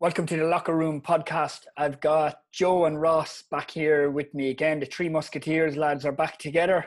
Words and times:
Welcome 0.00 0.24
to 0.28 0.36
the 0.38 0.44
Locker 0.44 0.74
Room 0.74 1.02
podcast. 1.02 1.66
I've 1.76 2.00
got 2.00 2.38
Joe 2.52 2.86
and 2.86 2.98
Ross 2.98 3.44
back 3.50 3.70
here 3.70 4.10
with 4.10 4.32
me 4.32 4.48
again. 4.48 4.80
The 4.80 4.86
three 4.86 5.10
Musketeers 5.10 5.76
lads 5.76 6.06
are 6.06 6.12
back 6.12 6.38
together, 6.38 6.86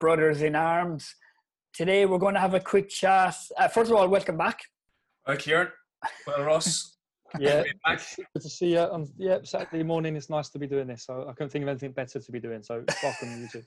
brothers 0.00 0.42
in 0.42 0.56
arms. 0.56 1.14
Today 1.72 2.04
we're 2.04 2.18
going 2.18 2.34
to 2.34 2.40
have 2.40 2.54
a 2.54 2.58
quick 2.58 2.88
chat. 2.88 3.36
Uh, 3.56 3.68
first 3.68 3.92
of 3.92 3.96
all, 3.96 4.08
welcome 4.08 4.36
back. 4.36 4.58
Hi, 5.24 5.36
Ciaran. 5.36 5.68
Well, 6.26 6.42
Ross. 6.42 6.96
yeah, 7.38 7.62
good 7.86 8.42
to 8.42 8.48
see 8.48 8.72
you. 8.72 8.80
On, 8.80 9.08
yeah, 9.16 9.38
Saturday 9.44 9.84
morning. 9.84 10.16
It's 10.16 10.28
nice 10.28 10.48
to 10.48 10.58
be 10.58 10.66
doing 10.66 10.88
this. 10.88 11.06
So 11.06 11.28
I 11.28 11.34
couldn't 11.34 11.50
think 11.50 11.62
of 11.62 11.68
anything 11.68 11.92
better 11.92 12.18
to 12.18 12.32
be 12.32 12.40
doing. 12.40 12.64
So 12.64 12.84
welcome 13.04 13.40
you 13.40 13.48
too. 13.52 13.62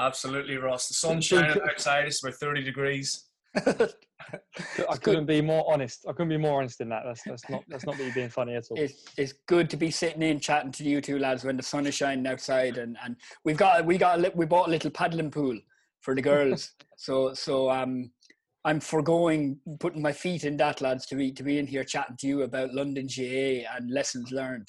Absolutely, 0.00 0.56
Ross. 0.56 0.88
The 0.88 0.94
sun's 0.94 1.24
shining 1.24 1.56
outside. 1.62 2.06
It's 2.06 2.24
about 2.24 2.34
thirty 2.34 2.64
degrees. 2.64 3.27
I 3.56 4.96
couldn't 5.00 5.26
be 5.26 5.40
more 5.40 5.64
honest. 5.72 6.04
I 6.08 6.12
couldn't 6.12 6.28
be 6.28 6.36
more 6.36 6.60
honest 6.60 6.80
in 6.80 6.88
that. 6.90 7.02
That's 7.06 7.22
that's 7.24 7.48
not 7.48 7.62
that's 7.68 7.86
not 7.86 7.98
me 7.98 8.10
being 8.14 8.28
funny 8.28 8.54
at 8.54 8.64
all. 8.70 8.78
It's, 8.78 9.04
it's 9.16 9.32
good 9.46 9.70
to 9.70 9.76
be 9.76 9.90
sitting 9.90 10.22
in 10.22 10.40
chatting 10.40 10.72
to 10.72 10.84
you 10.84 11.00
two 11.00 11.18
lads 11.18 11.44
when 11.44 11.56
the 11.56 11.62
sun 11.62 11.86
is 11.86 11.94
shining 11.94 12.26
outside, 12.26 12.76
and, 12.76 12.96
and 13.02 13.16
we've 13.44 13.56
got 13.56 13.84
we 13.84 13.96
got 13.96 14.18
a, 14.18 14.32
we 14.34 14.46
bought 14.46 14.68
a 14.68 14.70
little 14.70 14.90
paddling 14.90 15.30
pool 15.30 15.58
for 16.00 16.14
the 16.14 16.22
girls. 16.22 16.72
so 16.96 17.32
so 17.34 17.70
um, 17.70 18.10
I'm 18.64 18.80
foregoing 18.80 19.58
putting 19.80 20.02
my 20.02 20.12
feet 20.12 20.44
in 20.44 20.56
that 20.58 20.80
lads 20.80 21.06
to 21.06 21.14
be 21.14 21.32
to 21.32 21.42
be 21.42 21.58
in 21.58 21.66
here 21.66 21.84
chatting 21.84 22.16
to 22.18 22.26
you 22.26 22.42
about 22.42 22.74
London 22.74 23.06
GAA 23.06 23.66
and 23.76 23.90
lessons 23.90 24.30
learned. 24.30 24.68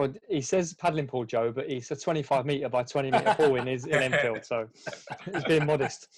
Well, 0.00 0.14
he 0.30 0.40
says 0.40 0.72
paddling 0.72 1.06
pool, 1.06 1.26
Joe, 1.26 1.52
but 1.52 1.68
he's 1.68 1.90
a 1.90 1.96
25 1.96 2.46
metre 2.46 2.70
by 2.70 2.84
20 2.84 3.10
metre 3.10 3.34
pool 3.38 3.56
in 3.56 3.66
his 3.66 3.84
in 3.84 4.02
Enfield, 4.02 4.46
so 4.46 4.66
he's 5.30 5.44
being 5.44 5.66
modest. 5.66 6.08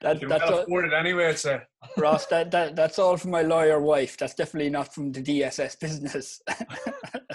that, 0.00 0.22
you 0.22 0.26
that's 0.26 0.50
all, 0.50 0.60
afford 0.60 0.86
it 0.86 0.94
anyway, 0.94 1.34
so. 1.34 1.60
Ross. 1.98 2.24
That, 2.28 2.50
that 2.52 2.74
that's 2.74 2.98
all 2.98 3.18
from 3.18 3.30
my 3.30 3.42
lawyer 3.42 3.78
wife. 3.78 4.16
That's 4.16 4.32
definitely 4.32 4.70
not 4.70 4.94
from 4.94 5.12
the 5.12 5.22
DSS 5.22 5.78
business. 5.80 6.40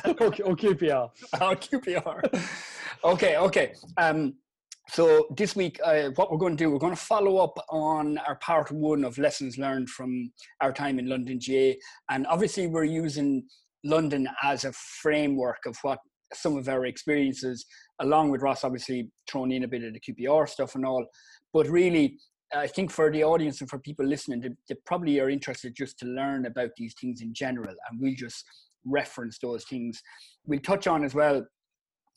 or, 0.06 0.26
or 0.26 0.56
QPR. 0.56 1.12
Or 1.40 1.56
QPR. 1.56 2.50
Okay, 3.04 3.38
okay. 3.38 3.74
Um, 3.98 4.38
so 4.90 5.28
this 5.38 5.56
week, 5.56 5.80
uh, 5.86 6.10
what 6.16 6.32
we're 6.32 6.40
going 6.40 6.58
to 6.58 6.64
do, 6.64 6.72
we're 6.72 6.80
going 6.80 6.96
to 6.96 7.00
follow 7.00 7.38
up 7.38 7.64
on 7.70 8.18
our 8.28 8.38
part 8.38 8.72
one 8.72 9.04
of 9.04 9.20
lessons 9.20 9.60
learned 9.60 9.92
from 9.92 10.32
our 10.62 10.74
time 10.74 10.98
in 10.98 11.08
London 11.08 11.40
GAA, 11.46 11.74
and 12.10 12.26
obviously 12.26 12.66
we're 12.66 12.86
using 12.86 13.46
London 13.84 14.28
as 14.44 14.66
a 14.66 14.74
framework 14.74 15.60
of 15.66 15.78
what 15.82 16.00
some 16.34 16.58
of 16.58 16.68
our 16.68 16.86
experiences, 16.86 17.66
along 18.00 18.30
with 18.32 18.42
Ross 18.42 18.64
obviously 18.64 19.10
throwing 19.30 19.52
in 19.52 19.64
a 19.64 19.68
bit 19.68 19.84
of 19.84 19.94
the 19.94 20.00
QPR 20.00 20.48
stuff 20.50 20.76
and 20.76 20.86
all. 20.86 21.06
But 21.54 21.68
really, 21.68 22.18
I 22.56 22.68
think 22.68 22.92
for 22.92 23.12
the 23.12 23.24
audience 23.24 23.62
and 23.62 23.70
for 23.70 23.80
people 23.80 24.06
listening, 24.06 24.42
they, 24.42 24.50
they 24.70 24.76
probably 24.86 25.20
are 25.20 25.30
interested 25.30 25.76
just 25.76 26.00
to 26.00 26.06
learn 26.06 26.46
about 26.46 26.72
these 26.78 26.96
things 27.00 27.22
in 27.22 27.34
general, 27.34 27.70
and 27.90 28.00
we'll 28.00 28.16
just 28.16 28.44
reference 28.86 29.38
those 29.40 29.66
things. 29.66 30.02
We'll 30.46 30.60
touch 30.60 30.88
on 30.88 31.04
as 31.04 31.14
well, 31.14 31.46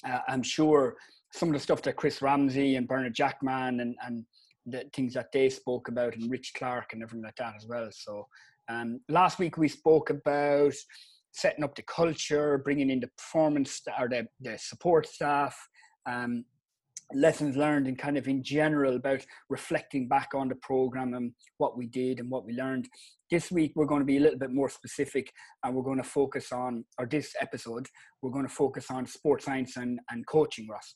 uh, 0.04 0.18
I'm 0.28 0.42
sure, 0.42 0.96
some 1.32 1.48
of 1.48 1.54
the 1.54 1.60
stuff 1.60 1.82
that 1.82 1.96
Chris 1.96 2.22
Ramsey 2.22 2.76
and 2.76 2.88
Bernard 2.88 3.14
Jackman 3.14 3.80
and, 3.80 3.96
and 4.04 4.24
the 4.66 4.84
things 4.92 5.14
that 5.14 5.32
they 5.32 5.48
spoke 5.48 5.88
about, 5.88 6.16
and 6.16 6.30
Rich 6.30 6.52
Clark 6.56 6.92
and 6.92 7.02
everything 7.02 7.24
like 7.24 7.36
that 7.36 7.54
as 7.56 7.66
well. 7.66 7.88
So, 7.90 8.26
um, 8.68 9.00
last 9.08 9.38
week 9.38 9.58
we 9.58 9.68
spoke 9.68 10.10
about 10.10 10.74
setting 11.32 11.64
up 11.64 11.74
the 11.74 11.82
culture, 11.82 12.58
bringing 12.58 12.90
in 12.90 13.00
the 13.00 13.08
performance 13.18 13.80
or 13.98 14.08
the, 14.08 14.26
the 14.40 14.58
support 14.58 15.06
staff, 15.06 15.56
um, 16.06 16.44
lessons 17.12 17.56
learned 17.56 17.86
and 17.86 17.98
kind 17.98 18.16
of 18.16 18.28
in 18.28 18.42
general 18.42 18.96
about 18.96 19.24
reflecting 19.48 20.08
back 20.08 20.28
on 20.34 20.48
the 20.48 20.54
program 20.56 21.14
and 21.14 21.32
what 21.58 21.76
we 21.76 21.86
did 21.86 22.20
and 22.20 22.30
what 22.30 22.44
we 22.44 22.52
learned. 22.52 22.88
This 23.30 23.50
week 23.50 23.72
we're 23.74 23.86
going 23.86 24.00
to 24.00 24.06
be 24.06 24.18
a 24.18 24.20
little 24.20 24.38
bit 24.38 24.52
more 24.52 24.68
specific 24.68 25.32
and 25.64 25.74
we're 25.74 25.82
going 25.82 26.02
to 26.02 26.08
focus 26.08 26.52
on, 26.52 26.84
or 26.98 27.06
this 27.06 27.34
episode, 27.40 27.86
we're 28.22 28.30
going 28.30 28.46
to 28.46 28.54
focus 28.54 28.86
on 28.90 29.06
sports 29.06 29.44
science 29.44 29.76
and, 29.76 29.98
and 30.10 30.26
coaching, 30.26 30.68
Ross. 30.68 30.94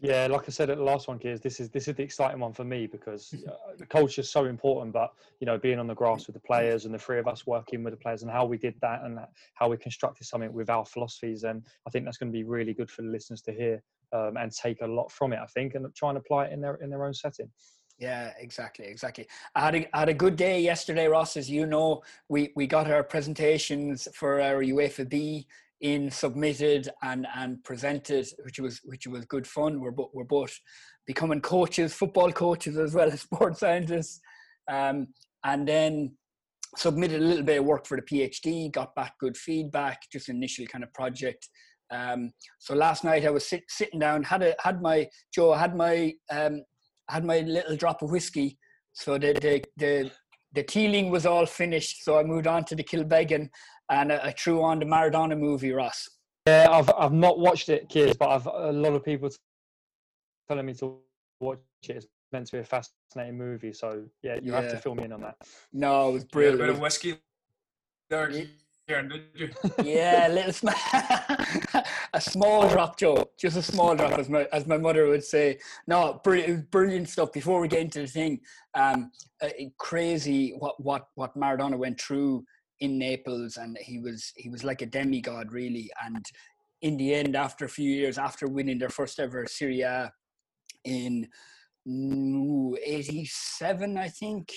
Yeah, 0.00 0.26
like 0.26 0.42
I 0.46 0.50
said 0.50 0.68
at 0.68 0.76
the 0.76 0.84
last 0.84 1.08
one, 1.08 1.18
Kears, 1.18 1.40
this 1.40 1.58
is 1.58 1.70
this 1.70 1.88
is 1.88 1.94
the 1.94 2.02
exciting 2.02 2.40
one 2.40 2.52
for 2.52 2.64
me 2.64 2.86
because 2.86 3.32
uh, 3.48 3.52
the 3.78 3.86
culture 3.86 4.20
is 4.20 4.30
so 4.30 4.44
important. 4.44 4.92
But 4.92 5.12
you 5.40 5.46
know, 5.46 5.56
being 5.56 5.78
on 5.78 5.86
the 5.86 5.94
grass 5.94 6.26
with 6.26 6.34
the 6.34 6.40
players 6.40 6.84
and 6.84 6.92
the 6.92 6.98
three 6.98 7.18
of 7.18 7.26
us 7.26 7.46
working 7.46 7.82
with 7.82 7.94
the 7.94 7.98
players 7.98 8.22
and 8.22 8.30
how 8.30 8.44
we 8.44 8.58
did 8.58 8.74
that 8.82 9.04
and 9.04 9.18
how 9.54 9.70
we 9.70 9.78
constructed 9.78 10.26
something 10.26 10.52
with 10.52 10.68
our 10.68 10.84
philosophies, 10.84 11.44
and 11.44 11.62
I 11.86 11.90
think 11.90 12.04
that's 12.04 12.18
going 12.18 12.30
to 12.30 12.36
be 12.36 12.44
really 12.44 12.74
good 12.74 12.90
for 12.90 13.02
the 13.02 13.08
listeners 13.08 13.40
to 13.42 13.52
hear 13.52 13.82
um, 14.12 14.36
and 14.36 14.52
take 14.52 14.82
a 14.82 14.86
lot 14.86 15.10
from 15.10 15.32
it. 15.32 15.38
I 15.38 15.46
think 15.46 15.74
and 15.74 15.86
try 15.94 16.10
and 16.10 16.18
apply 16.18 16.46
it 16.46 16.52
in 16.52 16.60
their 16.60 16.74
in 16.76 16.90
their 16.90 17.04
own 17.04 17.14
setting. 17.14 17.50
Yeah, 17.98 18.32
exactly, 18.38 18.84
exactly. 18.84 19.26
I 19.54 19.60
had 19.60 19.74
a, 19.74 19.96
I 19.96 20.00
had 20.00 20.08
a 20.10 20.14
good 20.14 20.36
day 20.36 20.60
yesterday, 20.60 21.08
Ross. 21.08 21.38
As 21.38 21.48
you 21.48 21.64
know, 21.64 22.02
we, 22.28 22.52
we 22.54 22.66
got 22.66 22.90
our 22.90 23.02
presentations 23.02 24.06
for 24.12 24.38
our 24.42 24.62
UEFA 24.62 25.08
B 25.08 25.46
in 25.80 26.10
submitted 26.10 26.88
and 27.02 27.26
and 27.34 27.62
presented, 27.64 28.26
which 28.44 28.58
was 28.58 28.80
which 28.84 29.06
was 29.06 29.24
good 29.26 29.46
fun. 29.46 29.80
We're 29.80 29.90
both 29.90 30.10
we're 30.14 30.24
both 30.24 30.58
becoming 31.06 31.40
coaches, 31.40 31.94
football 31.94 32.32
coaches 32.32 32.78
as 32.78 32.94
well 32.94 33.10
as 33.10 33.20
sports 33.28 33.60
scientists, 33.60 34.20
um, 34.70 35.08
and 35.44 35.66
then 35.66 36.16
submitted 36.76 37.22
a 37.22 37.24
little 37.24 37.44
bit 37.44 37.60
of 37.60 37.64
work 37.64 37.86
for 37.86 37.96
the 37.96 38.02
PhD. 38.02 38.70
Got 38.72 38.94
back 38.94 39.14
good 39.20 39.36
feedback, 39.36 40.00
just 40.12 40.28
initial 40.28 40.66
kind 40.66 40.84
of 40.84 40.92
project. 40.92 41.48
Um, 41.92 42.32
so 42.58 42.74
last 42.74 43.04
night 43.04 43.24
I 43.24 43.30
was 43.30 43.46
sit, 43.46 43.62
sitting 43.68 44.00
down, 44.00 44.22
had 44.24 44.42
a 44.42 44.54
had 44.60 44.82
my 44.82 45.08
Joe 45.34 45.52
had 45.52 45.76
my 45.76 46.12
um, 46.30 46.62
had 47.08 47.24
my 47.24 47.40
little 47.40 47.76
drop 47.76 48.02
of 48.02 48.10
whiskey. 48.10 48.58
So 48.92 49.18
the 49.18 49.34
the 49.34 49.62
the 49.76 50.10
the 50.54 50.62
Teeling 50.62 51.10
was 51.10 51.26
all 51.26 51.44
finished, 51.44 52.02
so 52.02 52.18
I 52.18 52.22
moved 52.22 52.46
on 52.46 52.64
to 52.64 52.74
the 52.74 52.82
Kilbeggan 52.82 53.50
and 53.90 54.12
a, 54.12 54.24
I 54.24 54.32
threw 54.32 54.62
on 54.62 54.78
the 54.78 54.84
Maradona 54.84 55.38
movie, 55.38 55.72
Ross. 55.72 56.08
Yeah, 56.46 56.68
I've 56.70 56.90
I've 56.96 57.12
not 57.12 57.38
watched 57.38 57.68
it, 57.68 57.88
kids, 57.88 58.16
but 58.16 58.28
I've 58.28 58.46
a 58.46 58.72
lot 58.72 58.94
of 58.94 59.04
people 59.04 59.30
telling 60.48 60.66
me 60.66 60.74
to 60.74 60.98
watch 61.40 61.58
it. 61.88 61.96
It's 61.96 62.06
meant 62.32 62.46
to 62.46 62.52
be 62.52 62.58
a 62.58 62.64
fascinating 62.64 63.36
movie, 63.36 63.72
so 63.72 64.04
yeah, 64.22 64.36
you 64.42 64.52
yeah. 64.52 64.60
have 64.60 64.70
to 64.70 64.78
fill 64.78 64.94
me 64.94 65.04
in 65.04 65.12
on 65.12 65.22
that. 65.22 65.36
No, 65.72 66.10
it 66.10 66.12
was 66.12 66.24
brilliant. 66.24 66.60
a 66.60 66.64
bit 66.64 66.74
of 66.74 66.80
whiskey 66.80 67.18
there, 68.10 68.30
Ciaran, 68.88 69.08
did 69.08 69.22
you? 69.34 69.50
yeah, 69.82 70.28
a 70.28 70.32
little 70.32 70.52
sm- 70.52 70.68
a 72.12 72.20
small 72.20 72.68
drop, 72.68 72.96
Joe. 72.96 73.28
Just 73.38 73.56
a 73.56 73.62
small 73.62 73.96
drop, 73.96 74.18
as 74.18 74.28
my 74.28 74.46
as 74.52 74.66
my 74.66 74.78
mother 74.78 75.06
would 75.08 75.24
say. 75.24 75.58
No, 75.88 76.20
brilliant, 76.22 76.70
brilliant 76.70 77.08
stuff. 77.08 77.32
Before 77.32 77.60
we 77.60 77.66
get 77.66 77.80
into 77.80 78.02
the 78.02 78.06
thing, 78.06 78.40
um, 78.74 79.10
uh, 79.42 79.48
crazy 79.78 80.54
what 80.58 80.80
what 80.82 81.08
what 81.16 81.36
Maradona 81.36 81.76
went 81.76 82.00
through 82.00 82.44
in 82.80 82.98
Naples, 82.98 83.56
and 83.56 83.76
he 83.80 83.98
was 83.98 84.32
he 84.36 84.48
was 84.48 84.64
like 84.64 84.82
a 84.82 84.86
demigod, 84.86 85.52
really. 85.52 85.90
And 86.04 86.24
in 86.82 86.96
the 86.96 87.14
end, 87.14 87.36
after 87.36 87.64
a 87.64 87.68
few 87.68 87.90
years, 87.90 88.18
after 88.18 88.46
winning 88.46 88.78
their 88.78 88.90
first 88.90 89.18
ever 89.18 89.46
Serie 89.46 89.82
A 89.82 90.12
in 90.84 91.28
'87, 91.86 93.98
I 93.98 94.08
think. 94.08 94.52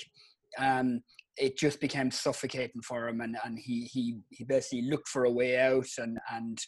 Um, 0.58 1.02
it 1.36 1.56
just 1.56 1.80
became 1.80 2.10
suffocating 2.10 2.82
for 2.82 3.08
him 3.08 3.22
and, 3.22 3.38
and 3.44 3.58
he, 3.58 3.84
he 3.84 4.18
he 4.28 4.44
basically 4.44 4.82
looked 4.82 5.08
for 5.08 5.24
a 5.24 5.30
way 5.30 5.58
out 5.58 5.86
and 5.96 6.18
and 6.32 6.58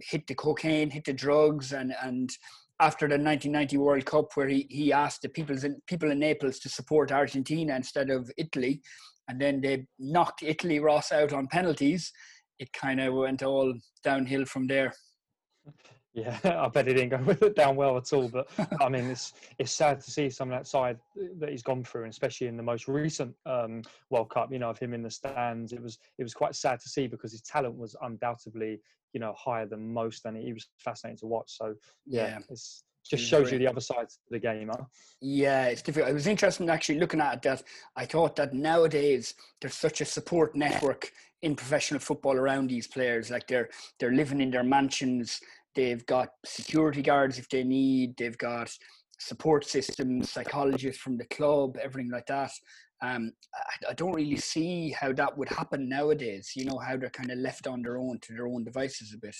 hit 0.00 0.26
the 0.26 0.34
cocaine, 0.34 0.88
hit 0.88 1.04
the 1.04 1.12
drugs 1.12 1.72
and 1.72 1.92
and 2.02 2.30
after 2.80 3.06
the 3.06 3.14
1990 3.14 3.76
World 3.76 4.04
Cup 4.04 4.30
where 4.34 4.48
he, 4.48 4.66
he 4.70 4.92
asked 4.92 5.22
the 5.22 5.28
people 5.28 5.56
in, 5.64 5.80
people 5.86 6.10
in 6.10 6.20
Naples 6.20 6.58
to 6.60 6.68
support 6.68 7.10
Argentina 7.10 7.74
instead 7.74 8.08
of 8.08 8.30
Italy 8.36 8.80
and 9.28 9.40
then 9.40 9.60
they 9.60 9.86
knocked 9.98 10.42
Italy 10.42 10.80
Ross 10.80 11.12
out 11.12 11.32
on 11.32 11.46
penalties, 11.46 12.12
it 12.58 12.72
kind 12.72 13.00
of 13.00 13.14
went 13.14 13.42
all 13.42 13.74
downhill 14.02 14.44
from 14.44 14.66
there. 14.66 14.92
Yeah, 16.14 16.36
I 16.42 16.66
bet 16.68 16.88
he 16.88 16.94
didn't 16.94 17.24
go 17.24 17.48
down 17.56 17.76
well 17.76 17.96
at 17.96 18.12
all. 18.12 18.28
But 18.28 18.48
I 18.80 18.88
mean, 18.88 19.04
it's 19.04 19.34
it's 19.58 19.70
sad 19.70 20.00
to 20.00 20.10
see 20.10 20.30
some 20.30 20.50
of 20.50 20.58
that 20.58 20.66
side 20.66 20.98
that 21.38 21.50
he's 21.50 21.62
gone 21.62 21.84
through, 21.84 22.04
and 22.04 22.10
especially 22.10 22.48
in 22.48 22.56
the 22.56 22.62
most 22.62 22.88
recent 22.88 23.36
um, 23.46 23.82
World 24.10 24.30
Cup. 24.30 24.50
You 24.50 24.58
know, 24.58 24.70
of 24.70 24.78
him 24.78 24.94
in 24.94 25.02
the 25.02 25.10
stands, 25.10 25.72
it 25.72 25.80
was 25.80 25.98
it 26.18 26.24
was 26.24 26.34
quite 26.34 26.56
sad 26.56 26.80
to 26.80 26.88
see 26.88 27.06
because 27.06 27.30
his 27.30 27.42
talent 27.42 27.76
was 27.76 27.94
undoubtedly 28.02 28.80
you 29.12 29.20
know 29.20 29.34
higher 29.36 29.66
than 29.66 29.92
most, 29.92 30.24
and 30.24 30.36
he 30.36 30.52
was 30.52 30.66
fascinating 30.78 31.18
to 31.18 31.26
watch. 31.26 31.56
So 31.56 31.74
yeah, 32.06 32.28
yeah. 32.28 32.38
it's 32.48 32.82
just 33.08 33.24
shows 33.24 33.50
you 33.50 33.58
the 33.58 33.66
other 33.66 33.80
side 33.80 34.02
of 34.02 34.10
the 34.30 34.38
game, 34.38 34.68
huh? 34.68 34.84
Yeah, 35.20 35.66
it's 35.66 35.82
difficult. 35.82 36.10
It 36.10 36.14
was 36.14 36.26
interesting 36.26 36.68
actually 36.68 36.98
looking 36.98 37.20
at 37.20 37.34
it 37.34 37.42
that 37.42 37.62
I 37.96 38.04
thought 38.04 38.36
that 38.36 38.54
nowadays 38.54 39.34
there's 39.60 39.74
such 39.74 40.00
a 40.00 40.04
support 40.04 40.54
network 40.54 41.10
in 41.42 41.54
professional 41.54 42.00
football 42.00 42.36
around 42.36 42.68
these 42.68 42.86
players. 42.86 43.30
Like 43.30 43.46
they're 43.46 43.68
they're 43.98 44.12
living 44.12 44.40
in 44.40 44.50
their 44.50 44.64
mansions. 44.64 45.40
They've 45.74 46.04
got 46.06 46.28
security 46.44 47.02
guards 47.02 47.38
if 47.38 47.48
they 47.48 47.64
need. 47.64 48.16
They've 48.16 48.38
got 48.38 48.70
support 49.18 49.64
systems, 49.64 50.30
psychologists 50.30 51.00
from 51.00 51.16
the 51.16 51.26
club, 51.26 51.76
everything 51.82 52.10
like 52.10 52.26
that. 52.26 52.50
Um, 53.00 53.32
I, 53.54 53.90
I 53.90 53.94
don't 53.94 54.12
really 54.12 54.36
see 54.36 54.90
how 54.90 55.12
that 55.12 55.36
would 55.36 55.48
happen 55.48 55.88
nowadays. 55.88 56.52
You 56.56 56.64
know 56.64 56.78
how 56.78 56.96
they're 56.96 57.10
kind 57.10 57.30
of 57.30 57.38
left 57.38 57.66
on 57.66 57.82
their 57.82 57.98
own 57.98 58.18
to 58.22 58.32
their 58.32 58.48
own 58.48 58.64
devices 58.64 59.14
a 59.14 59.18
bit. 59.18 59.36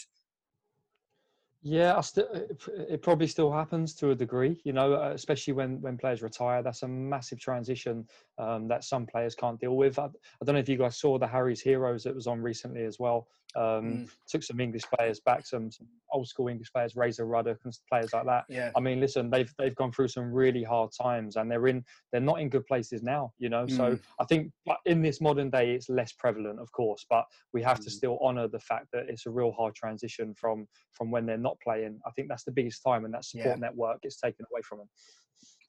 Yeah, 1.62 2.00
st- 2.00 2.28
it 2.68 3.02
probably 3.02 3.26
still 3.26 3.50
happens 3.50 3.92
to 3.94 4.10
a 4.10 4.14
degree, 4.14 4.60
you 4.64 4.72
know, 4.72 4.94
uh, 4.94 5.10
especially 5.12 5.54
when 5.54 5.80
when 5.80 5.98
players 5.98 6.22
retire. 6.22 6.62
That's 6.62 6.84
a 6.84 6.88
massive 6.88 7.40
transition 7.40 8.06
um, 8.38 8.68
that 8.68 8.84
some 8.84 9.06
players 9.06 9.34
can't 9.34 9.58
deal 9.58 9.76
with. 9.76 9.98
I, 9.98 10.04
I, 10.04 10.44
don't 10.44 10.54
know 10.54 10.60
if 10.60 10.68
you 10.68 10.78
guys 10.78 10.98
saw 10.98 11.18
the 11.18 11.26
Harry's 11.26 11.60
Heroes 11.60 12.04
that 12.04 12.14
was 12.14 12.28
on 12.28 12.40
recently 12.40 12.84
as 12.84 13.00
well. 13.00 13.26
Um, 13.56 13.62
mm. 13.64 14.10
Took 14.28 14.42
some 14.42 14.60
English 14.60 14.84
players 14.94 15.20
back, 15.20 15.46
some, 15.46 15.70
some, 15.70 15.86
old 16.12 16.28
school 16.28 16.48
English 16.48 16.72
players, 16.72 16.96
Razor 16.96 17.26
Ruddock 17.26 17.58
and 17.64 17.78
players 17.88 18.12
like 18.12 18.26
that. 18.26 18.44
Yeah. 18.48 18.70
I 18.76 18.80
mean, 18.80 19.00
listen, 19.00 19.30
they've 19.30 19.52
they've 19.58 19.74
gone 19.74 19.92
through 19.92 20.08
some 20.08 20.32
really 20.32 20.62
hard 20.62 20.90
times, 20.98 21.36
and 21.36 21.50
they're 21.50 21.66
in 21.66 21.84
they're 22.12 22.20
not 22.20 22.40
in 22.40 22.48
good 22.48 22.66
places 22.66 23.02
now, 23.02 23.32
you 23.38 23.48
know. 23.48 23.66
Mm. 23.66 23.76
So 23.76 23.98
I 24.20 24.24
think 24.24 24.52
in 24.84 25.02
this 25.02 25.20
modern 25.20 25.50
day, 25.50 25.72
it's 25.72 25.88
less 25.88 26.12
prevalent, 26.12 26.60
of 26.60 26.70
course, 26.72 27.04
but 27.08 27.24
we 27.52 27.62
have 27.62 27.80
mm. 27.80 27.84
to 27.84 27.90
still 27.90 28.18
honour 28.22 28.48
the 28.48 28.60
fact 28.60 28.86
that 28.92 29.08
it's 29.08 29.26
a 29.26 29.30
real 29.30 29.52
hard 29.52 29.74
transition 29.74 30.34
from 30.34 30.66
from 30.92 31.10
when 31.10 31.26
they're 31.26 31.38
not 31.38 31.58
playing. 31.62 32.00
I 32.06 32.10
think 32.10 32.28
that's 32.28 32.44
the 32.44 32.52
biggest 32.52 32.82
time, 32.82 33.04
and 33.04 33.14
that 33.14 33.24
support 33.24 33.56
yeah. 33.56 33.66
network 33.66 34.02
gets 34.02 34.20
taken 34.20 34.44
away 34.52 34.62
from 34.62 34.78
them. 34.78 34.88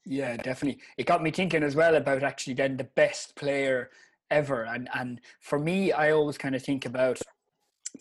Yeah, 0.06 0.38
definitely. 0.38 0.82
It 0.98 1.06
got 1.06 1.22
me 1.22 1.32
thinking 1.32 1.64
as 1.64 1.76
well 1.76 1.96
about 1.96 2.24
actually 2.24 2.54
then 2.56 2.78
the 2.78 2.86
best 2.96 3.36
player 3.36 3.90
ever, 4.32 4.64
and 4.64 4.90
and 4.94 5.22
for 5.42 5.60
me, 5.60 5.92
I 5.92 6.12
always 6.12 6.38
kind 6.38 6.56
of 6.56 6.64
think 6.64 6.86
about 6.86 7.22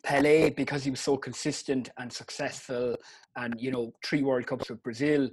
Pele 0.02 0.50
because 0.50 0.84
he 0.84 0.90
was 0.90 1.00
so 1.00 1.16
consistent 1.16 1.90
and 1.98 2.12
successful, 2.12 2.96
and 3.36 3.60
you 3.60 3.70
know, 3.70 3.92
three 4.04 4.22
World 4.22 4.46
Cups 4.46 4.70
with 4.70 4.82
Brazil. 4.82 5.30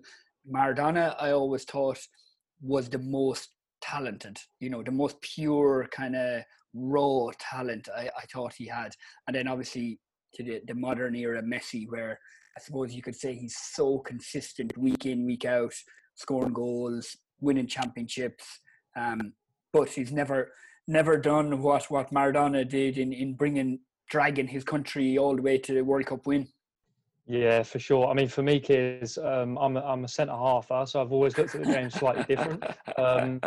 Maradona, 0.52 1.16
I 1.20 1.32
always 1.32 1.64
thought 1.64 2.00
was 2.62 2.90
the 2.90 3.00
most 3.00 3.50
talented, 3.82 4.40
you 4.60 4.70
know, 4.70 4.84
the 4.84 4.92
most 4.92 5.20
pure 5.22 5.88
kind 5.92 6.16
of 6.16 6.44
raw 6.74 7.30
talent 7.40 7.88
I, 7.96 8.10
I 8.18 8.26
thought 8.32 8.54
he 8.58 8.68
had. 8.68 8.92
And 9.28 9.36
then 9.36 9.48
obviously 9.48 10.00
to 10.36 10.44
the, 10.44 10.62
the 10.68 10.76
modern 10.76 11.16
era 11.16 11.42
Messi, 11.42 11.86
where 11.90 12.20
I 12.58 12.62
suppose 12.62 12.94
you 12.94 13.02
could 13.02 13.16
say 13.16 13.34
he's 13.34 13.58
so 13.58 14.00
consistent 14.00 14.78
week 14.78 15.06
in, 15.06 15.26
week 15.26 15.46
out, 15.46 15.74
scoring 16.16 16.54
goals, 16.54 17.16
winning 17.40 17.68
championships. 17.68 18.46
Um, 18.98 19.34
but 19.74 19.90
he's 19.90 20.12
never 20.12 20.52
never 20.88 21.18
done 21.18 21.62
what 21.62 21.90
what 21.92 22.14
Maradona 22.14 22.68
did 22.68 22.98
in 22.98 23.12
in 23.12 23.34
bringing 23.34 23.80
dragging 24.10 24.48
his 24.48 24.64
country 24.64 25.18
all 25.18 25.36
the 25.36 25.42
way 25.42 25.58
to 25.58 25.74
the 25.74 25.84
World 25.84 26.06
Cup 26.06 26.26
win. 26.28 26.48
Yeah, 27.28 27.64
for 27.64 27.80
sure. 27.80 28.08
I 28.08 28.14
mean, 28.14 28.28
for 28.28 28.44
me, 28.44 28.60
kids, 28.60 29.18
um, 29.18 29.58
I'm 29.58 29.78
a, 29.78 29.82
I'm 29.82 30.04
a 30.04 30.08
centre 30.08 30.34
halfer, 30.34 30.88
so 30.88 31.02
I've 31.02 31.12
always 31.12 31.36
looked 31.36 31.56
at 31.56 31.64
the 31.64 31.74
game 31.74 31.90
slightly 31.90 32.24
different. 32.24 32.64
Um, 32.98 33.42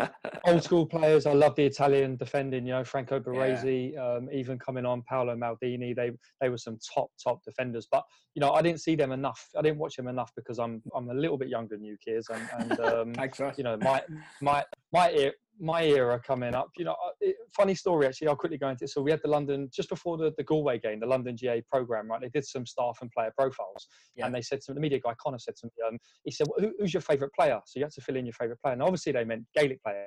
old 0.45 0.65
school 0.65 0.85
players, 0.85 1.25
I 1.25 1.33
love 1.33 1.55
the 1.55 1.65
Italian 1.65 2.17
defending. 2.17 2.67
You 2.67 2.73
know, 2.73 2.85
Franco 2.85 3.21
Baresi, 3.21 3.93
yeah. 3.93 4.17
um, 4.17 4.29
even 4.33 4.59
coming 4.59 4.85
on, 4.85 5.03
Paolo 5.03 5.37
Maldini. 5.37 5.95
They 5.95 6.11
they 6.41 6.49
were 6.49 6.59
some 6.59 6.77
top 6.95 7.11
top 7.23 7.43
defenders. 7.45 7.87
But 7.91 8.03
you 8.35 8.41
know, 8.41 8.53
I 8.53 8.63
didn't 8.63 8.81
see 8.81 8.97
them 8.97 9.13
enough. 9.13 9.49
I 9.57 9.63
didn't 9.63 9.79
watch 9.79 9.95
them 9.95 10.09
enough 10.09 10.33
because 10.35 10.59
I'm 10.59 10.83
I'm 10.95 11.09
a 11.09 11.15
little 11.15 11.39
bit 11.39 11.49
younger 11.49 11.77
than 11.77 11.85
you 11.85 11.97
kids, 12.05 12.29
and, 12.31 12.49
and 12.59 12.81
um, 13.21 13.53
you 13.57 13.65
know, 13.65 13.77
my 13.77 14.03
my 14.43 14.65
my 14.93 15.33
my 15.61 15.83
era 15.83 16.21
coming 16.25 16.55
up, 16.55 16.71
you 16.77 16.85
know, 16.85 16.97
it, 17.21 17.37
funny 17.57 17.75
story 17.75 18.07
actually. 18.07 18.29
I'll 18.29 18.37
quickly 18.37 18.59
go 18.59 18.69
into 18.69 18.85
it. 18.85 18.91
So 18.91 19.03
we 19.03 19.11
had 19.11 19.21
the 19.23 19.31
London 19.31 19.69
just 19.73 19.89
before 19.89 20.17
the, 20.17 20.33
the 20.37 20.45
Galway 20.45 20.79
game, 20.79 21.01
the 21.01 21.07
London 21.07 21.37
GAA 21.41 21.57
program, 21.71 22.09
right? 22.09 22.21
They 22.21 22.29
did 22.29 22.45
some 22.45 22.67
staff 22.67 22.99
and 23.01 23.11
player 23.11 23.33
profiles, 23.37 23.87
yeah. 24.17 24.27
and 24.27 24.35
they 24.35 24.43
said 24.43 24.61
to 24.63 24.75
the 24.75 24.81
media 24.81 25.01
guy 25.01 25.15
Connor 25.21 25.39
said 25.39 25.57
to 25.57 25.67
me, 25.67 25.73
um, 25.87 25.99
he 26.25 26.31
said, 26.31 26.47
well, 26.49 26.67
Who, 26.67 26.73
"Who's 26.79 26.95
your 26.95 27.01
favourite 27.01 27.33
player?" 27.33 27.61
So 27.67 27.79
you 27.79 27.85
had 27.85 27.93
to 27.93 28.01
fill 28.01 28.17
in 28.17 28.27
your 28.27 28.35
favourite 28.35 28.61
player, 28.61 28.75
and 28.75 28.83
obviously 28.83 29.13
they 29.13 29.25
meant 29.25 29.45
Gaelic 29.55 29.83
player, 29.83 30.07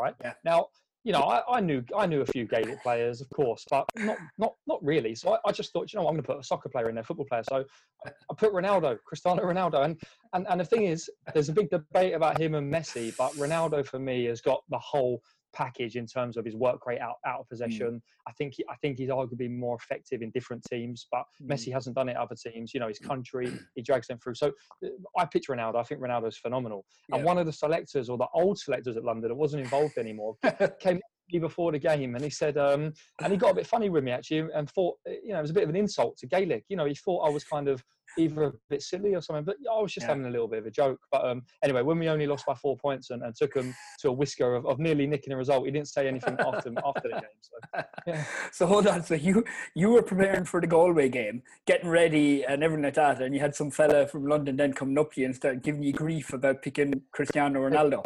right? 0.00 0.14
Yeah. 0.22 0.34
Now 0.44 0.66
you 1.02 1.12
know, 1.12 1.22
I, 1.22 1.56
I, 1.56 1.60
knew 1.60 1.82
I 1.96 2.06
knew 2.06 2.20
a 2.20 2.26
few 2.26 2.44
Gaelic 2.44 2.82
players, 2.82 3.20
of 3.20 3.30
course, 3.30 3.64
but 3.70 3.86
not 3.96 4.18
not 4.36 4.54
not 4.66 4.84
really. 4.84 5.14
So 5.14 5.34
I, 5.34 5.48
I 5.48 5.52
just 5.52 5.72
thought, 5.72 5.92
you 5.92 5.98
know, 5.98 6.06
I'm 6.06 6.12
going 6.12 6.22
to 6.22 6.26
put 6.26 6.38
a 6.38 6.42
soccer 6.42 6.68
player 6.68 6.88
in 6.88 6.94
there, 6.94 7.04
football 7.04 7.26
player. 7.26 7.42
So 7.48 7.64
I, 8.06 8.10
I 8.30 8.34
put 8.36 8.52
Ronaldo, 8.52 8.98
Cristiano 9.06 9.42
Ronaldo, 9.42 9.84
and, 9.84 9.98
and 10.34 10.46
and 10.48 10.60
the 10.60 10.64
thing 10.64 10.84
is, 10.84 11.08
there's 11.32 11.48
a 11.48 11.52
big 11.52 11.70
debate 11.70 12.14
about 12.14 12.38
him 12.38 12.54
and 12.54 12.72
Messi, 12.72 13.16
but 13.16 13.32
Ronaldo 13.32 13.86
for 13.86 13.98
me 13.98 14.24
has 14.26 14.40
got 14.40 14.62
the 14.68 14.78
whole 14.78 15.22
package 15.52 15.96
in 15.96 16.06
terms 16.06 16.36
of 16.36 16.44
his 16.44 16.54
work 16.54 16.86
rate 16.86 17.00
out, 17.00 17.16
out 17.26 17.40
of 17.40 17.46
mm. 17.46 17.50
possession. 17.50 17.92
Mm. 17.92 18.00
I 18.28 18.32
think 18.32 18.54
I 18.68 18.76
think 18.76 18.98
he's 18.98 19.08
arguably 19.08 19.50
more 19.50 19.76
effective 19.76 20.22
in 20.22 20.30
different 20.30 20.64
teams, 20.70 21.06
but 21.10 21.24
mm. 21.42 21.50
Messi 21.50 21.72
hasn't 21.72 21.96
done 21.96 22.08
it 22.08 22.16
other 22.16 22.34
teams. 22.34 22.72
You 22.74 22.80
know, 22.80 22.88
his 22.88 22.98
country 22.98 23.52
he 23.74 23.82
drags 23.82 24.06
them 24.06 24.18
through. 24.18 24.34
So 24.34 24.52
uh, 24.84 24.88
I 25.18 25.24
pitch 25.24 25.48
Ronaldo. 25.48 25.76
I 25.76 25.82
think 25.82 26.00
Ronaldo's 26.00 26.36
phenomenal. 26.36 26.84
Yeah. 27.08 27.16
And 27.16 27.24
one 27.24 27.38
of 27.38 27.46
the 27.46 27.52
selectors 27.52 28.08
or 28.08 28.18
the 28.18 28.28
old 28.34 28.58
selectors 28.58 28.96
at 28.96 29.04
London 29.04 29.28
that 29.28 29.34
wasn't 29.34 29.62
involved 29.62 29.98
anymore 29.98 30.36
came 30.80 31.00
before 31.38 31.72
the 31.72 31.78
game 31.78 32.14
and 32.14 32.24
he 32.24 32.30
said 32.30 32.56
um, 32.58 32.92
and 33.22 33.32
he 33.32 33.38
got 33.38 33.52
a 33.52 33.54
bit 33.54 33.66
funny 33.66 33.88
with 33.88 34.04
me 34.04 34.10
actually 34.10 34.46
and 34.54 34.70
thought 34.70 34.96
you 35.06 35.32
know 35.32 35.38
it 35.38 35.42
was 35.42 35.50
a 35.50 35.54
bit 35.54 35.64
of 35.64 35.70
an 35.70 35.76
insult 35.76 36.16
to 36.16 36.26
Gaelic 36.26 36.64
you 36.68 36.76
know 36.76 36.86
he 36.86 36.94
thought 36.94 37.26
I 37.26 37.30
was 37.30 37.44
kind 37.44 37.68
of 37.68 37.82
either 38.18 38.44
a 38.44 38.52
bit 38.68 38.82
silly 38.82 39.14
or 39.14 39.20
something. 39.20 39.44
But 39.44 39.56
I 39.70 39.80
was 39.80 39.92
just 39.92 40.04
yeah. 40.04 40.08
having 40.08 40.26
a 40.26 40.30
little 40.30 40.48
bit 40.48 40.60
of 40.60 40.66
a 40.66 40.70
joke. 40.70 40.98
But 41.10 41.24
um, 41.24 41.42
anyway, 41.62 41.82
when 41.82 41.98
we 41.98 42.08
only 42.08 42.26
lost 42.26 42.46
by 42.46 42.54
four 42.54 42.76
points 42.76 43.10
and, 43.10 43.22
and 43.22 43.34
took 43.34 43.54
him 43.54 43.74
to 44.00 44.08
a 44.08 44.12
whisker 44.12 44.54
of, 44.54 44.66
of, 44.66 44.78
nearly 44.78 45.06
nicking 45.06 45.32
a 45.32 45.36
result, 45.36 45.66
he 45.66 45.70
didn't 45.70 45.88
say 45.88 46.08
anything 46.08 46.36
after 46.40 46.72
after 46.84 47.08
the 47.08 47.20
game. 47.20 47.40
So, 47.40 47.82
yeah. 48.06 48.24
so 48.52 48.66
hold 48.66 48.86
on. 48.86 49.04
So 49.04 49.14
you 49.14 49.44
you 49.74 49.90
were 49.90 50.02
preparing 50.02 50.44
for 50.44 50.60
the 50.60 50.66
Galway 50.66 51.08
game, 51.08 51.42
getting 51.66 51.88
ready 51.88 52.44
and 52.44 52.62
everything 52.62 52.84
like 52.84 52.94
that, 52.94 53.20
and 53.22 53.34
you 53.34 53.40
had 53.40 53.54
some 53.54 53.70
fella 53.70 54.06
from 54.06 54.26
London 54.26 54.56
then 54.56 54.72
coming 54.72 54.98
up 54.98 55.12
to 55.12 55.20
you 55.20 55.26
and 55.26 55.36
start 55.36 55.62
giving 55.62 55.82
you 55.82 55.92
grief 55.92 56.32
about 56.32 56.62
picking 56.62 57.02
Cristiano 57.12 57.60
Ronaldo 57.68 58.04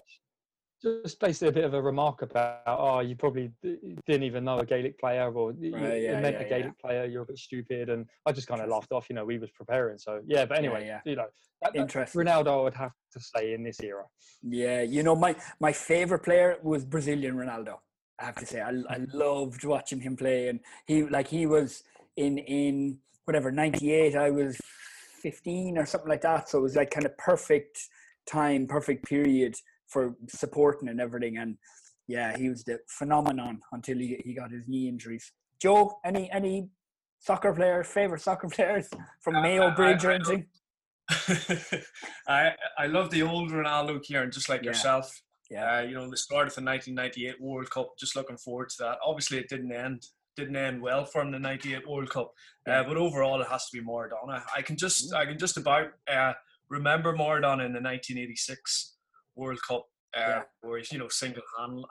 just 0.85 1.19
basically 1.19 1.49
a 1.49 1.53
bit 1.53 1.65
of 1.65 1.75
a 1.75 1.81
remark 1.81 2.23
about, 2.23 2.61
oh, 2.67 3.01
you 3.01 3.17
probably 3.17 3.51
didn't 3.63 4.23
even 4.23 4.45
know 4.45 4.59
a 4.59 4.67
Gaelic 4.67 4.99
player, 4.99 5.33
or 5.33 5.49
right, 5.49 5.59
you, 5.61 5.71
yeah, 5.71 6.21
meant 6.21 6.37
yeah, 6.39 6.47
a 6.47 6.49
Gaelic 6.49 6.65
yeah. 6.77 6.89
player. 6.89 7.05
You're 7.07 7.23
a 7.23 7.27
bit 7.27 7.39
stupid, 7.39 7.89
and 7.89 8.07
I 8.27 8.33
just 8.33 8.47
kind 8.47 8.61
of 8.61 8.69
laughed 8.69 8.93
off. 8.93 9.07
You 9.09 9.17
know, 9.17 9.25
we 9.25 9.39
was 9.39 9.51
preparing, 9.51 9.99
so 9.99 10.21
yeah. 10.27 10.45
But 10.45 10.59
anyway, 10.59 10.87
yeah, 10.87 11.01
you 11.05 11.17
know, 11.17 11.27
that, 11.63 11.75
interesting. 11.75 12.21
Ronaldo, 12.21 12.61
I 12.61 12.63
would 12.63 12.75
have 12.75 12.93
to 13.13 13.21
say 13.21 13.55
in 13.55 13.65
this 13.65 13.81
era. 13.81 14.05
Yeah, 14.43 14.83
you 14.83 15.03
know, 15.03 15.17
my 15.17 15.35
my 15.61 15.73
favorite 15.73 16.23
player 16.23 16.59
was 16.63 16.85
Brazilian 16.85 17.35
Ronaldo. 17.35 17.79
I 18.21 18.27
have 18.27 18.37
to 18.37 18.47
say, 18.47 18.61
I 18.61 18.71
I 18.89 18.99
loved 19.13 19.65
watching 19.65 20.01
him 20.01 20.17
play, 20.17 20.49
and 20.49 20.61
he 20.87 21.05
like 21.05 21.29
he 21.29 21.47
was 21.47 21.83
in 22.17 22.39
in 22.39 22.99
whatever 23.25 23.51
'98. 23.51 24.15
I 24.15 24.31
was 24.31 24.61
15 25.23 25.79
or 25.79 25.87
something 25.87 26.11
like 26.11 26.21
that, 26.21 26.51
so 26.51 26.59
it 26.59 26.63
was 26.63 26.77
like 26.77 26.91
kind 26.91 27.07
of 27.07 27.17
perfect 27.17 27.89
time, 28.27 28.67
perfect 28.67 29.07
period 29.07 29.55
for 29.95 30.17
supporting 30.29 30.89
and 30.89 31.01
everything. 31.01 31.39
And 31.39 31.57
yeah, 32.09 32.37
he 32.37 32.51
was 32.51 32.65
the 32.65 32.81
phenomenon 32.89 33.61
until 33.73 33.99
he, 33.99 34.21
he 34.25 34.35
got 34.35 34.51
his 34.51 34.65
knee 34.67 34.89
injuries. 34.89 35.33
Joe, 35.63 35.99
any 36.05 36.31
any 36.33 36.69
soccer 37.21 37.55
players, 37.55 37.87
favorite 37.87 38.21
soccer 38.21 38.49
players 38.57 38.89
from 39.21 39.37
uh, 39.37 39.43
Mayobridge 39.43 40.05
I, 40.05 40.09
I, 40.09 40.11
or 40.11 40.13
anything? 40.19 40.47
I 42.29 42.53
I 42.79 42.87
love 42.87 43.11
the 43.11 43.23
old 43.23 43.51
Ronaldo, 43.53 44.03
Ciaran, 44.03 44.33
just 44.33 44.49
like 44.49 44.63
yeah. 44.63 44.71
yourself. 44.71 45.23
Yeah, 45.51 45.77
uh, 45.77 45.83
you 45.83 45.95
know 45.95 46.11
the 46.11 46.17
start 46.17 46.49
of 46.49 46.55
the 46.55 46.63
1998 46.63 47.41
World 47.41 47.71
Cup. 47.71 47.89
Just 47.99 48.17
looking 48.17 48.37
forward 48.37 48.71
to 48.71 48.77
that. 48.81 48.99
Obviously, 49.07 49.39
it 49.39 49.49
didn't 49.49 49.73
end 49.73 50.07
didn't 50.37 50.57
end 50.57 50.83
well 50.83 51.05
for 51.05 51.23
him 51.23 51.31
the 51.31 51.39
98 51.39 51.89
World 51.89 52.11
Cup, 52.11 52.33
uh, 52.69 52.83
but 52.83 52.97
overall 52.97 53.41
it 53.41 53.49
has 53.49 53.69
to 53.69 53.79
be 53.79 53.85
Maradona. 53.87 54.43
I 54.57 54.63
can 54.63 54.77
just 54.77 55.15
I 55.15 55.25
can 55.27 55.39
just 55.39 55.57
about 55.57 55.89
uh, 56.13 56.33
remember 56.69 57.13
Maradona 57.13 57.65
in 57.67 57.73
the 57.73 57.81
1986 57.81 58.97
World 59.37 59.61
Cup, 59.67 59.87
uh, 60.17 60.21
yeah. 60.21 60.43
where 60.63 60.79
he's 60.79 60.93
you 60.93 60.99
know 60.99 61.09
single 61.09 61.43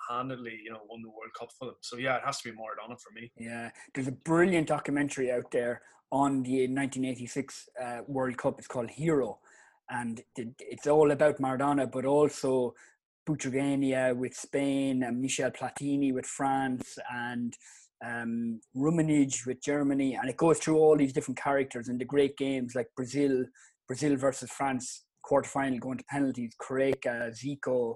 handedly 0.10 0.60
you 0.63 0.72
know 0.72 0.80
won 0.89 1.01
the 1.01 1.10
World 1.10 1.34
Cup 1.38 1.50
for 1.58 1.65
them. 1.65 1.75
So 1.82 1.98
yeah, 1.98 2.18
it 2.18 2.24
has 2.25 2.42
to 2.42 2.51
be 2.51 2.58
Maradona 2.58 3.00
for 3.00 3.12
me. 3.13 3.32
Yeah, 3.38 3.70
there's 3.94 4.08
a 4.08 4.12
brilliant 4.12 4.68
documentary 4.68 5.32
out 5.32 5.51
there 5.51 5.82
on 6.12 6.44
the 6.44 6.68
1986 6.68 7.70
uh, 7.82 7.98
World 8.08 8.38
Cup. 8.38 8.60
It's 8.60 8.68
called 8.68 8.89
Hero, 8.89 9.39
and 9.89 10.22
it's 10.36 10.88
all 10.88 11.12
about 11.12 11.39
Maradona, 11.39 11.92
but 11.92 12.06
also 12.06 12.74
Butragueña 13.27 14.15
with 14.15 14.36
Spain 14.36 15.03
and 15.03 15.22
Michel 15.22 15.51
Platini 15.51 16.13
with 16.13 16.25
France 16.25 16.98
and 17.13 17.56
um, 18.06 18.60
Rummenigge 18.75 19.46
with 19.46 19.62
Germany, 19.62 20.15
and 20.15 20.30
it 20.30 20.38
goes 20.38 20.60
through 20.60 20.77
all 20.77 20.98
these 20.98 21.13
different 21.13 21.42
characters 21.42 21.88
and 21.88 22.00
the 22.00 22.06
great 22.06 22.38
games 22.38 22.75
like 22.75 22.88
Brazil, 22.96 23.46
Brazil 23.88 24.15
versus 24.18 24.50
France 24.51 25.06
quarterfinal 25.25 25.80
going 25.80 25.98
to 25.98 26.03
penalties, 26.06 26.53
Careca, 26.62 27.32
Zico. 27.32 27.96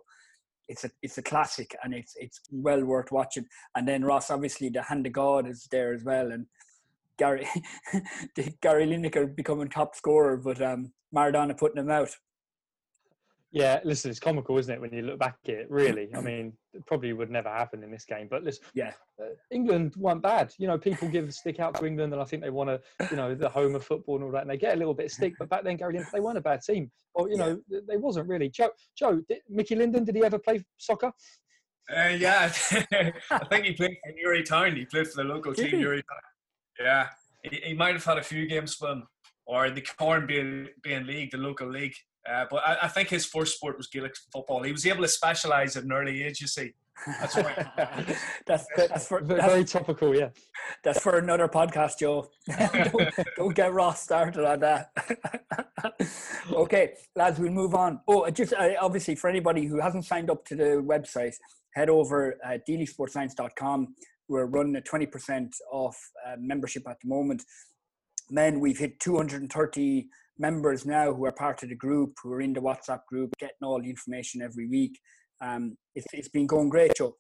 It's 0.67 0.83
a 0.83 0.91
it's 1.01 1.17
a 1.17 1.21
classic 1.21 1.75
and 1.83 1.93
it's 1.93 2.15
it's 2.17 2.41
well 2.51 2.83
worth 2.83 3.12
watching. 3.12 3.45
And 3.75 3.88
then 3.88 4.03
Ross, 4.03 4.29
obviously, 4.29 4.69
the 4.69 4.83
hand 4.83 5.07
of 5.07 5.13
God 5.13 5.47
is 5.47 5.67
there 5.71 5.93
as 5.93 6.03
well, 6.03 6.31
and 6.31 6.45
Gary 7.17 7.47
Gary 8.62 8.86
Lineker 8.86 9.36
becoming 9.36 9.69
top 9.69 9.95
scorer, 9.95 10.38
but 10.38 10.62
um, 10.62 10.91
Maradona 11.15 11.57
putting 11.57 11.79
him 11.79 11.89
out. 11.89 12.15
Yeah, 13.57 13.79
listen, 13.83 14.11
it's 14.11 14.19
comical, 14.19 14.57
isn't 14.57 14.73
it, 14.73 14.79
when 14.79 14.93
you 14.93 15.01
look 15.01 15.17
back 15.17 15.37
at 15.45 15.55
it? 15.55 15.67
Really, 15.71 16.09
I 16.15 16.21
mean, 16.21 16.53
it 16.73 16.85
probably 16.85 17.11
would 17.13 17.31
never 17.31 17.49
happen 17.49 17.83
in 17.83 17.91
this 17.91 18.05
game. 18.05 18.27
But 18.29 18.43
listen, 18.43 18.63
yeah, 18.73 18.91
uh, 19.19 19.29
England 19.51 19.95
weren't 19.97 20.21
bad. 20.21 20.53
You 20.59 20.67
know, 20.67 20.77
people 20.77 21.07
give 21.07 21.27
a 21.27 21.31
stick 21.31 21.59
out 21.59 21.75
to 21.75 21.85
England, 21.85 22.13
and 22.13 22.21
I 22.21 22.25
think 22.25 22.43
they 22.43 22.51
want 22.51 22.69
to, 22.69 23.07
you 23.09 23.17
know, 23.17 23.33
the 23.33 23.49
home 23.49 23.73
of 23.75 23.83
football 23.83 24.15
and 24.15 24.25
all 24.25 24.31
that, 24.31 24.41
and 24.41 24.49
they 24.49 24.57
get 24.57 24.75
a 24.75 24.77
little 24.77 24.93
bit 24.93 25.07
of 25.07 25.11
stick. 25.11 25.33
But 25.39 25.49
back 25.49 25.63
then, 25.63 25.77
Gary, 25.77 25.99
they 26.13 26.19
weren't 26.19 26.37
a 26.37 26.41
bad 26.41 26.61
team. 26.61 26.91
Well, 27.15 27.29
you 27.29 27.37
know, 27.37 27.59
yeah. 27.67 27.79
they 27.87 27.97
wasn't 27.97 28.27
really. 28.27 28.49
Joe, 28.49 28.69
Joe, 28.95 29.21
did, 29.27 29.39
Mickey 29.49 29.75
Linden, 29.75 30.03
did 30.03 30.15
he 30.15 30.23
ever 30.23 30.39
play 30.39 30.63
soccer? 30.77 31.11
Uh, 31.95 32.09
yeah, 32.09 32.51
I 33.31 33.45
think 33.49 33.65
he 33.65 33.73
played 33.73 33.97
for 34.03 34.13
Newry 34.13 34.43
Town. 34.43 34.75
He 34.75 34.85
played 34.85 35.07
for 35.07 35.23
the 35.23 35.29
local 35.29 35.53
team, 35.53 35.79
Newry 35.79 36.03
Town. 36.03 36.85
Yeah, 36.85 37.07
he, 37.43 37.61
he 37.69 37.73
might 37.73 37.95
have 37.95 38.03
had 38.03 38.17
a 38.17 38.23
few 38.23 38.45
games 38.45 38.75
for 38.75 38.89
them. 38.89 39.07
or 39.45 39.69
the 39.71 39.81
Cornbean 39.81 40.67
League, 40.85 41.31
the 41.31 41.37
local 41.37 41.69
league. 41.69 41.95
Uh, 42.29 42.46
but 42.50 42.67
I, 42.67 42.77
I, 42.84 42.88
think 42.88 43.10
his 43.10 43.25
first 43.25 43.55
sport 43.55 43.77
was 43.77 43.88
Gaelic 43.88 44.15
football. 44.34 44.63
He 44.63 44.72
was 44.72 44.86
able 44.86 45.03
to 45.03 45.07
specialise 45.07 45.77
at 45.77 45.84
an 45.84 45.91
early 45.93 46.24
age, 46.24 46.41
you 46.41 46.48
see. 46.48 46.74
That's 47.05 47.36
that's, 48.46 48.65
that's 48.75 49.07
for 49.07 49.22
that's, 49.22 49.46
very 49.46 49.63
topical, 49.63 50.15
yeah. 50.15 50.29
That's 50.84 51.00
for 51.00 51.17
another 51.17 51.48
podcast, 51.48 52.00
Joe. 52.00 52.29
don't, 52.57 53.13
don't, 53.38 53.55
get 53.55 53.74
Ross 53.74 54.01
started 54.01 54.46
on 54.46 54.60
that. 54.62 54.91
okay, 56.51 56.93
lads, 57.15 57.39
we'll 57.39 57.51
move 57.51 57.75
on. 57.75 58.01
Oh, 58.07 58.29
just 58.29 58.53
uh, 58.53 58.74
obviously 58.81 59.15
for 59.15 59.29
anybody 59.29 59.65
who 59.65 59.79
hasn't 59.79 60.05
signed 60.05 60.29
up 60.29 60.43
to 60.46 60.55
the 60.55 60.84
website, 60.86 61.36
head 61.75 61.89
over 61.89 62.38
at 62.43 62.67
deelysportscience.com. 62.67 63.96
We're 64.27 64.46
running 64.46 64.75
a 64.75 64.81
20% 64.81 65.53
off 65.72 65.98
uh, 66.25 66.36
membership 66.39 66.88
at 66.89 66.98
the 67.01 67.07
moment. 67.07 67.43
Men, 68.29 68.60
we've 68.60 68.77
hit 68.77 69.00
230 69.00 70.10
members 70.39 70.86
now 70.86 71.13
who 71.13 71.25
are 71.25 71.32
part 71.32 71.63
of 71.63 71.70
the 71.70 71.75
group, 71.75 72.13
who 72.22 72.34
are 72.34 72.41
in 72.41 72.53
the 72.53 72.62
WhatsApp 72.62 73.01
group, 73.08 73.34
getting 73.39 73.56
all 73.63 73.82
the 73.82 73.89
information 73.89 74.41
every 74.41 74.67
week. 74.67 75.00
Um, 75.41 75.77
it's, 75.96 76.08
it's 76.13 76.29
been 76.29 76.48
going 76.48 76.70
great, 76.70 76.94
Joe. 76.96 77.15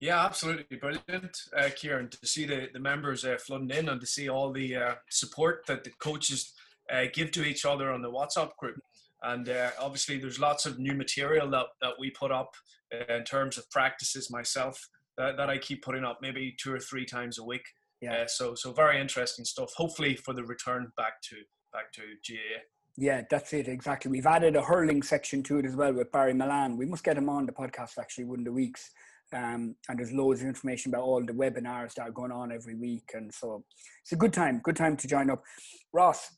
Yeah, 0.00 0.24
absolutely 0.24 0.78
brilliant, 0.78 1.36
uh, 1.54 1.68
Ciaran, 1.68 2.08
to 2.08 2.26
see 2.26 2.46
the, 2.46 2.68
the 2.72 2.80
members 2.80 3.24
uh, 3.24 3.36
flooding 3.38 3.70
in 3.70 3.90
and 3.90 4.00
to 4.00 4.06
see 4.06 4.30
all 4.30 4.50
the 4.50 4.74
uh, 4.74 4.94
support 5.10 5.66
that 5.66 5.84
the 5.84 5.90
coaches 5.98 6.54
uh, 6.90 7.04
give 7.12 7.30
to 7.32 7.44
each 7.44 7.66
other 7.66 7.92
on 7.92 8.00
the 8.00 8.10
WhatsApp 8.10 8.56
group. 8.56 8.80
And 9.22 9.48
uh, 9.50 9.70
obviously, 9.78 10.18
there's 10.18 10.40
lots 10.40 10.64
of 10.64 10.78
new 10.78 10.94
material 10.94 11.50
that, 11.50 11.66
that 11.82 11.92
we 11.98 12.10
put 12.10 12.32
up 12.32 12.54
uh, 12.94 13.14
in 13.14 13.24
terms 13.24 13.58
of 13.58 13.68
practices 13.70 14.30
myself 14.30 14.88
that, 15.18 15.36
that 15.36 15.50
I 15.50 15.58
keep 15.58 15.84
putting 15.84 16.04
up 16.04 16.20
maybe 16.22 16.56
two 16.58 16.72
or 16.72 16.80
three 16.80 17.04
times 17.04 17.38
a 17.38 17.44
week. 17.44 17.64
Yeah. 18.00 18.24
so 18.26 18.54
so 18.54 18.72
very 18.72 18.98
interesting 18.98 19.44
stuff. 19.44 19.74
Hopefully 19.76 20.16
for 20.16 20.32
the 20.32 20.42
return 20.42 20.90
back 20.96 21.20
to 21.24 21.36
back 21.72 21.92
to 21.92 22.02
GAA. 22.26 22.62
Yeah, 22.96 23.22
that's 23.30 23.52
it 23.52 23.68
exactly. 23.68 24.10
We've 24.10 24.26
added 24.26 24.56
a 24.56 24.62
hurling 24.62 25.02
section 25.02 25.42
to 25.44 25.58
it 25.58 25.66
as 25.66 25.76
well 25.76 25.92
with 25.92 26.12
Barry 26.12 26.34
Milan. 26.34 26.76
We 26.76 26.86
must 26.86 27.04
get 27.04 27.16
him 27.16 27.28
on 27.28 27.46
the 27.46 27.52
podcast 27.52 27.98
actually 27.98 28.24
one 28.24 28.40
of 28.40 28.44
the 28.44 28.52
weeks. 28.52 28.90
Um, 29.32 29.76
and 29.88 29.98
there's 29.98 30.12
loads 30.12 30.40
of 30.40 30.48
information 30.48 30.92
about 30.92 31.04
all 31.04 31.24
the 31.24 31.32
webinars 31.32 31.94
that 31.94 32.08
are 32.08 32.10
going 32.10 32.32
on 32.32 32.50
every 32.50 32.74
week, 32.74 33.12
and 33.14 33.32
so 33.32 33.64
it's 34.02 34.10
a 34.10 34.16
good 34.16 34.32
time. 34.32 34.60
Good 34.64 34.74
time 34.74 34.96
to 34.96 35.06
join 35.06 35.30
up. 35.30 35.44
Ross, 35.92 36.36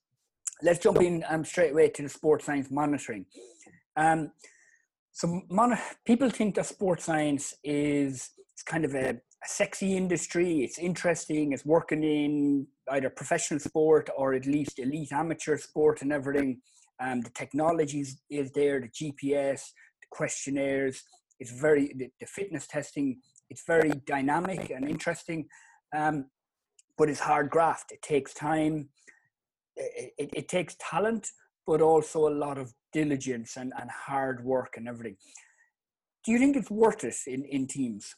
let's 0.63 0.79
jump 0.79 1.01
in 1.01 1.25
um, 1.29 1.43
straight 1.43 1.73
away 1.73 1.89
to 1.89 2.03
the 2.03 2.09
sports 2.11 2.45
science 2.45 2.71
monitoring. 2.71 3.25
Um, 3.97 4.33
so 5.11 5.41
mon- 5.51 5.79
people 6.05 6.29
think 6.29 6.55
that 6.57 6.67
sports 6.67 7.05
science 7.05 7.55
is 7.65 8.31
it's 8.53 8.63
kind 8.63 8.85
of 8.85 8.95
a 8.95 9.19
a 9.45 9.49
sexy 9.49 9.97
industry. 9.97 10.63
It's 10.63 10.79
interesting. 10.79 11.53
It's 11.53 11.65
working 11.65 12.05
in 12.05 12.67
either 12.91 13.11
professional 13.11 13.61
sport 13.61 14.09
or 14.17 14.35
at 14.35 14.47
least 14.47 14.79
elite 14.79 15.13
amateur 15.13 15.57
sport 15.59 16.03
and 16.03 16.13
everything. 16.13 16.61
Um, 17.01 17.23
the 17.23 17.31
technology 17.31 18.05
is 18.31 18.53
there, 18.53 18.81
the 18.81 18.89
GPS, 18.89 19.63
the 20.01 20.07
questionnaires. 20.11 21.03
It's 21.41 21.51
very 21.51 21.93
the, 21.97 22.09
the 22.21 22.27
fitness 22.27 22.67
testing. 22.67 23.19
It's 23.51 23.65
very 23.67 23.91
dynamic 24.07 24.71
and 24.71 24.89
interesting, 24.89 25.47
um, 25.95 26.27
but 26.97 27.09
it's 27.09 27.21
hard 27.21 27.51
graft. 27.51 27.91
It 27.91 28.01
takes 28.03 28.33
time. 28.33 28.89
It, 29.77 30.13
it, 30.19 30.31
it 30.35 30.49
takes 30.49 30.77
talent, 30.79 31.27
but 31.67 31.83
also 31.83 32.29
a 32.29 32.31
lot 32.31 32.59
of 32.59 32.73
diligence 32.93 33.57
and, 33.57 33.73
and 33.81 33.91
hard 33.91 34.45
work 34.45 34.75
and 34.77 34.87
everything. 34.87 35.17
Do 36.25 36.31
you 36.31 36.39
think 36.39 36.57
it's 36.57 36.71
worth 36.71 37.03
it 37.03 37.17
in, 37.27 37.45
in 37.45 37.67
teams? 37.67 38.15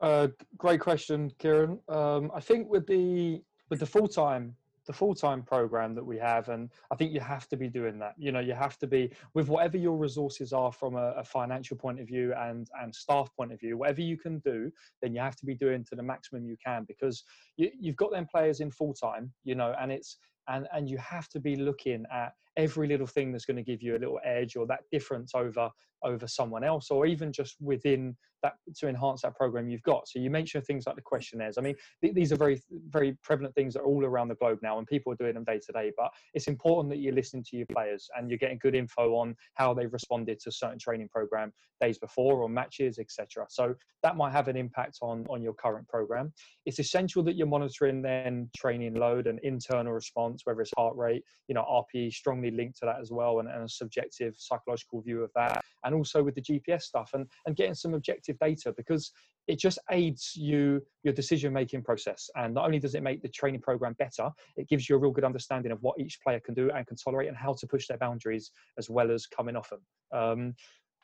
Uh, 0.00 0.28
great 0.56 0.80
question, 0.80 1.32
Ciaran. 1.40 1.80
Um, 1.88 2.30
I 2.34 2.40
think 2.40 2.68
with 2.68 2.86
the 2.86 3.42
with 3.70 3.80
the 3.80 3.86
full 3.86 4.08
time 4.08 4.54
the 4.88 4.92
full 4.94 5.14
time 5.14 5.42
program 5.42 5.94
that 5.94 6.04
we 6.04 6.16
have, 6.16 6.48
and 6.48 6.70
I 6.90 6.96
think 6.96 7.12
you 7.12 7.20
have 7.20 7.46
to 7.48 7.56
be 7.56 7.68
doing 7.68 7.98
that. 7.98 8.14
You 8.16 8.32
know, 8.32 8.40
you 8.40 8.54
have 8.54 8.78
to 8.78 8.86
be 8.86 9.12
with 9.34 9.48
whatever 9.48 9.76
your 9.76 9.96
resources 9.98 10.52
are 10.54 10.72
from 10.72 10.96
a, 10.96 11.12
a 11.12 11.22
financial 11.24 11.76
point 11.76 12.00
of 12.00 12.06
view 12.08 12.32
and 12.34 12.68
and 12.80 12.92
staff 12.94 13.30
point 13.36 13.52
of 13.52 13.60
view. 13.60 13.76
Whatever 13.76 14.00
you 14.00 14.16
can 14.16 14.38
do, 14.38 14.72
then 15.02 15.14
you 15.14 15.20
have 15.20 15.36
to 15.36 15.46
be 15.46 15.54
doing 15.54 15.84
to 15.84 15.94
the 15.94 16.02
maximum 16.02 16.46
you 16.46 16.56
can 16.64 16.84
because 16.84 17.22
you, 17.56 17.70
you've 17.78 17.96
got 17.96 18.10
them 18.10 18.26
players 18.26 18.60
in 18.60 18.70
full 18.70 18.94
time. 18.94 19.30
You 19.44 19.56
know, 19.56 19.74
and 19.78 19.92
it's 19.92 20.16
and 20.48 20.66
and 20.72 20.88
you 20.88 20.96
have 20.96 21.28
to 21.28 21.38
be 21.38 21.54
looking 21.54 22.06
at 22.10 22.32
every 22.58 22.88
little 22.88 23.06
thing 23.06 23.32
that's 23.32 23.46
going 23.46 23.56
to 23.56 23.62
give 23.62 23.80
you 23.82 23.96
a 23.96 23.98
little 23.98 24.18
edge 24.24 24.56
or 24.56 24.66
that 24.66 24.80
difference 24.92 25.32
over 25.34 25.70
over 26.04 26.28
someone 26.28 26.62
else 26.62 26.90
or 26.90 27.06
even 27.06 27.32
just 27.32 27.56
within 27.60 28.16
that 28.42 28.52
to 28.76 28.88
enhance 28.88 29.22
that 29.22 29.34
program 29.34 29.68
you've 29.68 29.82
got. 29.82 30.06
So 30.06 30.20
you 30.20 30.30
mention 30.30 30.62
things 30.62 30.86
like 30.86 30.94
the 30.94 31.02
questionnaires 31.02 31.58
i 31.58 31.60
mean 31.60 31.74
th- 32.02 32.14
these 32.14 32.32
are 32.32 32.36
very 32.36 32.60
very 32.88 33.16
prevalent 33.22 33.54
things 33.54 33.74
that 33.74 33.80
are 33.80 33.86
all 33.86 34.04
around 34.04 34.28
the 34.28 34.34
globe 34.36 34.58
now 34.62 34.78
and 34.78 34.86
people 34.86 35.12
are 35.12 35.16
doing 35.16 35.34
them 35.34 35.44
day 35.44 35.58
to 35.58 35.72
day 35.72 35.92
but 35.96 36.10
it's 36.34 36.46
important 36.46 36.90
that 36.90 36.98
you're 36.98 37.14
listening 37.14 37.44
to 37.44 37.56
your 37.56 37.66
players 37.66 38.08
and 38.16 38.28
you're 38.28 38.38
getting 38.38 38.58
good 38.58 38.74
info 38.74 39.14
on 39.16 39.34
how 39.54 39.72
they've 39.72 39.92
responded 39.92 40.38
to 40.40 40.52
certain 40.52 40.78
training 40.78 41.08
program 41.08 41.52
days 41.80 41.98
before 41.98 42.42
or 42.42 42.48
matches 42.48 42.98
etc 42.98 43.46
so 43.48 43.74
that 44.02 44.16
might 44.16 44.32
have 44.32 44.48
an 44.48 44.56
impact 44.56 44.98
on 45.02 45.26
on 45.28 45.42
your 45.42 45.54
current 45.54 45.86
program. 45.88 46.32
It's 46.66 46.78
essential 46.78 47.22
that 47.24 47.36
you're 47.36 47.46
monitoring 47.46 48.02
then 48.02 48.48
training 48.56 48.94
load 48.94 49.26
and 49.26 49.38
internal 49.40 49.92
response 49.92 50.42
whether 50.44 50.60
it's 50.60 50.72
heart 50.76 50.96
rate 50.96 51.24
you 51.48 51.54
know 51.54 51.64
rpe 51.94 52.12
strongly 52.12 52.47
linked 52.50 52.78
to 52.78 52.86
that 52.86 53.00
as 53.00 53.10
well 53.10 53.40
and, 53.40 53.48
and 53.48 53.64
a 53.64 53.68
subjective 53.68 54.34
psychological 54.36 55.00
view 55.00 55.22
of 55.22 55.30
that. 55.34 55.64
And 55.84 55.94
also 55.94 56.22
with 56.22 56.34
the 56.34 56.42
gps 56.42 56.82
stuff 56.82 57.10
and 57.14 57.26
and 57.46 57.56
getting 57.56 57.74
some 57.74 57.94
objective 57.94 58.38
data 58.38 58.74
because 58.76 59.12
it 59.46 59.58
just 59.58 59.78
aids 59.90 60.32
you 60.36 60.82
your 61.02 61.14
decision 61.14 61.52
making 61.52 61.82
process. 61.82 62.28
And 62.36 62.54
not 62.54 62.66
only 62.66 62.78
does 62.78 62.94
it 62.94 63.02
make 63.02 63.22
the 63.22 63.28
training 63.28 63.60
program 63.60 63.94
better 63.98 64.30
it 64.56 64.68
gives 64.68 64.88
you 64.88 64.96
a 64.96 64.98
real 64.98 65.12
good 65.12 65.24
understanding 65.24 65.72
of 65.72 65.78
what 65.82 65.98
each 65.98 66.20
player 66.22 66.40
can 66.40 66.54
do 66.54 66.70
and 66.70 66.86
can 66.86 66.96
tolerate 66.96 67.28
and 67.28 67.36
how 67.36 67.54
to 67.54 67.66
push 67.66 67.86
their 67.86 67.98
boundaries 67.98 68.50
as 68.78 68.90
well 68.90 69.10
as 69.10 69.26
coming 69.26 69.56
off 69.56 69.70
them. 69.70 69.80
Um, 70.12 70.54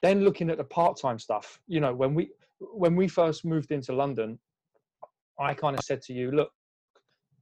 then 0.04 0.20
looking 0.22 0.50
at 0.50 0.58
the 0.58 0.64
part-time 0.64 1.18
stuff 1.18 1.58
you 1.66 1.80
know 1.80 1.94
when 1.94 2.14
we 2.14 2.30
when 2.60 2.94
we 2.94 3.08
first 3.08 3.44
moved 3.44 3.72
into 3.72 3.92
london 3.92 4.38
i 5.40 5.54
kind 5.54 5.78
of 5.78 5.82
said 5.82 6.02
to 6.02 6.12
you 6.12 6.30
look 6.30 6.50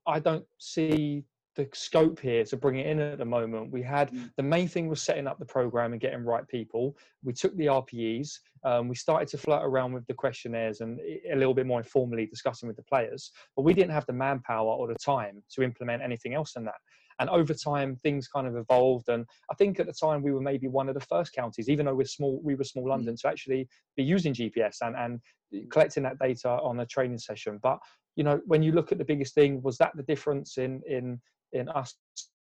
i 0.07 0.21
don't 0.21 0.45
see 0.59 1.25
the 1.55 1.69
scope 1.75 2.19
here 2.19 2.45
to 2.45 2.57
bring 2.57 2.79
it 2.79 2.87
in 2.87 2.99
at 3.01 3.19
the 3.19 3.25
moment. 3.25 3.71
We 3.71 3.83
had 3.83 4.11
mm. 4.11 4.31
the 4.37 4.43
main 4.43 4.69
thing 4.69 4.89
was 4.89 5.03
setting 5.03 5.27
up 5.27 5.39
the 5.39 5.45
program 5.45 5.93
and 5.93 6.01
getting 6.01 6.25
right 6.25 6.47
people. 6.49 6.97
We 7.23 7.33
took 7.33 7.57
the 7.57 7.67
RPEs. 7.67 8.31
Um, 8.65 8.89
we 8.89 8.95
started 8.95 9.29
to 9.29 9.39
flirt 9.39 9.63
around 9.63 9.93
with 9.93 10.07
the 10.07 10.15
questionnaires 10.15 10.81
and 10.81 10.99
a 11.31 11.37
little 11.37 11.55
bit 11.55 11.67
more 11.67 11.81
informally 11.81 12.27
discussing 12.27 12.69
with 12.69 12.77
the 12.77 12.83
players. 12.85 13.31
But 13.57 13.63
we 13.63 13.75
didn't 13.75 13.93
have 13.93 14.07
the 14.07 14.13
manpower 14.13 14.73
or 14.73 14.87
the 14.89 14.95
time 14.95 15.43
to 15.53 15.63
implement 15.63 16.03
anything 16.03 16.35
else 16.35 16.55
than 16.55 16.65
that. 16.65 16.81
And 17.19 17.29
over 17.29 17.53
time, 17.53 17.97
things 18.03 18.27
kind 18.27 18.47
of 18.47 18.57
evolved. 18.57 19.09
And 19.09 19.27
I 19.51 19.55
think 19.55 19.79
at 19.79 19.87
the 19.87 19.93
time 19.93 20.23
we 20.23 20.33
were 20.33 20.41
maybe 20.41 20.67
one 20.67 20.89
of 20.89 20.95
the 20.95 21.01
first 21.01 21.33
counties, 21.35 21.69
even 21.69 21.87
though 21.87 21.95
we're 21.95 22.07
small, 22.07 22.41
we 22.43 22.55
were 22.55 22.65
small 22.65 22.85
mm. 22.85 22.91
London, 22.91 23.17
to 23.17 23.29
actually 23.29 23.69
be 23.97 24.03
using 24.03 24.33
GPS 24.33 24.77
and, 24.81 24.97
and 24.97 25.71
collecting 25.71 26.03
that 26.05 26.19
data 26.19 26.49
on 26.49 26.81
a 26.81 26.87
training 26.87 27.19
session. 27.19 27.59
But 27.63 27.79
you 28.17 28.25
know, 28.25 28.41
when 28.47 28.63
you 28.63 28.73
look 28.73 28.93
at 28.93 28.99
the 28.99 29.05
biggest 29.05 29.35
thing, 29.35 29.63
was 29.63 29.79
that 29.79 29.93
the 29.95 30.03
difference 30.03 30.59
in 30.59 30.83
in 30.87 31.21
in 31.53 31.69
us 31.69 31.95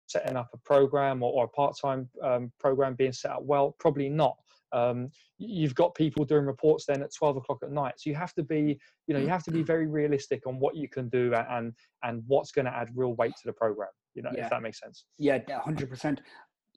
setting 0.07 0.37
up 0.37 0.49
a 0.53 0.57
program 0.57 1.21
or, 1.21 1.33
or 1.33 1.45
a 1.45 1.49
part-time 1.49 2.07
um, 2.23 2.51
program 2.59 2.95
being 2.95 3.13
set 3.13 3.31
up? 3.31 3.43
Well 3.43 3.75
probably 3.79 4.09
not. 4.09 4.37
Um, 4.73 5.09
you've 5.37 5.75
got 5.75 5.95
people 5.95 6.25
doing 6.25 6.45
reports 6.45 6.85
then 6.85 7.01
at 7.01 7.13
12 7.13 7.37
o'clock 7.37 7.59
at 7.63 7.71
night. 7.71 7.93
So 7.97 8.09
you 8.09 8.15
have 8.15 8.33
to 8.33 8.43
be 8.43 8.79
you 9.07 9.13
know 9.13 9.19
you 9.19 9.29
have 9.29 9.43
to 9.43 9.51
be 9.51 9.63
very 9.63 9.87
realistic 9.87 10.45
on 10.45 10.59
what 10.59 10.75
you 10.75 10.89
can 10.89 11.09
do 11.09 11.33
and 11.33 11.73
and 12.03 12.23
what's 12.27 12.51
going 12.51 12.65
to 12.65 12.75
add 12.75 12.89
real 12.95 13.13
weight 13.15 13.33
to 13.37 13.45
the 13.45 13.53
program 13.53 13.89
you 14.13 14.21
know 14.23 14.31
yeah. 14.35 14.45
if 14.45 14.49
that 14.49 14.61
makes 14.61 14.79
sense. 14.79 15.05
Yeah 15.17 15.39
100% 15.39 16.19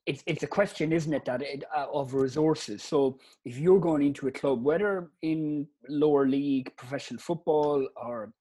it's, 0.06 0.22
it's 0.26 0.42
a 0.42 0.46
question 0.46 0.92
isn't 0.92 1.12
it 1.12 1.25
that 1.25 1.42
it, 1.42 1.64
uh, 1.76 1.87
of 1.92 2.14
resources. 2.14 2.82
So 2.82 3.18
if 3.44 3.58
you're 3.58 3.80
going 3.80 4.02
into 4.02 4.28
a 4.28 4.32
club 4.32 4.62
whether 4.62 5.10
in 5.22 5.66
lower 5.88 6.26
league 6.26 6.75
professional 6.76 7.20
football 7.20 7.87
or 7.96 8.32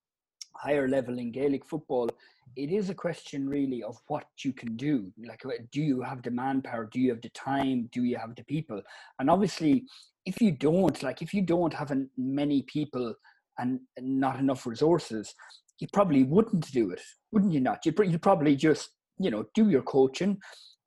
higher 0.59 0.87
level 0.87 1.17
in 1.19 1.31
gaelic 1.31 1.65
football 1.65 2.09
it 2.55 2.71
is 2.71 2.89
a 2.89 2.95
question 2.95 3.47
really 3.47 3.83
of 3.83 3.97
what 4.07 4.25
you 4.43 4.53
can 4.53 4.75
do. 4.75 5.11
Like 5.25 5.45
uh, 5.45 5.49
do 5.71 5.81
you 5.81 6.01
have 6.01 6.21
the 6.21 6.31
manpower? 6.31 6.89
Do 6.91 6.99
you 6.99 7.11
have 7.11 7.21
the 7.21 7.29
time? 7.29 7.89
Do 7.91 8.03
you 8.03 8.17
have 8.17 8.35
the 8.35 8.43
people? 8.43 8.81
And 9.19 9.29
obviously 9.29 9.85
if 10.25 10.41
you 10.41 10.51
don't 10.51 11.01
like 11.01 11.21
if 11.21 11.33
you 11.33 11.41
don't 11.41 11.73
have 11.73 11.91
many 12.17 12.63
people 12.63 13.13
and 13.57 13.79
not 13.99 14.39
enough 14.39 14.65
resources 14.65 15.33
you 15.79 15.87
probably 15.93 16.23
wouldn't 16.23 16.71
do 16.71 16.91
it 16.91 17.01
wouldn't 17.31 17.53
you 17.53 17.61
not? 17.61 17.85
You'd 17.85 18.21
probably 18.21 18.55
just 18.55 18.89
you 19.17 19.31
know 19.31 19.45
do 19.53 19.69
your 19.69 19.83
coaching. 19.83 20.37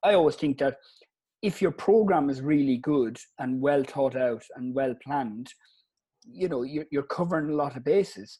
I 0.04 0.14
always 0.14 0.36
think 0.36 0.58
that 0.58 0.76
if 1.42 1.60
your 1.62 1.72
program 1.72 2.30
is 2.30 2.40
really 2.40 2.76
good 2.76 3.18
and 3.38 3.60
well 3.60 3.82
thought 3.84 4.16
out 4.16 4.44
and 4.56 4.74
well 4.74 4.94
planned 5.02 5.48
you 6.30 6.48
know 6.48 6.62
you're, 6.62 6.86
you're 6.92 7.02
covering 7.02 7.50
a 7.50 7.56
lot 7.56 7.76
of 7.76 7.84
bases 7.84 8.38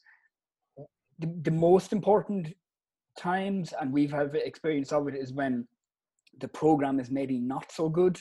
the, 1.23 1.33
the 1.49 1.57
most 1.69 1.93
important 1.93 2.53
times, 3.17 3.73
and 3.79 3.93
we've 3.93 4.11
had 4.11 4.35
experience 4.35 4.91
of 4.91 5.07
it, 5.07 5.15
is 5.15 5.31
when 5.33 5.67
the 6.41 6.47
program 6.47 6.99
is 6.99 7.09
maybe 7.09 7.37
not 7.39 7.71
so 7.71 7.89
good 7.89 8.15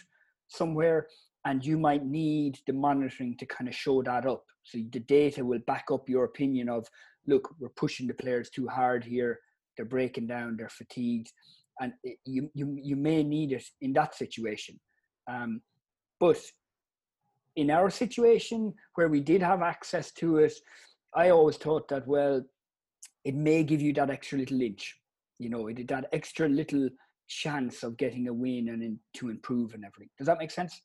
somewhere, 0.48 1.00
and 1.44 1.64
you 1.64 1.76
might 1.78 2.04
need 2.04 2.58
the 2.66 2.72
monitoring 2.72 3.36
to 3.38 3.46
kind 3.46 3.68
of 3.68 3.74
show 3.74 4.02
that 4.02 4.26
up. 4.26 4.44
So 4.62 4.78
the 4.92 5.00
data 5.00 5.44
will 5.44 5.58
back 5.66 5.86
up 5.94 6.08
your 6.08 6.24
opinion 6.24 6.68
of, 6.68 6.86
look, 7.26 7.44
we're 7.58 7.80
pushing 7.84 8.06
the 8.06 8.14
players 8.14 8.48
too 8.50 8.68
hard 8.68 9.02
here. 9.04 9.40
they're 9.76 9.86
breaking 9.86 10.26
down, 10.26 10.56
they're 10.56 10.68
fatigued, 10.68 11.32
and 11.80 11.92
you 12.24 12.50
you 12.54 12.78
you 12.80 12.96
may 12.96 13.22
need 13.22 13.52
it 13.52 13.64
in 13.80 13.92
that 13.94 14.14
situation. 14.14 14.78
Um, 15.30 15.60
but 16.20 16.40
in 17.56 17.70
our 17.70 17.90
situation 17.90 18.72
where 18.94 19.08
we 19.08 19.20
did 19.20 19.42
have 19.42 19.62
access 19.62 20.12
to 20.12 20.38
it, 20.38 20.54
I 21.14 21.30
always 21.30 21.56
thought 21.56 21.88
that 21.88 22.06
well, 22.06 22.42
it 23.24 23.34
may 23.34 23.62
give 23.62 23.80
you 23.80 23.92
that 23.94 24.10
extra 24.10 24.38
little 24.38 24.60
inch, 24.60 24.96
you 25.38 25.48
know, 25.48 25.68
it 25.68 25.88
that 25.88 26.06
extra 26.12 26.48
little 26.48 26.88
chance 27.28 27.82
of 27.82 27.96
getting 27.96 28.28
a 28.28 28.32
win 28.32 28.68
and 28.68 28.82
in, 28.82 28.98
to 29.14 29.30
improve 29.30 29.74
and 29.74 29.84
everything. 29.84 30.10
Does 30.18 30.26
that 30.26 30.38
make 30.38 30.50
sense? 30.50 30.82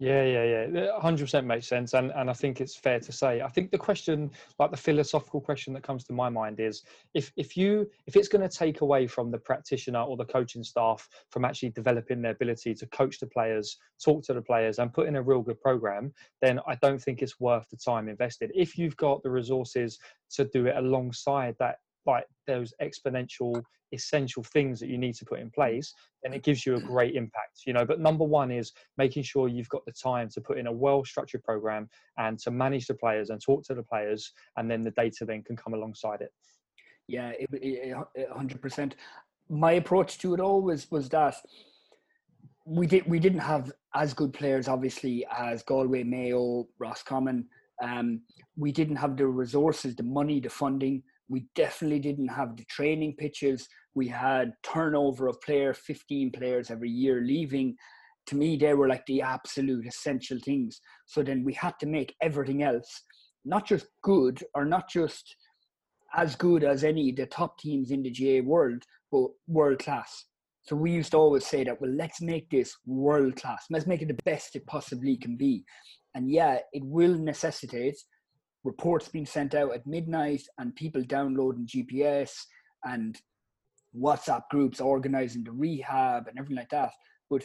Yeah, 0.00 0.24
yeah, 0.24 0.44
yeah. 0.72 0.80
Uh, 0.80 0.98
hundred 0.98 1.24
percent 1.24 1.46
makes 1.46 1.66
sense, 1.68 1.92
and 1.92 2.10
and 2.12 2.30
I 2.30 2.32
think 2.32 2.62
it's 2.62 2.74
fair 2.74 2.98
to 3.00 3.12
say. 3.12 3.42
I 3.42 3.48
think 3.48 3.70
the 3.70 3.76
question, 3.76 4.30
like 4.58 4.70
the 4.70 4.76
philosophical 4.78 5.42
question 5.42 5.74
that 5.74 5.82
comes 5.82 6.04
to 6.04 6.14
my 6.14 6.30
mind, 6.30 6.58
is 6.58 6.84
if 7.12 7.30
if 7.36 7.54
you 7.54 7.86
if 8.06 8.16
it's 8.16 8.26
going 8.26 8.48
to 8.48 8.48
take 8.48 8.80
away 8.80 9.06
from 9.06 9.30
the 9.30 9.36
practitioner 9.36 10.00
or 10.00 10.16
the 10.16 10.24
coaching 10.24 10.64
staff 10.64 11.06
from 11.28 11.44
actually 11.44 11.68
developing 11.72 12.22
their 12.22 12.32
ability 12.32 12.72
to 12.76 12.86
coach 12.86 13.20
the 13.20 13.26
players, 13.26 13.76
talk 14.02 14.24
to 14.24 14.32
the 14.32 14.40
players, 14.40 14.78
and 14.78 14.90
put 14.90 15.06
in 15.06 15.16
a 15.16 15.22
real 15.22 15.42
good 15.42 15.60
program, 15.60 16.14
then 16.40 16.60
I 16.66 16.76
don't 16.76 16.98
think 16.98 17.20
it's 17.20 17.38
worth 17.38 17.68
the 17.68 17.76
time 17.76 18.08
invested. 18.08 18.52
If 18.54 18.78
you've 18.78 18.96
got 18.96 19.22
the 19.22 19.30
resources 19.30 19.98
to 20.30 20.46
do 20.46 20.64
it 20.64 20.76
alongside 20.78 21.56
that 21.58 21.76
like 22.06 22.24
those 22.46 22.72
exponential 22.82 23.62
essential 23.92 24.42
things 24.44 24.78
that 24.78 24.88
you 24.88 24.96
need 24.96 25.14
to 25.14 25.24
put 25.24 25.40
in 25.40 25.50
place 25.50 25.92
then 26.22 26.32
it 26.32 26.44
gives 26.44 26.64
you 26.64 26.76
a 26.76 26.80
great 26.80 27.14
impact 27.14 27.60
you 27.66 27.72
know? 27.72 27.84
But 27.84 28.00
number 28.00 28.24
one 28.24 28.50
is 28.50 28.72
making 28.96 29.24
sure 29.24 29.48
you've 29.48 29.68
got 29.68 29.84
the 29.84 29.92
time 29.92 30.28
to 30.30 30.40
put 30.40 30.58
in 30.58 30.66
a 30.66 30.72
well 30.72 31.04
structured 31.04 31.42
program 31.42 31.88
and 32.18 32.38
to 32.40 32.50
manage 32.50 32.86
the 32.86 32.94
players 32.94 33.30
and 33.30 33.40
talk 33.40 33.64
to 33.64 33.74
the 33.74 33.82
players 33.82 34.32
and 34.56 34.70
then 34.70 34.82
the 34.82 34.92
data 34.92 35.24
then 35.24 35.42
can 35.42 35.56
come 35.56 35.74
alongside 35.74 36.20
it. 36.20 36.32
Yeah 37.08 37.32
it, 37.38 37.48
it, 37.52 38.28
100% 38.32 38.92
my 39.50 39.72
approach 39.72 40.18
to 40.18 40.32
it 40.34 40.40
always 40.40 40.90
was 40.90 41.08
that 41.08 41.34
we 42.64 42.86
did 42.86 43.04
we 43.06 43.18
didn't 43.18 43.40
have 43.40 43.72
as 43.94 44.14
good 44.14 44.32
players 44.32 44.68
obviously 44.68 45.26
as 45.36 45.62
Galway 45.62 46.04
Mayo 46.04 46.68
Roscommon. 46.78 47.46
Um, 47.82 48.22
we 48.56 48.70
didn't 48.72 48.96
have 48.96 49.16
the 49.16 49.26
resources 49.26 49.96
the 49.96 50.02
money 50.02 50.38
the 50.38 50.50
funding 50.50 51.02
we 51.30 51.46
definitely 51.54 52.00
didn't 52.00 52.28
have 52.28 52.56
the 52.56 52.64
training 52.64 53.14
pitches. 53.16 53.68
We 53.94 54.08
had 54.08 54.52
turnover 54.64 55.28
of 55.28 55.40
player, 55.40 55.72
15 55.72 56.32
players 56.32 56.70
every 56.70 56.90
year 56.90 57.22
leaving. 57.24 57.76
To 58.26 58.36
me, 58.36 58.56
they 58.56 58.74
were 58.74 58.88
like 58.88 59.06
the 59.06 59.22
absolute 59.22 59.86
essential 59.86 60.38
things. 60.44 60.80
So 61.06 61.22
then 61.22 61.44
we 61.44 61.54
had 61.54 61.74
to 61.80 61.86
make 61.86 62.14
everything 62.20 62.64
else 62.64 63.04
not 63.44 63.66
just 63.66 63.86
good 64.02 64.42
or 64.54 64.64
not 64.64 64.90
just 64.90 65.36
as 66.14 66.34
good 66.34 66.64
as 66.64 66.82
any 66.84 67.12
the 67.12 67.26
top 67.26 67.58
teams 67.58 67.92
in 67.92 68.02
the 68.02 68.10
GAA 68.10 68.44
world, 68.44 68.82
but 69.12 69.28
world 69.46 69.78
class. 69.78 70.24
So 70.62 70.76
we 70.76 70.90
used 70.90 71.12
to 71.12 71.16
always 71.16 71.46
say 71.46 71.64
that, 71.64 71.80
well, 71.80 71.92
let's 71.92 72.20
make 72.20 72.50
this 72.50 72.76
world 72.84 73.36
class. 73.36 73.64
Let's 73.70 73.86
make 73.86 74.02
it 74.02 74.08
the 74.08 74.22
best 74.24 74.56
it 74.56 74.66
possibly 74.66 75.16
can 75.16 75.36
be. 75.36 75.64
And 76.14 76.30
yeah, 76.30 76.58
it 76.72 76.84
will 76.84 77.16
necessitate 77.16 77.96
reports 78.64 79.08
being 79.08 79.26
sent 79.26 79.54
out 79.54 79.74
at 79.74 79.86
midnight 79.86 80.42
and 80.58 80.74
people 80.76 81.02
downloading 81.02 81.66
GPS 81.66 82.32
and 82.84 83.16
WhatsApp 83.98 84.42
groups 84.50 84.80
organizing 84.80 85.44
the 85.44 85.52
rehab 85.52 86.28
and 86.28 86.38
everything 86.38 86.56
like 86.56 86.70
that. 86.70 86.90
But 87.28 87.44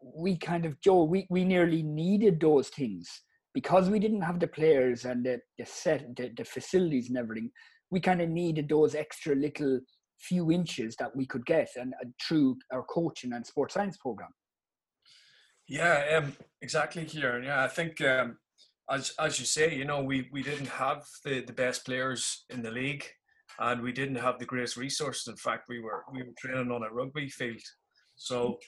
we 0.00 0.36
kind 0.36 0.64
of, 0.64 0.80
Joe, 0.80 1.04
we, 1.04 1.26
we 1.30 1.44
nearly 1.44 1.82
needed 1.82 2.40
those 2.40 2.68
things 2.68 3.08
because 3.52 3.88
we 3.88 3.98
didn't 3.98 4.22
have 4.22 4.40
the 4.40 4.48
players 4.48 5.04
and 5.04 5.24
the, 5.24 5.40
the 5.58 5.64
set, 5.64 6.16
the, 6.16 6.30
the 6.36 6.44
facilities 6.44 7.08
and 7.08 7.18
everything. 7.18 7.50
We 7.90 8.00
kind 8.00 8.20
of 8.20 8.28
needed 8.28 8.68
those 8.68 8.94
extra 8.94 9.34
little 9.34 9.80
few 10.20 10.50
inches 10.50 10.96
that 10.96 11.14
we 11.14 11.26
could 11.26 11.44
get 11.46 11.68
and 11.76 11.94
uh, 12.02 12.08
through 12.26 12.56
our 12.72 12.84
coaching 12.84 13.32
and 13.32 13.46
sports 13.46 13.74
science 13.74 13.96
program. 13.98 14.30
Yeah, 15.68 16.18
um, 16.18 16.32
exactly, 16.60 17.06
Ciaran. 17.06 17.44
Yeah, 17.44 17.64
I 17.64 17.68
think 17.68 18.00
um, 18.02 18.36
as 18.90 19.12
as 19.18 19.38
you 19.38 19.46
say, 19.46 19.74
you 19.74 19.84
know, 19.84 20.02
we 20.02 20.28
we 20.32 20.42
didn't 20.42 20.68
have 20.68 21.04
the 21.24 21.40
the 21.40 21.52
best 21.52 21.84
players 21.84 22.44
in 22.50 22.62
the 22.62 22.70
league, 22.70 23.04
and 23.58 23.80
we 23.80 23.92
didn't 23.92 24.16
have 24.16 24.38
the 24.38 24.44
greatest 24.44 24.76
resources. 24.76 25.28
In 25.28 25.36
fact, 25.36 25.68
we 25.68 25.80
were 25.80 26.04
we 26.12 26.22
were 26.22 26.32
training 26.38 26.70
on 26.70 26.82
a 26.82 26.92
rugby 26.92 27.28
field. 27.28 27.62
So, 28.16 28.58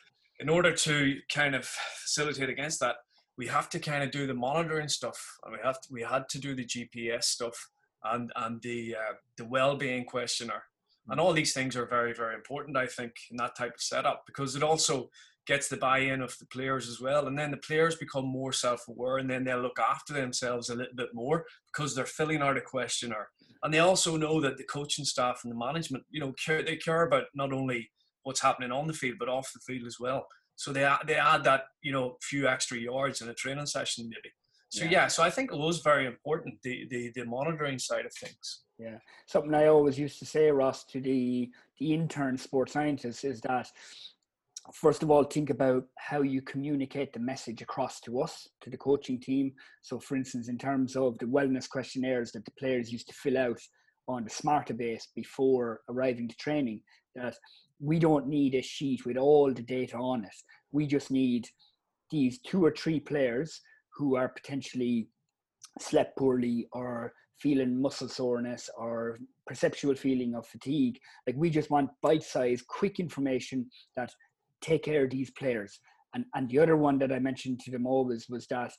in 0.40 0.48
order 0.48 0.72
to 0.72 1.16
kind 1.32 1.54
of 1.54 1.66
facilitate 1.66 2.48
against 2.48 2.80
that, 2.80 2.96
we 3.36 3.46
have 3.46 3.68
to 3.70 3.78
kind 3.78 4.02
of 4.02 4.10
do 4.10 4.26
the 4.26 4.34
monitoring 4.34 4.88
stuff, 4.88 5.22
and 5.44 5.52
we 5.52 5.58
have 5.62 5.80
to, 5.80 5.88
we 5.90 6.02
had 6.02 6.28
to 6.30 6.38
do 6.38 6.54
the 6.54 6.64
GPS 6.64 7.24
stuff 7.24 7.68
and 8.04 8.32
and 8.36 8.62
the 8.62 8.96
uh, 8.96 9.14
the 9.36 9.44
well-being 9.44 10.04
questionnaire, 10.04 10.64
and 11.08 11.20
all 11.20 11.32
these 11.32 11.52
things 11.52 11.76
are 11.76 11.86
very 11.86 12.14
very 12.14 12.34
important. 12.34 12.76
I 12.76 12.86
think 12.86 13.12
in 13.30 13.36
that 13.36 13.56
type 13.56 13.74
of 13.74 13.82
setup 13.82 14.22
because 14.26 14.56
it 14.56 14.62
also 14.62 15.10
gets 15.46 15.68
the 15.68 15.76
buy-in 15.76 16.20
of 16.20 16.36
the 16.38 16.46
players 16.46 16.88
as 16.88 17.00
well 17.00 17.26
and 17.26 17.38
then 17.38 17.50
the 17.50 17.56
players 17.58 17.96
become 17.96 18.26
more 18.26 18.52
self-aware 18.52 19.18
and 19.18 19.30
then 19.30 19.44
they'll 19.44 19.60
look 19.60 19.78
after 19.78 20.12
themselves 20.12 20.68
a 20.68 20.74
little 20.74 20.94
bit 20.94 21.14
more 21.14 21.44
because 21.72 21.94
they're 21.94 22.04
filling 22.04 22.42
out 22.42 22.56
a 22.56 22.60
questionnaire 22.60 23.28
and 23.62 23.72
they 23.72 23.78
also 23.78 24.16
know 24.16 24.40
that 24.40 24.56
the 24.56 24.64
coaching 24.64 25.04
staff 25.04 25.40
and 25.44 25.52
the 25.52 25.58
management 25.58 26.04
you 26.10 26.20
know 26.20 26.32
care, 26.32 26.62
they 26.62 26.76
care 26.76 27.06
about 27.06 27.24
not 27.34 27.52
only 27.52 27.90
what's 28.24 28.42
happening 28.42 28.72
on 28.72 28.86
the 28.86 28.92
field 28.92 29.16
but 29.18 29.28
off 29.28 29.52
the 29.52 29.60
field 29.60 29.86
as 29.86 29.98
well 30.00 30.26
so 30.56 30.72
they 30.72 30.84
add, 30.84 31.00
they 31.06 31.14
add 31.14 31.44
that 31.44 31.64
you 31.82 31.92
know 31.92 32.16
few 32.22 32.48
extra 32.48 32.78
yards 32.78 33.20
in 33.20 33.28
a 33.28 33.34
training 33.34 33.66
session 33.66 34.08
maybe 34.08 34.32
so 34.68 34.84
yeah. 34.84 34.90
yeah, 34.90 35.06
so 35.06 35.22
I 35.22 35.30
think 35.30 35.52
it 35.52 35.58
was 35.58 35.78
very 35.80 36.06
important 36.06 36.60
the, 36.62 36.86
the 36.90 37.12
the 37.14 37.24
monitoring 37.24 37.78
side 37.78 38.04
of 38.04 38.12
things. 38.12 38.64
Yeah, 38.78 38.98
something 39.26 39.54
I 39.54 39.66
always 39.68 39.98
used 39.98 40.18
to 40.18 40.26
say, 40.26 40.50
Ross, 40.50 40.84
to 40.86 41.00
the 41.00 41.50
the 41.78 41.94
intern 41.94 42.36
sports 42.36 42.72
scientists 42.72 43.24
is 43.24 43.40
that 43.42 43.70
first 44.72 45.02
of 45.02 45.10
all, 45.10 45.24
think 45.24 45.50
about 45.50 45.84
how 45.98 46.22
you 46.22 46.42
communicate 46.42 47.12
the 47.12 47.20
message 47.20 47.62
across 47.62 48.00
to 48.00 48.20
us, 48.20 48.48
to 48.62 48.70
the 48.70 48.76
coaching 48.76 49.20
team. 49.20 49.52
So, 49.82 49.98
for 49.98 50.16
instance, 50.16 50.48
in 50.48 50.58
terms 50.58 50.96
of 50.96 51.18
the 51.18 51.26
wellness 51.26 51.68
questionnaires 51.68 52.32
that 52.32 52.44
the 52.44 52.52
players 52.58 52.92
used 52.92 53.08
to 53.08 53.14
fill 53.14 53.38
out 53.38 53.60
on 54.08 54.24
the 54.24 54.30
Smartabase 54.30 55.04
before 55.14 55.80
arriving 55.88 56.28
to 56.28 56.36
training, 56.36 56.80
that 57.14 57.36
we 57.80 57.98
don't 57.98 58.28
need 58.28 58.54
a 58.54 58.62
sheet 58.62 59.04
with 59.04 59.16
all 59.16 59.52
the 59.52 59.62
data 59.62 59.96
on 59.96 60.24
it. 60.24 60.34
We 60.72 60.86
just 60.86 61.10
need 61.10 61.48
these 62.10 62.38
two 62.40 62.64
or 62.64 62.70
three 62.70 63.00
players 63.00 63.60
who 63.96 64.16
are 64.16 64.28
potentially 64.28 65.08
slept 65.80 66.16
poorly 66.16 66.68
or 66.72 67.12
feeling 67.40 67.80
muscle 67.80 68.08
soreness 68.08 68.70
or 68.78 69.18
perceptual 69.46 69.94
feeling 69.94 70.34
of 70.34 70.46
fatigue. 70.46 70.98
Like 71.26 71.36
we 71.36 71.50
just 71.50 71.70
want 71.70 71.90
bite-sized, 72.02 72.66
quick 72.66 72.98
information 72.98 73.66
that 73.96 74.12
take 74.60 74.84
care 74.84 75.04
of 75.04 75.10
these 75.10 75.30
players. 75.30 75.78
And 76.14 76.24
and 76.34 76.48
the 76.48 76.58
other 76.58 76.76
one 76.76 76.98
that 76.98 77.12
I 77.12 77.18
mentioned 77.18 77.60
to 77.60 77.70
them 77.70 77.86
always 77.86 78.26
was 78.28 78.46
that 78.48 78.72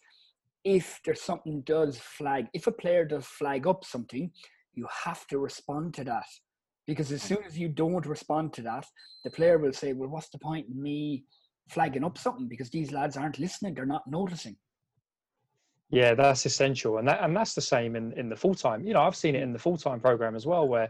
if 0.64 1.00
there's 1.06 1.22
something 1.22 1.62
does 1.62 1.98
flag, 1.98 2.48
if 2.54 2.68
a 2.68 2.72
player 2.72 3.06
does 3.06 3.26
flag 3.26 3.68
up 3.68 3.86
something, 3.86 4.32
you 4.74 4.88
have 5.06 5.26
to 5.28 5.40
respond 5.40 5.94
to 5.96 6.04
that. 6.04 6.26
Because 6.86 7.12
as 7.12 7.22
soon 7.22 7.44
as 7.46 7.58
you 7.58 7.68
don't 7.68 8.06
respond 8.06 8.54
to 8.54 8.62
that, 8.62 8.86
the 9.24 9.30
player 9.30 9.58
will 9.58 9.74
say, 9.74 9.94
Well, 9.94 10.10
what's 10.10 10.30
the 10.30 10.40
point 10.40 10.68
in 10.70 10.82
me 10.82 11.26
flagging 11.70 12.04
up 12.04 12.18
something? 12.18 12.48
Because 12.48 12.70
these 12.70 12.92
lads 12.92 13.18
aren't 13.18 13.40
listening, 13.40 13.74
they're 13.74 13.86
not 13.86 14.08
noticing. 14.08 14.56
Yeah, 15.90 16.16
that's 16.16 16.46
essential, 16.46 16.98
and 16.98 17.08
that 17.08 17.24
and 17.24 17.36
that's 17.36 17.54
the 17.54 17.62
same 17.62 17.96
in, 17.96 18.12
in 18.20 18.28
the 18.28 18.36
full 18.36 18.54
time. 18.54 18.86
You 18.86 18.94
know, 18.94 19.02
I've 19.02 19.16
seen 19.16 19.36
it 19.36 19.42
in 19.42 19.54
the 19.54 19.60
full 19.60 19.78
time 19.78 20.02
program 20.02 20.36
as 20.36 20.46
well, 20.46 20.68
where 20.68 20.90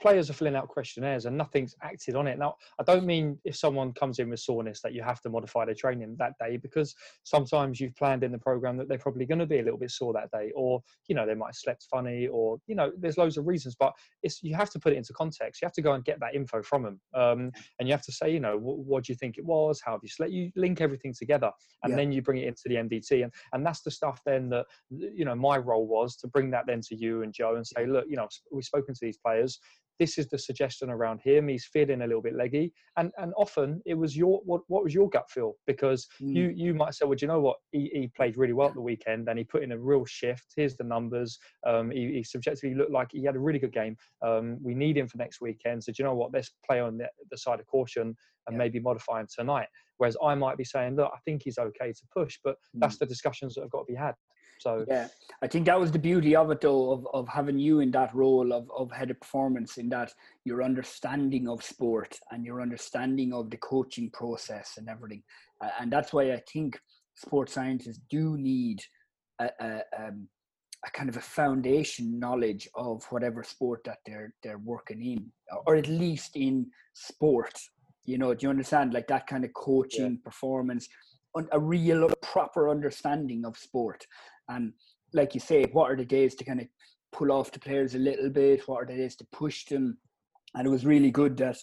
players 0.00 0.30
are 0.30 0.34
filling 0.34 0.54
out 0.54 0.68
questionnaires 0.68 1.26
and 1.26 1.36
nothing's 1.36 1.74
acted 1.82 2.14
on 2.14 2.28
it. 2.28 2.38
Now, 2.38 2.54
I 2.78 2.84
don't 2.84 3.04
mean 3.04 3.38
if 3.44 3.56
someone 3.56 3.92
comes 3.94 4.20
in 4.20 4.30
with 4.30 4.38
soreness 4.38 4.80
that 4.82 4.92
you 4.92 5.02
have 5.02 5.20
to 5.22 5.30
modify 5.30 5.64
their 5.64 5.74
training 5.74 6.14
that 6.20 6.34
day, 6.38 6.58
because 6.58 6.94
sometimes 7.24 7.80
you've 7.80 7.96
planned 7.96 8.22
in 8.22 8.30
the 8.30 8.38
program 8.38 8.76
that 8.76 8.88
they're 8.88 8.98
probably 8.98 9.26
going 9.26 9.40
to 9.40 9.46
be 9.46 9.58
a 9.58 9.64
little 9.64 9.80
bit 9.80 9.90
sore 9.90 10.12
that 10.12 10.30
day, 10.30 10.52
or 10.54 10.80
you 11.08 11.16
know 11.16 11.26
they 11.26 11.34
might 11.34 11.48
have 11.48 11.56
slept 11.56 11.84
funny, 11.90 12.28
or 12.28 12.58
you 12.68 12.76
know 12.76 12.92
there's 12.96 13.18
loads 13.18 13.36
of 13.38 13.48
reasons. 13.48 13.74
But 13.74 13.94
it's 14.22 14.44
you 14.44 14.54
have 14.54 14.70
to 14.70 14.78
put 14.78 14.92
it 14.92 14.96
into 14.96 15.12
context. 15.12 15.60
You 15.60 15.66
have 15.66 15.74
to 15.74 15.82
go 15.82 15.94
and 15.94 16.04
get 16.04 16.20
that 16.20 16.36
info 16.36 16.62
from 16.62 16.84
them, 16.84 17.00
um, 17.14 17.50
and 17.80 17.88
you 17.88 17.92
have 17.92 18.04
to 18.04 18.12
say, 18.12 18.30
you 18.30 18.38
know, 18.38 18.56
what, 18.56 18.78
what, 18.78 19.04
do 19.06 19.12
you 19.12 19.16
think 19.16 19.38
it 19.38 19.44
was? 19.44 19.82
How 19.84 19.90
have 19.90 20.02
you 20.04 20.08
slept? 20.08 20.30
You 20.30 20.52
link 20.54 20.80
everything 20.80 21.12
together, 21.18 21.50
and 21.82 21.90
yeah. 21.90 21.96
then 21.96 22.12
you 22.12 22.22
bring 22.22 22.38
it 22.38 22.46
into 22.46 22.62
the 22.66 22.76
MDT, 22.76 23.24
and 23.24 23.32
and 23.52 23.66
that's 23.66 23.80
the 23.80 23.90
stuff 23.90 24.20
there 24.24 24.35
then 24.36 24.48
that 24.50 24.66
you 24.90 25.24
know 25.24 25.34
my 25.34 25.56
role 25.56 25.86
was 25.86 26.16
to 26.16 26.28
bring 26.28 26.50
that 26.50 26.64
then 26.66 26.80
to 26.82 26.96
you 26.96 27.22
and 27.22 27.32
Joe 27.32 27.56
and 27.56 27.66
say, 27.66 27.86
look, 27.86 28.04
you 28.08 28.16
know, 28.16 28.28
we've 28.52 28.64
spoken 28.64 28.94
to 28.94 29.00
these 29.00 29.18
players. 29.18 29.58
This 29.98 30.18
is 30.18 30.28
the 30.28 30.38
suggestion 30.38 30.90
around 30.90 31.20
him. 31.24 31.48
He's 31.48 31.64
feeling 31.64 32.02
a 32.02 32.06
little 32.06 32.20
bit 32.20 32.36
leggy, 32.36 32.74
and 32.98 33.10
and 33.16 33.32
often 33.38 33.80
it 33.86 33.94
was 33.94 34.14
your 34.14 34.40
what 34.44 34.60
what 34.68 34.84
was 34.84 34.92
your 34.92 35.08
gut 35.08 35.30
feel 35.30 35.54
because 35.66 36.06
mm. 36.20 36.34
you 36.34 36.52
you 36.54 36.74
might 36.74 36.94
say, 36.94 37.06
well, 37.06 37.16
you 37.18 37.28
know 37.28 37.40
what, 37.40 37.56
he, 37.72 37.90
he 37.92 38.10
played 38.14 38.36
really 38.36 38.52
well 38.52 38.68
at 38.68 38.74
the 38.74 38.80
weekend 38.80 39.26
and 39.28 39.38
he 39.38 39.44
put 39.44 39.62
in 39.62 39.72
a 39.72 39.78
real 39.78 40.04
shift. 40.04 40.52
Here's 40.54 40.76
the 40.76 40.84
numbers. 40.84 41.38
Um, 41.66 41.90
he, 41.90 42.12
he 42.12 42.22
subjectively 42.22 42.76
looked 42.76 42.92
like 42.92 43.08
he 43.12 43.24
had 43.24 43.36
a 43.36 43.38
really 43.38 43.58
good 43.58 43.72
game. 43.72 43.96
Um, 44.20 44.58
we 44.62 44.74
need 44.74 44.98
him 44.98 45.08
for 45.08 45.16
next 45.16 45.40
weekend. 45.40 45.82
So 45.82 45.92
do 45.92 45.96
you 45.98 46.04
know 46.04 46.14
what? 46.14 46.32
Let's 46.32 46.50
play 46.68 46.80
on 46.80 46.98
the, 46.98 47.08
the 47.30 47.38
side 47.38 47.60
of 47.60 47.66
caution 47.66 48.14
and 48.46 48.54
yeah. 48.54 48.58
maybe 48.58 48.80
modify 48.80 49.20
him 49.20 49.28
tonight. 49.34 49.68
Whereas 49.98 50.16
I 50.22 50.34
might 50.34 50.56
be 50.56 50.64
saying, 50.64 50.96
look, 50.96 51.10
I 51.14 51.18
think 51.24 51.42
he's 51.42 51.58
okay 51.58 51.92
to 51.92 52.02
push, 52.14 52.38
but 52.44 52.56
mm. 52.74 52.80
that's 52.80 52.98
the 52.98 53.06
discussions 53.06 53.54
that 53.54 53.62
have 53.62 53.70
got 53.70 53.86
to 53.86 53.92
be 53.92 53.98
had. 53.98 54.14
So 54.58 54.84
yeah, 54.88 55.08
I 55.42 55.46
think 55.46 55.66
that 55.66 55.78
was 55.78 55.92
the 55.92 55.98
beauty 55.98 56.34
of 56.34 56.50
it, 56.50 56.60
though, 56.62 56.92
of, 56.92 57.06
of 57.12 57.28
having 57.28 57.58
you 57.58 57.80
in 57.80 57.90
that 57.90 58.14
role 58.14 58.52
of, 58.52 58.70
of 58.76 58.90
head 58.90 59.10
of 59.10 59.20
performance, 59.20 59.76
in 59.76 59.88
that 59.90 60.12
your 60.44 60.62
understanding 60.62 61.48
of 61.48 61.62
sport 61.62 62.18
and 62.30 62.44
your 62.44 62.62
understanding 62.62 63.32
of 63.34 63.50
the 63.50 63.58
coaching 63.58 64.10
process 64.10 64.74
and 64.78 64.88
everything, 64.88 65.22
uh, 65.62 65.68
and 65.78 65.92
that's 65.92 66.12
why 66.12 66.32
I 66.32 66.42
think 66.50 66.78
sports 67.14 67.52
scientists 67.52 68.00
do 68.10 68.36
need 68.38 68.80
a, 69.40 69.50
a, 69.60 69.82
um, 69.98 70.28
a 70.86 70.90
kind 70.90 71.08
of 71.08 71.16
a 71.16 71.22
foundation 71.22 72.18
knowledge 72.18 72.68
of 72.74 73.04
whatever 73.10 73.42
sport 73.42 73.82
that 73.84 73.98
they're 74.06 74.32
they're 74.42 74.58
working 74.58 75.02
in, 75.04 75.30
or 75.66 75.76
at 75.76 75.88
least 75.88 76.36
in 76.36 76.66
sport. 76.94 77.58
You 78.06 78.18
know, 78.18 78.34
do 78.34 78.46
you 78.46 78.50
understand? 78.50 78.94
Like 78.94 79.08
that 79.08 79.26
kind 79.26 79.44
of 79.44 79.52
coaching, 79.54 80.12
yeah. 80.12 80.24
performance, 80.24 80.88
a 81.52 81.60
real 81.60 82.08
proper 82.22 82.70
understanding 82.70 83.44
of 83.44 83.58
sport. 83.58 84.06
And 84.48 84.72
like 85.12 85.34
you 85.34 85.40
say, 85.40 85.66
what 85.72 85.90
are 85.90 85.96
the 85.96 86.04
days 86.04 86.34
to 86.36 86.44
kind 86.44 86.60
of 86.60 86.66
pull 87.12 87.32
off 87.32 87.52
the 87.52 87.58
players 87.58 87.94
a 87.94 87.98
little 87.98 88.30
bit? 88.30 88.66
What 88.66 88.82
are 88.82 88.86
the 88.86 88.96
days 88.96 89.16
to 89.16 89.26
push 89.32 89.64
them? 89.66 89.98
And 90.54 90.66
it 90.66 90.70
was 90.70 90.86
really 90.86 91.10
good 91.10 91.36
that 91.38 91.58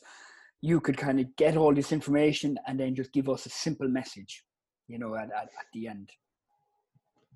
you 0.61 0.79
could 0.79 0.97
kind 0.97 1.19
of 1.19 1.35
get 1.35 1.57
all 1.57 1.73
this 1.73 1.91
information 1.91 2.57
and 2.67 2.79
then 2.79 2.95
just 2.95 3.11
give 3.11 3.29
us 3.29 3.45
a 3.45 3.49
simple 3.49 3.87
message, 3.87 4.43
you 4.87 4.99
know, 4.99 5.15
at, 5.15 5.25
at, 5.31 5.43
at 5.43 5.67
the 5.73 5.87
end 5.87 6.09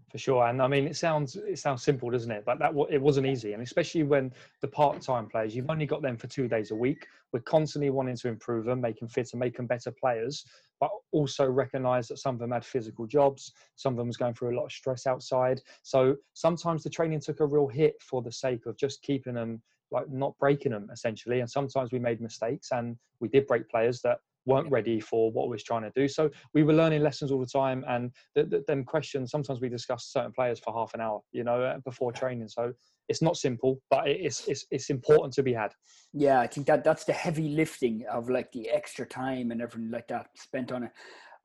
for 0.09 0.17
sure. 0.17 0.47
And 0.47 0.61
I 0.61 0.67
mean, 0.67 0.87
it 0.87 0.95
sounds 0.95 1.35
it 1.35 1.59
sounds 1.59 1.83
simple, 1.83 2.09
doesn't 2.09 2.31
it? 2.31 2.43
But 2.45 2.59
that 2.59 2.73
it 2.89 3.01
wasn't 3.01 3.27
easy, 3.27 3.53
and 3.53 3.61
especially 3.61 4.03
when 4.03 4.31
the 4.61 4.67
part-time 4.67 5.27
players, 5.27 5.55
you've 5.55 5.69
only 5.69 5.85
got 5.85 6.01
them 6.01 6.17
for 6.17 6.27
two 6.27 6.47
days 6.47 6.71
a 6.71 6.75
week. 6.75 7.05
We're 7.33 7.41
constantly 7.41 7.89
wanting 7.89 8.15
to 8.17 8.29
improve 8.29 8.65
them, 8.65 8.79
make 8.79 8.99
them 8.99 9.09
fit, 9.09 9.29
and 9.33 9.39
make 9.39 9.57
them 9.57 9.67
better 9.67 9.91
players, 9.91 10.45
but 10.79 10.89
also 11.11 11.45
recognise 11.45 12.07
that 12.07 12.19
some 12.19 12.35
of 12.35 12.39
them 12.39 12.51
had 12.51 12.63
physical 12.63 13.05
jobs, 13.05 13.51
some 13.75 13.93
of 13.93 13.97
them 13.97 14.07
was 14.07 14.17
going 14.17 14.33
through 14.33 14.55
a 14.55 14.57
lot 14.57 14.65
of 14.65 14.71
stress 14.71 15.05
outside. 15.07 15.61
So 15.83 16.15
sometimes 16.33 16.83
the 16.83 16.89
training 16.89 17.19
took 17.19 17.41
a 17.41 17.45
real 17.45 17.67
hit 17.67 18.01
for 18.01 18.21
the 18.21 18.31
sake 18.31 18.65
of 18.65 18.77
just 18.77 19.01
keeping 19.01 19.33
them 19.33 19.61
like 19.91 20.09
not 20.09 20.37
breaking 20.37 20.71
them 20.71 20.89
essentially. 20.91 21.39
And 21.41 21.49
sometimes 21.49 21.91
we 21.91 21.99
made 21.99 22.21
mistakes, 22.21 22.71
and 22.71 22.97
we 23.19 23.27
did 23.27 23.45
break 23.47 23.69
players 23.69 24.01
that 24.01 24.19
weren't 24.47 24.71
ready 24.71 24.99
for 24.99 25.31
what 25.31 25.47
we 25.47 25.51
was 25.51 25.63
trying 25.63 25.83
to 25.83 25.91
do. 25.95 26.07
So 26.07 26.31
we 26.53 26.63
were 26.63 26.73
learning 26.73 27.03
lessons 27.03 27.31
all 27.31 27.39
the 27.39 27.45
time, 27.45 27.83
and 27.87 28.11
the, 28.33 28.45
the, 28.45 28.63
them 28.67 28.83
questions. 28.83 29.29
Sometimes 29.29 29.61
we 29.61 29.69
discussed 29.69 30.11
certain 30.11 30.31
players 30.31 30.59
for 30.59 30.73
half 30.73 30.93
an 30.93 31.01
hour, 31.01 31.21
you 31.31 31.43
know, 31.43 31.61
uh, 31.61 31.77
before 31.85 32.11
training. 32.11 32.47
So 32.47 32.73
it's 33.09 33.21
not 33.21 33.37
simple, 33.37 33.79
but 33.89 34.07
it's 34.07 34.47
it's 34.47 34.65
it's 34.71 34.89
important 34.89 35.33
to 35.33 35.43
be 35.43 35.53
had. 35.53 35.73
Yeah, 36.13 36.39
I 36.39 36.47
think 36.47 36.65
that 36.67 36.83
that's 36.83 37.03
the 37.03 37.13
heavy 37.13 37.49
lifting 37.49 38.05
of 38.11 38.29
like 38.29 38.51
the 38.51 38.69
extra 38.69 39.05
time 39.05 39.51
and 39.51 39.61
everything 39.61 39.91
like 39.91 40.07
that 40.07 40.27
spent 40.35 40.71
on 40.71 40.83
it. 40.83 40.91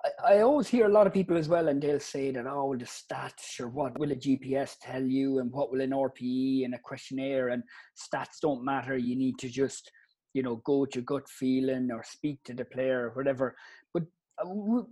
I, 0.05 0.37
I 0.37 0.41
always 0.41 0.69
hear 0.69 0.87
a 0.87 0.93
lot 0.93 1.07
of 1.07 1.12
people 1.12 1.37
as 1.37 1.49
well, 1.49 1.69
and 1.69 1.83
they'll 1.83 2.01
say 2.01 2.31
that, 2.31 2.47
oh, 2.47 2.67
well, 2.67 2.79
the 2.79 2.85
stats 2.85 3.61
or 3.61 3.69
what 3.69 3.99
will 3.99 4.12
a 4.12 4.17
GPS 4.17 4.77
tell 4.81 5.03
you, 5.03 5.38
and 5.38 5.51
what 5.53 5.71
will 5.71 5.81
an 5.81 5.91
RPE 5.91 6.65
and 6.65 6.75
a 6.75 6.79
questionnaire 6.79 7.49
and 7.49 7.62
stats 7.97 8.41
don't 8.41 8.65
matter. 8.65 8.97
You 8.97 9.17
need 9.17 9.38
to 9.38 9.49
just 9.49 9.91
you 10.35 10.42
know, 10.42 10.57
go 10.57 10.79
with 10.79 10.95
your 10.95 11.05
gut 11.05 11.29
feeling 11.29 11.90
or 11.92 12.03
speak 12.05 12.38
to 12.45 12.55
the 12.55 12.64
player 12.64 13.09
or 13.09 13.11
whatever. 13.11 13.57
But 13.92 14.05
uh, 14.42 14.83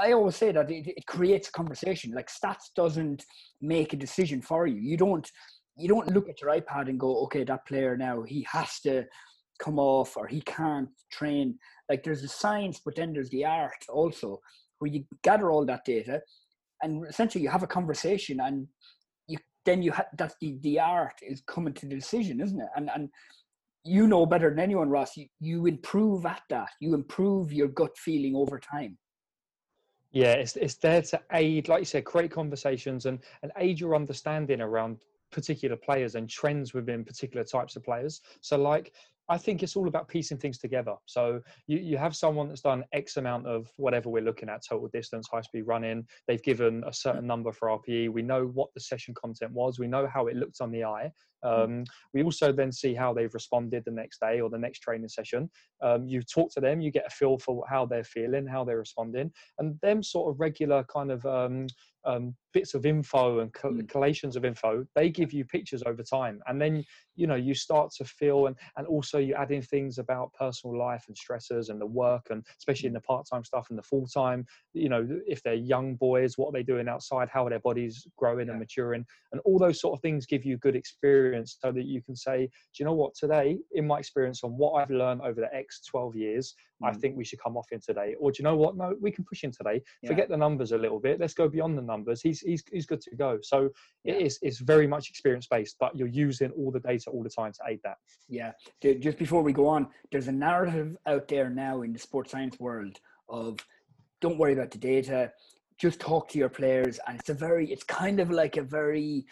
I 0.00 0.12
always 0.12 0.36
say 0.36 0.52
that 0.52 0.70
it, 0.70 0.86
it 0.86 1.06
creates 1.06 1.50
conversation. 1.50 2.12
Like 2.12 2.28
stats 2.28 2.72
doesn't 2.76 3.24
make 3.60 3.92
a 3.92 3.96
decision 3.96 4.42
for 4.42 4.66
you. 4.66 4.80
You 4.80 4.96
don't 4.96 5.28
you 5.76 5.88
don't 5.88 6.12
look 6.12 6.28
at 6.28 6.40
your 6.40 6.50
iPad 6.50 6.88
and 6.88 7.00
go, 7.00 7.22
okay, 7.24 7.44
that 7.44 7.66
player 7.66 7.96
now 7.96 8.22
he 8.22 8.46
has 8.50 8.80
to 8.80 9.04
come 9.58 9.78
off 9.78 10.16
or 10.16 10.26
he 10.26 10.40
can't 10.42 10.88
train. 11.10 11.58
Like 11.88 12.02
there's 12.02 12.22
the 12.22 12.28
science, 12.28 12.80
but 12.84 12.96
then 12.96 13.12
there's 13.12 13.30
the 13.30 13.44
art 13.44 13.84
also, 13.88 14.40
where 14.78 14.90
you 14.90 15.04
gather 15.22 15.50
all 15.50 15.64
that 15.66 15.84
data, 15.84 16.20
and 16.82 17.06
essentially 17.06 17.42
you 17.42 17.50
have 17.50 17.62
a 17.62 17.68
conversation, 17.68 18.40
and 18.40 18.66
you 19.28 19.38
then 19.64 19.82
you 19.82 19.92
have 19.92 20.06
that's 20.16 20.34
the 20.40 20.58
the 20.62 20.80
art 20.80 21.14
is 21.22 21.42
coming 21.46 21.74
to 21.74 21.86
the 21.86 21.94
decision, 21.94 22.40
isn't 22.40 22.60
it? 22.60 22.68
And 22.76 22.90
and 22.94 23.08
you 23.90 24.06
know 24.06 24.24
better 24.24 24.50
than 24.50 24.60
anyone, 24.60 24.88
Ross. 24.88 25.16
You, 25.16 25.26
you 25.40 25.66
improve 25.66 26.24
at 26.24 26.42
that. 26.48 26.70
You 26.80 26.94
improve 26.94 27.52
your 27.52 27.68
gut 27.68 27.96
feeling 27.96 28.36
over 28.36 28.58
time. 28.58 28.96
Yeah, 30.12 30.32
it's 30.32 30.56
it's 30.56 30.74
there 30.76 31.02
to 31.02 31.20
aid, 31.32 31.68
like 31.68 31.80
you 31.80 31.84
said, 31.84 32.04
create 32.04 32.30
conversations 32.30 33.06
and 33.06 33.18
and 33.42 33.52
aid 33.58 33.78
your 33.78 33.94
understanding 33.94 34.60
around 34.60 34.98
particular 35.30 35.76
players 35.76 36.14
and 36.16 36.28
trends 36.28 36.74
within 36.74 37.04
particular 37.04 37.44
types 37.44 37.76
of 37.76 37.84
players. 37.84 38.20
So, 38.40 38.56
like 38.56 38.92
I 39.30 39.38
think 39.38 39.62
it's 39.62 39.76
all 39.76 39.86
about 39.86 40.08
piecing 40.08 40.38
things 40.38 40.58
together. 40.58 40.96
So 41.06 41.40
you, 41.68 41.78
you 41.78 41.96
have 41.98 42.16
someone 42.16 42.48
that's 42.48 42.62
done 42.62 42.82
X 42.92 43.16
amount 43.16 43.46
of 43.46 43.70
whatever 43.76 44.10
we're 44.10 44.24
looking 44.24 44.48
at, 44.48 44.64
total 44.68 44.88
distance, 44.88 45.28
high 45.30 45.40
speed 45.42 45.68
running. 45.68 46.04
They've 46.26 46.42
given 46.42 46.82
a 46.84 46.92
certain 46.92 47.28
number 47.28 47.52
for 47.52 47.68
RPE. 47.68 48.12
We 48.12 48.22
know 48.22 48.46
what 48.46 48.70
the 48.74 48.80
session 48.80 49.14
content 49.14 49.52
was. 49.52 49.78
We 49.78 49.86
know 49.86 50.08
how 50.12 50.26
it 50.26 50.34
looked 50.34 50.60
on 50.60 50.72
the 50.72 50.82
eye. 50.82 51.12
Mm. 51.44 51.64
Um, 51.64 51.84
we 52.12 52.22
also 52.22 52.52
then 52.52 52.72
see 52.72 52.94
how 52.94 53.12
they've 53.12 53.32
responded 53.32 53.84
the 53.84 53.92
next 53.92 54.20
day 54.20 54.40
or 54.40 54.50
the 54.50 54.58
next 54.58 54.80
training 54.80 55.08
session. 55.08 55.50
Um, 55.82 56.06
you 56.06 56.22
talk 56.22 56.52
to 56.54 56.60
them, 56.60 56.80
you 56.80 56.90
get 56.90 57.06
a 57.06 57.10
feel 57.10 57.38
for 57.38 57.64
how 57.68 57.86
they're 57.86 58.04
feeling, 58.04 58.46
how 58.46 58.64
they're 58.64 58.78
responding, 58.78 59.32
and 59.58 59.78
them 59.80 60.02
sort 60.02 60.32
of 60.32 60.40
regular 60.40 60.84
kind 60.84 61.10
of 61.10 61.24
um, 61.26 61.66
um, 62.04 62.34
bits 62.52 62.74
of 62.74 62.86
info 62.86 63.40
and 63.40 63.52
co- 63.52 63.70
mm. 63.70 63.88
collations 63.88 64.34
of 64.34 64.44
info 64.44 64.84
they 64.94 65.08
give 65.08 65.32
you 65.32 65.44
pictures 65.44 65.82
over 65.86 66.02
time 66.02 66.40
and 66.46 66.60
then 66.60 66.84
you 67.14 67.26
know 67.26 67.36
you 67.36 67.54
start 67.54 67.90
to 67.92 68.04
feel 68.04 68.46
and 68.46 68.56
and 68.76 68.86
also 68.86 69.18
you 69.18 69.34
add 69.34 69.52
in 69.52 69.62
things 69.62 69.98
about 69.98 70.32
personal 70.32 70.76
life 70.76 71.04
and 71.08 71.16
stressors 71.16 71.68
and 71.68 71.80
the 71.80 71.86
work 71.86 72.26
and 72.30 72.44
especially 72.58 72.88
in 72.88 72.92
the 72.92 73.00
part-time 73.00 73.44
stuff 73.44 73.66
and 73.70 73.78
the 73.78 73.82
full-time 73.82 74.44
you 74.72 74.88
know 74.88 75.06
if 75.26 75.42
they're 75.42 75.54
young 75.54 75.94
boys 75.94 76.38
what 76.38 76.48
are 76.48 76.52
they 76.52 76.62
doing 76.62 76.88
outside 76.88 77.28
how 77.28 77.46
are 77.46 77.50
their 77.50 77.60
bodies 77.60 78.06
growing 78.16 78.48
and 78.48 78.58
maturing 78.58 79.04
and 79.32 79.40
all 79.44 79.58
those 79.58 79.80
sort 79.80 79.96
of 79.96 80.00
things 80.00 80.26
give 80.26 80.44
you 80.44 80.56
good 80.58 80.74
experience 80.74 81.29
so 81.46 81.72
that 81.72 81.84
you 81.84 82.02
can 82.02 82.16
say 82.16 82.46
do 82.46 82.76
you 82.78 82.84
know 82.84 82.92
what? 82.92 83.14
Today 83.14 83.58
in 83.72 83.86
my 83.86 83.98
experience 83.98 84.42
on 84.44 84.52
what 84.52 84.72
i've 84.80 84.90
learned 84.90 85.20
over 85.22 85.40
the 85.40 85.54
x 85.54 85.80
12 85.86 86.16
years 86.16 86.54
mm. 86.82 86.88
i 86.88 86.92
think 86.92 87.16
we 87.16 87.24
should 87.24 87.40
come 87.40 87.56
off 87.56 87.66
in 87.72 87.80
today. 87.80 88.14
Or 88.18 88.30
do 88.30 88.36
you 88.40 88.44
know 88.44 88.56
what? 88.56 88.76
No 88.76 88.94
we 89.00 89.10
can 89.10 89.24
push 89.24 89.44
in 89.44 89.50
today. 89.50 89.82
Yeah. 90.02 90.10
forget 90.10 90.28
the 90.28 90.36
numbers 90.36 90.72
a 90.72 90.78
little 90.78 91.00
bit. 91.00 91.20
Let's 91.20 91.34
go 91.34 91.48
beyond 91.48 91.76
the 91.78 91.82
numbers. 91.82 92.20
He's 92.20 92.40
he's, 92.40 92.62
he's 92.70 92.86
good 92.86 93.00
to 93.02 93.16
go. 93.16 93.38
So 93.42 93.70
yeah. 94.04 94.14
it 94.14 94.22
is 94.22 94.38
it's 94.42 94.58
very 94.58 94.86
much 94.86 95.08
experience 95.10 95.46
based 95.46 95.76
but 95.80 95.96
you're 95.96 96.08
using 96.08 96.50
all 96.52 96.70
the 96.70 96.80
data 96.80 97.10
all 97.10 97.22
the 97.22 97.30
time 97.30 97.52
to 97.52 97.60
aid 97.68 97.80
that. 97.84 97.96
Yeah. 98.28 98.52
Just 98.82 99.18
before 99.18 99.42
we 99.42 99.52
go 99.52 99.66
on 99.66 99.88
there's 100.10 100.28
a 100.28 100.32
narrative 100.32 100.96
out 101.06 101.28
there 101.28 101.50
now 101.50 101.82
in 101.82 101.92
the 101.92 101.98
sports 101.98 102.32
science 102.32 102.58
world 102.58 102.98
of 103.28 103.58
don't 104.20 104.38
worry 104.38 104.52
about 104.52 104.70
the 104.70 104.78
data. 104.78 105.32
Just 105.78 106.00
talk 106.00 106.28
to 106.30 106.38
your 106.38 106.50
players. 106.50 107.00
And 107.06 107.18
it's 107.18 107.30
a 107.30 107.34
very 107.34 107.70
it's 107.70 107.84
kind 107.84 108.20
of 108.20 108.30
like 108.30 108.56
a 108.56 108.62
very 108.62 109.26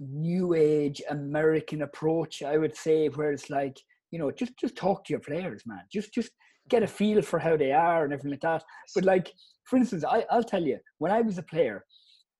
new 0.00 0.54
age 0.54 1.02
american 1.10 1.82
approach 1.82 2.42
i 2.42 2.56
would 2.56 2.74
say 2.74 3.08
where 3.08 3.32
it's 3.32 3.50
like 3.50 3.76
you 4.10 4.18
know 4.18 4.30
just 4.30 4.56
just 4.58 4.76
talk 4.76 5.04
to 5.04 5.12
your 5.12 5.20
players 5.20 5.62
man. 5.66 5.82
Just 5.92 6.12
just 6.12 6.30
get 6.68 6.82
a 6.82 6.86
mm-hmm. 6.86 6.94
feel 6.94 7.22
for 7.22 7.38
how 7.38 7.56
they 7.56 7.72
are 7.72 8.04
and 8.04 8.12
everything 8.12 8.32
like 8.32 8.40
that. 8.40 8.64
But 8.94 9.04
like 9.04 9.32
for 9.70 9.76
instance 9.76 10.04
I, 10.04 10.24
i'll 10.30 10.42
tell 10.42 10.62
you 10.62 10.78
when 10.98 11.12
i 11.12 11.20
was 11.20 11.38
a 11.38 11.42
player 11.42 11.84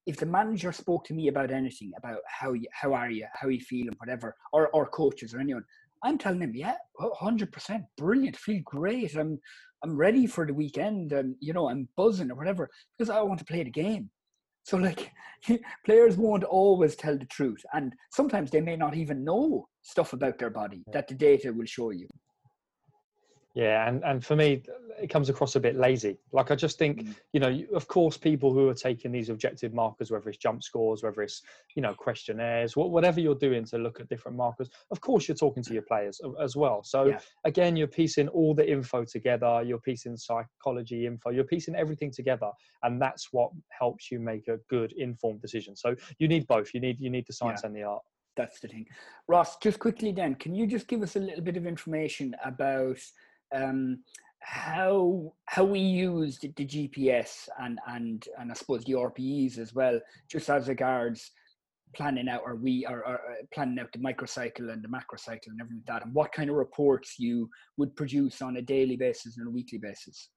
if 0.07 0.17
the 0.17 0.27
manager 0.27 0.73
spoke 0.73 1.05
to 1.05 1.15
me 1.15 1.29
about 1.29 1.53
anything 1.53 1.93
about 1.97 2.19
how 2.27 2.53
you 2.53 2.67
how 2.73 2.93
are 2.93 3.11
you 3.11 3.27
how 3.35 3.49
you 3.49 3.61
feel 3.61 3.87
and 3.87 3.97
whatever 3.99 4.35
or 4.53 4.69
or 4.71 4.87
coaches 4.87 5.33
or 5.33 5.41
anyone 5.41 5.65
i'm 6.05 6.19
telling 6.19 6.41
him 6.41 6.53
yeah 6.55 6.77
100% 7.01 7.85
brilliant. 7.97 8.37
Feel 8.37 8.61
great. 8.65 9.15
I'm 9.17 9.39
i'm 9.85 9.97
ready 9.97 10.27
for 10.27 10.47
the 10.47 10.55
weekend 10.55 11.13
and 11.13 11.37
you 11.41 11.53
know 11.53 11.69
i'm 11.69 11.89
buzzing 11.97 12.31
or 12.31 12.35
whatever 12.35 12.69
because 12.99 13.11
i 13.11 13.21
want 13.23 13.39
to 13.39 13.45
play 13.45 13.63
the 13.63 13.71
game 13.71 14.11
so 14.63 14.77
like 14.77 15.11
players 15.85 16.17
won't 16.17 16.45
always 16.45 16.97
tell 16.97 17.17
the 17.17 17.27
truth 17.27 17.61
and 17.73 17.93
sometimes 18.11 18.51
they 18.51 18.61
may 18.61 18.77
not 18.77 18.97
even 18.97 19.25
know 19.25 19.67
stuff 19.83 20.13
about 20.13 20.39
their 20.39 20.51
body 20.51 20.83
that 20.93 21.09
the 21.09 21.15
data 21.15 21.53
will 21.53 21.67
show 21.67 21.91
you 21.91 22.07
yeah, 23.55 23.89
and, 23.89 24.03
and 24.05 24.25
for 24.25 24.37
me, 24.37 24.63
it 25.01 25.09
comes 25.09 25.29
across 25.29 25.57
a 25.57 25.61
bit 25.61 25.77
lazy. 25.77 26.19
Like 26.33 26.53
I 26.53 26.55
just 26.55 26.79
think, 26.79 27.03
mm. 27.03 27.15
you 27.33 27.41
know, 27.41 27.61
of 27.75 27.89
course, 27.89 28.17
people 28.17 28.53
who 28.53 28.69
are 28.69 28.75
taking 28.75 29.11
these 29.11 29.29
objective 29.29 29.75
markers, 29.75 30.11
whether 30.11 30.29
it's 30.29 30.39
jump 30.39 30.63
scores, 30.63 31.03
whether 31.03 31.23
it's 31.23 31.43
you 31.75 31.83
know 31.83 31.93
questionnaires, 31.93 32.77
whatever 32.77 33.19
you're 33.19 33.35
doing 33.35 33.65
to 33.67 33.79
look 33.79 33.99
at 33.99 34.09
different 34.09 34.37
markers, 34.37 34.71
of 34.93 35.01
course, 35.01 35.27
you're 35.27 35.37
talking 35.37 35.65
to 35.65 35.73
your 35.73 35.83
players 35.83 36.21
as 36.41 36.55
well. 36.55 36.85
So 36.85 37.07
yeah. 37.07 37.19
again, 37.45 37.77
you're 37.77 37.89
piecing 37.89 38.29
all 38.29 38.55
the 38.55 38.71
info 38.71 39.05
together. 39.05 39.63
You're 39.65 39.81
piecing 39.81 40.17
psychology 40.17 41.07
info. 41.07 41.31
You're 41.31 41.45
piecing 41.45 41.75
everything 41.75 42.13
together, 42.13 42.51
and 42.85 43.03
that's 43.03 43.29
what 43.33 43.51
helps 43.77 44.13
you 44.13 44.21
make 44.21 44.47
a 44.47 44.59
good 44.69 44.93
informed 44.93 45.43
decision. 45.43 45.75
So 45.75 45.97
you 46.19 46.29
need 46.29 46.47
both. 46.47 46.73
You 46.73 46.81
need 46.81 47.01
you 47.01 47.11
need 47.11 47.27
the 47.27 47.33
science 47.33 47.63
yeah. 47.65 47.69
and 47.69 47.77
the 47.77 47.83
art 47.83 48.03
that's 48.37 48.61
the 48.61 48.69
thing. 48.69 48.87
Ross, 49.29 49.59
just 49.59 49.79
quickly 49.79 50.13
then, 50.13 50.35
can 50.37 50.55
you 50.55 50.67
just 50.67 50.87
give 50.87 51.03
us 51.03 51.17
a 51.17 51.21
little 51.21 51.43
bit 51.43 51.57
of 51.57 51.67
information 51.67 52.35
about 52.45 52.99
um, 53.53 54.03
how 54.41 55.33
how 55.47 55.65
we 55.65 55.81
used 55.81 56.43
the 56.43 56.67
GPS 56.67 57.49
and 57.61 57.79
and 57.89 58.27
and 58.39 58.51
I 58.51 58.55
suppose 58.55 58.85
the 58.85 58.95
RPEs 58.95 59.59
as 59.59 59.75
well, 59.75 60.01
just 60.29 60.49
as 60.49 60.69
regards 60.69 61.31
planning 61.95 62.29
out 62.29 62.43
or 62.45 62.55
we 62.55 62.87
are, 62.87 63.21
planning 63.53 63.79
out 63.79 63.93
the 63.93 63.99
microcycle 63.99 64.73
and 64.73 64.83
the 64.83 64.89
macrocycle 64.89 65.49
and 65.49 65.61
everything 65.61 65.83
like 65.87 65.87
that, 65.87 66.05
and 66.05 66.15
what 66.15 66.33
kind 66.33 66.49
of 66.49 66.57
reports 66.57 67.17
you 67.19 67.49
would 67.77 67.95
produce 67.97 68.43
on 68.43 68.57
a 68.57 68.63
daily 68.63 68.97
basis 68.97 69.39
and 69.39 69.47
a 69.47 69.51
weekly 69.51 69.79
basis. 69.79 70.31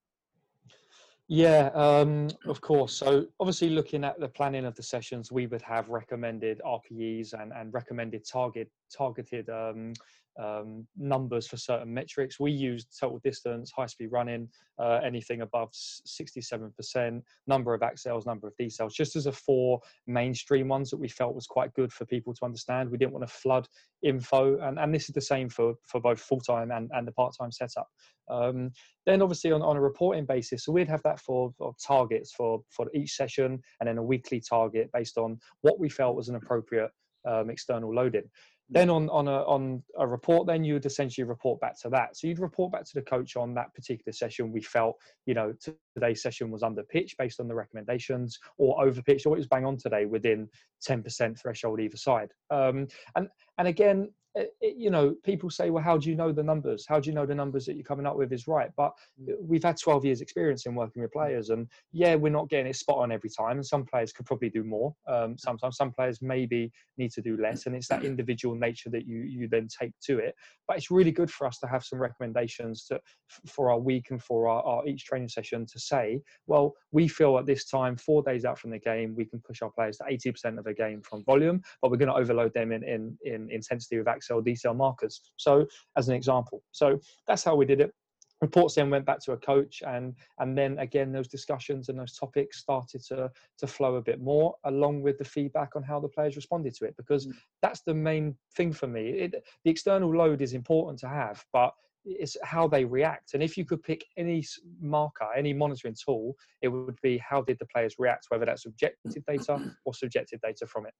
Yeah, 1.30 1.70
um, 1.74 2.28
of 2.46 2.60
course. 2.60 2.98
So 2.98 3.26
obviously, 3.40 3.70
looking 3.70 4.04
at 4.04 4.20
the 4.20 4.28
planning 4.28 4.66
of 4.66 4.76
the 4.76 4.84
sessions, 4.84 5.32
we 5.32 5.48
would 5.48 5.62
have 5.62 5.90
recommended 5.90 6.62
RPEs 6.66 7.34
and, 7.34 7.54
and 7.54 7.74
recommended 7.74 8.28
target 8.30 8.70
targeted 8.96 9.50
um, 9.50 9.94
um, 10.42 10.88
numbers 10.98 11.48
for 11.48 11.58
certain 11.58 11.94
metrics. 11.94 12.40
We 12.40 12.52
used 12.52 12.88
total 13.00 13.20
distance, 13.24 13.72
high 13.72 13.86
speed 13.86 14.10
running, 14.12 14.50
uh, 14.80 15.00
anything 15.04 15.42
above 15.42 15.72
67%, 15.72 17.22
number 17.48 17.74
of 17.74 17.82
accels, 17.82 18.26
number 18.26 18.48
of 18.48 18.54
decels, 18.60 18.94
just 18.94 19.16
as 19.16 19.28
a 19.28 19.32
four 19.32 19.80
mainstream 20.08 20.68
ones 20.68 20.90
that 20.90 20.98
we 20.98 21.08
felt 21.08 21.36
was 21.36 21.46
quite 21.46 21.74
good 21.74 21.92
for 21.92 22.06
people 22.06 22.34
to 22.34 22.46
understand. 22.46 22.90
We 22.90 22.98
didn't 22.98 23.14
want 23.14 23.28
to 23.28 23.34
flood 23.34 23.68
info, 24.02 24.60
and, 24.60 24.80
and 24.80 24.94
this 24.94 25.10
is 25.10 25.14
the 25.14 25.22
same 25.22 25.50
for, 25.50 25.76
for 25.88 26.02
both 26.02 26.20
full 26.20 26.42
time 26.42 26.72
and, 26.72 26.90
and 26.94 27.08
the 27.08 27.12
part 27.12 27.36
time 27.40 27.52
setup. 27.52 27.88
Um, 28.30 28.72
then 29.06 29.22
obviously 29.22 29.52
on, 29.52 29.62
on 29.62 29.78
a 29.78 29.82
reporting 29.82 30.26
basis, 30.26 30.66
so 30.66 30.72
we'd 30.72 30.88
have 30.88 31.04
that 31.04 31.20
for, 31.20 31.54
for, 31.58 31.76
targets 31.86 32.32
for, 32.32 32.62
for 32.70 32.88
each 32.94 33.12
session 33.12 33.60
and 33.80 33.88
then 33.88 33.98
a 33.98 34.04
weekly 34.04 34.42
target 34.42 34.90
based 34.94 35.18
on 35.18 35.38
what 35.62 35.80
we 35.80 35.90
felt 35.90 36.16
was 36.16 36.30
an 36.30 36.36
appropriate 36.36 36.90
um, 37.26 37.50
external 37.50 37.94
loading. 37.94 38.30
Then 38.70 38.90
on 38.90 39.10
on 39.10 39.28
a 39.28 39.44
on 39.44 39.84
a 40.00 40.08
report, 40.08 40.48
then 40.48 40.64
you 40.64 40.74
would 40.74 40.86
essentially 40.86 41.26
report 41.26 41.60
back 41.60 41.80
to 41.82 41.90
that. 41.90 42.18
So 42.18 42.28
you'd 42.28 42.40
report 42.40 42.72
back 42.72 42.86
to 42.86 42.94
the 42.96 43.02
coach 43.02 43.36
on 43.36 43.54
that 43.56 43.74
particular 43.74 44.14
session. 44.14 44.52
We 44.52 44.62
felt, 44.62 44.96
you 45.26 45.34
know, 45.34 45.54
today's 45.94 46.22
session 46.22 46.50
was 46.50 46.64
under 46.64 46.84
pitch 46.84 47.16
based 47.20 47.40
on 47.40 47.48
the 47.48 47.56
recommendations, 47.56 48.40
or 48.58 48.84
over 48.84 49.02
pitch, 49.02 49.26
or 49.26 49.36
it 49.36 49.40
was 49.40 49.48
bang 49.48 49.66
on 49.66 49.78
today 49.78 50.06
within 50.06 50.48
10% 50.88 51.40
threshold 51.40 51.82
either 51.82 51.98
side. 51.98 52.32
Um, 52.50 52.88
and 53.16 53.28
and 53.58 53.68
again, 53.68 54.10
it, 54.36 54.52
you 54.62 54.90
know, 54.90 55.16
people 55.24 55.50
say, 55.50 55.70
well, 55.70 55.84
how 55.84 55.98
do 55.98 56.10
you 56.10 56.16
know 56.16 56.32
the 56.32 56.44
numbers? 56.44 56.86
How 56.88 57.00
do 57.00 57.10
you 57.10 57.16
know 57.16 57.26
the 57.26 57.36
numbers 57.36 57.66
that 57.66 57.76
you're 57.76 57.84
coming 57.84 58.06
up 58.06 58.16
with 58.16 58.32
is 58.34 58.48
right? 58.48 58.70
But 58.76 58.92
mm. 59.22 59.36
we've 59.40 59.64
had 59.64 59.78
12 59.80 60.06
years 60.06 60.22
experience 60.22 60.66
in 60.66 60.76
working 60.76 61.02
with 61.02 61.12
mm. 61.12 61.20
players 61.20 61.50
and 61.50 61.68
yeah, 61.92 62.16
we're 62.16 62.32
not 62.32 62.50
getting 62.50 62.68
it 62.68 62.76
spot 62.76 62.98
on 62.98 63.12
every 63.12 63.30
time. 63.30 63.58
And 63.58 63.66
some 63.66 63.86
players 63.86 64.12
could 64.12 64.26
probably 64.26 64.50
do 64.50 64.64
more. 64.64 64.96
Um, 65.08 65.38
sometimes 65.38 65.78
some 65.78 65.92
players 65.92 66.22
maybe 66.22 66.72
need 66.98 67.12
to 67.12 67.22
do 67.22 67.38
less 67.38 67.66
and 67.66 67.76
it's 67.76 67.88
that 67.90 68.04
individual 68.06 68.56
nature 68.56 68.90
that 68.90 69.06
you, 69.06 69.18
you 69.20 69.48
then 69.48 69.68
take 69.68 69.94
to 70.06 70.18
it. 70.20 70.36
But 70.68 70.78
it's 70.78 70.90
really 70.90 71.12
good 71.12 71.30
for 71.30 71.46
us 71.46 71.60
to 71.60 71.68
have 71.68 71.84
some 71.84 72.00
recommendations 72.00 72.86
to, 72.86 73.00
for 73.48 73.72
our 73.72 73.80
week 73.80 74.08
and 74.10 74.22
for 74.22 74.48
our, 74.48 74.64
our 74.64 74.88
each 74.88 75.06
training 75.06 75.30
session 75.30 75.66
to 75.68 75.80
say, 75.80 76.22
well, 76.48 76.74
we 76.92 77.08
feel 77.08 77.38
at 77.38 77.46
this 77.46 77.66
time, 77.66 77.96
four 77.98 78.24
days 78.24 78.46
out 78.46 78.58
from 78.58 78.72
the 78.72 78.80
game, 78.80 79.14
we 79.16 79.26
can 79.26 79.40
push 79.42 79.62
our 79.62 79.72
players 79.72 79.98
to 79.98 80.04
80% 80.06 80.58
of 80.58 80.64
the 80.64 80.74
game 80.74 81.02
from 81.02 81.24
volume, 81.24 81.62
but 81.82 81.92
we're 81.92 81.98
going 81.98 82.10
to 82.10 82.16
overload 82.16 82.54
them 82.54 82.72
in, 82.72 82.84
in, 82.84 83.18
in 83.24 83.50
intensity 83.52 83.98
with 83.98 84.08
accel 84.24 84.46
decel 84.46 84.76
markers. 84.76 85.22
So 85.38 85.66
as 85.98 86.10
an 86.10 86.16
example, 86.16 86.64
so 86.72 87.00
that's 87.28 87.44
how 87.44 87.56
we 87.56 87.66
did 87.66 87.82
it. 87.82 87.94
Reports 88.42 88.76
then 88.76 88.90
went 88.90 89.06
back 89.06 89.20
to 89.22 89.32
a 89.32 89.38
coach, 89.38 89.82
and 89.88 90.14
and 90.40 90.58
then 90.58 90.78
again 90.80 91.14
those 91.14 91.30
discussions 91.30 91.88
and 91.88 91.98
those 91.98 92.18
topics 92.18 92.60
started 92.60 93.02
to 93.06 93.32
to 93.58 93.68
flow 93.68 93.96
a 93.96 94.02
bit 94.02 94.20
more, 94.20 94.56
along 94.66 95.02
with 95.02 95.18
the 95.18 95.24
feedback 95.24 95.76
on 95.76 95.84
how 95.84 96.00
the 96.00 96.10
players 96.10 96.36
responded 96.36 96.76
to 96.76 96.86
it, 96.86 96.96
because 96.98 97.28
mm. 97.28 97.34
that's 97.62 97.82
the 97.82 97.94
main 97.94 98.36
thing 98.58 98.74
for 98.74 98.88
me. 98.88 99.10
It, 99.12 99.36
the 99.64 99.72
external 99.72 100.14
load 100.14 100.42
is 100.42 100.54
important 100.54 101.00
to 101.00 101.08
have, 101.08 101.46
but 101.54 101.74
it's 102.04 102.36
how 102.44 102.68
they 102.68 102.84
react. 102.84 103.34
And 103.34 103.42
if 103.42 103.56
you 103.56 103.64
could 103.64 103.82
pick 103.82 104.04
any 104.18 104.44
marker, 104.82 105.28
any 105.38 105.54
monitoring 105.54 105.96
tool, 105.96 106.36
it 106.62 106.68
would 106.68 107.00
be 107.02 107.18
how 107.20 107.42
did 107.42 107.60
the 107.60 107.66
players 107.68 107.96
react, 107.98 108.26
whether 108.28 108.46
that's 108.46 108.66
objective 108.66 109.26
data 109.26 109.72
or 109.86 109.94
subjective 109.94 110.42
data 110.42 110.68
from 110.68 110.86
it. 110.86 110.94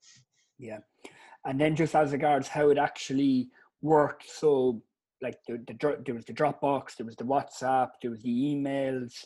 Yeah 0.58 0.80
and 1.46 1.60
then 1.60 1.76
just 1.76 1.96
as 1.96 2.12
regards 2.12 2.48
how 2.48 2.70
it 2.70 2.78
actually 2.78 3.50
worked 3.82 4.30
so 4.30 4.82
like 5.22 5.38
the, 5.48 5.58
the, 5.68 5.98
there 6.06 6.16
was 6.16 6.26
the 6.26 6.34
dropbox 6.34 6.96
there 6.98 7.06
was 7.06 7.16
the 7.16 7.24
whatsapp 7.24 7.92
there 8.02 8.12
was 8.12 8.22
the 8.22 8.30
emails 8.30 9.26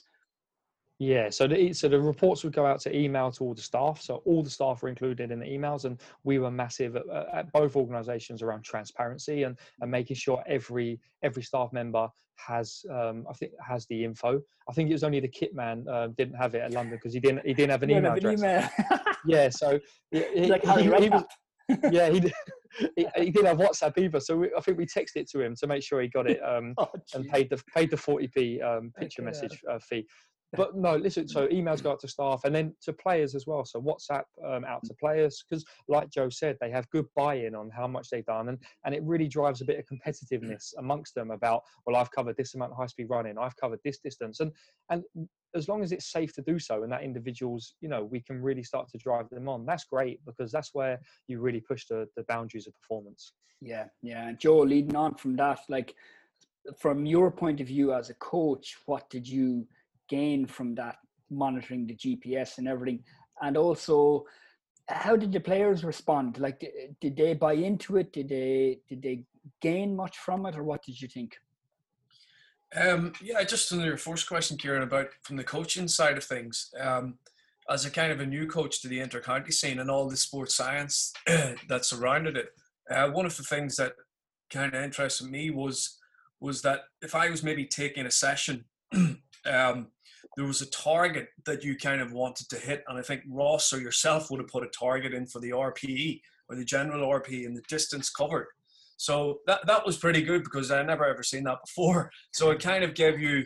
yeah, 0.99 1.29
so 1.29 1.47
the 1.47 1.73
so 1.73 1.87
the 1.87 1.99
reports 1.99 2.43
would 2.43 2.53
go 2.53 2.65
out 2.65 2.79
to 2.81 2.95
email 2.95 3.31
to 3.31 3.43
all 3.43 3.53
the 3.53 3.61
staff. 3.61 4.01
So 4.01 4.23
all 4.25 4.41
the 4.41 4.49
staff 4.49 4.81
were 4.81 4.89
included 4.89 5.31
in 5.31 5.39
the 5.39 5.45
emails, 5.45 5.85
and 5.85 6.01
we 6.23 6.39
were 6.39 6.49
massive 6.49 6.95
at, 6.95 7.03
at 7.33 7.51
both 7.51 7.75
organisations 7.75 8.41
around 8.41 8.63
transparency 8.63 9.43
and, 9.43 9.57
and 9.79 9.91
making 9.91 10.15
sure 10.15 10.43
every 10.47 10.99
every 11.21 11.43
staff 11.43 11.71
member 11.71 12.09
has 12.37 12.83
um, 12.91 13.27
I 13.29 13.33
think 13.33 13.51
has 13.65 13.85
the 13.87 14.03
info. 14.03 14.41
I 14.67 14.73
think 14.73 14.89
it 14.89 14.93
was 14.93 15.03
only 15.03 15.19
the 15.19 15.27
kit 15.27 15.53
man 15.53 15.85
uh, 15.87 16.07
didn't 16.17 16.35
have 16.35 16.55
it 16.55 16.61
at 16.61 16.73
London 16.73 16.95
because 16.95 17.13
he 17.13 17.19
didn't 17.19 17.45
he 17.45 17.53
didn't 17.53 17.71
have 17.71 17.83
an 17.83 17.91
email 17.91 18.13
address. 18.13 18.39
Email. 18.39 18.67
yeah, 19.27 19.49
so 19.49 19.79
he, 20.11 20.47
like 20.47 20.63
he, 20.63 20.71
he, 20.71 20.81
he 20.81 21.09
was, 21.09 21.23
yeah, 21.91 22.09
he 22.09 22.19
did. 22.21 22.33
He, 22.95 23.07
he, 23.15 23.31
didn't 23.31 23.47
have 23.47 23.57
WhatsApp 23.57 23.97
either, 23.97 24.19
so 24.19 24.37
we, 24.37 24.51
I 24.55 24.61
think 24.61 24.77
we 24.77 24.85
texted 24.85 25.15
it 25.15 25.29
to 25.31 25.41
him 25.41 25.55
to 25.55 25.65
make 25.65 25.81
sure 25.81 25.99
he 25.99 26.07
got 26.07 26.29
it 26.29 26.39
um, 26.43 26.75
oh, 26.77 26.87
and 27.15 27.27
paid 27.27 27.49
the 27.49 27.61
paid 27.73 27.89
the 27.89 27.97
40p 27.97 28.63
um, 28.63 28.91
picture 28.99 29.23
okay, 29.23 29.31
message 29.31 29.59
uh, 29.71 29.79
fee 29.79 30.05
but 30.53 30.75
no, 30.75 30.95
listen. 30.95 31.27
So 31.27 31.47
emails 31.47 31.83
go 31.83 31.91
out 31.91 31.99
to 32.01 32.07
staff 32.07 32.41
and 32.45 32.55
then 32.55 32.73
to 32.83 32.93
players 32.93 33.35
as 33.35 33.45
well. 33.45 33.65
So 33.65 33.81
WhatsApp 33.81 34.23
um, 34.45 34.63
out 34.63 34.81
to 34.85 34.93
players 34.93 35.43
because, 35.47 35.65
like 35.87 36.09
Joe 36.09 36.29
said, 36.29 36.57
they 36.61 36.71
have 36.71 36.89
good 36.89 37.05
buy-in 37.15 37.53
on 37.53 37.69
how 37.69 37.87
much 37.87 38.09
they've 38.09 38.25
done, 38.25 38.49
and 38.49 38.57
and 38.85 38.95
it 38.95 39.03
really 39.03 39.27
drives 39.27 39.61
a 39.61 39.65
bit 39.65 39.77
of 39.77 39.85
competitiveness 39.85 40.73
amongst 40.77 41.15
them 41.15 41.31
about 41.31 41.63
well, 41.85 41.97
I've 41.97 42.11
covered 42.11 42.37
this 42.37 42.55
amount 42.55 42.71
of 42.71 42.77
high-speed 42.77 43.07
running, 43.09 43.37
I've 43.37 43.57
covered 43.57 43.79
this 43.83 43.99
distance, 43.99 44.39
and 44.39 44.51
and 44.89 45.03
as 45.55 45.67
long 45.67 45.83
as 45.83 45.91
it's 45.91 46.11
safe 46.11 46.33
to 46.33 46.41
do 46.41 46.59
so, 46.59 46.83
and 46.83 46.91
that 46.91 47.03
individuals, 47.03 47.75
you 47.81 47.89
know, 47.89 48.03
we 48.03 48.21
can 48.21 48.41
really 48.41 48.63
start 48.63 48.89
to 48.89 48.97
drive 48.97 49.29
them 49.29 49.47
on. 49.47 49.65
That's 49.65 49.85
great 49.85 50.19
because 50.25 50.51
that's 50.51 50.71
where 50.73 50.99
you 51.27 51.39
really 51.39 51.61
push 51.61 51.85
the 51.87 52.07
the 52.15 52.23
boundaries 52.23 52.67
of 52.67 52.73
performance. 52.73 53.33
Yeah, 53.61 53.85
yeah. 54.01 54.33
Joe, 54.33 54.59
leading 54.59 54.95
on 54.95 55.15
from 55.15 55.35
that, 55.37 55.59
like 55.69 55.95
from 56.77 57.05
your 57.05 57.31
point 57.31 57.61
of 57.61 57.67
view 57.67 57.93
as 57.93 58.09
a 58.09 58.15
coach, 58.15 58.75
what 58.85 59.09
did 59.09 59.27
you 59.27 59.67
gain 60.09 60.45
from 60.45 60.75
that 60.75 60.97
monitoring 61.29 61.87
the 61.87 61.95
GPS 61.95 62.57
and 62.57 62.67
everything? 62.67 63.03
And 63.41 63.57
also, 63.57 64.25
how 64.89 65.15
did 65.15 65.31
the 65.31 65.39
players 65.39 65.83
respond? 65.83 66.39
Like, 66.39 66.59
did, 66.59 66.95
did 67.01 67.17
they 67.17 67.33
buy 67.33 67.53
into 67.53 67.97
it? 67.97 68.13
Did 68.13 68.29
they 68.29 68.79
did 68.87 69.01
they 69.01 69.25
gain 69.61 69.95
much 69.95 70.17
from 70.17 70.45
it, 70.45 70.55
or 70.55 70.63
what 70.63 70.83
did 70.83 70.99
you 71.01 71.07
think? 71.07 71.37
Um, 72.75 73.13
yeah, 73.21 73.43
just 73.43 73.71
on 73.71 73.79
your 73.79 73.97
first 73.97 74.27
question, 74.27 74.57
Ciaran, 74.57 74.83
about 74.83 75.07
from 75.23 75.37
the 75.37 75.43
coaching 75.43 75.87
side 75.87 76.17
of 76.17 76.23
things. 76.23 76.69
Um, 76.79 77.17
as 77.69 77.85
a 77.85 77.91
kind 77.91 78.11
of 78.11 78.21
a 78.21 78.25
new 78.25 78.47
coach 78.47 78.81
to 78.81 78.87
the 78.87 78.99
intercounty 78.99 79.53
scene 79.53 79.79
and 79.79 79.91
all 79.91 80.09
the 80.09 80.15
sports 80.17 80.55
science 80.55 81.11
that 81.25 81.83
surrounded 81.85 82.37
it, 82.37 82.49
uh, 82.89 83.09
one 83.09 83.25
of 83.25 83.35
the 83.35 83.43
things 83.43 83.75
that 83.75 83.93
kind 84.49 84.73
of 84.73 84.81
interested 84.81 85.29
me 85.29 85.49
was 85.49 85.97
was 86.39 86.61
that 86.61 86.81
if 87.01 87.15
I 87.15 87.29
was 87.29 87.43
maybe 87.43 87.65
taking 87.65 88.05
a 88.05 88.11
session 88.11 88.63
um, 88.93 89.87
there 90.35 90.45
was 90.45 90.61
a 90.61 90.69
target 90.69 91.29
that 91.45 91.63
you 91.63 91.75
kind 91.75 91.99
of 91.99 92.13
wanted 92.13 92.47
to 92.49 92.57
hit, 92.57 92.83
and 92.87 92.97
I 92.97 93.01
think 93.01 93.23
Ross 93.27 93.73
or 93.73 93.79
yourself 93.79 94.29
would 94.29 94.39
have 94.39 94.49
put 94.49 94.63
a 94.63 94.69
target 94.69 95.13
in 95.13 95.25
for 95.25 95.39
the 95.39 95.49
RPE 95.49 96.21
or 96.47 96.55
the 96.55 96.63
general 96.63 97.09
RPE 97.09 97.45
and 97.45 97.57
the 97.57 97.63
distance 97.67 98.09
covered. 98.09 98.47
So 98.97 99.39
that 99.47 99.65
that 99.67 99.85
was 99.85 99.97
pretty 99.97 100.21
good 100.21 100.43
because 100.43 100.71
I 100.71 100.83
never 100.83 101.05
ever 101.05 101.23
seen 101.23 101.43
that 101.45 101.59
before. 101.65 102.11
So 102.33 102.51
it 102.51 102.59
kind 102.59 102.83
of 102.83 102.93
gave 102.93 103.19
you 103.19 103.45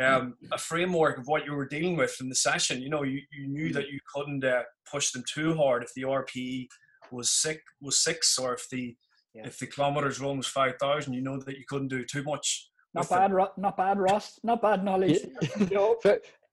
um, 0.00 0.34
a 0.50 0.58
framework 0.58 1.18
of 1.18 1.26
what 1.26 1.44
you 1.44 1.52
were 1.52 1.66
dealing 1.66 1.96
with 1.96 2.16
in 2.20 2.28
the 2.28 2.34
session. 2.34 2.80
You 2.80 2.88
know, 2.88 3.02
you, 3.02 3.20
you 3.30 3.46
knew 3.46 3.72
that 3.72 3.88
you 3.88 4.00
couldn't 4.12 4.44
uh, 4.44 4.62
push 4.90 5.12
them 5.12 5.22
too 5.32 5.54
hard 5.54 5.84
if 5.84 5.90
the 5.94 6.02
RPE 6.02 6.66
was 7.10 7.30
six 7.30 7.60
was 7.80 8.02
six 8.02 8.38
or 8.38 8.54
if 8.54 8.68
the 8.70 8.96
yeah. 9.34 9.46
if 9.46 9.58
the 9.58 9.66
kilometers 9.66 10.20
run 10.20 10.38
was 10.38 10.46
five 10.46 10.74
thousand. 10.80 11.12
You 11.12 11.22
know 11.22 11.38
that 11.40 11.58
you 11.58 11.64
couldn't 11.68 11.88
do 11.88 12.04
too 12.04 12.22
much 12.22 12.70
not 12.94 13.08
bad, 13.08 13.30
the... 13.30 13.48
not 13.56 13.76
bad, 13.76 13.98
Ross. 13.98 14.38
Not 14.42 14.62
bad 14.62 14.84
knowledge. 14.84 15.18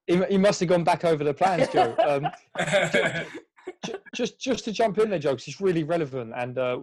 he, 0.08 0.24
he 0.30 0.38
must 0.38 0.60
have 0.60 0.70
gone 0.70 0.84
back 0.84 1.04
over 1.04 1.24
the 1.24 1.34
plans, 1.34 1.68
Joe. 1.70 1.96
Um, 2.08 2.28
just 4.16 4.40
just 4.40 4.66
to 4.66 4.72
jump 4.72 4.98
in 4.98 5.10
there, 5.10 5.20
jokes. 5.20 5.48
It's 5.48 5.62
really 5.62 5.84
relevant, 5.84 6.34
and 6.36 6.58
uh, 6.58 6.80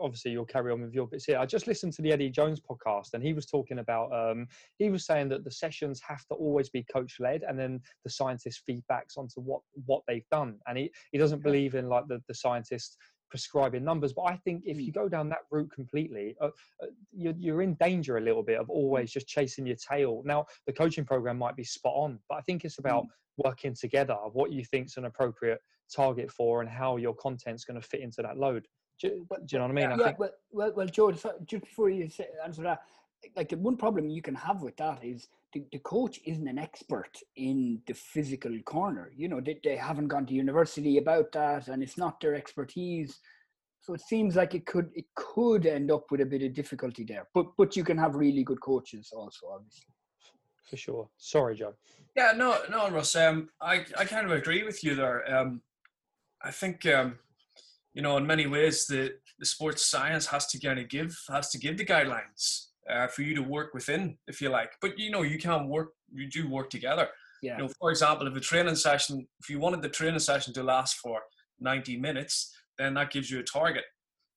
obviously 0.00 0.30
you'll 0.30 0.44
carry 0.44 0.72
on 0.72 0.80
with 0.82 0.94
your 0.94 1.06
bits 1.06 1.24
here. 1.24 1.38
I 1.38 1.46
just 1.46 1.66
listened 1.66 1.92
to 1.94 2.02
the 2.02 2.12
Eddie 2.12 2.30
Jones 2.30 2.60
podcast, 2.60 3.14
and 3.14 3.22
he 3.22 3.32
was 3.32 3.46
talking 3.46 3.78
about. 3.78 4.12
Um, 4.12 4.46
he 4.78 4.90
was 4.90 5.04
saying 5.06 5.28
that 5.30 5.44
the 5.44 5.50
sessions 5.50 6.00
have 6.06 6.24
to 6.26 6.34
always 6.34 6.68
be 6.68 6.84
coach 6.84 7.16
led, 7.20 7.42
and 7.42 7.58
then 7.58 7.80
the 8.04 8.10
scientist 8.10 8.62
feedbacks 8.68 9.16
onto 9.16 9.40
what 9.40 9.60
what 9.86 10.02
they've 10.06 10.28
done. 10.30 10.58
And 10.66 10.78
he 10.78 10.90
he 11.12 11.18
doesn't 11.18 11.42
believe 11.42 11.74
in 11.74 11.88
like 11.88 12.06
the 12.08 12.22
the 12.28 12.34
scientist 12.34 12.96
prescribing 13.30 13.84
numbers. 13.84 14.12
But 14.12 14.22
I 14.22 14.36
think 14.36 14.62
if 14.64 14.80
you 14.80 14.90
mm. 14.90 14.94
go 14.94 15.08
down 15.08 15.28
that 15.30 15.40
route 15.50 15.70
completely, 15.70 16.34
uh, 16.40 16.46
uh, 16.82 16.86
you're, 17.12 17.34
you're 17.38 17.62
in 17.62 17.74
danger 17.74 18.16
a 18.16 18.20
little 18.20 18.42
bit 18.42 18.58
of 18.58 18.70
always 18.70 19.10
just 19.10 19.28
chasing 19.28 19.66
your 19.66 19.76
tail. 19.76 20.22
Now, 20.24 20.46
the 20.66 20.72
coaching 20.72 21.04
program 21.04 21.38
might 21.38 21.56
be 21.56 21.64
spot 21.64 21.94
on, 21.94 22.18
but 22.28 22.36
I 22.36 22.40
think 22.42 22.64
it's 22.64 22.78
about 22.78 23.04
mm. 23.04 23.08
working 23.44 23.74
together, 23.74 24.16
what 24.32 24.52
you 24.52 24.64
think 24.64 24.86
is 24.86 24.96
an 24.96 25.04
appropriate 25.04 25.60
target 25.94 26.30
for, 26.30 26.60
and 26.60 26.70
how 26.70 26.96
your 26.96 27.14
content's 27.14 27.64
going 27.64 27.80
to 27.80 27.86
fit 27.86 28.00
into 28.00 28.22
that 28.22 28.38
load. 28.38 28.66
Do, 29.00 29.08
do 29.08 29.36
you 29.52 29.58
know 29.58 29.64
what 29.64 29.70
I 29.70 29.74
mean? 29.74 29.90
Yeah, 29.90 29.96
I 29.96 30.08
think, 30.08 30.18
well, 30.18 30.30
well, 30.50 30.72
well, 30.74 30.86
George, 30.86 31.22
just 31.44 31.64
before 31.64 31.88
you 31.90 32.08
answer 32.44 32.62
that, 32.62 32.80
like 33.36 33.48
the 33.48 33.56
one 33.56 33.76
problem 33.76 34.08
you 34.08 34.22
can 34.22 34.34
have 34.34 34.62
with 34.62 34.76
that 34.76 35.04
is 35.04 35.28
the, 35.52 35.64
the 35.72 35.78
coach 35.80 36.20
isn't 36.24 36.46
an 36.46 36.58
expert 36.58 37.16
in 37.36 37.80
the 37.86 37.94
physical 37.94 38.56
corner. 38.64 39.12
You 39.16 39.28
know, 39.28 39.40
they, 39.40 39.58
they 39.62 39.76
haven't 39.76 40.08
gone 40.08 40.26
to 40.26 40.34
university 40.34 40.98
about 40.98 41.32
that, 41.32 41.68
and 41.68 41.82
it's 41.82 41.98
not 41.98 42.20
their 42.20 42.34
expertise. 42.34 43.18
So 43.80 43.94
it 43.94 44.00
seems 44.00 44.36
like 44.36 44.54
it 44.54 44.66
could 44.66 44.90
it 44.94 45.06
could 45.14 45.64
end 45.64 45.90
up 45.90 46.10
with 46.10 46.20
a 46.20 46.26
bit 46.26 46.42
of 46.42 46.52
difficulty 46.52 47.04
there. 47.04 47.26
But 47.32 47.46
but 47.56 47.76
you 47.76 47.84
can 47.84 47.96
have 47.96 48.16
really 48.16 48.44
good 48.44 48.60
coaches 48.60 49.10
also, 49.14 49.46
obviously. 49.54 49.94
for 50.68 50.76
sure. 50.76 51.08
Sorry, 51.16 51.56
Joe. 51.56 51.74
Yeah, 52.16 52.32
no, 52.36 52.58
no, 52.70 52.90
Russ. 52.90 53.16
Um, 53.16 53.48
I 53.60 53.84
I 53.96 54.04
kind 54.04 54.26
of 54.26 54.32
agree 54.32 54.62
with 54.64 54.84
you 54.84 54.94
there. 54.94 55.34
Um, 55.34 55.62
I 56.42 56.50
think 56.50 56.86
um, 56.86 57.18
you 57.94 58.02
know, 58.02 58.16
in 58.16 58.26
many 58.26 58.46
ways, 58.46 58.86
the 58.86 59.14
the 59.38 59.46
sports 59.46 59.86
science 59.86 60.26
has 60.26 60.46
to 60.48 60.58
kind 60.58 60.78
of 60.78 60.88
give 60.88 61.16
has 61.28 61.50
to 61.50 61.58
give 61.58 61.78
the 61.78 61.84
guidelines 61.84 62.66
uh, 62.90 63.06
for 63.08 63.22
you 63.22 63.34
to 63.34 63.42
work 63.42 63.74
within, 63.74 64.16
if 64.26 64.40
you 64.40 64.48
like. 64.48 64.72
But 64.80 64.98
you 64.98 65.10
know, 65.10 65.22
you 65.22 65.38
can 65.38 65.68
work. 65.68 65.88
You 66.12 66.28
do 66.28 66.48
work 66.48 66.70
together. 66.70 67.08
Yeah. 67.42 67.56
You 67.56 67.64
know, 67.64 67.70
for 67.80 67.90
example, 67.90 68.26
if 68.26 68.36
a 68.36 68.40
training 68.40 68.74
session, 68.74 69.26
if 69.40 69.48
you 69.48 69.58
wanted 69.58 69.82
the 69.82 69.88
training 69.88 70.18
session 70.18 70.52
to 70.54 70.62
last 70.62 70.96
for 70.96 71.20
90 71.60 71.96
minutes, 71.98 72.52
then 72.78 72.94
that 72.94 73.10
gives 73.12 73.30
you 73.30 73.38
a 73.38 73.44
target. 73.44 73.84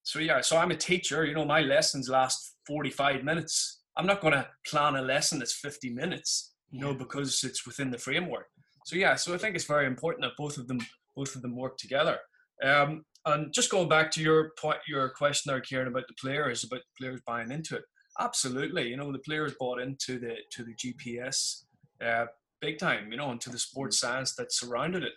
So 0.03 0.19
yeah, 0.19 0.41
so 0.41 0.57
I'm 0.57 0.71
a 0.71 0.75
teacher. 0.75 1.25
You 1.25 1.33
know, 1.33 1.45
my 1.45 1.61
lessons 1.61 2.09
last 2.09 2.55
45 2.67 3.23
minutes. 3.23 3.81
I'm 3.97 4.05
not 4.05 4.21
going 4.21 4.33
to 4.33 4.47
plan 4.65 4.95
a 4.95 5.01
lesson 5.01 5.39
that's 5.39 5.53
50 5.53 5.91
minutes. 5.91 6.53
You 6.71 6.79
know, 6.79 6.93
because 6.93 7.43
it's 7.43 7.65
within 7.65 7.91
the 7.91 7.97
framework. 7.97 8.47
So 8.85 8.95
yeah, 8.95 9.15
so 9.15 9.33
I 9.33 9.37
think 9.37 9.55
it's 9.55 9.65
very 9.65 9.85
important 9.85 10.23
that 10.23 10.37
both 10.37 10.57
of 10.57 10.67
them 10.67 10.79
both 11.15 11.35
of 11.35 11.41
them 11.41 11.55
work 11.55 11.77
together. 11.77 12.17
Um, 12.63 13.03
and 13.25 13.53
just 13.53 13.69
going 13.69 13.89
back 13.89 14.11
to 14.11 14.21
your 14.21 14.51
point, 14.59 14.79
your 14.87 15.09
question 15.09 15.51
there, 15.51 15.61
Ciaran, 15.61 15.87
about 15.87 16.07
the 16.07 16.15
players, 16.19 16.63
about 16.63 16.79
the 16.81 17.03
players 17.03 17.21
buying 17.25 17.51
into 17.51 17.75
it. 17.75 17.83
Absolutely, 18.19 18.89
you 18.89 18.97
know, 18.97 19.11
the 19.11 19.19
players 19.19 19.53
bought 19.59 19.79
into 19.79 20.19
the 20.19 20.35
to 20.51 20.63
the 20.63 20.75
GPS 20.75 21.63
uh, 22.03 22.25
big 22.61 22.77
time, 22.77 23.11
you 23.11 23.17
know, 23.17 23.31
into 23.31 23.49
the 23.49 23.59
sports 23.59 23.99
science 23.99 24.35
that 24.35 24.53
surrounded 24.53 25.03
it. 25.03 25.13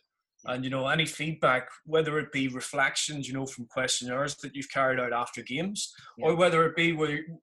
And 0.47 0.63
you 0.63 0.71
know, 0.71 0.87
any 0.89 1.07
feedback, 1.07 1.69
whether 1.87 2.19
it 2.19 2.31
be 2.31 2.49
reflections, 2.49 3.27
you 3.27 3.35
know, 3.35 3.47
from 3.47 3.67
questionnaires 3.67 4.37
that 4.37 4.55
you've 4.55 4.71
carried 4.71 5.01
out 5.01 5.13
after 5.13 5.43
games, 5.43 5.93
yeah. 6.19 6.27
or 6.27 6.35
whether 6.35 6.67
it 6.67 6.77
be 6.77 6.93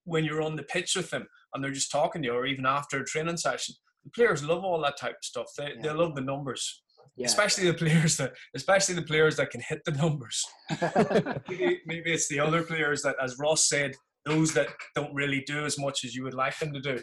when 0.03 0.23
you're 0.23 0.43
on 0.43 0.55
the 0.55 0.63
pitch 0.63 0.95
with 0.95 1.09
them 1.09 1.25
and 1.53 1.63
they're 1.63 1.71
just 1.71 1.91
talking 1.91 2.21
to 2.21 2.27
you, 2.27 2.33
or 2.33 2.45
even 2.45 2.65
after 2.65 2.99
a 2.99 3.05
training 3.05 3.37
session, 3.37 3.73
the 4.03 4.11
players 4.11 4.43
love 4.43 4.63
all 4.63 4.79
that 4.81 4.97
type 4.97 5.13
of 5.13 5.23
stuff. 5.23 5.47
They 5.57 5.69
yeah. 5.75 5.81
they 5.81 5.91
love 5.91 6.13
the 6.15 6.21
numbers. 6.21 6.83
Yeah. 7.21 7.27
Especially 7.27 7.67
the 7.67 7.73
players 7.73 8.17
that, 8.17 8.33
especially 8.55 8.95
the 8.95 9.03
players 9.03 9.35
that 9.37 9.51
can 9.51 9.61
hit 9.61 9.79
the 9.85 9.91
numbers. 9.91 10.43
maybe, 11.49 11.81
maybe 11.85 12.11
it's 12.11 12.27
the 12.27 12.39
other 12.39 12.63
players 12.63 13.01
that, 13.03 13.15
as 13.21 13.37
Ross 13.39 13.67
said, 13.67 13.93
those 14.25 14.53
that 14.53 14.69
don't 14.95 15.13
really 15.13 15.43
do 15.45 15.65
as 15.65 15.77
much 15.77 16.03
as 16.03 16.15
you 16.15 16.23
would 16.23 16.33
like 16.33 16.57
them 16.59 16.73
to 16.73 16.81
do. 16.81 16.99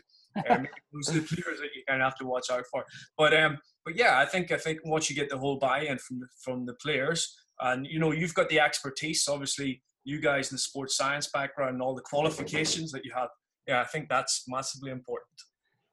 Um, 0.49 0.67
those 0.93 1.11
are 1.11 1.21
the 1.21 1.27
players 1.27 1.61
that 1.61 1.71
you 1.75 1.83
kind 1.89 2.03
of 2.03 2.07
have 2.07 2.19
to 2.19 2.27
watch 2.27 2.51
out 2.51 2.65
for. 2.71 2.85
But 3.17 3.35
um, 3.35 3.59
but 3.85 3.97
yeah, 3.97 4.19
I 4.19 4.27
think 4.27 4.53
I 4.53 4.57
think 4.57 4.81
once 4.85 5.09
you 5.09 5.17
get 5.17 5.31
the 5.31 5.39
whole 5.39 5.59
buy-in 5.59 5.99
from 5.99 6.21
the, 6.21 6.27
from 6.43 6.67
the 6.67 6.75
players, 6.75 7.37
and 7.61 7.87
you 7.87 7.99
know 7.99 8.13
you've 8.13 8.35
got 8.35 8.49
the 8.49 8.61
expertise, 8.61 9.27
obviously 9.29 9.83
you 10.05 10.21
guys 10.21 10.51
in 10.51 10.55
the 10.55 10.61
sports 10.61 10.97
science 10.97 11.29
background 11.33 11.75
and 11.75 11.83
all 11.83 11.95
the 11.95 12.03
qualifications 12.03 12.91
that 12.93 13.05
you 13.05 13.13
have. 13.15 13.29
Yeah, 13.67 13.81
I 13.81 13.85
think 13.85 14.09
that's 14.09 14.45
massively 14.49 14.91
important. 14.91 15.29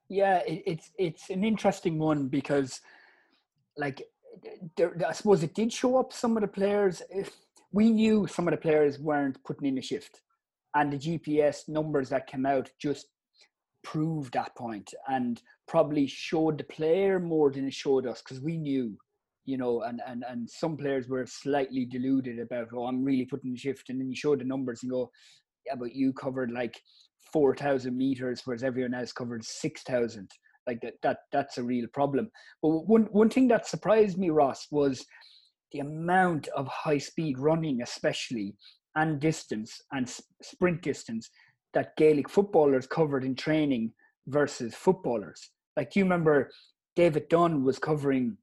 Yeah, 0.10 0.38
it, 0.48 0.64
it's 0.66 0.92
it's 0.98 1.30
an 1.30 1.44
interesting 1.44 1.98
one 2.00 2.28
because, 2.28 2.80
like, 3.78 4.04
I 5.08 5.14
suppose 5.14 5.44
it 5.44 5.54
did 5.54 5.72
show 5.72 5.98
up 5.98 6.14
some 6.14 6.38
of 6.38 6.42
the 6.42 6.48
players. 6.48 7.02
We 7.72 7.92
knew 7.92 8.28
some 8.28 8.48
of 8.48 8.52
the 8.52 8.58
players 8.58 9.00
weren't 9.00 9.44
putting 9.44 9.68
in 9.68 9.78
a 9.78 9.82
shift, 9.82 10.22
and 10.74 10.92
the 10.92 10.98
GPS 10.98 11.68
numbers 11.68 12.10
that 12.10 12.28
came 12.28 12.46
out 12.46 12.70
just 12.80 13.08
proved 13.84 14.34
that 14.34 14.56
point 14.56 14.94
and 15.08 15.42
probably 15.68 16.08
showed 16.08 16.58
the 16.58 16.64
player 16.64 17.20
more 17.20 17.52
than 17.52 17.68
it 17.68 17.74
showed 17.74 18.08
us 18.08 18.22
because 18.22 18.42
we 18.42 18.58
knew 18.58 18.98
you 19.46 19.58
know, 19.58 19.84
and, 19.84 20.02
and, 20.06 20.26
and 20.28 20.50
some 20.50 20.76
players 20.76 21.08
were 21.08 21.26
slightly 21.26 21.86
deluded 21.86 22.40
about, 22.40 22.70
oh, 22.74 22.86
I'm 22.86 23.04
really 23.04 23.26
putting 23.26 23.54
the 23.54 23.60
shift. 23.60 23.90
And 23.90 24.00
then 24.00 24.10
you 24.10 24.16
show 24.16 24.36
the 24.36 24.44
numbers 24.44 24.82
and 24.82 24.92
go, 24.92 25.12
yeah, 25.66 25.76
but 25.76 25.94
you 25.94 26.14
covered 26.14 26.52
like 26.52 26.82
4,000 27.32 27.96
meters, 27.96 28.42
whereas 28.44 28.64
everyone 28.64 28.96
else 28.96 29.12
covered 29.12 29.46
6,000. 29.46 30.30
Like 30.68 30.82
that, 30.82 30.94
that, 31.04 31.18
that's 31.32 31.58
a 31.58 31.64
real 31.64 31.88
problem. 31.94 32.30
But 32.62 32.70
one, 32.70 33.04
one 33.12 33.30
thing 33.30 33.48
that 33.50 33.68
surprised 33.68 34.18
me, 34.18 34.30
Ross, 34.30 34.68
was 34.72 35.06
the 35.72 35.80
amount 35.80 36.48
of 36.50 36.68
high 36.68 36.98
speed 36.98 37.38
running, 37.40 37.82
especially 37.82 38.56
and 38.96 39.20
distance 39.20 39.82
and 39.92 40.10
sprint 40.42 40.82
distance 40.82 41.30
that 41.74 41.96
Gaelic 41.98 42.30
footballers 42.30 42.88
covered 42.88 43.24
in 43.26 43.36
training 43.36 43.92
versus 44.28 44.74
footballers. 44.74 45.52
Like, 45.76 45.96
you 45.96 46.04
remember 46.04 46.50
David 46.96 47.28
Dunn 47.30 47.64
was 47.64 47.78
covering, 47.78 48.38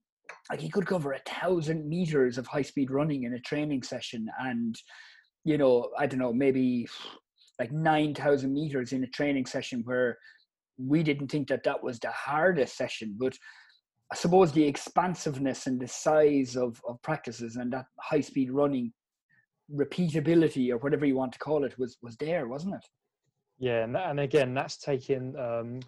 like, 0.51 0.61
he 0.61 0.69
could 0.69 0.87
cover 0.87 1.13
a 1.13 1.21
thousand 1.27 1.89
meters 1.89 2.37
of 2.37 2.47
high 2.47 2.63
speed 2.63 2.91
running 2.91 3.25
in 3.25 3.33
a 3.35 3.41
training 3.41 3.83
session, 3.83 4.27
and 4.41 4.77
you 5.45 5.59
know, 5.59 5.91
I 5.99 6.07
don't 6.07 6.21
know, 6.21 6.33
maybe 6.33 6.87
like 7.59 7.73
9,000 7.73 8.53
meters 8.53 8.93
in 8.93 9.05
a 9.05 9.09
training 9.09 9.47
session 9.47 9.83
where 9.85 10.19
we 10.87 11.03
didn't 11.03 11.29
think 11.29 11.49
that 11.49 11.65
that 11.65 11.83
was 11.83 11.99
the 11.99 12.11
hardest 12.11 12.77
session. 12.77 13.17
But 13.19 13.37
I 14.11 14.15
suppose 14.15 14.53
the 14.53 14.65
expansiveness 14.65 15.67
and 15.67 15.81
the 15.81 15.89
size 15.89 16.57
of, 16.57 16.81
of 16.87 17.01
practices 17.03 17.57
and 17.57 17.73
that 17.73 17.87
high 18.01 18.21
speed 18.21 18.51
running 18.51 18.93
repeatability 19.75 20.71
or 20.71 20.79
whatever 20.79 21.07
you 21.07 21.17
want 21.17 21.33
to 21.33 21.39
call 21.39 21.65
it 21.65 21.79
was, 21.79 21.97
was 22.03 22.17
there, 22.17 22.47
wasn't 22.47 22.75
it? 22.75 22.85
Yeah, 23.59 23.85
and, 23.85 23.97
and 23.97 24.19
again, 24.19 24.55
that's 24.55 24.77
taking. 24.77 25.37
Um, 25.37 25.81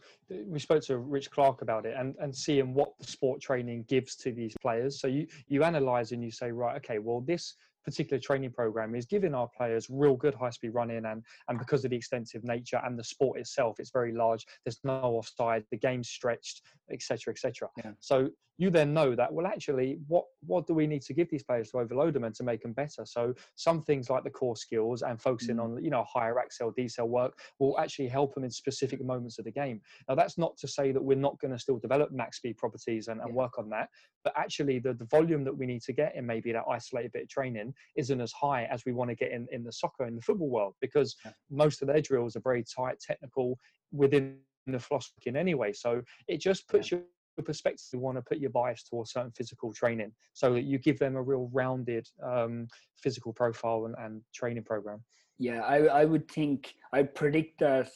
we 0.46 0.60
spoke 0.60 0.84
to 0.84 0.98
Rich 0.98 1.30
Clark 1.32 1.60
about 1.60 1.86
it, 1.86 1.96
and, 1.98 2.14
and 2.20 2.34
seeing 2.34 2.72
what 2.72 2.92
the 3.00 3.06
sport 3.06 3.40
training 3.40 3.84
gives 3.88 4.14
to 4.16 4.32
these 4.32 4.54
players. 4.62 5.00
So 5.00 5.08
you 5.08 5.26
you 5.48 5.64
analyze 5.64 6.12
and 6.12 6.22
you 6.22 6.30
say, 6.30 6.52
right, 6.52 6.76
okay, 6.76 7.00
well, 7.00 7.22
this 7.26 7.54
particular 7.84 8.20
training 8.20 8.50
program 8.50 8.94
is 8.94 9.06
giving 9.06 9.34
our 9.34 9.48
players 9.56 9.88
real 9.90 10.16
good 10.16 10.34
high 10.34 10.50
speed 10.50 10.70
running 10.70 11.04
and 11.04 11.22
and 11.48 11.58
because 11.58 11.84
of 11.84 11.90
the 11.90 11.96
extensive 11.96 12.44
nature 12.44 12.80
and 12.84 12.98
the 12.98 13.04
sport 13.04 13.38
itself 13.38 13.76
it's 13.78 13.90
very 13.90 14.12
large 14.12 14.46
there's 14.64 14.80
no 14.84 14.92
offside 14.92 15.64
the 15.70 15.76
game's 15.76 16.08
stretched 16.08 16.62
etc 16.90 17.32
etc 17.32 17.68
yeah. 17.78 17.92
so 18.00 18.28
you 18.56 18.70
then 18.70 18.94
know 18.94 19.14
that 19.14 19.32
well 19.32 19.46
actually 19.46 19.98
what 20.06 20.24
what 20.46 20.66
do 20.66 20.74
we 20.74 20.86
need 20.86 21.02
to 21.02 21.12
give 21.12 21.28
these 21.30 21.42
players 21.42 21.70
to 21.70 21.78
overload 21.78 22.14
them 22.14 22.24
and 22.24 22.34
to 22.34 22.44
make 22.44 22.62
them 22.62 22.72
better 22.72 23.04
so 23.04 23.34
some 23.56 23.82
things 23.82 24.08
like 24.08 24.22
the 24.22 24.30
core 24.30 24.56
skills 24.56 25.02
and 25.02 25.20
focusing 25.20 25.56
mm. 25.56 25.64
on 25.64 25.82
you 25.82 25.90
know 25.90 26.04
higher 26.04 26.36
accel 26.36 26.72
decel 26.78 27.08
work 27.08 27.38
will 27.58 27.78
actually 27.78 28.06
help 28.06 28.34
them 28.34 28.44
in 28.44 28.50
specific 28.50 29.02
moments 29.04 29.38
of 29.38 29.44
the 29.44 29.50
game 29.50 29.80
now 30.08 30.14
that's 30.14 30.38
not 30.38 30.56
to 30.56 30.68
say 30.68 30.92
that 30.92 31.02
we're 31.02 31.16
not 31.16 31.38
going 31.40 31.50
to 31.50 31.58
still 31.58 31.78
develop 31.78 32.12
max 32.12 32.36
speed 32.36 32.56
properties 32.56 33.08
and, 33.08 33.20
and 33.20 33.30
yeah. 33.30 33.34
work 33.34 33.58
on 33.58 33.68
that 33.68 33.88
but 34.22 34.32
actually 34.36 34.78
the, 34.78 34.94
the 34.94 35.06
volume 35.06 35.42
that 35.44 35.56
we 35.56 35.66
need 35.66 35.82
to 35.82 35.92
get 35.92 36.14
in 36.14 36.24
maybe 36.24 36.52
that 36.52 36.64
isolated 36.70 37.12
bit 37.12 37.22
of 37.22 37.28
training 37.28 37.73
isn't 37.96 38.20
as 38.20 38.32
high 38.32 38.64
as 38.64 38.84
we 38.84 38.92
want 38.92 39.10
to 39.10 39.16
get 39.16 39.32
in, 39.32 39.46
in 39.52 39.64
the 39.64 39.72
soccer 39.72 40.04
and 40.04 40.16
the 40.16 40.22
football 40.22 40.50
world 40.50 40.74
because 40.80 41.16
yeah. 41.24 41.32
most 41.50 41.82
of 41.82 41.88
their 41.88 42.00
drills 42.00 42.36
are 42.36 42.40
very 42.40 42.64
tight, 42.64 42.98
technical 43.00 43.58
within 43.92 44.36
the 44.66 44.78
philosophy 44.78 45.32
anyway. 45.34 45.72
So 45.72 46.02
it 46.28 46.40
just 46.40 46.68
puts 46.68 46.90
yeah. 46.90 46.98
your 46.98 47.44
perspective 47.44 47.86
you 47.92 47.98
want 47.98 48.16
to 48.16 48.22
put 48.22 48.38
your 48.38 48.50
bias 48.50 48.84
towards 48.84 49.12
certain 49.12 49.32
physical 49.32 49.72
training 49.72 50.12
so 50.34 50.52
that 50.52 50.62
you 50.62 50.78
give 50.78 50.98
them 50.98 51.16
a 51.16 51.22
real 51.22 51.50
rounded 51.52 52.06
um, 52.22 52.68
physical 53.02 53.32
profile 53.32 53.86
and, 53.86 53.94
and, 53.98 54.22
training 54.32 54.62
program 54.62 55.02
yeah 55.38 55.60
I, 55.62 55.86
I 55.86 56.04
would 56.04 56.30
think 56.30 56.74
i 56.92 57.02
predict 57.02 57.58
that 57.60 57.90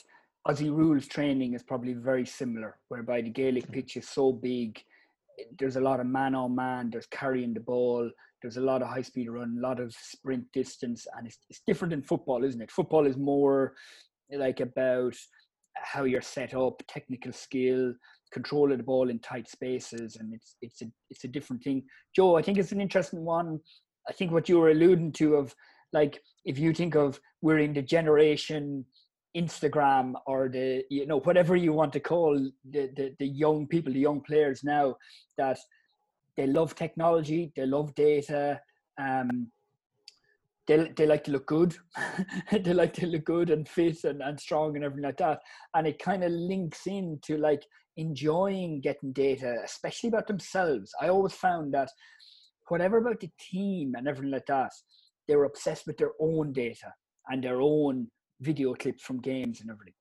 aussie 0.47 0.75
rules 0.75 1.07
training 1.07 1.55
is 1.55 1.63
probably 1.63 1.93
very 1.93 2.27
similar 2.27 2.79
whereby 2.89 3.21
the 3.21 3.31
gaelic 3.31 3.71
pitch 3.71 3.97
is 3.97 4.09
so 4.09 4.33
big 4.33 4.83
there's 5.59 5.77
a 5.77 5.81
lot 5.81 6.01
of 6.01 6.07
man 6.07 6.35
on 6.35 6.55
man 6.55 6.91
there's 6.91 7.07
carrying 7.07 7.55
the 7.55 7.61
ball 7.61 8.11
there's 8.43 8.57
a 8.57 8.63
lot 8.63 8.83
of 8.83 8.89
high 8.89 9.03
speed 9.03 9.29
run, 9.29 9.57
a 9.59 9.61
lot 9.61 9.81
of 9.81 9.95
sprint 9.95 10.45
distance, 10.53 11.07
and 11.17 11.27
it's, 11.27 11.39
it's 11.51 11.63
different 11.67 11.93
in 11.93 12.03
football, 12.03 12.45
isn't 12.45 12.61
it? 12.61 12.71
Football 12.71 13.07
is 13.07 13.17
more 13.17 13.75
like 14.31 14.61
about 14.61 15.15
how 15.75 16.05
you're 16.05 16.21
set 16.21 16.55
up, 16.55 16.83
technical 16.89 17.33
skill, 17.33 17.95
control 18.33 18.73
of 18.73 18.79
the 18.79 18.85
ball 18.85 19.11
in 19.11 19.19
tight 19.19 19.49
spaces, 19.49 20.17
and 20.17 20.35
it's 20.35 20.57
it's 20.61 20.83
a 20.83 20.87
it's 21.11 21.25
a 21.25 21.29
different 21.29 21.63
thing. 21.63 21.83
Joe, 22.15 22.37
I 22.37 22.43
think 22.43 22.59
it's 22.59 22.73
an 22.73 22.81
interesting 22.81 23.25
one. 23.25 23.61
I 24.09 24.13
think 24.13 24.33
what 24.33 24.49
you 24.49 24.59
were 24.59 24.71
alluding 24.71 25.13
to 25.13 25.37
of 25.37 25.55
like 25.93 26.21
if 26.45 26.59
you 26.59 26.73
think 26.75 26.95
of 26.95 27.21
we're 27.43 27.59
in 27.59 27.73
the 27.73 27.83
generation 27.83 28.85
Instagram 29.37 30.15
or 30.27 30.49
the 30.49 30.83
you 30.91 31.07
know 31.07 31.21
whatever 31.21 31.57
you 31.57 31.73
want 31.73 31.93
to 31.93 32.01
call 32.01 32.37
the, 32.71 32.91
the 32.97 33.15
the 33.19 33.27
young 33.27 33.67
people, 33.67 33.93
the 33.93 34.01
young 34.01 34.21
players 34.21 34.65
now 34.65 34.97
that 35.37 35.59
they 36.39 36.47
love 36.47 36.77
technology, 36.77 37.53
they 37.57 37.67
love 37.67 37.93
data. 37.97 38.61
Um, 38.97 39.51
they, 40.69 40.93
they 40.97 41.05
like 41.05 41.25
to 41.25 41.33
look 41.33 41.47
good. 41.47 41.75
they 42.53 42.73
like 42.73 42.95
to 42.95 43.07
look 43.07 43.25
good 43.25 43.51
and 43.51 43.69
fit 43.69 44.05
and, 44.05 44.23
and 44.23 44.39
strong 44.39 44.77
and 44.77 44.85
everything 44.85 45.05
like 45.05 45.17
that. 45.17 45.41
And 45.75 45.87
it 45.87 45.99
kind 45.99 46.23
of 46.23 46.31
links 46.31 46.87
into 46.87 47.39
like 47.39 47.67
enjoying 47.97 48.81
getting 48.81 49.13
data, 49.13 49.57
especially 49.65 50.11
about 50.11 50.29
themselves. 50.29 50.95
I 51.03 51.09
always 51.09 51.33
found 51.33 51.75
that 51.75 51.91
whatever 52.69 52.99
about 52.99 53.19
the 53.19 53.31
team 53.41 53.95
and 53.97 54.07
everything 54.07 54.31
like 54.31 54.47
that, 54.47 54.71
they 55.27 55.35
were 55.35 55.47
obsessed 55.47 55.89
with 55.89 55.97
their 55.97 56.13
own 56.21 56.53
data 56.53 56.93
and 57.29 57.43
their 57.43 57.61
own 57.61 58.09
video 58.41 58.75
clips 58.75 59.03
from 59.03 59.21
games 59.21 59.61
and 59.61 59.71
everything. 59.71 59.95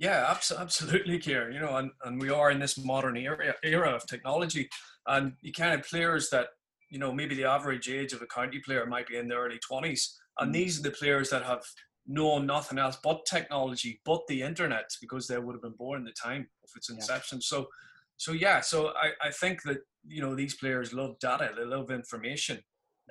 Yeah, 0.00 0.34
absolutely, 0.58 1.18
Kier. 1.18 1.52
You 1.52 1.60
know, 1.60 1.76
and, 1.76 1.90
and 2.04 2.18
we 2.18 2.30
are 2.30 2.50
in 2.50 2.58
this 2.58 2.82
modern 2.82 3.18
era, 3.18 3.54
era 3.62 3.90
of 3.90 4.06
technology, 4.06 4.70
and 5.06 5.34
you 5.42 5.52
kind 5.52 5.78
of 5.78 5.86
players 5.86 6.30
that 6.30 6.48
you 6.88 6.98
know 6.98 7.12
maybe 7.12 7.34
the 7.34 7.44
average 7.44 7.88
age 7.88 8.14
of 8.14 8.22
a 8.22 8.26
county 8.26 8.60
player 8.60 8.86
might 8.86 9.06
be 9.06 9.18
in 9.18 9.28
the 9.28 9.34
early 9.36 9.58
twenties, 9.58 10.18
and 10.38 10.50
mm. 10.50 10.54
these 10.54 10.80
are 10.80 10.82
the 10.82 10.90
players 10.90 11.28
that 11.28 11.42
have 11.44 11.62
known 12.06 12.46
nothing 12.46 12.78
else 12.78 12.96
but 13.04 13.26
technology, 13.26 14.00
but 14.06 14.26
the 14.26 14.40
internet, 14.40 14.88
because 15.02 15.26
they 15.26 15.36
would 15.36 15.54
have 15.54 15.62
been 15.62 15.72
born 15.72 15.98
in 16.00 16.04
the 16.06 16.12
time 16.12 16.48
of 16.64 16.70
its 16.74 16.88
inception. 16.88 17.36
Yeah. 17.36 17.44
So, 17.44 17.68
so 18.16 18.32
yeah, 18.32 18.60
so 18.60 18.94
I, 18.96 19.28
I 19.28 19.30
think 19.30 19.62
that 19.64 19.80
you 20.08 20.22
know 20.22 20.34
these 20.34 20.56
players 20.56 20.94
love 20.94 21.18
data, 21.20 21.50
they 21.54 21.66
love 21.66 21.90
information, 21.90 22.58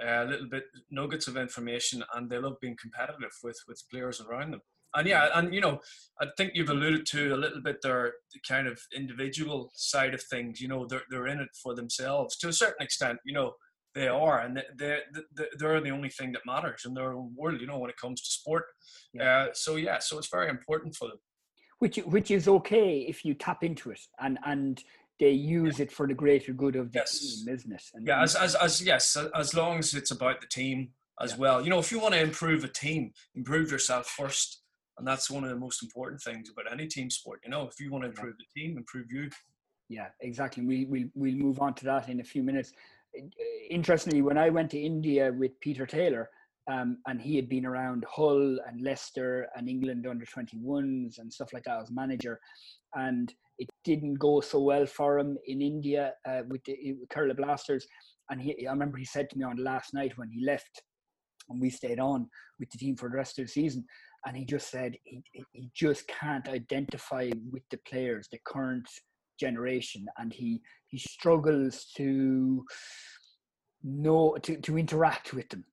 uh, 0.04 0.24
a 0.24 0.26
little 0.26 0.50
bit 0.50 0.64
nuggets 0.90 1.28
of 1.28 1.38
information, 1.38 2.04
and 2.16 2.32
they 2.32 2.40
love 2.40 2.60
being 2.60 2.78
competitive 2.82 3.38
with 3.44 3.60
with 3.68 3.84
players 3.92 4.22
around 4.22 4.54
them. 4.54 4.62
And 4.96 5.08
yeah, 5.08 5.30
and 5.36 5.54
you 5.54 5.62
know, 5.62 5.80
I 6.20 6.28
think 6.38 6.54
you've 6.56 6.70
alluded 6.70 7.06
to 7.08 7.34
a 7.34 7.38
little 7.38 7.62
bit 7.62 7.82
their 7.82 8.14
kind 8.48 8.68
of 8.68 8.80
individual 8.96 9.72
side 9.76 10.14
of 10.14 10.24
things. 10.24 10.60
You 10.60 10.68
know, 10.68 10.86
they're 10.88 11.04
they're 11.10 11.28
in 11.28 11.40
it 11.40 11.50
for 11.62 11.76
themselves 11.76 12.38
to 12.38 12.50
a 12.50 12.54
certain 12.54 12.84
extent. 12.84 13.20
You 13.26 13.34
know, 13.34 13.54
they 13.94 14.08
are, 14.08 14.40
and 14.40 14.62
they 14.78 15.00
they're 15.58 15.82
the 15.82 15.92
only 15.92 16.10
thing 16.10 16.32
that 16.34 16.42
matters 16.46 16.84
in 16.86 16.94
their 16.94 17.14
own 17.14 17.34
world. 17.36 17.62
You 17.62 17.68
know, 17.68 17.78
when 17.78 17.90
it 17.90 17.98
comes 17.98 18.22
to 18.22 18.32
sport. 18.32 18.66
Yeah. 19.14 19.24
Uh, 19.24 19.48
so 19.54 19.76
yeah, 19.76 20.00
so 20.00 20.18
it's 20.18 20.30
very 20.30 20.50
important 20.50 20.96
for 20.96 21.08
them. 21.08 21.20
Which 21.80 21.98
which 21.98 22.32
is 22.32 22.48
okay 22.48 23.06
if 23.08 23.24
you 23.24 23.34
tap 23.36 23.64
into 23.64 23.92
it 23.92 24.02
and 24.20 24.40
and 24.46 24.84
they 25.20 25.32
use 25.32 25.80
it 25.80 25.92
for 25.92 26.08
the 26.08 26.14
greater 26.14 26.54
good 26.54 26.76
of 26.76 26.92
the 26.92 27.00
yes. 27.00 27.20
team, 27.20 27.54
isn't 27.54 27.72
it? 27.72 27.84
And 27.94 28.08
yeah, 28.08 28.24
as, 28.24 28.36
as 28.36 28.56
as 28.56 28.82
yes, 28.82 29.18
as 29.36 29.54
long 29.54 29.80
as 29.80 29.94
it's 29.94 30.12
about 30.12 30.42
the 30.42 30.48
team 30.48 30.90
as 31.22 31.32
yeah. 31.32 31.38
well. 31.38 31.62
You 31.62 31.70
know, 31.70 31.80
if 31.80 31.92
you 31.92 32.00
want 32.00 32.14
to 32.14 32.22
improve 32.22 32.64
a 32.64 32.68
team, 32.68 33.12
improve 33.36 33.72
yourself 33.72 34.08
first. 34.08 34.59
And 35.00 35.08
that's 35.08 35.32
one 35.32 35.43
of 35.43 35.50
the 35.50 35.56
most 35.56 35.82
important 35.82 36.22
things 36.22 36.50
about 36.50 36.72
any 36.72 36.86
team 36.86 37.10
sport. 37.10 37.39
You 37.43 37.50
know, 37.50 37.68
if 37.68 37.80
you 37.80 37.91
want 37.91 38.04
to 38.04 38.10
improve 38.10 38.36
the 38.38 38.62
team, 38.62 38.78
improve 38.78 39.12
you. 39.12 39.30
Yeah, 39.88 40.10
exactly. 40.22 40.64
We 40.64 40.86
we 40.86 41.10
we'll 41.16 41.36
move 41.36 41.60
on 41.60 41.74
to 41.76 41.86
that 41.86 42.10
in 42.10 42.20
a 42.20 42.24
few 42.24 42.43
minutes 42.43 42.74
interestingly, 43.70 44.22
when 44.22 44.38
I 44.38 44.50
went 44.50 44.72
to 44.72 44.80
India 44.80 45.32
with 45.32 45.60
Peter 45.60 45.86
Taylor, 45.86 46.30
um, 46.72 47.00
and 47.08 47.20
he 47.20 47.36
had 47.36 47.50
been 47.50 47.66
around 47.66 48.06
Hull 48.08 48.60
and 48.68 48.82
Leicester 48.82 49.47
and 49.56 49.68
England 49.68 50.06
under 50.06 50.26
21s 50.26 51.18
and 51.18 51.34
stuff 51.34 51.52
like 51.54 51.64
that 51.64 51.82
as 51.82 51.91
manager, 51.91 52.39
and 52.95 53.34
it 53.58 53.70
didn't 53.84 54.16
go 54.16 54.39
so 54.39 54.62
well 54.62 54.86
for 54.86 55.18
him 55.20 55.38
in 55.47 55.62
India 55.62 56.14
uh, 56.28 56.41
with 56.47 56.64
the 56.66 56.95
Kerala 57.12 57.36
Blasters. 57.36 57.88
And 58.30 58.41
he, 58.41 58.68
I 58.68 58.72
remember 58.72 58.97
he 58.97 59.06
said 59.06 59.30
to 59.30 59.38
me 59.38 59.43
on 59.43 59.58
last 59.58 59.93
night 59.93 60.18
when 60.18 60.30
he 60.30 60.45
left, 60.45 60.82
and 61.50 61.60
we 61.60 61.70
stayed 61.72 62.00
on 62.00 62.30
with 62.60 62.70
the 62.70 62.78
team 62.78 62.95
for 62.95 63.10
the 63.10 63.18
rest 63.18 63.39
of 63.39 63.45
the 63.45 63.52
season, 63.52 63.84
and 64.26 64.36
he 64.36 64.45
just 64.45 64.70
said 64.70 64.95
he, 65.03 65.24
he 65.53 65.70
just 65.74 66.07
can't 66.07 66.47
identify 66.49 67.30
with 67.51 67.63
the 67.72 67.80
players, 67.88 68.28
the 68.32 68.39
current 68.45 68.88
generation, 69.39 70.05
and 70.17 70.34
he 70.34 70.61
he 70.88 70.97
struggles 70.97 71.86
to 71.95 72.65
know 73.84 74.36
to, 74.43 74.57
to 74.57 74.78
interact 74.78 75.34
with 75.34 75.49
them. 75.49 75.63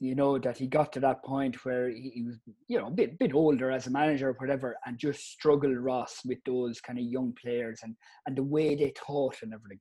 You 0.00 0.16
know 0.16 0.36
that 0.38 0.58
he 0.58 0.66
got 0.66 0.92
to 0.94 1.00
that 1.00 1.24
point 1.24 1.64
where 1.64 1.88
he, 1.88 2.10
he 2.14 2.22
was, 2.24 2.36
you 2.66 2.78
know, 2.78 2.88
a 2.88 2.90
bit 2.90 3.18
bit 3.18 3.34
older 3.34 3.70
as 3.70 3.86
a 3.86 3.90
manager 3.90 4.30
or 4.30 4.36
whatever, 4.38 4.76
and 4.86 4.98
just 4.98 5.30
struggled 5.30 5.76
Ross 5.76 6.20
with 6.24 6.38
those 6.44 6.80
kind 6.80 6.98
of 6.98 7.04
young 7.04 7.34
players 7.40 7.80
and 7.82 7.94
and 8.26 8.36
the 8.36 8.42
way 8.42 8.74
they 8.74 8.92
taught 8.96 9.36
and 9.42 9.52
everything. 9.54 9.80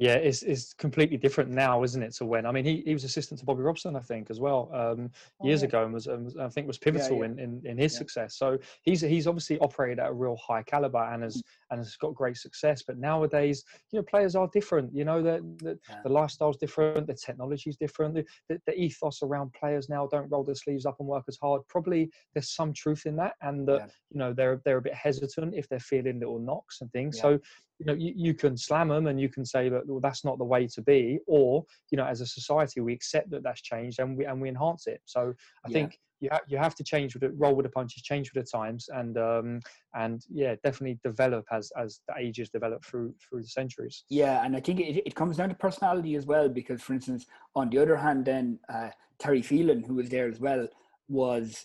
Yeah, 0.00 0.14
it's, 0.14 0.42
it's 0.42 0.72
completely 0.72 1.18
different 1.18 1.50
now, 1.50 1.82
isn't 1.82 2.02
it? 2.02 2.14
To 2.14 2.24
when 2.24 2.46
I 2.46 2.52
mean, 2.52 2.64
he, 2.64 2.82
he 2.86 2.94
was 2.94 3.04
assistant 3.04 3.38
to 3.40 3.44
Bobby 3.44 3.60
Robson, 3.60 3.94
I 3.96 4.00
think, 4.00 4.30
as 4.30 4.40
well, 4.40 4.70
um, 4.72 5.10
oh, 5.42 5.46
years 5.46 5.60
yeah. 5.60 5.68
ago, 5.68 5.84
and 5.84 5.92
was, 5.92 6.06
was, 6.06 6.38
I 6.38 6.48
think 6.48 6.66
was 6.66 6.78
pivotal 6.78 7.18
yeah, 7.18 7.24
yeah. 7.24 7.30
In, 7.32 7.38
in, 7.38 7.62
in 7.66 7.76
his 7.76 7.94
success. 7.94 8.38
So 8.38 8.56
he's 8.80 9.02
he's 9.02 9.26
obviously 9.26 9.58
operated 9.58 9.98
at 9.98 10.08
a 10.08 10.12
real 10.14 10.36
high 10.36 10.62
caliber 10.62 11.04
and 11.12 11.22
has 11.22 11.42
and 11.70 11.80
has 11.80 11.96
got 11.96 12.14
great 12.14 12.38
success. 12.38 12.82
But 12.82 12.96
nowadays, 12.96 13.62
you 13.92 13.98
know, 13.98 14.02
players 14.02 14.34
are 14.34 14.48
different. 14.54 14.90
You 14.94 15.04
know, 15.04 15.20
the 15.20 15.44
the, 15.58 15.78
the 16.02 16.08
lifestyle's 16.08 16.56
different, 16.56 17.06
the 17.06 17.12
technology's 17.12 17.76
different, 17.76 18.14
the, 18.14 18.24
the, 18.48 18.58
the, 18.66 18.80
ethos 18.80 19.22
around 19.22 19.52
players 19.52 19.90
now 19.90 20.06
don't 20.06 20.30
roll 20.30 20.44
their 20.44 20.54
sleeves 20.54 20.86
up 20.86 20.96
and 21.00 21.08
work 21.08 21.24
as 21.28 21.36
hard. 21.36 21.60
Probably 21.68 22.10
there's 22.32 22.48
some 22.48 22.72
truth 22.72 23.04
in 23.04 23.16
that, 23.16 23.34
and 23.42 23.68
that 23.68 23.90
you 24.10 24.18
know 24.18 24.32
they're 24.32 24.62
they're 24.64 24.78
a 24.78 24.82
bit 24.82 24.94
hesitant 24.94 25.54
if 25.54 25.68
they're 25.68 25.78
feeling 25.78 26.20
little 26.20 26.38
knocks 26.38 26.80
and 26.80 26.90
things. 26.90 27.20
So 27.20 27.38
you 27.80 27.86
know 27.86 27.94
you, 27.94 28.12
you 28.14 28.34
can 28.34 28.56
slam 28.56 28.88
them 28.88 29.06
and 29.06 29.18
you 29.20 29.28
can 29.28 29.44
say 29.44 29.68
that 29.68 29.86
well 29.86 30.00
that's 30.00 30.24
not 30.24 30.38
the 30.38 30.44
way 30.44 30.66
to 30.66 30.82
be 30.82 31.18
or 31.26 31.64
you 31.90 31.96
know 31.96 32.04
as 32.04 32.20
a 32.20 32.26
society 32.26 32.80
we 32.80 32.92
accept 32.92 33.30
that 33.30 33.42
that's 33.42 33.62
changed 33.62 33.98
and 33.98 34.16
we 34.16 34.26
and 34.26 34.40
we 34.40 34.48
enhance 34.48 34.86
it 34.86 35.00
so 35.06 35.32
i 35.64 35.68
yeah. 35.68 35.72
think 35.72 35.98
you, 36.20 36.28
ha- 36.30 36.40
you 36.46 36.58
have 36.58 36.74
to 36.74 36.84
change 36.84 37.14
with 37.14 37.22
it 37.22 37.32
roll 37.36 37.54
with 37.54 37.64
the 37.64 37.70
punches 37.70 38.02
change 38.02 38.30
with 38.32 38.44
the 38.44 38.50
times 38.50 38.88
and 38.92 39.16
um 39.16 39.60
and 39.94 40.22
yeah 40.30 40.54
definitely 40.62 41.00
develop 41.02 41.44
as 41.50 41.72
as 41.78 42.00
the 42.06 42.14
ages 42.18 42.50
develop 42.50 42.84
through 42.84 43.14
through 43.20 43.40
the 43.40 43.48
centuries 43.48 44.04
yeah 44.10 44.44
and 44.44 44.54
i 44.54 44.60
think 44.60 44.78
it, 44.78 45.02
it 45.06 45.14
comes 45.14 45.38
down 45.38 45.48
to 45.48 45.54
personality 45.54 46.14
as 46.14 46.26
well 46.26 46.48
because 46.48 46.82
for 46.82 46.92
instance 46.92 47.24
on 47.56 47.70
the 47.70 47.78
other 47.78 47.96
hand 47.96 48.26
then 48.26 48.58
uh, 48.68 48.90
terry 49.18 49.40
phelan 49.40 49.82
who 49.82 49.94
was 49.94 50.10
there 50.10 50.28
as 50.28 50.38
well 50.38 50.68
was 51.08 51.64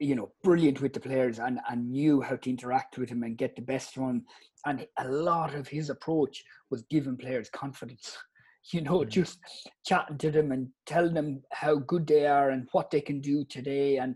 you 0.00 0.14
know, 0.14 0.32
brilliant 0.42 0.80
with 0.80 0.92
the 0.92 1.00
players 1.00 1.38
and, 1.38 1.60
and 1.70 1.90
knew 1.90 2.20
how 2.20 2.36
to 2.36 2.50
interact 2.50 2.98
with 2.98 3.08
him 3.08 3.22
and 3.22 3.38
get 3.38 3.56
the 3.56 3.62
best 3.62 3.94
from 3.94 4.10
him. 4.10 4.24
And 4.66 4.86
a 4.98 5.08
lot 5.08 5.54
of 5.54 5.68
his 5.68 5.90
approach 5.90 6.42
was 6.70 6.84
giving 6.90 7.16
players 7.16 7.50
confidence, 7.50 8.16
you 8.72 8.80
know, 8.80 9.00
mm-hmm. 9.00 9.10
just 9.10 9.38
chatting 9.86 10.18
to 10.18 10.30
them 10.30 10.52
and 10.52 10.68
telling 10.86 11.14
them 11.14 11.42
how 11.52 11.76
good 11.76 12.06
they 12.06 12.26
are 12.26 12.50
and 12.50 12.68
what 12.72 12.90
they 12.90 13.00
can 13.00 13.20
do 13.20 13.44
today. 13.44 13.98
And 13.98 14.14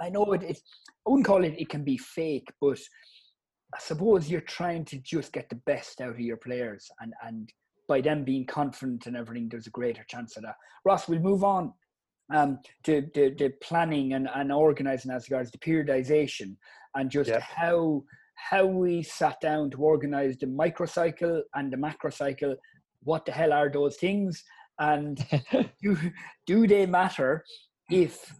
I 0.00 0.10
know 0.10 0.32
it, 0.32 0.42
it 0.42 0.60
I 1.06 1.10
wouldn't 1.10 1.26
call 1.26 1.44
it, 1.44 1.54
it 1.58 1.68
can 1.68 1.84
be 1.84 1.98
fake, 1.98 2.48
but 2.60 2.78
I 3.74 3.78
suppose 3.78 4.28
you're 4.28 4.40
trying 4.40 4.84
to 4.86 4.98
just 4.98 5.32
get 5.32 5.48
the 5.48 5.60
best 5.66 6.00
out 6.00 6.10
of 6.10 6.20
your 6.20 6.36
players 6.36 6.90
and, 7.00 7.14
and 7.24 7.52
by 7.88 8.00
them 8.00 8.24
being 8.24 8.46
confident 8.46 9.06
and 9.06 9.16
everything, 9.16 9.48
there's 9.48 9.66
a 9.66 9.70
greater 9.70 10.04
chance 10.08 10.36
of 10.36 10.44
that. 10.44 10.54
Ross, 10.84 11.08
we'll 11.08 11.18
move 11.18 11.42
on 11.42 11.72
um, 12.32 12.58
to 12.84 13.02
the, 13.14 13.34
the 13.38 13.50
planning 13.62 14.14
and, 14.14 14.28
and 14.34 14.52
organizing 14.52 15.10
as 15.10 15.28
regards 15.28 15.50
the 15.50 15.58
periodization 15.58 16.56
and 16.94 17.10
just 17.10 17.30
yep. 17.30 17.42
how 17.42 18.02
how 18.34 18.64
we 18.64 19.02
sat 19.02 19.38
down 19.40 19.70
to 19.70 19.76
organize 19.78 20.36
the 20.38 20.46
microcycle 20.46 21.42
and 21.54 21.72
the 21.72 21.76
macrocycle. 21.76 22.56
What 23.02 23.26
the 23.26 23.32
hell 23.32 23.52
are 23.52 23.70
those 23.70 23.96
things? 23.96 24.42
And 24.78 25.24
do, 25.82 25.96
do 26.46 26.66
they 26.66 26.86
matter 26.86 27.44
if 27.90 28.32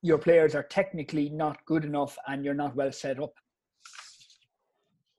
your 0.00 0.18
players 0.18 0.54
are 0.54 0.62
technically 0.62 1.28
not 1.30 1.58
good 1.66 1.84
enough 1.84 2.16
and 2.28 2.44
you're 2.44 2.54
not 2.54 2.76
well 2.76 2.92
set 2.92 3.20
up? 3.20 3.32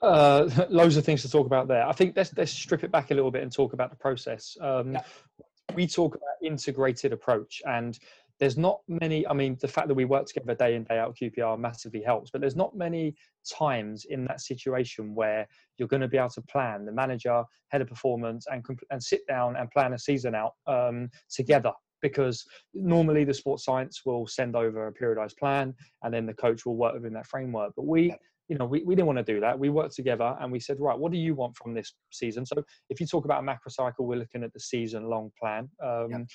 Uh, 0.02 0.50
loads 0.70 0.96
of 0.96 1.04
things 1.04 1.22
to 1.24 1.30
talk 1.30 1.46
about 1.46 1.68
there. 1.68 1.86
I 1.86 1.92
think 1.92 2.14
let's 2.16 2.32
let's 2.38 2.52
strip 2.52 2.86
it 2.86 2.92
back 2.92 3.12
a 3.12 3.14
little 3.14 3.32
bit 3.32 3.44
and 3.44 3.52
talk 3.52 3.74
about 3.74 3.90
the 3.90 3.98
process. 3.98 4.56
Um, 4.62 4.94
yeah. 4.94 5.04
We 5.74 5.88
talk 5.88 6.16
about 6.16 6.36
integrated 6.42 7.14
approach, 7.14 7.62
and 7.66 7.98
there's 8.40 8.58
not 8.58 8.80
many 8.88 9.28
i 9.28 9.34
mean 9.34 9.58
the 9.62 9.68
fact 9.68 9.88
that 9.88 9.94
we 9.94 10.06
work 10.06 10.26
together 10.26 10.56
day 10.56 10.76
in 10.76 10.84
day 10.86 10.98
out 10.98 11.16
qpr 11.16 11.60
massively 11.60 12.02
helps 12.02 12.32
but 12.32 12.42
there's 12.42 12.56
not 12.56 12.76
many 12.76 13.14
times 13.50 14.06
in 14.10 14.26
that 14.26 14.42
situation 14.42 15.14
where 15.14 15.48
you're 15.78 15.88
going 15.88 16.02
to 16.02 16.08
be 16.08 16.18
able 16.18 16.30
to 16.30 16.42
plan 16.44 16.86
the 16.86 16.92
manager 16.92 17.44
head 17.68 17.82
of 17.82 17.88
performance 17.88 18.48
and 18.52 18.66
and 18.90 19.04
sit 19.04 19.22
down 19.28 19.56
and 19.58 19.70
plan 19.72 19.94
a 19.94 20.00
season 20.00 20.34
out 20.34 20.54
um, 20.68 21.10
together 21.30 21.72
because 22.02 22.46
normally 22.74 23.26
the 23.26 23.34
sports 23.34 23.66
science 23.66 24.04
will 24.06 24.26
send 24.26 24.56
over 24.56 24.88
a 24.88 24.94
periodized 24.94 25.38
plan 25.38 25.74
and 26.04 26.14
then 26.14 26.26
the 26.26 26.34
coach 26.34 26.66
will 26.66 26.78
work 26.78 26.94
within 26.94 27.14
that 27.14 27.28
framework 27.28 27.74
but 27.76 27.86
we 27.86 28.14
you 28.50 28.58
know 28.58 28.66
we, 28.66 28.84
we 28.84 28.96
didn't 28.96 29.08
want 29.08 29.18
to 29.18 29.24
do 29.24 29.40
that 29.40 29.58
we 29.58 29.70
worked 29.70 29.96
together 29.96 30.36
and 30.42 30.52
we 30.52 30.60
said 30.60 30.78
right 30.80 30.98
what 30.98 31.12
do 31.12 31.18
you 31.18 31.34
want 31.34 31.56
from 31.56 31.74
this 31.74 31.94
season 32.12 32.46
so 32.46 32.62
if 32.90 33.00
you 33.00 33.06
talk 33.06 33.24
about 33.26 33.40
a 33.40 33.44
macro 33.44 33.70
cycle 33.70 34.06
we're 34.06 34.18
looking 34.18 34.44
at 34.44 34.52
the 34.54 34.60
season 34.60 35.06
long 35.06 35.32
plan 35.40 35.70
um, 35.84 36.26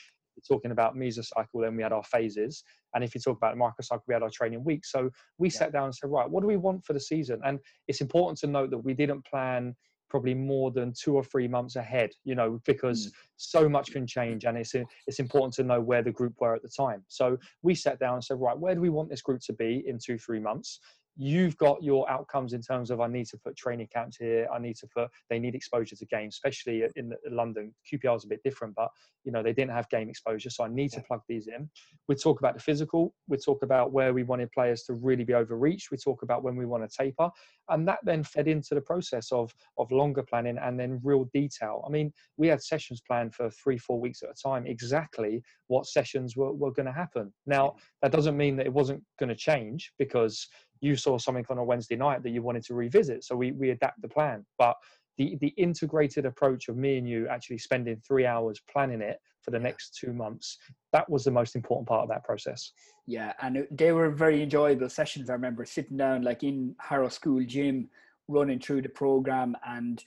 talking 0.47 0.71
about 0.71 0.97
mesocycle, 0.97 1.63
then 1.63 1.77
we 1.77 1.83
had 1.83 1.93
our 1.93 2.03
phases. 2.05 2.65
And 2.95 3.05
if 3.05 3.15
you 3.15 3.21
talk 3.21 3.37
about 3.37 3.57
microcycle, 3.57 4.03
we 4.07 4.15
had 4.15 4.23
our 4.23 4.31
training 4.31 4.65
weeks. 4.65 4.91
So 4.91 5.11
we 5.39 5.49
yeah. 5.49 5.59
sat 5.59 5.73
down 5.73 5.85
and 5.85 5.95
said, 5.95 6.11
right, 6.11 6.29
what 6.29 6.41
do 6.41 6.47
we 6.47 6.57
want 6.57 6.85
for 6.85 6.93
the 6.93 7.01
season? 7.01 7.41
And 7.45 7.59
it's 7.89 8.01
important 8.01 8.39
to 8.39 8.47
note 8.47 8.71
that 8.71 8.79
we 8.79 8.95
didn't 8.95 9.25
plan 9.25 9.75
probably 10.11 10.35
more 10.35 10.71
than 10.71 10.93
two 10.97 11.15
or 11.15 11.25
three 11.25 11.49
months 11.49 11.75
ahead, 11.75 12.11
you 12.25 12.37
know, 12.37 12.61
because 12.67 13.09
mm. 13.09 13.13
so 13.37 13.69
much 13.69 13.91
can 13.91 14.07
change 14.07 14.45
and 14.45 14.57
it's, 14.57 14.75
it's 15.09 15.19
important 15.19 15.53
to 15.55 15.65
know 15.65 15.81
where 15.81 16.03
the 16.03 16.13
group 16.13 16.35
were 16.39 16.55
at 16.55 16.63
the 16.63 16.69
time. 16.69 17.03
So 17.09 17.37
we 17.63 17.75
sat 17.75 17.99
down 17.99 18.15
and 18.15 18.25
said, 18.25 18.41
right, 18.41 18.57
where 18.57 18.75
do 18.75 18.81
we 18.81 18.91
want 18.91 19.11
this 19.11 19.23
group 19.23 19.41
to 19.47 19.53
be 19.53 19.83
in 19.87 19.99
two, 19.99 20.19
three 20.19 20.39
months? 20.39 20.79
You've 21.17 21.57
got 21.59 21.83
your 21.83 22.09
outcomes 22.11 22.53
in 22.53 22.61
terms 22.61 22.91
of 22.91 23.01
I 23.01 23.07
need 23.07 23.27
to 23.27 23.39
put 23.39 23.57
training 23.57 23.89
camps 23.93 24.17
here. 24.17 24.49
I 24.53 24.59
need 24.59 24.77
to 24.77 24.87
put 24.89 25.09
they 25.31 25.39
need 25.39 25.55
exposure 25.55 25.97
to 25.97 26.07
games, 26.07 26.35
especially 26.35 26.85
in 26.97 27.13
London. 27.31 27.75
QPR 27.91 28.17
is 28.17 28.25
a 28.25 28.29
bit 28.29 28.43
different, 28.43 28.75
but 28.75 28.89
you 29.25 29.33
know 29.33 29.43
they 29.43 29.53
didn't 29.53 29.73
have 29.73 29.89
game 29.91 30.09
exposure, 30.09 30.51
so 30.51 30.65
I 30.65 30.69
need 30.69 30.91
to 30.93 31.01
plug 31.03 31.21
these 31.29 31.47
in. 31.47 31.69
We 32.09 32.17
talk 32.17 32.41
about 32.41 32.55
the 32.55 32.61
physical. 32.61 33.15
We 33.29 33.37
talk 33.39 33.63
about 33.63 33.93
where 33.93 34.13
we 34.13 34.23
wanted 34.23 34.51
players 34.53 34.83
to 34.85 34.95
really 34.95 35.25
be 35.25 35.35
overreached. 35.35 35.91
We 35.91 35.99
talk 35.99 36.23
about 36.23 36.43
when 36.43 36.57
we 36.57 36.67
want 36.67 36.89
to 36.89 36.97
taper, 36.97 37.31
and 37.69 37.87
that 37.87 37.99
then 38.03 38.25
fed 38.25 38.49
into 38.49 38.75
the 38.75 38.81
process 38.81 39.31
of 39.31 39.55
of 39.79 39.91
longer 39.93 40.23
planning 40.23 40.59
and 40.59 40.79
then 40.79 41.01
real 41.03 41.25
detail. 41.33 41.85
I 41.87 41.91
mean, 41.91 42.13
we 42.37 42.49
had 42.49 42.63
sessions 42.63 43.01
planned 43.07 43.35
for 43.35 43.51
three, 43.51 43.79
four 43.79 44.01
weeks 44.01 44.23
at 44.23 44.31
a 44.31 44.35
time, 44.35 44.67
exactly 44.67 45.43
what 45.69 45.87
sessions 45.87 46.37
were, 46.37 46.53
were 46.53 46.73
going 46.73 46.87
to 46.87 46.93
happen. 46.93 47.33
Now 47.47 47.77
that 48.03 48.13
doesn't 48.13 48.37
mean 48.37 48.57
that 48.57 48.67
it 48.67 48.73
wasn't 48.73 49.03
going 49.19 49.29
to 49.29 49.37
change 49.37 49.93
because 49.99 50.47
you 50.81 50.97
saw 50.97 51.19
something 51.19 51.45
on 51.51 51.59
a 51.59 51.65
Wednesday 51.65 51.97
night 51.97 52.23
that 52.23 52.31
you 52.31 52.43
wanted 52.43 52.65
to 52.65 52.75
revisit. 52.75 53.25
So 53.25 53.37
we, 53.37 53.53
we 53.53 53.71
adapt 53.71 54.03
the 54.03 54.09
plan. 54.09 54.45
But 54.59 54.77
the 55.17 55.37
the 55.41 55.49
integrated 55.57 56.27
approach 56.27 56.69
of 56.69 56.77
me 56.77 56.99
and 56.99 57.09
you 57.09 57.29
actually 57.29 57.59
spending 57.59 58.01
three 58.07 58.27
hours 58.27 58.61
planning 58.71 59.01
it 59.01 59.21
for 59.43 59.51
the 59.51 59.59
next 59.59 59.97
two 59.97 60.13
months 60.13 60.59
that 60.93 61.09
was 61.09 61.25
the 61.25 61.31
most 61.31 61.55
important 61.55 61.87
part 61.87 62.03
of 62.03 62.09
that 62.09 62.25
process 62.25 62.73
yeah 63.07 63.33
and 63.43 63.67
they 63.71 63.93
were 63.93 64.11
very 64.11 64.43
enjoyable 64.43 64.89
sessions 64.89 65.31
i 65.31 65.33
remember 65.33 65.65
sitting 65.65 65.97
down 65.97 66.23
like 66.23 66.43
in 66.43 66.75
harrow 66.79 67.09
school 67.09 67.45
gym 67.45 67.89
running 68.29 68.59
through 68.59 68.81
the 68.81 68.89
program 68.89 69.57
and 69.67 70.05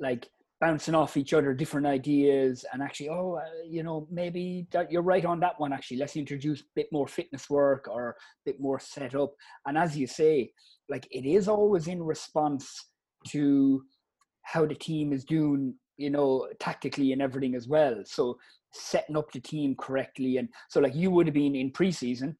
like 0.00 0.28
bouncing 0.60 0.94
off 0.94 1.16
each 1.16 1.32
other 1.32 1.54
different 1.54 1.86
ideas 1.86 2.64
and 2.72 2.82
actually 2.82 3.08
oh 3.08 3.34
uh, 3.34 3.62
you 3.64 3.82
know 3.82 4.08
maybe 4.10 4.66
that 4.72 4.90
you're 4.90 5.02
right 5.02 5.24
on 5.24 5.40
that 5.40 5.58
one 5.58 5.72
actually. 5.72 5.98
Let's 5.98 6.16
introduce 6.16 6.60
a 6.60 6.64
bit 6.74 6.88
more 6.92 7.06
fitness 7.06 7.48
work 7.48 7.88
or 7.90 8.10
a 8.10 8.14
bit 8.44 8.60
more 8.60 8.80
setup. 8.80 9.32
And 9.66 9.78
as 9.78 9.96
you 9.96 10.06
say 10.06 10.52
like 10.88 11.06
it 11.10 11.24
is 11.24 11.48
always 11.48 11.86
in 11.86 12.02
response 12.02 12.90
to 13.28 13.82
how 14.42 14.66
the 14.66 14.74
team 14.74 15.12
is 15.12 15.24
doing 15.24 15.74
you 15.96 16.10
know 16.10 16.48
tactically 16.58 17.12
and 17.12 17.22
everything 17.22 17.54
as 17.54 17.68
well. 17.68 18.02
So 18.04 18.38
setting 18.72 19.16
up 19.16 19.30
the 19.32 19.40
team 19.40 19.74
correctly 19.76 20.38
and 20.38 20.48
so 20.68 20.80
like 20.80 20.94
you 20.94 21.10
would 21.10 21.26
have 21.26 21.34
been 21.34 21.54
in 21.54 21.72
preseason 21.72 22.34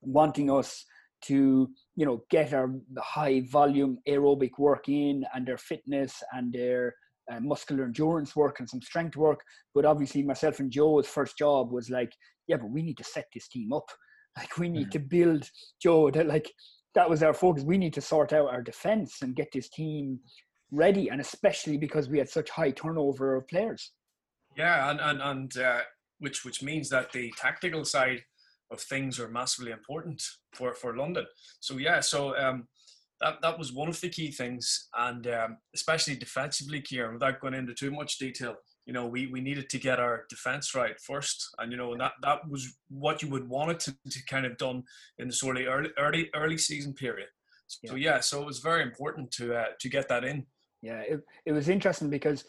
wanting 0.00 0.50
us 0.50 0.84
to 1.22 1.70
you 1.96 2.04
know 2.04 2.24
get 2.30 2.52
our 2.52 2.72
high 2.98 3.42
volume 3.48 3.98
aerobic 4.08 4.58
work 4.58 4.88
in 4.88 5.24
and 5.34 5.46
their 5.46 5.58
fitness 5.58 6.20
and 6.32 6.52
their 6.52 6.94
uh, 7.32 7.40
muscular 7.40 7.84
endurance 7.84 8.36
work 8.36 8.60
and 8.60 8.68
some 8.68 8.82
strength 8.82 9.16
work. 9.16 9.40
But 9.74 9.84
obviously, 9.84 10.22
myself 10.22 10.60
and 10.60 10.70
Joe's 10.70 11.06
first 11.06 11.38
job 11.38 11.72
was 11.72 11.90
like, 11.90 12.12
yeah, 12.46 12.56
but 12.56 12.70
we 12.70 12.82
need 12.82 12.98
to 12.98 13.04
set 13.04 13.26
this 13.32 13.48
team 13.48 13.72
up. 13.72 13.88
Like, 14.38 14.56
we 14.56 14.70
need 14.70 14.88
mm-hmm. 14.88 14.90
to 14.92 14.98
build 14.98 15.50
Joe. 15.82 16.10
That 16.14 16.26
like 16.26 16.50
that 16.94 17.10
was 17.10 17.22
our 17.22 17.34
focus. 17.34 17.64
We 17.64 17.76
need 17.76 17.92
to 17.92 18.00
sort 18.00 18.32
out 18.32 18.48
our 18.48 18.62
defense 18.62 19.18
and 19.20 19.36
get 19.36 19.48
this 19.52 19.68
team 19.68 20.20
ready, 20.70 21.10
and 21.10 21.20
especially 21.20 21.76
because 21.76 22.08
we 22.08 22.18
had 22.18 22.30
such 22.30 22.48
high 22.48 22.70
turnover 22.70 23.36
of 23.36 23.46
players. 23.48 23.92
Yeah, 24.56 24.90
and 24.90 25.00
and 25.00 25.20
and 25.20 25.56
uh, 25.58 25.80
which 26.18 26.46
which 26.46 26.62
means 26.62 26.88
that 26.88 27.12
the 27.12 27.30
tactical 27.36 27.84
side 27.84 28.22
of 28.70 28.80
things 28.80 29.20
are 29.20 29.28
massively 29.28 29.70
important 29.70 30.22
for 30.54 30.74
for 30.74 30.96
London. 30.96 31.26
So 31.60 31.76
yeah, 31.76 32.00
so 32.00 32.36
um, 32.38 32.68
that 33.22 33.40
that 33.40 33.58
was 33.58 33.72
one 33.72 33.88
of 33.88 34.00
the 34.00 34.08
key 34.08 34.30
things, 34.30 34.88
and 34.96 35.26
um, 35.28 35.56
especially 35.74 36.16
defensively, 36.16 36.82
Ciaran. 36.82 37.14
Without 37.14 37.40
going 37.40 37.54
into 37.54 37.72
too 37.72 37.90
much 37.90 38.18
detail, 38.18 38.56
you 38.84 38.92
know, 38.92 39.06
we, 39.06 39.28
we 39.28 39.40
needed 39.40 39.70
to 39.70 39.78
get 39.78 40.00
our 40.00 40.24
defense 40.28 40.74
right 40.74 41.00
first, 41.00 41.48
and 41.58 41.70
you 41.70 41.78
know, 41.78 41.96
that 41.96 42.12
that 42.22 42.48
was 42.48 42.76
what 42.88 43.22
you 43.22 43.30
would 43.30 43.48
want 43.48 43.70
it 43.70 43.80
to, 43.80 43.96
to 44.10 44.24
kind 44.26 44.44
of 44.44 44.58
done 44.58 44.82
in 45.18 45.28
the 45.28 45.34
sort 45.34 45.56
of 45.56 45.66
early 45.66 45.90
early 45.98 46.30
early 46.34 46.58
season 46.58 46.92
period. 46.92 47.28
So 47.68 47.94
yeah, 47.94 48.14
yeah 48.14 48.20
so 48.20 48.42
it 48.42 48.46
was 48.46 48.58
very 48.58 48.82
important 48.82 49.30
to 49.32 49.54
uh, 49.54 49.66
to 49.80 49.88
get 49.88 50.08
that 50.08 50.24
in. 50.24 50.44
Yeah, 50.82 51.00
it 51.00 51.20
it 51.46 51.52
was 51.52 51.68
interesting 51.68 52.10
because 52.10 52.44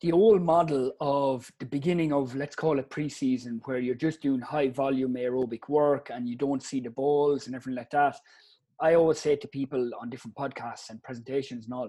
the 0.00 0.12
old 0.12 0.42
model 0.42 0.92
of 1.00 1.52
the 1.60 1.66
beginning 1.66 2.12
of 2.14 2.34
let's 2.34 2.56
call 2.56 2.78
it 2.78 2.88
preseason, 2.88 3.60
where 3.66 3.78
you're 3.78 3.94
just 3.94 4.22
doing 4.22 4.40
high 4.40 4.68
volume 4.68 5.14
aerobic 5.14 5.68
work 5.68 6.10
and 6.10 6.26
you 6.26 6.36
don't 6.36 6.62
see 6.62 6.80
the 6.80 6.90
balls 6.90 7.46
and 7.46 7.54
everything 7.54 7.76
like 7.76 7.90
that 7.90 8.16
I 8.82 8.94
always 8.94 9.20
say 9.20 9.36
to 9.36 9.48
people 9.48 9.90
on 10.00 10.10
different 10.10 10.36
podcasts 10.36 10.90
and 10.90 11.02
presentations 11.02 11.66
and 11.66 11.74
all, 11.74 11.88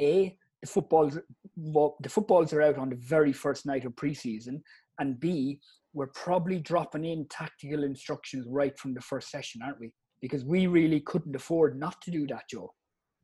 A, 0.00 0.36
the 0.62 0.66
footballs 0.66 1.18
well, 1.56 1.96
the 2.00 2.08
footballs 2.08 2.52
are 2.54 2.62
out 2.62 2.78
on 2.78 2.88
the 2.88 2.96
very 2.96 3.32
first 3.32 3.66
night 3.66 3.84
of 3.84 3.92
preseason, 3.92 4.62
and 4.98 5.20
B, 5.20 5.60
we're 5.92 6.08
probably 6.08 6.58
dropping 6.58 7.04
in 7.04 7.26
tactical 7.28 7.84
instructions 7.84 8.46
right 8.48 8.76
from 8.78 8.94
the 8.94 9.00
first 9.02 9.30
session, 9.30 9.60
aren't 9.62 9.78
we? 9.78 9.92
Because 10.22 10.44
we 10.44 10.66
really 10.66 11.00
couldn't 11.00 11.36
afford 11.36 11.78
not 11.78 12.00
to 12.02 12.10
do 12.10 12.26
that, 12.28 12.48
Joe. 12.50 12.72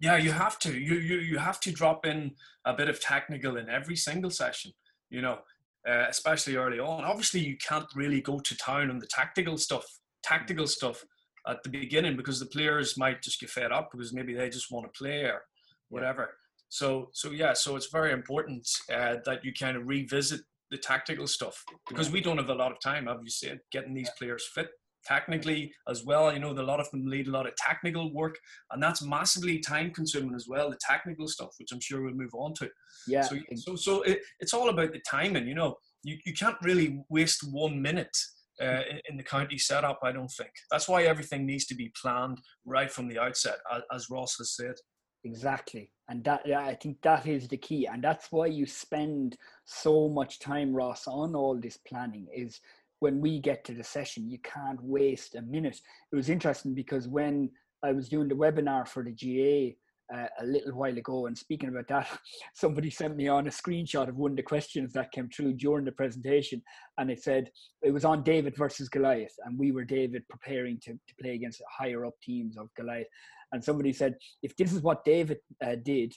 Yeah, 0.00 0.18
you 0.18 0.32
have 0.32 0.58
to. 0.60 0.78
You 0.78 0.94
you 0.94 1.16
you 1.16 1.38
have 1.38 1.60
to 1.60 1.72
drop 1.72 2.06
in 2.06 2.32
a 2.66 2.74
bit 2.74 2.90
of 2.90 3.00
technical 3.00 3.56
in 3.56 3.70
every 3.70 3.96
single 3.96 4.30
session. 4.30 4.72
You 5.08 5.22
know, 5.22 5.38
uh, 5.88 6.04
especially 6.08 6.56
early 6.56 6.78
on. 6.78 7.04
Obviously, 7.04 7.40
you 7.40 7.56
can't 7.56 7.88
really 7.94 8.20
go 8.20 8.38
to 8.40 8.56
town 8.58 8.90
on 8.90 8.98
the 8.98 9.06
tactical 9.06 9.56
stuff. 9.56 9.86
Tactical 10.22 10.66
stuff 10.66 11.04
at 11.50 11.62
the 11.62 11.68
beginning 11.68 12.16
because 12.16 12.38
the 12.40 12.46
players 12.46 12.96
might 12.96 13.22
just 13.22 13.40
get 13.40 13.50
fed 13.50 13.72
up 13.72 13.90
because 13.92 14.12
maybe 14.12 14.34
they 14.34 14.48
just 14.48 14.70
want 14.70 14.86
to 14.86 14.98
play 14.98 15.22
or 15.24 15.42
whatever. 15.88 16.22
Yeah. 16.22 16.36
So 16.68 17.10
so 17.12 17.30
yeah, 17.30 17.52
so 17.52 17.76
it's 17.76 17.90
very 17.90 18.12
important 18.12 18.68
uh, 18.92 19.16
that 19.24 19.44
you 19.44 19.52
kind 19.52 19.76
of 19.76 19.88
revisit 19.88 20.40
the 20.70 20.78
tactical 20.78 21.26
stuff 21.26 21.62
because 21.88 22.10
we 22.10 22.20
don't 22.20 22.38
have 22.38 22.48
a 22.48 22.54
lot 22.54 22.70
of 22.70 22.80
time, 22.80 23.08
obviously, 23.08 23.58
getting 23.72 23.92
these 23.92 24.10
players 24.16 24.48
fit 24.54 24.68
technically 25.04 25.72
as 25.88 26.04
well. 26.04 26.32
You 26.32 26.38
know, 26.38 26.50
a 26.50 26.62
lot 26.62 26.80
of 26.80 26.90
them 26.90 27.06
lead 27.06 27.26
a 27.26 27.30
lot 27.30 27.46
of 27.46 27.56
technical 27.56 28.12
work, 28.12 28.36
and 28.70 28.82
that's 28.82 29.02
massively 29.02 29.58
time 29.58 29.92
consuming 29.92 30.34
as 30.34 30.46
well. 30.48 30.70
The 30.70 30.78
technical 30.80 31.26
stuff, 31.26 31.50
which 31.58 31.72
I'm 31.72 31.80
sure 31.80 32.02
we'll 32.02 32.14
move 32.14 32.34
on 32.34 32.54
to. 32.54 32.68
Yeah. 33.06 33.22
So 33.22 33.36
so 33.56 33.76
so 33.76 34.02
it, 34.02 34.20
it's 34.38 34.54
all 34.54 34.68
about 34.68 34.92
the 34.92 35.00
timing. 35.08 35.46
You 35.46 35.54
know, 35.54 35.76
you 36.02 36.18
you 36.24 36.32
can't 36.32 36.56
really 36.62 37.02
waste 37.08 37.42
one 37.50 37.80
minute 37.80 38.16
uh, 38.60 38.82
in 39.08 39.16
the 39.16 39.22
county 39.22 39.58
setup. 39.58 40.00
I 40.02 40.12
don't 40.12 40.30
think 40.30 40.50
that's 40.70 40.88
why 40.88 41.04
everything 41.04 41.46
needs 41.46 41.66
to 41.66 41.74
be 41.74 41.92
planned 42.00 42.40
right 42.64 42.90
from 42.90 43.08
the 43.08 43.18
outset, 43.18 43.58
as 43.92 44.10
Ross 44.10 44.36
has 44.38 44.54
said. 44.54 44.74
Exactly, 45.24 45.90
and 46.08 46.24
that 46.24 46.42
I 46.50 46.74
think 46.74 46.98
that 47.02 47.26
is 47.26 47.48
the 47.48 47.56
key, 47.56 47.86
and 47.86 48.02
that's 48.02 48.28
why 48.30 48.46
you 48.46 48.66
spend 48.66 49.36
so 49.66 50.08
much 50.08 50.38
time, 50.38 50.72
Ross, 50.74 51.06
on 51.06 51.34
all 51.34 51.58
this 51.58 51.76
planning. 51.76 52.26
Is 52.34 52.60
when 53.00 53.20
we 53.20 53.38
get 53.38 53.64
to 53.64 53.74
the 53.74 53.84
session, 53.84 54.30
you 54.30 54.38
can't 54.38 54.82
waste 54.82 55.34
a 55.34 55.42
minute. 55.42 55.80
It 56.12 56.16
was 56.16 56.30
interesting 56.30 56.74
because 56.74 57.08
when 57.08 57.50
I 57.82 57.92
was 57.92 58.08
doing 58.08 58.28
the 58.28 58.34
webinar 58.34 58.86
for 58.86 59.02
the 59.02 59.12
GAA 59.12 59.76
uh, 60.14 60.26
a 60.40 60.46
little 60.46 60.74
while 60.74 60.96
ago. 60.96 61.26
And 61.26 61.36
speaking 61.36 61.68
about 61.68 61.88
that, 61.88 62.08
somebody 62.54 62.90
sent 62.90 63.16
me 63.16 63.28
on 63.28 63.46
a 63.46 63.50
screenshot 63.50 64.08
of 64.08 64.16
one 64.16 64.32
of 64.32 64.36
the 64.36 64.42
questions 64.42 64.92
that 64.92 65.12
came 65.12 65.28
through 65.28 65.54
during 65.54 65.84
the 65.84 65.92
presentation. 65.92 66.62
And 66.98 67.10
it 67.10 67.22
said 67.22 67.50
it 67.82 67.92
was 67.92 68.04
on 68.04 68.22
David 68.22 68.56
versus 68.56 68.88
Goliath. 68.88 69.34
And 69.44 69.58
we 69.58 69.72
were 69.72 69.84
David 69.84 70.22
preparing 70.28 70.78
to, 70.84 70.92
to 70.92 71.14
play 71.20 71.34
against 71.34 71.62
higher 71.70 72.04
up 72.04 72.14
teams 72.22 72.56
of 72.56 72.68
Goliath. 72.76 73.06
And 73.52 73.62
somebody 73.62 73.92
said, 73.92 74.14
if 74.42 74.56
this 74.56 74.72
is 74.72 74.82
what 74.82 75.04
David 75.04 75.38
uh, 75.64 75.76
did, 75.82 76.14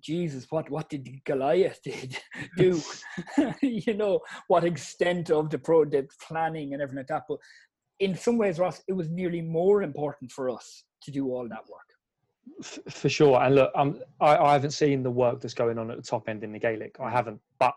Jesus, 0.00 0.46
what 0.50 0.68
what 0.68 0.90
did 0.90 1.08
Goliath 1.24 1.80
did 1.82 2.18
do? 2.58 2.80
you 3.62 3.94
know 3.94 4.20
what 4.48 4.62
extent 4.62 5.30
of 5.30 5.48
the 5.48 5.58
pro 5.58 5.86
the 5.86 6.06
planning 6.26 6.74
and 6.74 6.82
everything 6.82 6.98
like 6.98 7.06
that. 7.06 7.22
But 7.26 7.38
in 7.98 8.14
some 8.14 8.36
ways, 8.36 8.58
Ross, 8.58 8.82
it 8.86 8.92
was 8.92 9.08
nearly 9.08 9.40
more 9.40 9.82
important 9.82 10.30
for 10.30 10.50
us 10.50 10.84
to 11.04 11.10
do 11.10 11.32
all 11.32 11.48
that 11.48 11.66
work 11.70 11.87
for 12.62 13.08
sure. 13.08 13.40
And 13.40 13.54
look, 13.54 13.72
um, 13.74 14.00
I, 14.20 14.36
I 14.36 14.52
haven't 14.52 14.72
seen 14.72 15.02
the 15.02 15.10
work 15.10 15.40
that's 15.40 15.54
going 15.54 15.78
on 15.78 15.90
at 15.90 15.96
the 15.96 16.02
top 16.02 16.28
end 16.28 16.44
in 16.44 16.52
the 16.52 16.58
Gaelic. 16.58 16.96
I 17.00 17.10
haven't, 17.10 17.40
but 17.58 17.74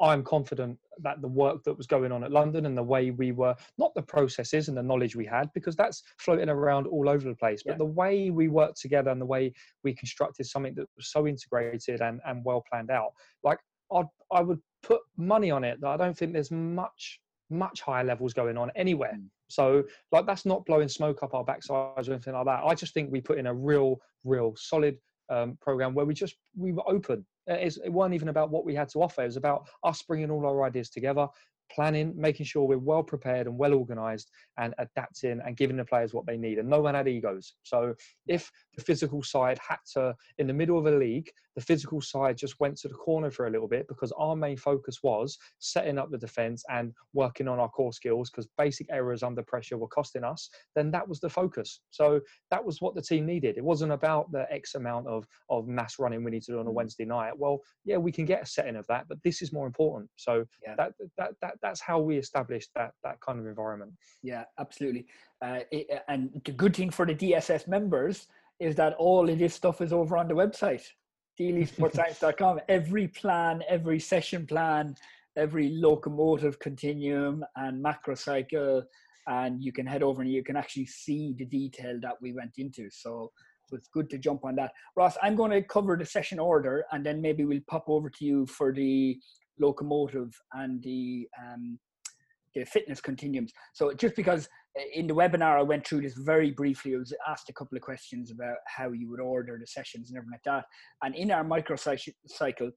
I'm 0.00 0.24
confident 0.24 0.78
that 1.02 1.20
the 1.20 1.28
work 1.28 1.62
that 1.64 1.76
was 1.76 1.86
going 1.86 2.10
on 2.10 2.24
at 2.24 2.32
London 2.32 2.64
and 2.64 2.76
the 2.76 2.82
way 2.82 3.10
we 3.10 3.32
were, 3.32 3.54
not 3.76 3.94
the 3.94 4.02
processes 4.02 4.68
and 4.68 4.76
the 4.76 4.82
knowledge 4.82 5.14
we 5.14 5.26
had, 5.26 5.50
because 5.54 5.76
that's 5.76 6.02
floating 6.18 6.48
around 6.48 6.86
all 6.86 7.08
over 7.08 7.28
the 7.28 7.34
place, 7.34 7.62
but 7.62 7.72
yeah. 7.72 7.78
the 7.78 7.84
way 7.84 8.30
we 8.30 8.48
worked 8.48 8.80
together 8.80 9.10
and 9.10 9.20
the 9.20 9.26
way 9.26 9.52
we 9.84 9.94
constructed 9.94 10.46
something 10.46 10.74
that 10.74 10.86
was 10.96 11.12
so 11.12 11.26
integrated 11.26 12.00
and, 12.00 12.20
and 12.26 12.44
well 12.44 12.64
planned 12.70 12.90
out. 12.90 13.12
Like, 13.44 13.58
I'd, 13.92 14.06
I 14.32 14.40
would 14.40 14.60
put 14.82 15.00
money 15.16 15.50
on 15.50 15.64
it 15.64 15.80
that 15.80 15.88
I 15.88 15.96
don't 15.96 16.16
think 16.16 16.32
there's 16.32 16.50
much, 16.50 17.20
much 17.50 17.82
higher 17.82 18.04
levels 18.04 18.32
going 18.32 18.56
on 18.56 18.70
anywhere. 18.76 19.14
Mm. 19.14 19.28
So, 19.50 19.84
like, 20.12 20.26
that's 20.26 20.46
not 20.46 20.64
blowing 20.64 20.88
smoke 20.88 21.22
up 21.22 21.34
our 21.34 21.44
backsides 21.44 22.08
or 22.08 22.12
anything 22.12 22.34
like 22.34 22.46
that. 22.46 22.64
I 22.64 22.74
just 22.74 22.94
think 22.94 23.10
we 23.10 23.20
put 23.20 23.38
in 23.38 23.46
a 23.46 23.54
real, 23.54 24.00
real 24.24 24.54
solid 24.56 24.96
um, 25.28 25.58
program 25.60 25.94
where 25.94 26.06
we 26.06 26.14
just 26.14 26.36
we 26.56 26.72
were 26.72 26.88
open. 26.88 27.24
It's, 27.46 27.78
it 27.78 27.90
wasn't 27.90 28.14
even 28.14 28.28
about 28.28 28.50
what 28.50 28.64
we 28.64 28.74
had 28.74 28.88
to 28.90 29.02
offer. 29.02 29.22
It 29.22 29.26
was 29.26 29.36
about 29.36 29.68
us 29.84 30.02
bringing 30.02 30.30
all 30.30 30.46
our 30.46 30.64
ideas 30.64 30.90
together, 30.90 31.26
planning, 31.74 32.12
making 32.16 32.46
sure 32.46 32.66
we're 32.66 32.78
well 32.78 33.02
prepared 33.02 33.46
and 33.46 33.56
well 33.56 33.74
organized 33.74 34.30
and 34.58 34.74
adapting 34.78 35.40
and 35.44 35.56
giving 35.56 35.76
the 35.76 35.84
players 35.84 36.12
what 36.12 36.26
they 36.26 36.36
need. 36.36 36.58
And 36.58 36.68
no 36.68 36.80
one 36.80 36.94
had 36.94 37.08
egos. 37.08 37.54
So 37.62 37.94
if 38.26 38.50
the 38.76 38.82
physical 38.82 39.22
side 39.22 39.58
had 39.66 39.78
to, 39.94 40.14
in 40.38 40.46
the 40.46 40.52
middle 40.52 40.78
of 40.78 40.86
a 40.86 40.96
league, 40.96 41.30
the 41.56 41.60
physical 41.60 42.00
side 42.00 42.36
just 42.36 42.58
went 42.60 42.76
to 42.78 42.88
the 42.88 42.94
corner 42.94 43.30
for 43.30 43.46
a 43.46 43.50
little 43.50 43.68
bit 43.68 43.86
because 43.88 44.12
our 44.12 44.36
main 44.36 44.56
focus 44.56 44.98
was 45.02 45.36
setting 45.58 45.98
up 45.98 46.10
the 46.10 46.18
defense 46.18 46.64
and 46.70 46.92
working 47.12 47.48
on 47.48 47.58
our 47.58 47.68
core 47.68 47.92
skills 47.92 48.30
because 48.30 48.48
basic 48.56 48.86
errors 48.90 49.22
under 49.22 49.42
pressure 49.42 49.76
were 49.76 49.88
costing 49.88 50.24
us, 50.24 50.48
then 50.74 50.90
that 50.90 51.06
was 51.06 51.20
the 51.20 51.28
focus. 51.28 51.80
So 51.90 52.20
that 52.50 52.64
was 52.64 52.80
what 52.80 52.94
the 52.94 53.02
team 53.02 53.26
needed. 53.26 53.56
It 53.56 53.64
wasn't 53.64 53.92
about 53.92 54.30
the 54.32 54.50
X 54.50 54.74
amount 54.74 55.06
of, 55.08 55.26
of 55.48 55.66
MAS 55.66 55.98
running 55.98 56.24
we 56.24 56.30
need 56.30 56.42
to 56.44 56.52
do 56.52 56.60
on 56.60 56.66
a 56.66 56.70
mm. 56.70 56.74
Wednesday 56.74 57.04
night. 57.04 57.36
Well, 57.36 57.60
yeah, 57.84 57.96
we 57.96 58.12
can 58.12 58.24
get 58.24 58.42
a 58.42 58.46
setting 58.46 58.76
of 58.76 58.86
that, 58.86 59.06
but 59.08 59.18
this 59.24 59.42
is 59.42 59.52
more 59.52 59.66
important. 59.66 60.08
So 60.16 60.44
yeah. 60.64 60.76
that, 60.76 60.92
that, 61.18 61.32
that, 61.42 61.54
that's 61.62 61.80
how 61.80 61.98
we 61.98 62.16
established 62.16 62.70
that, 62.74 62.92
that 63.04 63.20
kind 63.20 63.38
of 63.38 63.46
environment. 63.46 63.92
Yeah, 64.22 64.44
absolutely. 64.58 65.06
Uh, 65.42 65.60
it, 65.70 66.02
and 66.08 66.30
the 66.44 66.52
good 66.52 66.74
thing 66.74 66.90
for 66.90 67.06
the 67.06 67.14
DSS 67.14 67.68
members 67.68 68.26
is 68.58 68.74
that 68.76 68.94
all 68.94 69.28
of 69.28 69.38
this 69.38 69.54
stuff 69.54 69.80
is 69.80 69.92
over 69.92 70.16
on 70.16 70.28
the 70.28 70.34
website, 70.34 70.82
deelysportscience.com. 71.38 72.60
every 72.68 73.08
plan, 73.08 73.62
every 73.68 73.98
session 73.98 74.46
plan, 74.46 74.94
every 75.36 75.70
locomotive 75.70 76.58
continuum 76.58 77.44
and 77.56 77.82
macrocycle, 77.82 78.82
and 79.26 79.62
you 79.62 79.72
can 79.72 79.86
head 79.86 80.02
over 80.02 80.22
and 80.22 80.30
you 80.30 80.42
can 80.42 80.56
actually 80.56 80.86
see 80.86 81.34
the 81.38 81.44
detail 81.44 81.98
that 82.02 82.14
we 82.20 82.32
went 82.32 82.52
into. 82.58 82.90
So, 82.90 83.30
So 83.66 83.76
it's 83.76 83.88
good 83.88 84.10
to 84.10 84.18
jump 84.18 84.44
on 84.44 84.56
that. 84.56 84.72
Ross, 84.96 85.16
I'm 85.22 85.36
going 85.36 85.52
to 85.52 85.62
cover 85.62 85.96
the 85.96 86.04
session 86.04 86.38
order 86.38 86.84
and 86.92 87.04
then 87.04 87.22
maybe 87.22 87.44
we'll 87.44 87.60
pop 87.68 87.84
over 87.86 88.10
to 88.10 88.24
you 88.24 88.46
for 88.46 88.72
the 88.72 89.18
locomotive 89.60 90.32
and 90.54 90.82
the 90.82 91.28
um, 91.40 91.78
the 92.54 92.64
fitness 92.64 93.00
continuums. 93.00 93.52
So 93.74 93.92
just 93.92 94.16
because 94.16 94.48
uh, 94.78 94.82
in 94.92 95.06
the 95.06 95.14
webinar 95.14 95.58
I 95.58 95.62
went 95.62 95.86
through 95.86 96.02
this 96.02 96.14
very 96.14 96.50
briefly, 96.50 96.94
I 96.94 96.98
was 96.98 97.14
asked 97.28 97.48
a 97.48 97.52
couple 97.52 97.76
of 97.76 97.82
questions 97.82 98.30
about 98.30 98.56
how 98.66 98.90
you 98.90 99.08
would 99.10 99.20
order 99.20 99.56
the 99.60 99.66
sessions 99.66 100.10
and 100.10 100.16
everything 100.16 100.32
like 100.32 100.42
that. 100.44 100.64
And 101.02 101.14
in 101.14 101.30
our 101.30 101.44
micro 101.44 101.76
cycle, 101.76 102.70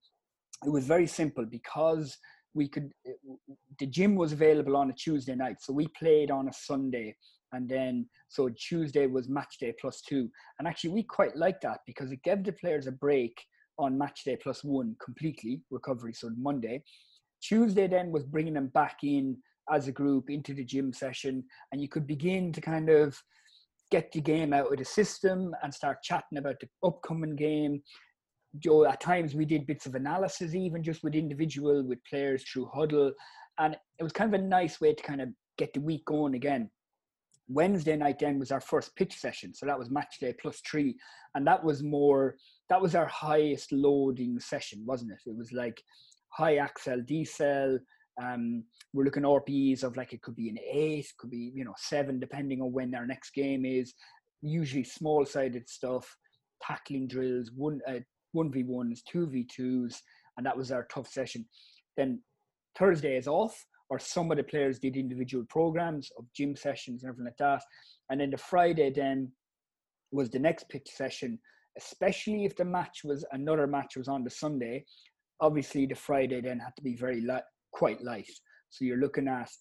it 0.66 0.70
was 0.70 0.86
very 0.86 1.08
simple 1.08 1.46
because 1.46 2.16
we 2.54 2.68
could 2.68 2.92
uh, 3.08 3.36
the 3.80 3.88
gym 3.88 4.16
was 4.16 4.32
available 4.32 4.78
on 4.78 4.92
a 4.92 4.94
Tuesday 4.94 5.36
night, 5.36 5.58
so 5.60 5.74
we 5.74 5.88
played 6.00 6.30
on 6.32 6.48
a 6.48 6.54
Sunday. 6.54 7.16
And 7.54 7.70
then, 7.70 8.08
so 8.30 8.50
Tuesday 8.50 9.06
was 9.06 9.30
match 9.30 9.58
day 9.60 9.76
plus 9.80 10.02
two. 10.02 10.28
And 10.58 10.68
actually, 10.68 10.90
we 10.90 11.04
quite 11.04 11.38
liked 11.38 11.62
that 11.62 11.82
because 11.86 12.12
it 12.12 12.24
gave 12.24 12.44
the 12.44 12.52
players 12.54 12.88
a 12.88 12.92
break 12.92 13.36
on 13.78 13.98
match 13.98 14.24
day 14.24 14.38
plus 14.42 14.64
one 14.64 14.96
completely 15.04 15.62
recovery. 15.72 16.14
So 16.14 16.30
Monday, 16.38 16.84
Tuesday 17.42 17.88
then 17.88 18.12
was 18.12 18.24
bringing 18.24 18.54
them 18.54 18.68
back 18.68 19.00
in 19.04 19.38
as 19.72 19.88
a 19.88 19.92
group 19.92 20.30
into 20.30 20.54
the 20.54 20.64
gym 20.64 20.94
session, 20.94 21.44
and 21.72 21.82
you 21.82 21.88
could 21.88 22.08
begin 22.08 22.52
to 22.54 22.62
kind 22.62 22.90
of 22.90 23.18
get 23.92 24.12
the 24.12 24.22
game 24.22 24.54
out 24.54 24.72
of 24.72 24.78
the 24.78 24.86
system 24.86 25.54
and 25.62 25.74
start 25.74 26.04
chatting 26.04 26.38
about 26.38 26.60
the 26.60 26.68
upcoming 26.84 27.36
game. 27.36 27.82
Joe, 28.60 28.86
at 28.86 29.02
times 29.02 29.36
we 29.36 29.46
did 29.46 29.68
bits 29.68 29.86
of 29.86 29.96
analysis, 29.96 30.54
even 30.54 30.84
just 30.84 31.04
with 31.04 31.16
individual, 31.16 31.84
with 31.84 32.00
players 32.10 32.44
through 32.44 32.70
huddle, 32.74 33.12
and 33.60 33.76
it 34.00 34.04
was 34.04 34.14
kind 34.14 34.34
of 34.34 34.40
a 34.40 34.44
nice 34.44 34.80
way 34.82 34.94
to 34.94 35.04
kind 35.04 35.22
of 35.22 35.30
get 35.58 35.74
the 35.74 35.80
week 35.80 36.06
going 36.06 36.36
again. 36.36 36.70
Wednesday 37.48 37.96
night 37.96 38.20
then 38.20 38.40
was 38.40 38.52
our 38.52 38.62
first 38.62 38.96
pitch 38.96 39.16
session, 39.18 39.54
so 39.54 39.66
that 39.66 39.78
was 39.78 39.90
match 39.90 40.18
day 40.20 40.34
plus 40.42 40.62
three, 40.62 40.96
and 41.36 41.46
that 41.46 41.64
was 41.64 41.84
more 41.84 42.36
that 42.70 42.82
was 42.82 42.96
our 42.96 43.08
highest 43.08 43.72
loading 43.72 44.40
session, 44.40 44.84
wasn't 44.86 45.12
it? 45.12 45.30
It 45.30 45.36
was 45.36 45.52
like 45.52 45.82
high 46.30 46.56
accel, 46.58 47.06
decel. 47.06 47.80
Um, 48.22 48.64
we're 48.94 49.06
looking 49.06 49.24
RPEs 49.24 49.84
of 49.84 49.98
like 49.98 50.14
it 50.14 50.22
could 50.22 50.36
be 50.36 50.50
an 50.50 50.58
eight, 50.72 51.08
could 51.18 51.32
be 51.32 51.52
you 51.54 51.66
know 51.66 51.74
seven, 51.78 52.20
depending 52.20 52.62
on 52.62 52.72
when 52.72 52.96
our 52.96 53.06
next 53.06 53.32
game 53.34 53.66
is. 53.66 53.94
Usually 54.42 54.84
small 54.84 55.26
sided 55.26 55.68
stuff, 55.70 56.16
tackling 56.62 57.08
drills, 57.08 57.52
one 57.56 57.82
uh, 57.88 58.00
one 58.32 58.52
v 58.52 58.64
ones, 58.64 59.04
two 59.04 59.28
v 59.28 59.46
twos, 59.46 60.02
and 60.38 60.46
that 60.46 60.58
was 60.58 60.72
our 60.72 60.88
tough 60.94 61.08
session. 61.08 61.46
Then 61.98 62.22
Thursday 62.78 63.18
is 63.18 63.28
off, 63.28 63.66
or 63.94 64.00
some 64.00 64.32
of 64.32 64.38
the 64.38 64.44
players 64.44 64.80
did 64.80 64.98
individual 64.98 65.46
programs 65.50 66.10
of 66.18 66.26
gym 66.36 66.56
sessions 66.56 67.04
and 67.04 67.10
everything 67.10 67.26
like 67.26 67.38
that. 67.38 67.62
And 68.10 68.20
then 68.20 68.32
the 68.32 68.38
Friday 68.38 68.90
then 68.90 69.32
was 70.12 70.32
the 70.32 70.40
next 70.40 70.68
pitch 70.68 70.90
session, 70.92 71.38
especially 71.78 72.44
if 72.44 72.56
the 72.56 72.66
match 72.66 73.02
was 73.04 73.24
another 73.34 73.68
match 73.68 73.96
was 73.96 74.08
on 74.08 74.24
the 74.24 74.32
Sunday. 74.32 74.84
Obviously, 75.42 75.86
the 75.86 75.94
Friday 75.94 76.42
then 76.42 76.58
had 76.58 76.76
to 76.76 76.82
be 76.82 76.96
very 76.96 77.22
light, 77.22 77.44
quite 77.72 78.02
light. 78.02 78.32
So 78.72 78.84
you're 78.84 78.98
looking 78.98 79.28
at 79.28 79.52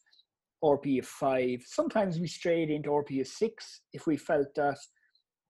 RP 0.64 1.00
of 1.00 1.06
five. 1.06 1.62
Sometimes 1.66 2.18
we 2.18 2.26
strayed 2.26 2.70
into 2.70 2.88
RP 2.88 3.20
of 3.20 3.26
six 3.26 3.82
if 3.92 4.06
we 4.06 4.16
felt 4.16 4.46
that 4.56 4.78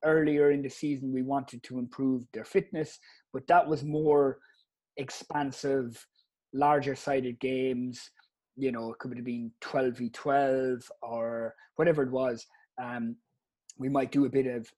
earlier 0.05 0.51
in 0.51 0.63
the 0.63 0.71
season 0.71 1.13
we 1.13 1.23
wanted 1.23 1.63
to 1.63 1.79
improve 1.79 2.25
their 2.35 2.45
fitness, 2.45 2.99
but 3.33 3.47
that 3.47 3.69
was 3.69 3.85
more 3.85 4.39
expansive, 4.97 6.05
larger 6.53 6.97
sided 6.97 7.39
games. 7.39 8.11
You 8.57 8.73
know, 8.73 8.93
it 8.93 8.99
could 8.99 9.17
have 9.17 9.25
been 9.25 9.51
12 9.61 9.97
v 9.99 10.11
12 10.11 10.91
or 11.03 11.55
whatever 11.77 12.03
it 12.03 12.11
was. 12.11 12.47
Um, 12.83 13.17
we 13.79 13.89
might 13.89 14.13
do 14.13 14.27
a 14.27 14.31
bit 14.31 14.47
of 14.47 14.69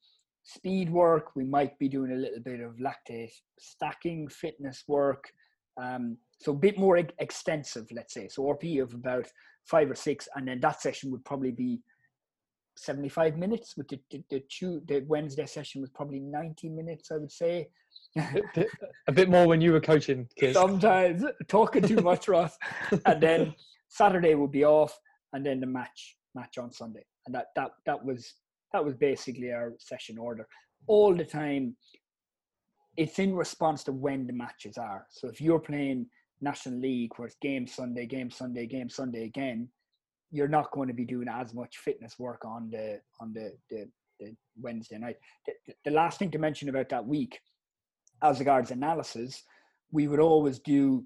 speed 0.44 0.90
work. 0.90 1.34
We 1.34 1.44
might 1.44 1.78
be 1.78 1.88
doing 1.88 2.12
a 2.12 2.16
little 2.16 2.40
bit 2.40 2.60
of 2.60 2.76
lactate 2.76 3.32
stacking, 3.58 4.28
fitness 4.28 4.84
work. 4.86 5.24
Um, 5.80 6.18
so 6.38 6.52
a 6.52 6.56
bit 6.56 6.78
more 6.78 6.98
extensive, 7.18 7.86
let's 7.90 8.14
say. 8.14 8.28
So 8.28 8.42
RP 8.42 8.82
of 8.82 8.94
about 8.94 9.26
five 9.64 9.90
or 9.90 9.94
six, 9.94 10.28
and 10.36 10.46
then 10.46 10.60
that 10.60 10.80
session 10.80 11.10
would 11.10 11.24
probably 11.24 11.50
be 11.50 11.80
75 12.76 13.36
minutes. 13.36 13.76
With 13.76 13.88
the 13.88 13.98
the, 14.10 14.22
the, 14.30 14.42
two, 14.48 14.82
the 14.86 15.04
Wednesday 15.06 15.46
session 15.46 15.80
was 15.80 15.90
probably 15.90 16.20
90 16.20 16.68
minutes, 16.68 17.10
I 17.10 17.16
would 17.16 17.32
say. 17.32 17.68
A 18.16 19.12
bit 19.12 19.28
more 19.28 19.46
when 19.46 19.60
you 19.60 19.72
were 19.72 19.80
coaching 19.80 20.28
kids. 20.36 20.54
Sometimes. 20.54 21.24
Talking 21.48 21.82
too 21.82 22.00
much, 22.00 22.28
Ross. 22.28 22.56
And 23.06 23.20
then 23.20 23.54
Saturday 23.88 24.34
would 24.34 24.52
be 24.52 24.64
off, 24.64 24.96
and 25.32 25.44
then 25.44 25.60
the 25.60 25.66
match 25.66 26.16
match 26.34 26.58
on 26.58 26.72
Sunday, 26.72 27.04
and 27.26 27.34
that 27.34 27.46
that 27.56 27.72
that 27.86 28.04
was 28.04 28.34
that 28.72 28.84
was 28.84 28.94
basically 28.94 29.52
our 29.52 29.74
session 29.78 30.18
order. 30.18 30.46
All 30.86 31.14
the 31.14 31.24
time 31.24 31.76
it's 32.96 33.18
in 33.18 33.34
response 33.34 33.82
to 33.84 33.92
when 33.92 34.26
the 34.26 34.32
matches 34.32 34.78
are. 34.78 35.06
So 35.10 35.28
if 35.28 35.40
you're 35.40 35.58
playing 35.58 36.06
national 36.40 36.78
league 36.78 37.10
where 37.16 37.26
it's 37.26 37.36
game 37.40 37.66
sunday 37.66 38.06
game 38.06 38.30
sunday 38.30 38.66
game 38.66 38.88
sunday 38.88 39.24
again 39.24 39.68
you're 40.30 40.48
not 40.48 40.70
going 40.72 40.88
to 40.88 40.94
be 40.94 41.04
doing 41.04 41.28
as 41.28 41.54
much 41.54 41.78
fitness 41.78 42.18
work 42.18 42.44
on 42.44 42.68
the 42.70 43.00
on 43.20 43.32
the 43.32 43.52
the, 43.70 43.88
the 44.20 44.34
wednesday 44.60 44.98
night. 44.98 45.16
The, 45.46 45.74
the 45.84 45.90
last 45.90 46.18
thing 46.18 46.30
to 46.32 46.38
mention 46.38 46.68
about 46.68 46.88
that 46.90 47.06
week 47.06 47.38
as 48.24 48.38
regards 48.38 48.70
analysis 48.70 49.42
we 49.92 50.08
would 50.08 50.20
always 50.20 50.58
do 50.58 51.04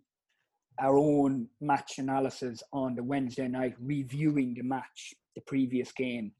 our 0.80 0.96
own 0.96 1.48
match 1.60 1.98
analysis 1.98 2.62
on 2.72 2.94
the 2.94 3.02
wednesday 3.02 3.48
night 3.48 3.74
reviewing 3.80 4.54
the 4.54 4.62
match 4.62 5.12
the 5.34 5.42
previous 5.42 5.92
game 5.92 6.32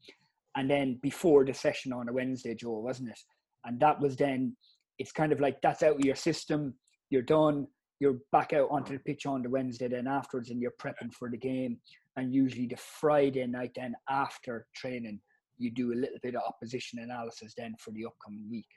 and 0.55 0.69
then 0.69 0.99
before 1.01 1.45
the 1.45 1.53
session 1.53 1.93
on 1.93 2.09
a 2.09 2.13
Wednesday, 2.13 2.55
Joe, 2.55 2.79
wasn't 2.79 3.09
it? 3.09 3.19
And 3.65 3.79
that 3.79 3.99
was 3.99 4.15
then, 4.15 4.55
it's 4.97 5.11
kind 5.11 5.31
of 5.31 5.39
like 5.39 5.61
that's 5.61 5.83
out 5.83 5.95
of 5.95 6.05
your 6.05 6.15
system, 6.15 6.73
you're 7.09 7.21
done, 7.21 7.67
you're 7.99 8.17
back 8.31 8.53
out 8.53 8.69
onto 8.71 8.93
the 8.93 8.99
pitch 8.99 9.25
on 9.25 9.41
the 9.41 9.49
Wednesday 9.49 9.87
then 9.87 10.07
afterwards, 10.07 10.49
and 10.49 10.61
you're 10.61 10.73
prepping 10.81 11.13
for 11.13 11.29
the 11.29 11.37
game. 11.37 11.79
And 12.17 12.33
usually 12.33 12.67
the 12.67 12.77
Friday 12.77 13.45
night 13.47 13.71
then 13.75 13.93
after 14.09 14.65
training, 14.75 15.19
you 15.57 15.71
do 15.71 15.93
a 15.93 15.95
little 15.95 16.19
bit 16.23 16.35
of 16.35 16.41
opposition 16.47 16.99
analysis 16.99 17.53
then 17.57 17.75
for 17.79 17.91
the 17.91 18.05
upcoming 18.05 18.49
week. 18.49 18.67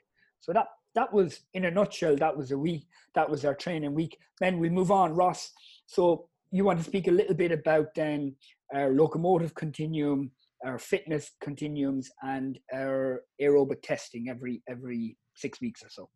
So 0.41 0.53
that 0.53 0.67
that 0.95 1.11
was 1.11 1.41
in 1.53 1.65
a 1.65 1.71
nutshell, 1.71 2.15
that 2.17 2.35
was 2.35 2.51
a 2.51 2.57
week, 2.57 2.87
that 3.15 3.29
was 3.29 3.45
our 3.45 3.55
training 3.55 3.93
week. 3.93 4.17
Then 4.39 4.59
we 4.59 4.69
move 4.69 4.91
on, 4.91 5.13
Ross. 5.13 5.51
So 5.85 6.27
you 6.51 6.63
want 6.63 6.79
to 6.79 6.85
speak 6.85 7.07
a 7.07 7.11
little 7.11 7.35
bit 7.35 7.51
about 7.51 7.95
then 7.95 8.35
our 8.73 8.91
locomotive 8.91 9.53
continuum 9.55 10.31
our 10.63 10.79
fitness 10.79 11.31
continuums 11.41 12.09
and 12.21 12.59
our 12.73 13.23
aerobic 13.41 13.81
testing 13.83 14.29
every 14.29 14.61
every 14.69 15.17
six 15.35 15.59
weeks 15.61 15.83
or 15.83 15.89
so. 15.89 16.09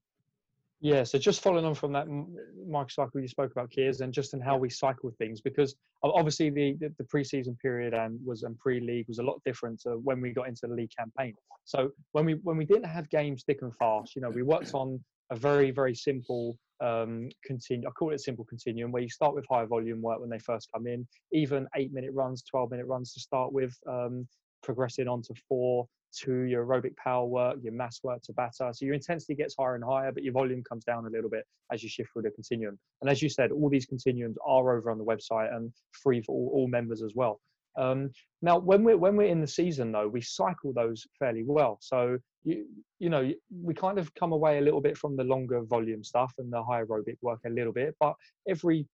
Yeah, 0.79 1.03
so 1.03 1.17
just 1.17 1.41
following 1.41 1.65
on 1.65 1.73
from 1.73 1.91
that 1.93 2.07
microcycle 2.07 3.19
you 3.19 3.27
spoke 3.27 3.51
about, 3.51 3.71
Kears, 3.71 4.01
and 4.01 4.13
just 4.13 4.35
in 4.35 4.39
how 4.39 4.57
we 4.57 4.69
cycle 4.69 5.11
things, 5.17 5.41
because 5.41 5.75
obviously 6.03 6.51
the, 6.51 6.77
the, 6.79 6.93
the 6.99 7.03
preseason 7.05 7.57
period 7.57 7.95
and 7.95 8.19
was 8.23 8.43
and 8.43 8.57
pre-league 8.59 9.07
was 9.07 9.17
a 9.17 9.23
lot 9.23 9.41
different 9.43 9.81
to 9.81 9.97
when 10.03 10.21
we 10.21 10.31
got 10.31 10.47
into 10.47 10.67
the 10.67 10.73
league 10.73 10.91
campaign. 10.95 11.33
So 11.65 11.89
when 12.11 12.25
we 12.25 12.33
when 12.43 12.57
we 12.57 12.65
didn't 12.65 12.85
have 12.85 13.09
games 13.09 13.43
thick 13.43 13.63
and 13.63 13.75
fast, 13.75 14.15
you 14.15 14.21
know, 14.21 14.29
we 14.29 14.43
worked 14.43 14.75
on 14.75 15.03
a 15.31 15.35
very 15.35 15.71
very 15.71 15.95
simple 15.95 16.57
um, 16.79 17.29
continue. 17.43 17.87
I 17.87 17.91
call 17.91 18.11
it 18.13 18.21
simple 18.21 18.45
continuum 18.45 18.91
where 18.91 19.01
you 19.01 19.09
start 19.09 19.33
with 19.33 19.45
high 19.49 19.65
volume 19.65 20.01
work 20.01 20.19
when 20.19 20.29
they 20.29 20.39
first 20.39 20.69
come 20.71 20.85
in, 20.85 21.07
even 21.33 21.67
eight 21.75 21.91
minute 21.91 22.11
runs, 22.13 22.43
12 22.43 22.69
minute 22.69 22.85
runs 22.85 23.13
to 23.13 23.19
start 23.19 23.51
with, 23.51 23.75
um, 23.89 24.27
progressing 24.61 25.07
on 25.07 25.21
to 25.23 25.33
four, 25.47 25.87
to 26.23 26.41
your 26.41 26.65
aerobic 26.65 26.95
power 26.97 27.25
work, 27.25 27.57
your 27.61 27.73
MAS 27.73 27.99
work 28.03 28.21
to 28.23 28.33
Tabata. 28.33 28.75
So 28.75 28.85
your 28.85 28.93
intensity 28.93 29.35
gets 29.35 29.55
higher 29.57 29.75
and 29.75 29.83
higher, 29.83 30.11
but 30.11 30.23
your 30.23 30.33
volume 30.33 30.63
comes 30.63 30.83
down 30.83 31.05
a 31.05 31.09
little 31.09 31.29
bit 31.29 31.45
as 31.71 31.83
you 31.83 31.89
shift 31.89 32.09
through 32.13 32.23
the 32.23 32.31
continuum. 32.31 32.77
And 33.01 33.09
as 33.09 33.21
you 33.21 33.29
said, 33.29 33.51
all 33.51 33.69
these 33.69 33.85
continuums 33.85 34.37
are 34.45 34.77
over 34.77 34.91
on 34.91 34.97
the 34.97 35.05
website 35.05 35.55
and 35.55 35.71
free 35.91 36.21
for 36.21 36.33
all, 36.33 36.51
all 36.53 36.67
members 36.67 37.01
as 37.03 37.13
well. 37.15 37.39
Um, 37.77 38.09
now, 38.41 38.57
when 38.57 38.83
we're 38.83 38.97
when 38.97 39.15
we're 39.15 39.27
in 39.27 39.39
the 39.39 39.47
season 39.47 39.91
though, 39.91 40.07
we 40.07 40.21
cycle 40.21 40.73
those 40.73 41.05
fairly 41.19 41.43
well. 41.45 41.77
So 41.81 42.17
you 42.43 42.65
you 42.99 43.09
know 43.09 43.31
we 43.61 43.73
kind 43.73 43.99
of 43.99 44.13
come 44.15 44.31
away 44.31 44.57
a 44.57 44.61
little 44.61 44.81
bit 44.81 44.97
from 44.97 45.15
the 45.15 45.23
longer 45.23 45.61
volume 45.61 46.03
stuff 46.03 46.33
and 46.39 46.51
the 46.51 46.63
high 46.63 46.83
aerobic 46.83 47.17
work 47.21 47.39
a 47.45 47.49
little 47.49 47.73
bit, 47.73 47.95
but 47.99 48.15
every 48.49 48.87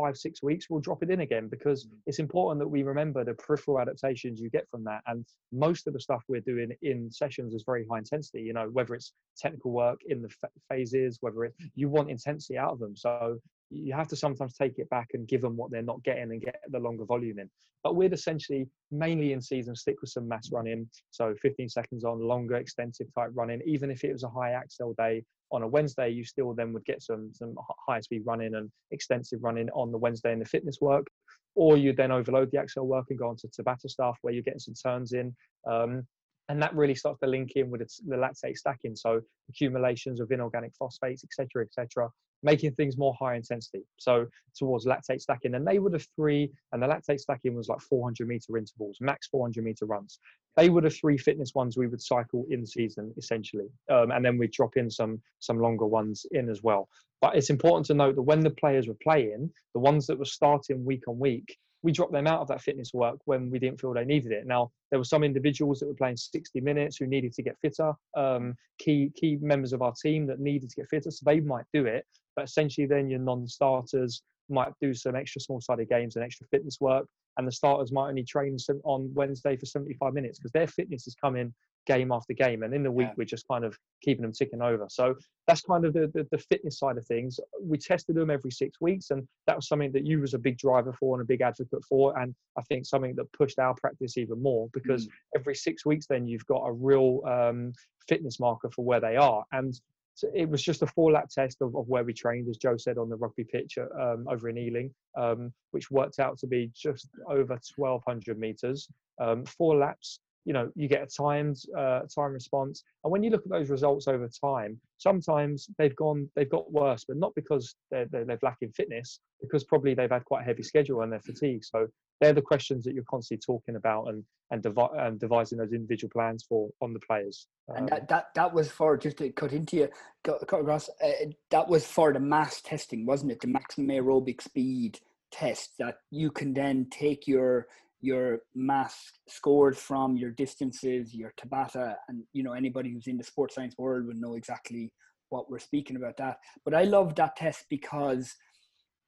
five 0.00 0.16
six 0.16 0.42
weeks 0.42 0.66
we'll 0.68 0.80
drop 0.80 1.02
it 1.02 1.10
in 1.10 1.20
again 1.20 1.48
because 1.48 1.86
mm. 1.86 1.90
it's 2.06 2.18
important 2.18 2.58
that 2.60 2.68
we 2.68 2.82
remember 2.82 3.24
the 3.24 3.34
peripheral 3.34 3.80
adaptations 3.80 4.40
you 4.40 4.50
get 4.50 4.68
from 4.70 4.84
that 4.84 5.00
and 5.06 5.24
most 5.52 5.86
of 5.86 5.92
the 5.92 6.00
stuff 6.00 6.22
we're 6.28 6.40
doing 6.40 6.70
in 6.82 7.10
sessions 7.10 7.54
is 7.54 7.64
very 7.66 7.84
high 7.90 7.98
intensity 7.98 8.40
you 8.42 8.52
know 8.52 8.68
whether 8.72 8.94
it's 8.94 9.12
technical 9.36 9.72
work 9.72 9.98
in 10.08 10.22
the 10.22 10.30
phases 10.68 11.18
whether 11.20 11.44
it 11.44 11.54
you 11.74 11.88
want 11.88 12.10
intensity 12.10 12.56
out 12.56 12.72
of 12.72 12.78
them 12.78 12.96
so 12.96 13.38
you 13.70 13.92
have 13.94 14.08
to 14.08 14.16
sometimes 14.16 14.54
take 14.54 14.78
it 14.78 14.90
back 14.90 15.08
and 15.14 15.28
give 15.28 15.40
them 15.40 15.56
what 15.56 15.70
they're 15.70 15.82
not 15.82 16.02
getting 16.02 16.24
and 16.24 16.42
get 16.42 16.60
the 16.68 16.78
longer 16.78 17.04
volume 17.04 17.38
in. 17.38 17.48
But 17.82 17.96
we'd 17.96 18.12
essentially 18.12 18.68
mainly 18.90 19.32
in 19.32 19.40
season 19.40 19.74
stick 19.74 20.00
with 20.00 20.10
some 20.10 20.28
MAS 20.28 20.50
running, 20.52 20.88
so 21.10 21.34
15 21.40 21.68
seconds 21.68 22.04
on 22.04 22.20
longer 22.20 22.56
extensive 22.56 23.06
type 23.14 23.30
running. 23.34 23.62
Even 23.64 23.90
if 23.90 24.04
it 24.04 24.12
was 24.12 24.24
a 24.24 24.28
high 24.28 24.50
accel 24.50 24.94
day 24.96 25.24
on 25.52 25.62
a 25.62 25.68
Wednesday, 25.68 26.10
you 26.10 26.24
still 26.24 26.52
then 26.52 26.72
would 26.72 26.84
get 26.84 27.02
some 27.02 27.30
some 27.32 27.54
high 27.88 28.00
speed 28.00 28.22
running 28.26 28.54
and 28.54 28.70
extensive 28.90 29.42
running 29.42 29.70
on 29.70 29.92
the 29.92 29.98
Wednesday 29.98 30.32
in 30.32 30.38
the 30.38 30.44
fitness 30.44 30.78
work. 30.80 31.06
Or 31.54 31.76
you 31.76 31.92
then 31.92 32.12
overload 32.12 32.50
the 32.50 32.58
accel 32.58 32.84
work 32.84 33.06
and 33.10 33.18
go 33.18 33.28
on 33.28 33.36
to 33.36 33.48
Tabata 33.48 33.88
stuff 33.88 34.18
where 34.22 34.34
you're 34.34 34.42
getting 34.42 34.60
some 34.60 34.74
turns 34.74 35.12
in. 35.12 35.34
Um, 35.68 36.06
and 36.50 36.60
that 36.60 36.74
really 36.74 36.96
starts 36.96 37.20
to 37.20 37.28
link 37.28 37.52
in 37.54 37.70
with 37.70 37.80
the 37.80 38.16
lactate 38.16 38.56
stacking. 38.56 38.96
So 38.96 39.20
accumulations 39.48 40.20
of 40.20 40.32
inorganic 40.32 40.72
phosphates, 40.76 41.22
etc., 41.22 41.64
etc., 41.64 42.08
making 42.42 42.72
things 42.72 42.98
more 42.98 43.14
high 43.20 43.36
intensity. 43.36 43.82
So 43.98 44.26
towards 44.58 44.84
lactate 44.84 45.20
stacking, 45.20 45.54
and 45.54 45.64
they 45.64 45.78
were 45.78 45.90
the 45.90 46.04
three, 46.16 46.50
and 46.72 46.82
the 46.82 46.88
lactate 46.88 47.20
stacking 47.20 47.54
was 47.54 47.68
like 47.68 47.80
400 47.80 48.26
meter 48.26 48.58
intervals, 48.58 48.98
max 49.00 49.28
400 49.28 49.62
meter 49.62 49.86
runs. 49.86 50.18
They 50.56 50.70
were 50.70 50.80
the 50.80 50.90
three 50.90 51.16
fitness 51.16 51.54
ones 51.54 51.76
we 51.76 51.86
would 51.86 52.02
cycle 52.02 52.44
in 52.50 52.66
season 52.66 53.14
essentially, 53.16 53.68
um, 53.88 54.10
and 54.10 54.24
then 54.24 54.36
we'd 54.36 54.50
drop 54.50 54.76
in 54.76 54.90
some 54.90 55.22
some 55.38 55.60
longer 55.60 55.86
ones 55.86 56.26
in 56.32 56.50
as 56.50 56.64
well. 56.64 56.88
But 57.20 57.36
it's 57.36 57.50
important 57.50 57.86
to 57.86 57.94
note 57.94 58.16
that 58.16 58.22
when 58.22 58.40
the 58.40 58.50
players 58.50 58.88
were 58.88 58.96
playing, 59.00 59.52
the 59.74 59.80
ones 59.80 60.08
that 60.08 60.18
were 60.18 60.24
starting 60.24 60.84
week 60.84 61.06
on 61.06 61.16
week, 61.20 61.56
we 61.82 61.92
dropped 61.92 62.12
them 62.12 62.26
out 62.26 62.40
of 62.40 62.48
that 62.48 62.60
fitness 62.60 62.92
work 62.92 63.18
when 63.24 63.50
we 63.50 63.58
didn't 63.58 63.80
feel 63.80 63.92
they 63.92 64.04
needed 64.04 64.32
it. 64.32 64.46
Now 64.46 64.70
there 64.90 64.98
were 64.98 65.04
some 65.04 65.24
individuals 65.24 65.80
that 65.80 65.86
were 65.86 65.94
playing 65.94 66.16
60 66.16 66.60
minutes 66.60 66.96
who 66.96 67.06
needed 67.06 67.32
to 67.34 67.42
get 67.42 67.56
fitter, 67.60 67.92
um, 68.16 68.54
key 68.78 69.12
key 69.16 69.38
members 69.40 69.72
of 69.72 69.82
our 69.82 69.92
team 70.02 70.26
that 70.26 70.40
needed 70.40 70.70
to 70.70 70.76
get 70.76 70.88
fitter, 70.88 71.10
so 71.10 71.22
they 71.24 71.40
might 71.40 71.64
do 71.72 71.86
it. 71.86 72.04
But 72.36 72.44
essentially, 72.44 72.86
then 72.86 73.08
your 73.08 73.20
non-starters 73.20 74.22
might 74.48 74.72
do 74.80 74.92
some 74.92 75.14
extra 75.14 75.40
small-sided 75.40 75.88
games 75.88 76.16
and 76.16 76.24
extra 76.24 76.46
fitness 76.50 76.78
work, 76.80 77.06
and 77.36 77.46
the 77.46 77.52
starters 77.52 77.92
might 77.92 78.08
only 78.08 78.24
train 78.24 78.56
on 78.84 79.10
Wednesday 79.14 79.56
for 79.56 79.66
75 79.66 80.12
minutes 80.12 80.38
because 80.38 80.52
their 80.52 80.66
fitness 80.66 81.06
is 81.06 81.14
coming 81.14 81.54
game 81.86 82.12
after 82.12 82.32
game. 82.32 82.62
And 82.62 82.74
in 82.74 82.82
the 82.82 82.90
week, 82.90 83.08
yeah. 83.08 83.14
we're 83.16 83.24
just 83.24 83.46
kind 83.48 83.64
of 83.64 83.76
keeping 84.02 84.22
them 84.22 84.32
ticking 84.32 84.62
over. 84.62 84.86
So 84.88 85.14
that's 85.46 85.62
kind 85.62 85.84
of 85.84 85.92
the, 85.92 86.10
the, 86.14 86.26
the, 86.30 86.38
fitness 86.38 86.78
side 86.78 86.96
of 86.96 87.06
things. 87.06 87.40
We 87.62 87.78
tested 87.78 88.16
them 88.16 88.30
every 88.30 88.50
six 88.50 88.80
weeks, 88.80 89.10
and 89.10 89.26
that 89.46 89.56
was 89.56 89.68
something 89.68 89.92
that 89.92 90.06
you 90.06 90.20
was 90.20 90.34
a 90.34 90.38
big 90.38 90.58
driver 90.58 90.92
for 90.92 91.16
and 91.16 91.22
a 91.22 91.26
big 91.26 91.40
advocate 91.40 91.84
for. 91.88 92.18
And 92.18 92.34
I 92.58 92.62
think 92.62 92.86
something 92.86 93.14
that 93.16 93.32
pushed 93.32 93.58
our 93.58 93.74
practice 93.74 94.16
even 94.18 94.42
more 94.42 94.68
because 94.72 95.06
mm. 95.06 95.10
every 95.36 95.54
six 95.54 95.84
weeks, 95.84 96.06
then 96.06 96.26
you've 96.26 96.46
got 96.46 96.64
a 96.64 96.72
real 96.72 97.20
um, 97.26 97.72
fitness 98.08 98.40
marker 98.40 98.70
for 98.70 98.84
where 98.84 99.00
they 99.00 99.16
are. 99.16 99.44
And 99.52 99.78
so 100.14 100.28
it 100.34 100.48
was 100.48 100.62
just 100.62 100.82
a 100.82 100.86
four 100.86 101.12
lap 101.12 101.28
test 101.30 101.62
of, 101.62 101.74
of 101.74 101.88
where 101.88 102.04
we 102.04 102.12
trained, 102.12 102.48
as 102.48 102.58
Joe 102.58 102.76
said, 102.76 102.98
on 102.98 103.08
the 103.08 103.16
rugby 103.16 103.44
pitch 103.44 103.78
um, 103.78 104.26
over 104.28 104.48
in 104.48 104.58
Ealing, 104.58 104.92
um, 105.16 105.52
which 105.70 105.90
worked 105.90 106.18
out 106.18 106.36
to 106.38 106.46
be 106.46 106.70
just 106.74 107.08
over 107.26 107.58
1,200 107.76 108.38
meters, 108.38 108.88
um, 109.18 109.44
four 109.46 109.76
laps 109.76 110.20
you 110.44 110.52
know 110.52 110.70
you 110.74 110.88
get 110.88 111.02
a 111.02 111.06
timed 111.06 111.56
uh, 111.76 112.00
time 112.14 112.32
response. 112.32 112.82
And 113.04 113.12
when 113.12 113.22
you 113.22 113.30
look 113.30 113.42
at 113.44 113.50
those 113.50 113.70
results 113.70 114.08
over 114.08 114.28
time 114.28 114.80
sometimes 114.98 115.68
they've 115.78 115.96
gone 115.96 116.28
they've 116.36 116.50
got 116.50 116.70
worse 116.72 117.04
but 117.06 117.16
not 117.16 117.34
because 117.34 117.74
they're, 117.90 118.06
they're, 118.10 118.24
they're 118.24 118.38
lacking 118.42 118.72
fitness 118.72 119.20
because 119.40 119.64
probably 119.64 119.94
they've 119.94 120.10
had 120.10 120.24
quite 120.24 120.42
a 120.42 120.44
heavy 120.44 120.62
schedule 120.62 121.02
and 121.02 121.12
they're 121.12 121.20
fatigued. 121.20 121.64
So 121.64 121.86
they're 122.20 122.32
the 122.34 122.42
questions 122.42 122.84
that 122.84 122.94
you're 122.94 123.04
constantly 123.04 123.42
talking 123.44 123.76
about 123.76 124.08
and 124.08 124.24
and, 124.52 124.62
devi- 124.62 124.96
and 124.96 125.20
devising 125.20 125.58
those 125.58 125.72
individual 125.72 126.10
plans 126.10 126.44
for 126.48 126.68
on 126.80 126.92
the 126.92 126.98
players. 126.98 127.46
And 127.68 127.88
that, 127.88 128.08
that 128.08 128.26
that 128.34 128.52
was 128.52 128.70
for 128.70 128.96
just 128.96 129.18
to 129.18 129.30
cut 129.30 129.52
into 129.52 129.76
you 129.76 129.88
cut, 130.24 130.46
cut 130.48 130.60
across 130.60 130.88
uh, 131.02 131.10
that 131.50 131.68
was 131.68 131.86
for 131.86 132.12
the 132.12 132.20
MAS 132.20 132.60
testing 132.60 133.06
wasn't 133.06 133.32
it? 133.32 133.40
The 133.40 133.48
maximum 133.48 133.88
aerobic 133.88 134.42
speed 134.42 134.98
test 135.30 135.78
that 135.78 135.98
you 136.10 136.30
can 136.30 136.52
then 136.52 136.86
take 136.90 137.28
your 137.28 137.68
your 138.00 138.40
MAS 138.54 138.94
scored 139.28 139.76
from 139.76 140.16
your 140.16 140.30
distances, 140.30 141.14
your 141.14 141.32
Tabata, 141.38 141.96
and 142.08 142.24
you 142.32 142.42
know 142.42 142.52
anybody 142.52 142.92
who's 142.92 143.06
in 143.06 143.18
the 143.18 143.24
sports 143.24 143.54
science 143.54 143.74
world 143.78 144.06
would 144.06 144.20
know 144.20 144.34
exactly 144.34 144.92
what 145.28 145.50
we're 145.50 145.58
speaking 145.58 145.96
about 145.96 146.16
that. 146.16 146.38
But 146.64 146.74
I 146.74 146.84
love 146.84 147.14
that 147.16 147.36
test 147.36 147.66
because 147.70 148.34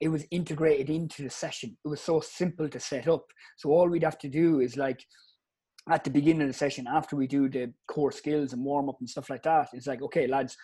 it 0.01 0.09
was 0.09 0.25
integrated 0.31 0.91
into 0.91 1.23
the 1.23 1.31
session. 1.31 1.77
It 1.85 1.89
was 1.89 2.01
so 2.01 2.21
simple 2.21 2.69
to 2.69 2.81
set 2.81 3.09
up. 3.09 3.25
So 3.57 3.71
all 3.71 3.89
we'd 3.89 4.03
have 4.03 4.19
to 4.19 4.29
do 4.29 4.61
is 4.61 4.77
like 4.77 5.05
at 5.91 6.05
the 6.05 6.11
beginning 6.11 6.43
of 6.43 6.49
the 6.49 6.55
session, 6.55 6.87
after 6.93 7.17
we 7.17 7.27
do 7.27 7.49
the 7.49 7.73
core 7.89 8.13
skills 8.13 8.53
and 8.53 8.65
warm 8.65 8.89
up 8.89 8.97
and 9.01 9.09
stuff 9.09 9.31
like 9.31 9.43
that, 9.45 9.69
it's 9.73 9.87
like, 9.87 10.03
okay, 10.03 10.27
lads, 10.27 10.57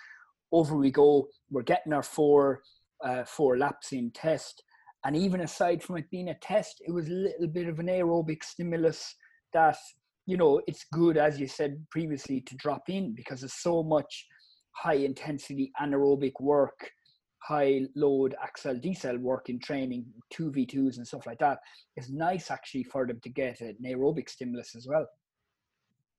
over 0.53 0.77
we 0.77 0.91
go. 0.91 1.29
We're 1.51 1.63
getting 1.63 1.93
our 1.93 2.03
four 2.03 2.63
uh, 3.05 3.25
four 3.25 3.59
laps 3.59 3.93
in 3.93 4.11
test 4.11 4.63
and 5.09 5.17
even 5.17 5.41
aside 5.41 5.83
from 5.83 5.97
it 5.97 6.11
being 6.11 6.29
a 6.29 6.35
test, 6.35 6.83
it 6.87 6.93
was 6.93 7.09
a 7.09 7.13
little 7.13 7.47
bit 7.47 7.67
of 7.67 7.79
an 7.79 7.87
aerobic 7.87 8.45
stimulus 8.45 9.15
that, 9.55 9.79
you 10.27 10.37
know, 10.37 10.61
it's 10.67 10.85
good, 10.93 11.17
as 11.17 11.41
you 11.41 11.47
said 11.47 11.83
previously, 11.91 12.43
to 12.43 12.55
drop 12.57 12.83
in 12.91 13.15
because 13.15 13.41
there's 13.41 13.55
so 13.55 13.83
much 13.83 14.27
high 14.73 14.97
intensity 14.97 15.73
anaerobic 15.81 16.33
work, 16.41 16.91
high 17.43 17.87
load 17.97 18.37
accel 18.45 18.85
decel 18.85 19.19
work 19.19 19.49
in 19.49 19.59
training, 19.59 20.05
2v2s 20.35 20.99
and 20.99 21.07
stuff 21.07 21.27
like 21.27 21.39
that. 21.39 21.61
It's 21.97 22.11
nice 22.11 22.51
actually 22.51 22.85
for 22.85 23.07
them 23.07 23.19
to 23.23 23.31
get 23.31 23.63
an 23.63 23.79
aerobic 23.87 24.29
stimulus 24.29 24.75
as 24.77 24.87
well. 24.87 25.07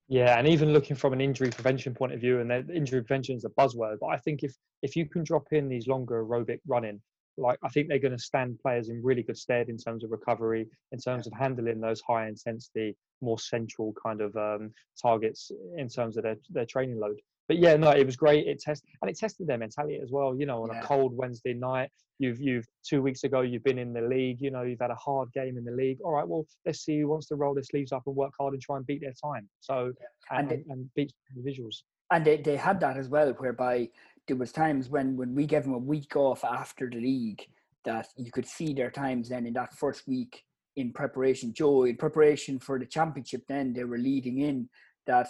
Yeah, 0.08 0.40
and 0.40 0.48
even 0.48 0.74
looking 0.74 0.96
from 0.96 1.14
an 1.14 1.22
injury 1.22 1.52
prevention 1.52 1.94
point 1.94 2.14
of 2.14 2.22
view, 2.22 2.40
and 2.40 2.52
injury 2.72 3.04
prevention 3.04 3.36
is 3.36 3.46
a 3.46 3.50
buzzword, 3.50 3.98
but 4.02 4.08
I 4.08 4.18
think 4.18 4.42
if 4.42 4.56
if 4.82 4.96
you 4.96 5.08
can 5.08 5.24
drop 5.24 5.46
in 5.52 5.70
these 5.70 5.86
longer 5.86 6.26
aerobic 6.26 6.62
running, 6.68 7.00
like 7.40 7.60
I 7.64 7.70
think 7.70 7.88
they're 7.88 8.00
going 8.00 8.18
to 8.18 8.24
stand 8.24 8.60
players 8.60 8.90
in 8.90 9.02
really 9.04 9.24
good 9.24 9.38
stead 9.38 9.70
in 9.70 9.78
terms 9.78 10.04
of 10.04 10.12
recovery, 10.12 10.68
in 10.92 11.00
terms 11.00 11.28
of 11.28 11.34
handling 11.34 11.80
those 11.80 12.02
high 12.02 12.28
intensity, 12.28 12.96
more 13.22 13.40
central 13.40 13.94
kind 14.02 14.22
of 14.22 14.36
um, 14.36 14.72
targets 15.02 15.52
in 15.78 15.88
terms 15.88 16.18
of 16.18 16.24
their, 16.24 16.38
their 16.50 16.66
training 16.66 17.00
load. 17.00 17.20
But 17.48 17.58
yeah, 17.58 17.76
no, 17.78 17.90
it 17.90 18.06
was 18.06 18.16
great. 18.16 18.48
It 18.48 18.60
test 18.60 18.84
and 19.02 19.10
it 19.10 19.18
tested 19.18 19.48
their 19.48 19.58
mentality 19.58 20.00
as 20.02 20.12
well. 20.12 20.36
You 20.38 20.46
know, 20.46 20.64
on 20.64 20.70
yeah. 20.72 20.82
a 20.82 20.84
cold 20.84 21.16
Wednesday 21.16 21.54
night, 21.54 21.90
you've 22.20 22.40
you've 22.40 22.68
two 22.88 23.02
weeks 23.02 23.24
ago 23.24 23.42
you've 23.42 23.64
been 23.64 23.80
in 23.80 23.92
the 23.92 24.02
league. 24.02 24.40
You 24.40 24.52
know, 24.52 24.62
you've 24.62 24.80
had 24.80 24.92
a 24.92 24.96
hard 24.96 25.34
game 25.34 25.58
in 25.58 25.66
the 25.66 25.72
league. 25.72 25.98
All 26.04 26.12
right, 26.12 26.28
well, 26.28 26.46
let's 26.66 26.86
see 26.86 27.00
who 27.00 27.08
wants 27.08 27.28
to 27.30 27.36
roll 27.36 27.56
their 27.56 27.64
sleeves 27.64 27.92
up 27.92 28.04
and 28.06 28.16
work 28.16 28.34
hard 28.40 28.54
and 28.54 28.62
try 28.62 28.78
and 28.78 28.86
beat 28.86 29.02
their 29.02 29.14
time. 29.14 29.50
So 29.62 29.92
and, 30.30 30.52
and, 30.52 30.66
and 30.70 30.90
beat 30.96 31.12
individuals. 31.36 31.84
And 32.12 32.26
they, 32.26 32.38
they 32.38 32.56
had 32.56 32.80
that 32.80 32.98
as 32.98 33.08
well, 33.08 33.32
whereby 33.34 33.90
there 34.30 34.38
was 34.38 34.52
times 34.52 34.90
when 34.90 35.18
when 35.18 35.36
we 35.36 35.46
gave 35.46 35.64
them 35.64 35.74
a 35.74 35.78
week 35.78 36.16
off 36.16 36.46
after 36.46 36.90
the 36.90 37.02
league 37.02 37.46
that 37.84 38.08
you 38.16 38.32
could 38.32 38.46
see 38.46 38.74
their 38.74 38.92
times 38.92 39.30
then 39.30 39.46
in 39.46 39.54
that 39.54 39.74
first 39.74 40.08
week 40.08 40.44
in 40.76 40.94
preparation. 40.94 41.54
Joe, 41.54 41.84
in 41.84 41.98
preparation 41.98 42.60
for 42.60 42.80
the 42.80 42.86
championship, 42.86 43.44
then 43.48 43.74
they 43.74 43.84
were 43.84 43.98
leading 43.98 44.40
in 44.40 44.70
that 45.08 45.28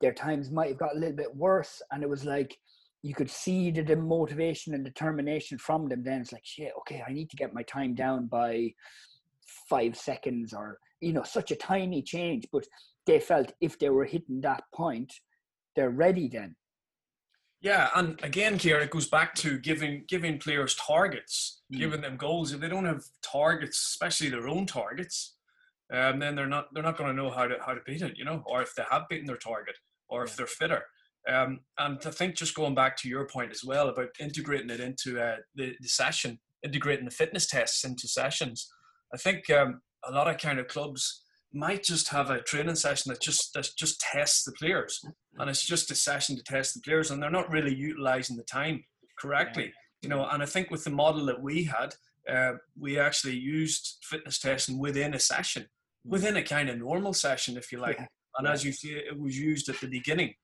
their 0.00 0.12
times 0.12 0.50
might 0.50 0.68
have 0.68 0.78
got 0.78 0.96
a 0.96 0.98
little 0.98 1.16
bit 1.16 1.34
worse, 1.34 1.82
and 1.92 2.02
it 2.02 2.08
was 2.08 2.24
like 2.24 2.56
you 3.02 3.14
could 3.14 3.30
see 3.30 3.70
the, 3.70 3.82
the 3.82 3.96
motivation 3.96 4.74
and 4.74 4.84
determination 4.84 5.58
from 5.58 5.88
them. 5.88 6.02
Then 6.02 6.22
it's 6.22 6.32
like, 6.32 6.44
shit, 6.44 6.72
okay, 6.80 7.04
I 7.06 7.12
need 7.12 7.30
to 7.30 7.36
get 7.36 7.54
my 7.54 7.62
time 7.62 7.94
down 7.94 8.26
by 8.26 8.72
five 9.68 9.96
seconds, 9.96 10.52
or 10.52 10.78
you 11.00 11.12
know, 11.12 11.22
such 11.22 11.50
a 11.50 11.56
tiny 11.56 12.02
change, 12.02 12.46
but 12.52 12.66
they 13.06 13.20
felt 13.20 13.52
if 13.60 13.78
they 13.78 13.90
were 13.90 14.04
hitting 14.04 14.40
that 14.40 14.64
point, 14.74 15.12
they're 15.76 15.90
ready 15.90 16.28
then 16.28 16.56
yeah, 17.60 17.90
and 17.96 18.20
again, 18.22 18.58
Ciaran, 18.58 18.84
it 18.84 18.90
goes 18.90 19.08
back 19.08 19.34
to 19.36 19.58
giving 19.58 20.04
giving 20.06 20.38
players 20.38 20.76
targets, 20.76 21.62
mm. 21.72 21.78
giving 21.78 22.00
them 22.00 22.16
goals. 22.16 22.52
If 22.52 22.60
they 22.60 22.68
don't 22.68 22.84
have 22.84 23.02
targets, 23.22 23.78
especially 23.78 24.28
their 24.28 24.48
own 24.48 24.66
targets, 24.66 25.36
um, 25.92 26.20
then 26.20 26.36
they're 26.36 26.46
not 26.46 26.68
they're 26.72 26.84
not 26.84 26.96
going 26.96 27.14
to 27.14 27.22
know 27.22 27.30
how 27.30 27.46
to 27.48 27.56
how 27.64 27.74
to 27.74 27.80
beat 27.84 28.02
it, 28.02 28.16
you 28.16 28.24
know, 28.24 28.44
or 28.46 28.62
if 28.62 28.74
they 28.74 28.84
have 28.90 29.08
beaten 29.08 29.26
their 29.26 29.36
target, 29.36 29.76
or 30.08 30.20
yeah. 30.20 30.24
if 30.24 30.36
they're 30.36 30.46
fitter. 30.46 30.84
Um, 31.28 31.60
and 31.78 31.98
I 32.06 32.10
think 32.10 32.36
just 32.36 32.54
going 32.54 32.74
back 32.74 32.96
to 32.98 33.08
your 33.08 33.26
point 33.26 33.50
as 33.50 33.64
well 33.64 33.88
about 33.88 34.08
integrating 34.20 34.70
it 34.70 34.80
into 34.80 35.20
uh, 35.20 35.36
the, 35.54 35.74
the 35.80 35.88
session, 35.88 36.38
integrating 36.64 37.04
the 37.04 37.10
fitness 37.10 37.46
tests 37.46 37.84
into 37.84 38.08
sessions. 38.08 38.68
I 39.12 39.18
think 39.18 39.50
um, 39.50 39.82
a 40.06 40.12
lot 40.12 40.28
of 40.28 40.38
kind 40.38 40.58
of 40.58 40.68
clubs 40.68 41.22
might 41.52 41.82
just 41.82 42.08
have 42.08 42.30
a 42.30 42.42
training 42.42 42.74
session 42.74 43.10
that 43.10 43.20
just 43.20 43.54
that 43.54 43.68
just 43.76 44.00
tests 44.00 44.44
the 44.44 44.52
players, 44.52 45.04
and 45.38 45.48
it's 45.48 45.64
just 45.64 45.90
a 45.90 45.94
session 45.94 46.36
to 46.36 46.42
test 46.42 46.74
the 46.74 46.80
players, 46.80 47.10
and 47.10 47.22
they're 47.22 47.30
not 47.30 47.50
really 47.50 47.74
utilizing 47.74 48.36
the 48.36 48.42
time 48.44 48.84
correctly. 49.18 49.72
You 50.02 50.08
know, 50.08 50.26
and 50.30 50.42
I 50.42 50.46
think 50.46 50.70
with 50.70 50.84
the 50.84 50.90
model 50.90 51.26
that 51.26 51.42
we 51.42 51.64
had, 51.64 51.94
uh, 52.30 52.52
we 52.78 52.98
actually 52.98 53.36
used 53.36 53.98
fitness 54.02 54.38
testing 54.38 54.78
within 54.78 55.14
a 55.14 55.18
session, 55.18 55.66
within 56.04 56.36
a 56.36 56.42
kind 56.42 56.68
of 56.68 56.78
normal 56.78 57.12
session, 57.12 57.56
if 57.56 57.72
you 57.72 57.78
like. 57.78 57.98
And 58.36 58.46
as 58.46 58.64
you 58.64 58.72
see, 58.72 58.90
it 58.90 59.18
was 59.18 59.36
used 59.36 59.68
at 59.68 59.80
the 59.80 59.88
beginning. 59.88 60.34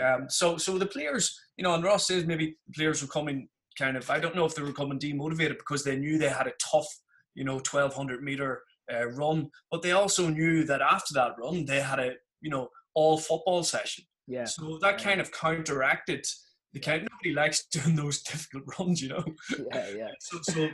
Um, 0.00 0.26
so, 0.30 0.56
so 0.56 0.78
the 0.78 0.86
players, 0.86 1.38
you 1.56 1.64
know, 1.64 1.74
and 1.74 1.84
Ross 1.84 2.06
says 2.06 2.24
maybe 2.24 2.56
the 2.66 2.72
players 2.72 3.02
were 3.02 3.08
coming 3.08 3.48
kind 3.78 3.96
of. 3.96 4.08
I 4.08 4.18
don't 4.18 4.34
know 4.34 4.46
if 4.46 4.54
they 4.54 4.62
were 4.62 4.72
coming 4.72 4.98
demotivated 4.98 5.58
because 5.58 5.84
they 5.84 5.96
knew 5.96 6.16
they 6.16 6.28
had 6.28 6.46
a 6.46 6.52
tough, 6.58 6.86
you 7.34 7.44
know, 7.44 7.54
1200 7.54 8.22
meter 8.22 8.62
uh, 8.92 9.06
run, 9.08 9.50
but 9.70 9.82
they 9.82 9.92
also 9.92 10.28
knew 10.28 10.64
that 10.64 10.82
after 10.82 11.14
that 11.14 11.32
run 11.38 11.64
they 11.64 11.80
had 11.80 11.98
a 11.98 12.12
you 12.40 12.50
know 12.50 12.68
all 12.94 13.18
football 13.18 13.62
session. 13.62 14.04
Yeah. 14.26 14.44
So 14.44 14.78
that 14.80 15.02
kind 15.02 15.20
of 15.20 15.32
counteracted 15.32 16.24
the 16.72 16.80
kind. 16.80 17.06
Nobody 17.10 17.34
likes 17.34 17.66
doing 17.72 17.96
those 17.96 18.22
difficult 18.22 18.64
runs, 18.78 19.02
you 19.02 19.08
know. 19.08 19.24
Yeah, 19.72 19.88
yeah. 19.96 20.08
so, 20.20 20.38
so 20.42 20.68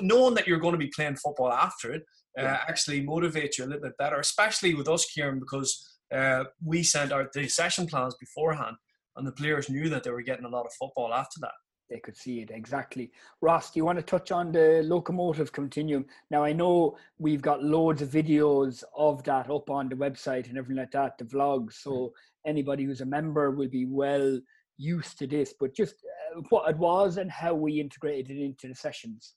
knowing 0.00 0.34
that 0.34 0.46
you're 0.46 0.60
going 0.60 0.72
to 0.72 0.78
be 0.78 0.92
playing 0.94 1.16
football 1.16 1.52
after 1.52 1.92
it 1.92 2.02
uh, 2.38 2.42
yeah. 2.42 2.58
actually 2.68 3.06
motivates 3.06 3.58
you 3.58 3.64
a 3.64 3.66
little 3.66 3.82
bit 3.82 3.96
better, 3.98 4.16
especially 4.16 4.74
with 4.74 4.88
us, 4.88 5.06
Ciaran, 5.06 5.38
because 5.38 5.98
uh, 6.14 6.44
we 6.64 6.82
sent 6.82 7.12
out 7.12 7.32
the 7.32 7.48
session 7.48 7.86
plans 7.86 8.14
beforehand, 8.20 8.76
and 9.16 9.26
the 9.26 9.32
players 9.32 9.68
knew 9.68 9.88
that 9.88 10.04
they 10.04 10.10
were 10.10 10.22
getting 10.22 10.44
a 10.44 10.50
lot 10.50 10.66
of 10.66 10.72
football 10.78 11.12
after 11.12 11.40
that 11.40 11.52
they 11.88 11.98
could 11.98 12.16
see 12.16 12.40
it 12.40 12.50
exactly. 12.50 13.10
Ross, 13.40 13.70
do 13.70 13.78
you 13.78 13.84
want 13.84 13.98
to 13.98 14.02
touch 14.02 14.32
on 14.32 14.52
the 14.52 14.82
locomotive 14.84 15.52
continuum? 15.52 16.06
Now, 16.30 16.44
I 16.44 16.52
know 16.52 16.96
we've 17.18 17.42
got 17.42 17.62
loads 17.62 18.02
of 18.02 18.08
videos 18.08 18.82
of 18.96 19.22
that 19.24 19.50
up 19.50 19.70
on 19.70 19.88
the 19.88 19.96
website 19.96 20.48
and 20.48 20.58
everything 20.58 20.78
like 20.78 20.92
that, 20.92 21.18
the 21.18 21.24
vlogs. 21.24 21.74
So 21.74 22.12
anybody 22.44 22.84
who's 22.84 23.00
a 23.00 23.06
member 23.06 23.50
will 23.50 23.68
be 23.68 23.86
well 23.86 24.40
used 24.78 25.18
to 25.18 25.26
this, 25.26 25.54
but 25.58 25.74
just 25.74 25.94
uh, 26.36 26.40
what 26.50 26.68
it 26.68 26.76
was 26.76 27.16
and 27.16 27.30
how 27.30 27.54
we 27.54 27.80
integrated 27.80 28.30
it 28.30 28.44
into 28.44 28.68
the 28.68 28.74
sessions. 28.74 29.34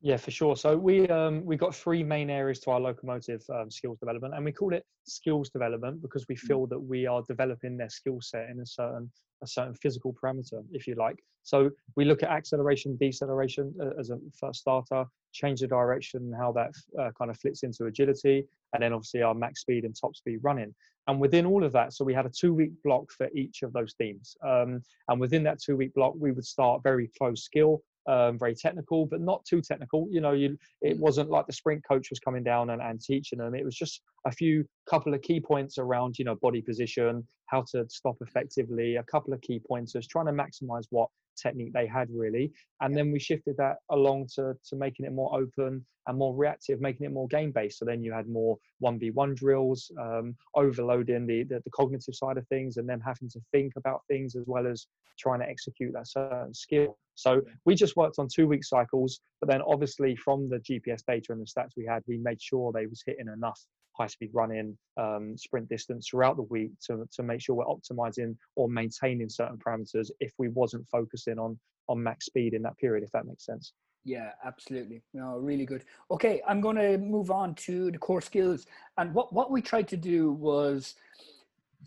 Yeah, 0.00 0.16
for 0.16 0.30
sure. 0.30 0.56
So 0.56 0.76
we 0.76 1.08
um, 1.08 1.44
we 1.44 1.56
got 1.56 1.74
three 1.74 2.04
main 2.04 2.30
areas 2.30 2.60
to 2.60 2.70
our 2.70 2.80
locomotive 2.80 3.42
um, 3.52 3.68
skills 3.68 3.98
development, 3.98 4.34
and 4.34 4.44
we 4.44 4.52
call 4.52 4.72
it 4.72 4.84
skills 5.04 5.50
development 5.50 6.00
because 6.02 6.24
we 6.28 6.36
mm. 6.36 6.40
feel 6.40 6.66
that 6.68 6.78
we 6.78 7.06
are 7.06 7.22
developing 7.26 7.76
their 7.76 7.88
skill 7.88 8.20
set 8.20 8.48
in 8.48 8.60
a 8.60 8.66
certain 8.66 9.10
a 9.42 9.46
certain 9.46 9.74
physical 9.74 10.14
parameter, 10.14 10.64
if 10.72 10.86
you 10.86 10.94
like. 10.94 11.18
So 11.42 11.70
we 11.96 12.04
look 12.04 12.22
at 12.22 12.30
acceleration, 12.30 12.96
deceleration 13.00 13.74
uh, 13.80 13.98
as 13.98 14.10
a 14.10 14.18
first 14.38 14.60
starter, 14.60 15.04
change 15.32 15.62
of 15.62 15.70
direction, 15.70 16.32
how 16.36 16.52
that 16.52 16.72
uh, 17.00 17.10
kind 17.18 17.30
of 17.30 17.38
fits 17.38 17.62
into 17.62 17.86
agility, 17.86 18.44
and 18.72 18.82
then 18.82 18.92
obviously 18.92 19.22
our 19.22 19.34
max 19.34 19.62
speed 19.62 19.84
and 19.84 19.96
top 19.98 20.14
speed 20.14 20.38
running. 20.42 20.74
And 21.08 21.18
within 21.18 21.46
all 21.46 21.64
of 21.64 21.72
that, 21.72 21.94
so 21.94 22.04
we 22.04 22.14
had 22.14 22.26
a 22.26 22.30
two 22.30 22.52
week 22.52 22.72
block 22.84 23.10
for 23.10 23.28
each 23.34 23.62
of 23.62 23.72
those 23.72 23.94
themes. 23.94 24.36
Um, 24.46 24.82
and 25.08 25.18
within 25.18 25.42
that 25.44 25.60
two 25.60 25.76
week 25.76 25.94
block, 25.94 26.14
we 26.16 26.32
would 26.32 26.44
start 26.44 26.82
very 26.82 27.10
close 27.18 27.42
skill, 27.42 27.82
um, 28.08 28.38
very 28.38 28.54
technical, 28.54 29.06
but 29.06 29.20
not 29.20 29.44
too 29.44 29.60
technical. 29.60 30.08
You 30.10 30.20
know, 30.20 30.32
you, 30.32 30.58
it 30.80 30.96
mm. 30.96 31.00
wasn't 31.00 31.30
like 31.30 31.46
the 31.46 31.52
sprint 31.52 31.82
coach 31.86 32.08
was 32.10 32.18
coming 32.18 32.42
down 32.42 32.70
and, 32.70 32.80
and 32.80 33.00
teaching 33.00 33.38
them. 33.38 33.54
It 33.54 33.64
was 33.64 33.76
just 33.76 34.00
a 34.26 34.32
few 34.32 34.64
couple 34.88 35.14
of 35.14 35.22
key 35.22 35.40
points 35.40 35.78
around, 35.78 36.18
you 36.18 36.24
know, 36.24 36.34
body 36.36 36.62
position, 36.62 37.26
how 37.46 37.64
to 37.72 37.84
stop 37.88 38.16
effectively, 38.20 38.96
a 38.96 39.02
couple 39.04 39.32
of 39.34 39.40
key 39.42 39.60
pointers, 39.68 40.06
trying 40.06 40.26
to 40.26 40.32
maximize 40.32 40.84
what 40.90 41.08
technique 41.40 41.72
they 41.72 41.86
had 41.86 42.08
really. 42.10 42.52
And 42.80 42.96
then 42.96 43.10
we 43.12 43.18
shifted 43.18 43.56
that 43.58 43.76
along 43.90 44.28
to 44.34 44.54
to 44.68 44.76
making 44.76 45.06
it 45.06 45.12
more 45.12 45.34
open 45.38 45.84
and 46.08 46.18
more 46.18 46.34
reactive 46.34 46.80
making 46.80 47.06
it 47.06 47.12
more 47.12 47.28
game 47.28 47.52
based 47.52 47.78
so 47.78 47.84
then 47.84 48.02
you 48.02 48.12
had 48.12 48.26
more 48.28 48.56
1v1 48.82 49.36
drills 49.36 49.92
um, 50.00 50.34
overloading 50.54 51.26
the, 51.26 51.44
the, 51.44 51.60
the 51.64 51.70
cognitive 51.70 52.14
side 52.14 52.38
of 52.38 52.46
things 52.48 52.78
and 52.78 52.88
then 52.88 53.00
having 53.00 53.28
to 53.28 53.40
think 53.52 53.74
about 53.76 54.00
things 54.08 54.34
as 54.34 54.44
well 54.46 54.66
as 54.66 54.86
trying 55.18 55.40
to 55.40 55.48
execute 55.48 55.92
that 55.92 56.08
certain 56.08 56.54
skill. 56.54 56.96
So 57.14 57.42
we 57.64 57.74
just 57.74 57.96
worked 57.96 58.18
on 58.18 58.26
two 58.26 58.46
week 58.46 58.64
cycles 58.64 59.20
but 59.40 59.48
then 59.48 59.60
obviously 59.62 60.16
from 60.16 60.48
the 60.48 60.58
gps 60.58 61.04
data 61.06 61.32
and 61.32 61.40
the 61.40 61.46
stats 61.46 61.72
we 61.76 61.84
had 61.84 62.02
we 62.08 62.16
made 62.18 62.40
sure 62.40 62.72
they 62.72 62.86
was 62.86 63.02
hitting 63.04 63.28
enough 63.28 63.60
high 63.98 64.06
speed 64.06 64.30
running, 64.32 64.76
um, 64.96 65.36
sprint 65.36 65.68
distance 65.68 66.08
throughout 66.08 66.36
the 66.36 66.42
week 66.44 66.70
to, 66.86 67.08
to 67.12 67.22
make 67.22 67.40
sure 67.40 67.56
we're 67.56 67.64
optimizing 67.64 68.36
or 68.56 68.68
maintaining 68.68 69.28
certain 69.28 69.58
parameters 69.58 70.10
if 70.20 70.32
we 70.38 70.48
wasn't 70.48 70.86
focusing 70.88 71.38
on 71.38 71.58
on 71.88 72.02
max 72.02 72.26
speed 72.26 72.54
in 72.54 72.62
that 72.62 72.76
period, 72.78 73.02
if 73.02 73.10
that 73.12 73.26
makes 73.26 73.44
sense. 73.44 73.72
Yeah, 74.04 74.30
absolutely. 74.44 75.02
No, 75.12 75.36
really 75.38 75.66
good. 75.66 75.84
Okay, 76.10 76.40
I'm 76.46 76.60
going 76.60 76.76
to 76.76 76.98
move 76.98 77.30
on 77.30 77.54
to 77.56 77.90
the 77.90 77.98
core 77.98 78.20
skills. 78.20 78.66
And 78.96 79.12
what, 79.12 79.32
what 79.32 79.50
we 79.50 79.60
tried 79.60 79.88
to 79.88 79.96
do 79.96 80.32
was 80.32 80.94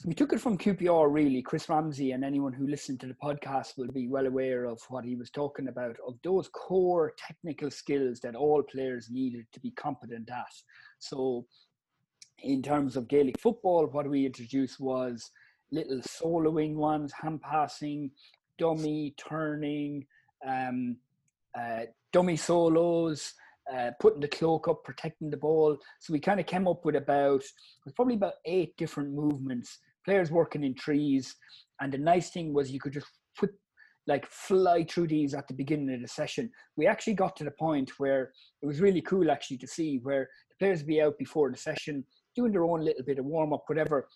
we 0.06 0.14
took 0.14 0.34
it 0.34 0.42
from 0.42 0.58
QPR, 0.58 1.12
really. 1.12 1.42
Chris 1.42 1.70
Ramsey 1.70 2.12
and 2.12 2.24
anyone 2.24 2.54
who 2.54 2.68
listened 2.68 3.00
to 3.02 3.08
the 3.08 3.16
podcast 3.16 3.78
will 3.78 3.92
be 3.92 4.08
well 4.08 4.26
aware 4.26 4.66
of 4.66 4.82
what 4.90 5.04
he 5.04 5.16
was 5.16 5.30
talking 5.30 5.68
about 5.68 5.98
of 6.08 6.16
those 6.24 6.48
core 6.50 7.14
technical 7.18 7.72
skills 7.72 8.20
that 8.20 8.36
all 8.36 8.62
players 8.64 9.10
needed 9.10 9.46
to 9.54 9.60
be 9.60 9.72
competent 9.72 10.30
at. 10.30 10.54
So 11.00 11.46
in 12.44 12.62
terms 12.62 12.96
of 12.96 13.08
Gaelic 13.08 13.40
football, 13.40 13.88
what 13.88 14.10
we 14.10 14.26
introduced 14.26 14.80
was 14.80 15.32
little 15.72 16.00
soloing 16.00 16.76
ones, 16.76 17.14
hand 17.14 17.42
passing, 17.42 18.12
dummy 18.58 19.16
turning, 19.18 20.06
um, 20.46 20.98
uh, 21.58 21.82
dummy 22.12 22.36
solos, 22.36 23.34
uh, 23.74 23.92
putting 24.00 24.22
the 24.22 24.28
cloak 24.28 24.68
up, 24.68 24.84
protecting 24.84 25.30
the 25.30 25.38
ball. 25.38 25.78
So 26.00 26.14
we 26.14 26.20
kind 26.20 26.40
of 26.40 26.46
came 26.46 26.68
up 26.68 26.84
with 26.84 26.96
about 26.96 27.44
probably 27.96 28.16
about 28.16 28.34
eight 28.46 28.76
different 28.78 29.14
movements. 29.14 29.80
Players 30.04 30.32
working 30.32 30.64
in 30.64 30.74
trees, 30.74 31.36
and 31.80 31.94
the 31.94 31.98
nice 31.98 32.32
thing 32.32 32.54
was 32.54 32.72
you 32.72 32.80
could 32.80 32.94
just 32.94 33.08
put 33.38 33.52
like 34.08 34.26
fly 34.26 34.84
through 34.84 35.08
these 35.08 35.36
at 35.36 35.48
the 35.48 35.54
beginning 35.54 35.94
of 35.94 36.02
the 36.02 36.08
session. 36.08 36.50
We 36.76 36.88
actually 36.88 37.14
got 37.14 37.36
to 37.38 37.44
the 37.44 37.52
point 37.52 37.92
where 38.00 38.32
it 38.62 38.66
was 38.66 38.82
really 38.82 39.02
cool 39.02 39.30
actually 39.30 39.58
to 39.58 39.68
see 39.68 40.00
where 40.02 40.28
the 40.50 40.56
players 40.58 40.80
would 40.80 40.88
be 40.88 41.02
out 41.02 41.18
before 41.20 41.52
the 41.52 41.58
session 41.58 42.04
doing 42.36 42.52
their 42.52 42.64
own 42.64 42.84
little 42.84 43.04
bit 43.04 43.20
of 43.20 43.26
warm 43.26 43.54
up, 43.54 43.64
whatever. 43.68 44.08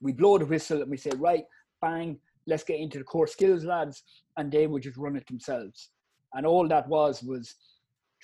We 0.00 0.12
blow 0.12 0.38
the 0.38 0.46
whistle 0.46 0.82
and 0.82 0.90
we 0.90 0.96
say, 0.96 1.10
right, 1.16 1.44
bang, 1.80 2.18
let's 2.46 2.64
get 2.64 2.80
into 2.80 2.98
the 2.98 3.04
core 3.04 3.26
skills, 3.26 3.64
lads, 3.64 4.02
and 4.36 4.50
they 4.50 4.66
would 4.66 4.82
just 4.82 4.96
run 4.96 5.16
it 5.16 5.26
themselves. 5.26 5.90
And 6.34 6.46
all 6.46 6.66
that 6.68 6.88
was 6.88 7.22
was 7.22 7.54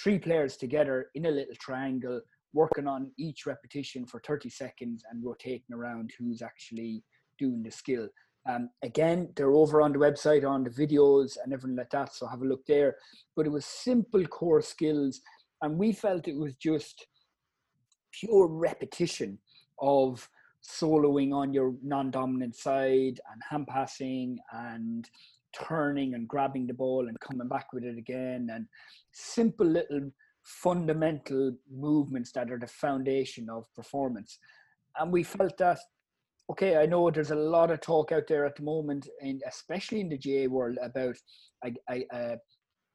three 0.02 0.18
players 0.18 0.56
together 0.56 1.10
in 1.14 1.26
a 1.26 1.30
little 1.30 1.54
triangle, 1.60 2.20
working 2.52 2.86
on 2.86 3.12
each 3.18 3.46
repetition 3.46 4.06
for 4.06 4.20
30 4.26 4.50
seconds 4.50 5.04
and 5.10 5.24
rotating 5.24 5.74
around 5.74 6.10
who's 6.18 6.42
actually 6.42 7.04
doing 7.38 7.62
the 7.62 7.70
skill. 7.70 8.08
Um, 8.48 8.70
again, 8.82 9.30
they're 9.36 9.52
over 9.52 9.82
on 9.82 9.92
the 9.92 9.98
website 9.98 10.48
on 10.48 10.64
the 10.64 10.70
videos 10.70 11.36
and 11.42 11.52
everything 11.52 11.76
like 11.76 11.90
that, 11.90 12.14
so 12.14 12.26
have 12.26 12.40
a 12.40 12.46
look 12.46 12.64
there. 12.66 12.96
But 13.36 13.46
it 13.46 13.52
was 13.52 13.66
simple 13.66 14.24
core 14.26 14.62
skills, 14.62 15.20
and 15.62 15.78
we 15.78 15.92
felt 15.92 16.26
it 16.26 16.38
was 16.38 16.54
just 16.56 17.06
pure 18.12 18.46
repetition 18.46 19.38
of 19.80 20.28
soloing 20.62 21.32
on 21.32 21.54
your 21.54 21.74
non-dominant 21.82 22.54
side 22.54 23.20
and 23.32 23.42
hand 23.48 23.66
passing 23.66 24.38
and 24.52 25.08
turning 25.52 26.14
and 26.14 26.28
grabbing 26.28 26.66
the 26.66 26.74
ball 26.74 27.08
and 27.08 27.18
coming 27.20 27.48
back 27.48 27.72
with 27.72 27.84
it 27.84 27.98
again 27.98 28.48
and 28.52 28.66
simple 29.12 29.66
little 29.66 30.10
fundamental 30.44 31.52
movements 31.70 32.32
that 32.32 32.50
are 32.50 32.58
the 32.58 32.66
foundation 32.66 33.48
of 33.48 33.64
performance. 33.74 34.38
And 34.98 35.12
we 35.12 35.22
felt 35.22 35.56
that 35.58 35.78
okay 36.50 36.76
i 36.76 36.84
know 36.84 37.10
there's 37.10 37.30
a 37.30 37.36
lot 37.56 37.70
of 37.70 37.80
talk 37.80 38.12
out 38.12 38.26
there 38.26 38.44
at 38.44 38.56
the 38.56 38.62
moment 38.62 39.08
and 39.20 39.40
especially 39.46 40.00
in 40.00 40.08
the 40.08 40.18
GAA 40.18 40.50
world 40.50 40.76
about 40.82 41.16
a, 41.64 41.72
a, 42.12 42.36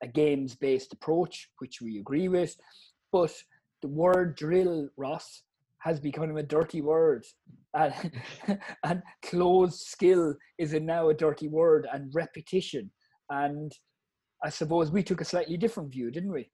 a 0.03 0.07
games 0.07 0.55
based 0.55 0.93
approach 0.93 1.49
which 1.59 1.81
we 1.81 1.99
agree 1.99 2.27
with 2.27 2.55
but 3.11 3.33
the 3.85 3.89
word 3.89 4.35
drill, 4.35 4.89
Ross, 4.97 5.43
has 5.77 5.99
become 5.99 6.35
a 6.35 6.41
dirty 6.41 6.81
word. 6.81 7.23
And, 7.75 7.93
and 8.83 9.03
closed 9.23 9.81
skill 9.81 10.33
is 10.57 10.73
a 10.73 10.79
now 10.79 11.09
a 11.09 11.13
dirty 11.13 11.47
word 11.47 11.87
and 11.93 12.11
repetition. 12.15 12.89
And 13.29 13.71
I 14.43 14.49
suppose 14.49 14.89
we 14.89 15.03
took 15.03 15.21
a 15.21 15.25
slightly 15.25 15.55
different 15.55 15.91
view, 15.91 16.09
didn't 16.09 16.31
we? 16.31 16.49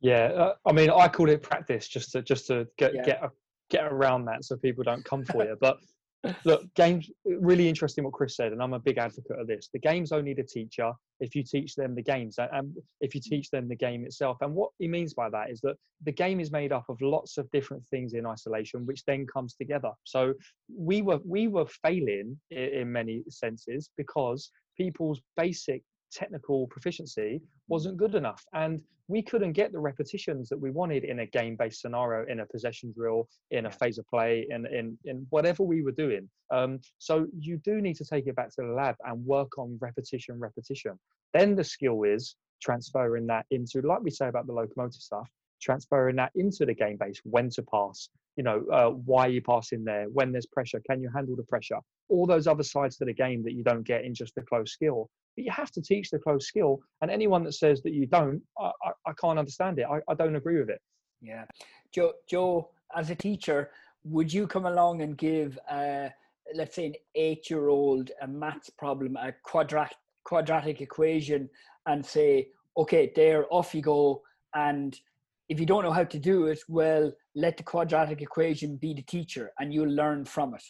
Yeah, 0.00 0.24
uh, 0.24 0.54
I 0.66 0.72
mean, 0.72 0.90
I 0.90 1.06
call 1.06 1.30
it 1.30 1.42
practice 1.42 1.86
just 1.86 2.10
to 2.12 2.22
just 2.22 2.48
to 2.48 2.66
get 2.76 2.94
yeah. 2.94 3.04
get 3.04 3.30
get 3.70 3.84
around 3.84 4.24
that 4.26 4.44
so 4.44 4.56
people 4.56 4.84
don't 4.84 5.04
come 5.04 5.24
for 5.24 5.44
you. 5.44 5.56
But 5.60 5.78
look, 6.44 6.62
games 6.74 7.10
really 7.24 7.68
interesting 7.68 8.04
what 8.04 8.12
Chris 8.12 8.36
said, 8.36 8.52
and 8.52 8.62
I'm 8.62 8.72
a 8.72 8.78
big 8.78 8.98
advocate 8.98 9.38
of 9.38 9.46
this. 9.46 9.68
The 9.72 9.78
games 9.78 10.12
only 10.12 10.34
the 10.34 10.42
teacher 10.42 10.92
if 11.20 11.34
you 11.34 11.42
teach 11.42 11.74
them 11.74 11.94
the 11.94 12.02
games 12.02 12.36
and 12.38 12.50
um, 12.52 12.74
if 13.00 13.14
you 13.14 13.20
teach 13.20 13.50
them 13.50 13.68
the 13.68 13.76
game 13.76 14.04
itself. 14.04 14.36
And 14.40 14.54
what 14.54 14.70
he 14.78 14.88
means 14.88 15.14
by 15.14 15.30
that 15.30 15.50
is 15.50 15.60
that 15.62 15.76
the 16.04 16.12
game 16.12 16.40
is 16.40 16.50
made 16.50 16.72
up 16.72 16.84
of 16.88 17.00
lots 17.00 17.38
of 17.38 17.50
different 17.52 17.86
things 17.88 18.14
in 18.14 18.26
isolation, 18.26 18.86
which 18.86 19.04
then 19.04 19.26
comes 19.26 19.54
together. 19.54 19.90
So 20.04 20.34
we 20.76 21.02
were 21.02 21.20
we 21.24 21.48
were 21.48 21.66
failing 21.82 22.38
in 22.50 22.92
many 22.92 23.22
senses 23.28 23.90
because 23.96 24.50
people's 24.76 25.20
basic 25.36 25.82
technical 26.12 26.66
proficiency 26.68 27.40
wasn't 27.68 27.96
good 27.96 28.14
enough 28.14 28.44
and 28.54 28.82
we 29.08 29.22
couldn't 29.22 29.52
get 29.52 29.72
the 29.72 29.78
repetitions 29.78 30.48
that 30.48 30.58
we 30.58 30.70
wanted 30.70 31.04
in 31.04 31.20
a 31.20 31.26
game-based 31.26 31.80
scenario 31.80 32.26
in 32.30 32.40
a 32.40 32.46
possession 32.46 32.92
drill 32.92 33.28
in 33.50 33.66
a 33.66 33.70
phase 33.70 33.98
of 33.98 34.06
play 34.08 34.46
in 34.50 34.66
in, 34.66 34.98
in 35.04 35.26
whatever 35.30 35.62
we 35.62 35.82
were 35.82 35.92
doing. 35.92 36.28
Um, 36.50 36.80
so 36.98 37.26
you 37.38 37.58
do 37.58 37.80
need 37.80 37.96
to 37.96 38.04
take 38.04 38.26
it 38.26 38.36
back 38.36 38.50
to 38.56 38.62
the 38.62 38.72
lab 38.72 38.96
and 39.04 39.24
work 39.24 39.58
on 39.58 39.78
repetition 39.80 40.38
repetition. 40.40 40.98
Then 41.32 41.54
the 41.54 41.64
skill 41.64 42.02
is 42.02 42.36
transferring 42.60 43.26
that 43.26 43.46
into 43.50 43.82
like 43.82 44.02
we 44.02 44.10
say 44.10 44.28
about 44.28 44.46
the 44.46 44.52
locomotive 44.52 45.00
stuff 45.00 45.28
transferring 45.60 46.16
that 46.16 46.32
into 46.34 46.64
the 46.66 46.74
game 46.74 46.96
base 46.98 47.20
when 47.24 47.50
to 47.50 47.62
pass 47.62 48.08
you 48.36 48.42
know 48.42 48.64
uh, 48.72 48.90
why 48.90 49.26
are 49.26 49.30
you 49.30 49.42
passing 49.42 49.84
there 49.84 50.06
when 50.12 50.32
there's 50.32 50.46
pressure 50.46 50.80
can 50.88 51.00
you 51.00 51.10
handle 51.14 51.36
the 51.36 51.42
pressure? 51.44 51.78
All 52.08 52.26
those 52.26 52.46
other 52.46 52.62
sides 52.62 52.96
to 52.98 53.04
the 53.04 53.12
game 53.12 53.42
that 53.44 53.52
you 53.52 53.62
don't 53.62 53.82
get 53.82 54.04
in 54.04 54.14
just 54.14 54.34
the 54.34 54.42
close 54.42 54.72
skill 54.72 55.10
but 55.36 55.44
you 55.44 55.50
have 55.50 55.70
to 55.72 55.82
teach 55.82 56.10
the 56.10 56.18
close 56.18 56.46
skill 56.48 56.80
and 57.02 57.10
anyone 57.10 57.44
that 57.44 57.52
says 57.52 57.82
that 57.82 57.92
you 57.92 58.06
don't 58.06 58.42
i, 58.58 58.70
I, 58.84 58.90
I 59.06 59.12
can't 59.20 59.38
understand 59.38 59.78
it. 59.78 59.86
I, 59.90 60.00
I 60.08 60.14
don't 60.14 60.36
agree 60.36 60.58
with 60.58 60.70
it. 60.70 60.80
Yeah. 61.22 61.44
Joe 61.92 62.12
joe 62.28 62.70
as 62.96 63.10
a 63.10 63.14
teacher 63.14 63.70
would 64.04 64.32
you 64.32 64.46
come 64.46 64.66
along 64.66 65.02
and 65.02 65.16
give 65.16 65.58
uh, 65.70 66.08
let's 66.54 66.76
say 66.76 66.86
an 66.86 66.94
eight 67.14 67.50
year 67.50 67.68
old 67.68 68.10
a 68.22 68.26
maths 68.26 68.70
problem 68.70 69.16
a 69.16 69.32
quadratic 69.42 69.96
quadratic 70.24 70.80
equation 70.80 71.48
and 71.86 72.04
say 72.04 72.48
okay 72.76 73.12
there 73.14 73.46
off 73.50 73.74
you 73.74 73.82
go 73.82 74.22
and 74.54 75.00
if 75.48 75.60
you 75.60 75.66
don't 75.66 75.84
know 75.84 75.92
how 75.92 76.04
to 76.04 76.18
do 76.18 76.46
it, 76.46 76.60
well, 76.68 77.12
let 77.34 77.56
the 77.56 77.62
quadratic 77.62 78.20
equation 78.20 78.76
be 78.76 78.94
the 78.94 79.02
teacher 79.02 79.52
and 79.58 79.72
you'll 79.72 79.88
learn 79.88 80.24
from 80.24 80.54
it. 80.54 80.64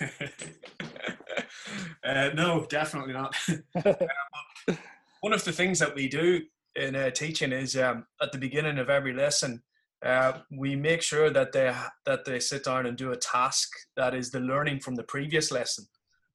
uh, 2.04 2.30
no, 2.34 2.66
definitely 2.68 3.12
not. 3.12 3.34
one 5.20 5.32
of 5.32 5.44
the 5.44 5.52
things 5.52 5.78
that 5.78 5.94
we 5.94 6.08
do 6.08 6.40
in 6.76 6.96
uh, 6.96 7.10
teaching 7.10 7.52
is 7.52 7.76
um, 7.76 8.06
at 8.22 8.32
the 8.32 8.38
beginning 8.38 8.78
of 8.78 8.90
every 8.90 9.12
lesson, 9.12 9.62
uh, 10.04 10.38
we 10.50 10.76
make 10.76 11.02
sure 11.02 11.30
that 11.30 11.52
they 11.52 11.74
that 12.06 12.24
they 12.24 12.40
sit 12.40 12.64
down 12.64 12.86
and 12.86 12.96
do 12.96 13.12
a 13.12 13.16
task 13.16 13.68
that 13.96 14.14
is 14.14 14.30
the 14.30 14.40
learning 14.40 14.80
from 14.80 14.94
the 14.94 15.02
previous 15.04 15.50
lesson. 15.50 15.84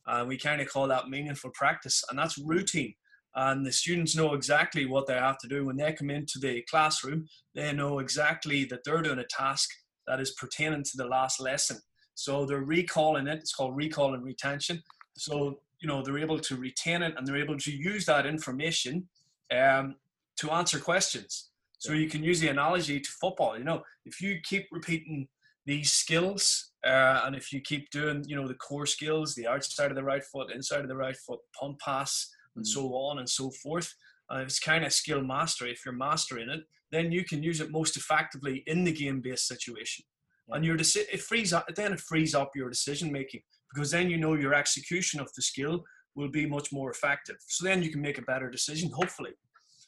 And 0.05 0.28
we 0.28 0.38
kind 0.38 0.61
of 0.61 0.70
call 0.70 0.88
that 0.88 1.09
meaningful 1.09 1.49
practice, 1.55 2.03
and 2.09 2.20
that's 2.20 2.38
routine. 2.38 2.93
And 3.36 3.66
the 3.66 3.72
students 3.72 4.16
know 4.16 4.34
exactly 4.34 4.86
what 4.86 5.07
they 5.07 5.16
have 5.16 5.38
to 5.39 5.47
do 5.47 5.66
when 5.66 5.76
they 5.76 5.91
come 5.93 6.09
into 6.09 6.39
the 6.39 6.63
classroom. 6.70 7.28
They 7.53 7.74
know 7.74 7.99
exactly 7.99 8.66
that 8.66 8.84
they're 8.86 9.01
doing 9.01 9.20
a 9.20 9.26
task 9.26 9.70
that 10.07 10.22
is 10.22 10.36
pertaining 10.39 10.84
to 10.84 10.91
the 10.95 11.07
last 11.07 11.41
lesson. 11.41 11.78
So 12.13 12.45
they're 12.45 12.61
recalling 12.61 13.28
it. 13.28 13.39
It's 13.39 13.53
called 13.53 13.76
recall 13.76 14.13
and 14.13 14.24
retention. 14.24 14.82
So 15.18 15.59
you 15.80 15.88
know 15.88 16.01
they're 16.01 16.18
able 16.18 16.39
to 16.39 16.55
retain 16.55 17.01
it 17.01 17.13
and 17.18 17.28
they're 17.28 17.38
able 17.38 17.57
to 17.57 17.72
use 17.72 18.05
that 18.05 18.26
information 18.26 19.07
um, 19.51 19.95
to 20.38 20.51
answer 20.51 20.80
questions. 20.80 21.49
So 21.78 21.93
you 21.93 22.09
can 22.09 22.24
use 22.24 22.39
the 22.39 22.47
analogy 22.47 22.99
to 22.99 23.09
football. 23.22 23.57
You 23.57 23.63
know, 23.63 23.84
if 24.05 24.22
you 24.22 24.39
keep 24.43 24.68
repeating 24.72 25.28
these 25.66 25.91
skills, 25.91 26.72
uh, 26.86 27.22
and 27.26 27.36
if 27.36 27.51
you 27.51 27.61
keep 27.61 27.89
doing, 27.89 28.24
you 28.28 28.36
know, 28.36 28.47
the 28.47 28.55
core 28.55 28.86
skills, 28.86 29.36
the 29.36 29.47
outside 29.47 29.91
of 29.91 29.95
the 29.95 30.03
right 30.03 30.24
foot, 30.24 30.51
inside 30.51 30.82
of 30.82 30.88
the 30.88 30.95
right 30.95 31.18
foot, 31.18 31.39
punt 31.59 31.80
pass, 31.80 32.32
and 32.55 32.63
mm. 32.63 32.68
so 32.68 32.93
on 32.95 33.20
and 33.20 33.30
so 33.30 33.51
forth, 33.51 33.93
uh, 34.32 34.38
it's 34.38 34.59
kind 34.59 34.86
of 34.86 34.93
skill 34.93 35.22
mastery. 35.22 35.72
If 35.72 35.86
you're 35.86 35.93
mastering 35.93 36.49
it, 36.49 36.61
then 36.91 37.11
you 37.11 37.24
can 37.24 37.43
use 37.43 37.61
it 37.61 37.72
most 37.72 37.97
effectively 37.97 38.63
in 38.68 38.84
the 38.84 38.91
game-based 38.91 39.47
situation. 39.47 40.05
Yeah. 40.47 40.55
And 40.55 40.66
your 40.66 40.78
deci- 40.78 41.09
it 41.11 41.22
frees 41.22 41.51
up. 41.53 41.68
Then 41.76 41.93
it 41.93 41.99
frees 41.99 42.36
up 42.36 42.51
your 42.55 42.70
decision 42.70 43.11
making 43.11 43.41
because 43.76 43.91
then 43.91 44.09
you 44.09 44.17
know 44.17 44.36
your 44.36 44.53
execution 44.53 45.19
of 45.19 45.30
the 45.36 45.41
skill 45.41 45.84
will 46.15 46.30
be 46.30 46.45
much 46.45 46.71
more 46.71 46.89
effective. 46.89 47.36
So 47.47 47.65
then 47.65 47.84
you 47.84 47.91
can 47.91 48.01
make 48.01 48.17
a 48.17 48.21
better 48.21 48.49
decision, 48.49 48.89
hopefully. 48.89 49.32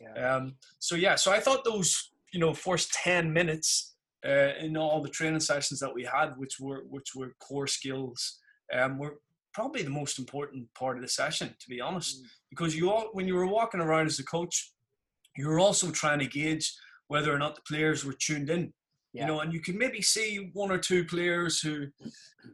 Yeah. 0.02 0.36
Um, 0.36 0.56
so 0.80 0.96
yeah, 0.96 1.16
so 1.16 1.32
I 1.32 1.40
thought 1.40 1.64
those 1.64 2.12
you 2.34 2.40
know 2.40 2.54
first 2.54 2.94
ten 2.94 3.32
minutes 3.32 3.96
uh, 4.28 4.52
in 4.60 4.76
all 4.78 5.02
the 5.02 5.10
training 5.10 5.40
sessions 5.40 5.80
that 5.80 5.94
we 5.94 6.04
had, 6.04 6.38
which 6.38 6.60
were 6.60 6.84
which 6.90 7.16
were 7.16 7.34
core 7.40 7.68
skills, 7.68 8.40
um, 8.74 9.00
were 9.00 9.20
probably 9.54 9.82
the 9.82 9.90
most 9.90 10.20
important 10.20 10.68
part 10.78 10.98
of 10.98 11.02
the 11.02 11.10
session, 11.10 11.56
to 11.60 11.70
be 11.70 11.82
honest, 11.82 12.22
mm. 12.22 12.28
because 12.50 12.76
you 12.76 12.92
all 12.92 13.10
when 13.14 13.28
you 13.28 13.36
were 13.36 13.48
walking 13.48 13.82
around 13.82 14.06
as 14.06 14.20
a 14.20 14.26
coach, 14.26 14.74
you 15.36 15.48
were 15.48 15.60
also 15.60 15.90
trying 15.92 16.20
to 16.20 16.28
gauge 16.28 16.76
whether 17.08 17.34
or 17.34 17.40
not 17.40 17.56
the 17.56 17.62
players 17.68 18.04
were 18.04 18.14
tuned 18.14 18.50
in. 18.50 18.74
Yeah. 19.14 19.22
You 19.22 19.28
know, 19.28 19.40
and 19.40 19.54
you 19.54 19.62
could 19.62 19.76
maybe 19.76 20.02
see 20.02 20.50
one 20.54 20.70
or 20.70 20.78
two 20.78 21.04
players 21.06 21.60
who, 21.60 21.88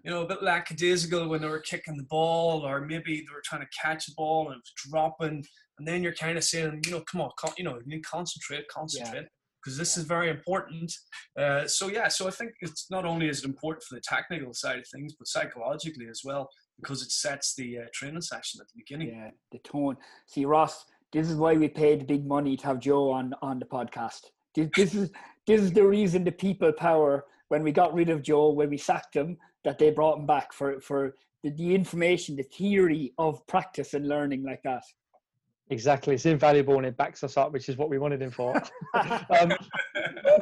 you 0.04 0.12
know, 0.12 0.22
a 0.22 0.28
bit 0.28 0.43
lackadaisical 0.43 1.28
when 1.28 1.41
they 1.41 1.47
were 1.47 1.60
kicking 1.60 1.97
the 1.97 2.04
ball, 2.04 2.66
or 2.66 2.82
maybe 2.82 3.18
they 3.18 3.34
were 3.34 3.41
trying 3.43 3.62
to 3.62 3.68
catch 3.82 4.06
the 4.06 4.14
ball 4.16 4.47
and 4.47 4.56
it 4.56 4.60
was 4.60 4.89
dropping, 4.89 5.43
and 5.80 5.88
then 5.88 6.04
you're 6.04 6.14
kind 6.14 6.38
of 6.38 6.43
saying, 6.43 6.82
you 6.86 6.91
know, 6.91 7.04
come 7.12 7.22
on, 7.22 7.32
con- 7.38 7.54
you 7.58 7.64
know, 7.64 7.76
you 7.76 7.88
need 7.88 8.06
concentrate, 8.06 8.68
concentrate, 8.70 9.28
because 9.62 9.78
yeah. 9.78 9.82
this 9.82 9.97
yeah. 9.97 10.01
is 10.01 10.08
very 10.08 10.30
important. 10.30 10.93
Uh, 11.38 11.68
so 11.68 11.89
yeah, 11.89 12.08
so 12.08 12.28
I 12.28 12.32
think 12.32 12.51
it's 12.62 12.89
not 12.91 13.04
only 13.04 13.28
is 13.28 13.39
it 13.39 13.45
important 13.45 13.84
for 13.84 13.95
the 13.95 14.01
technical 14.01 14.54
side 14.54 14.80
of 14.80 14.86
things, 14.93 15.16
but 15.18 15.28
psychologically 15.28 16.08
as 16.10 16.22
well, 16.24 16.47
because 16.80 17.01
it 17.01 17.12
sets 17.12 17.56
the 17.56 17.80
uh, 17.80 17.86
training 17.93 18.22
session 18.22 18.62
at 18.62 18.68
the 18.68 18.78
beginning. 18.78 19.16
Yeah, 19.16 19.32
the 19.51 19.60
tone. 19.60 19.97
See, 20.28 20.45
Ross, 20.45 20.86
this 21.12 21.30
is 21.30 21.36
why 21.36 21.56
we 21.56 21.68
paid 21.68 22.08
big 22.08 22.26
money 22.26 22.56
to 22.58 22.68
have 22.68 22.80
Joe 22.80 23.12
on 23.12 23.34
on 23.41 23.60
the 23.60 23.66
podcast. 23.66 24.22
This, 24.56 24.93
is 24.93 25.12
this 25.47 25.62
is 25.62 25.72
the 25.72 25.86
reason 25.86 26.24
the 26.24 26.32
people 26.32 26.72
power 26.72 27.26
when 27.49 27.64
we 27.64 27.72
got 27.72 27.93
rid 27.93 28.10
of 28.10 28.22
Joe, 28.22 28.51
when 28.51 28.70
we 28.70 28.78
sacked 28.78 29.16
him, 29.16 29.38
that 29.64 29.78
they 29.78 29.91
brought 29.91 30.20
him 30.20 30.26
back 30.26 30.54
for 30.54 30.80
for 30.82 31.16
the, 31.43 31.51
the 31.51 31.76
information, 31.76 32.36
the 32.36 32.43
theory 32.43 33.14
of 33.18 33.45
practice 33.47 33.93
and 33.93 34.08
learning 34.08 34.43
like 34.43 34.62
that. 34.64 34.84
Exactly, 35.70 36.16
it's 36.16 36.26
invaluable 36.26 36.78
and 36.78 36.86
it 36.86 36.97
backs 36.97 37.24
us 37.24 37.38
up, 37.38 37.54
which 37.54 37.70
is 37.70 37.78
what 37.78 37.89
we 37.89 37.97
wanted 37.97 38.22
him 38.22 38.32
for. 38.32 38.56
um, 38.93 39.54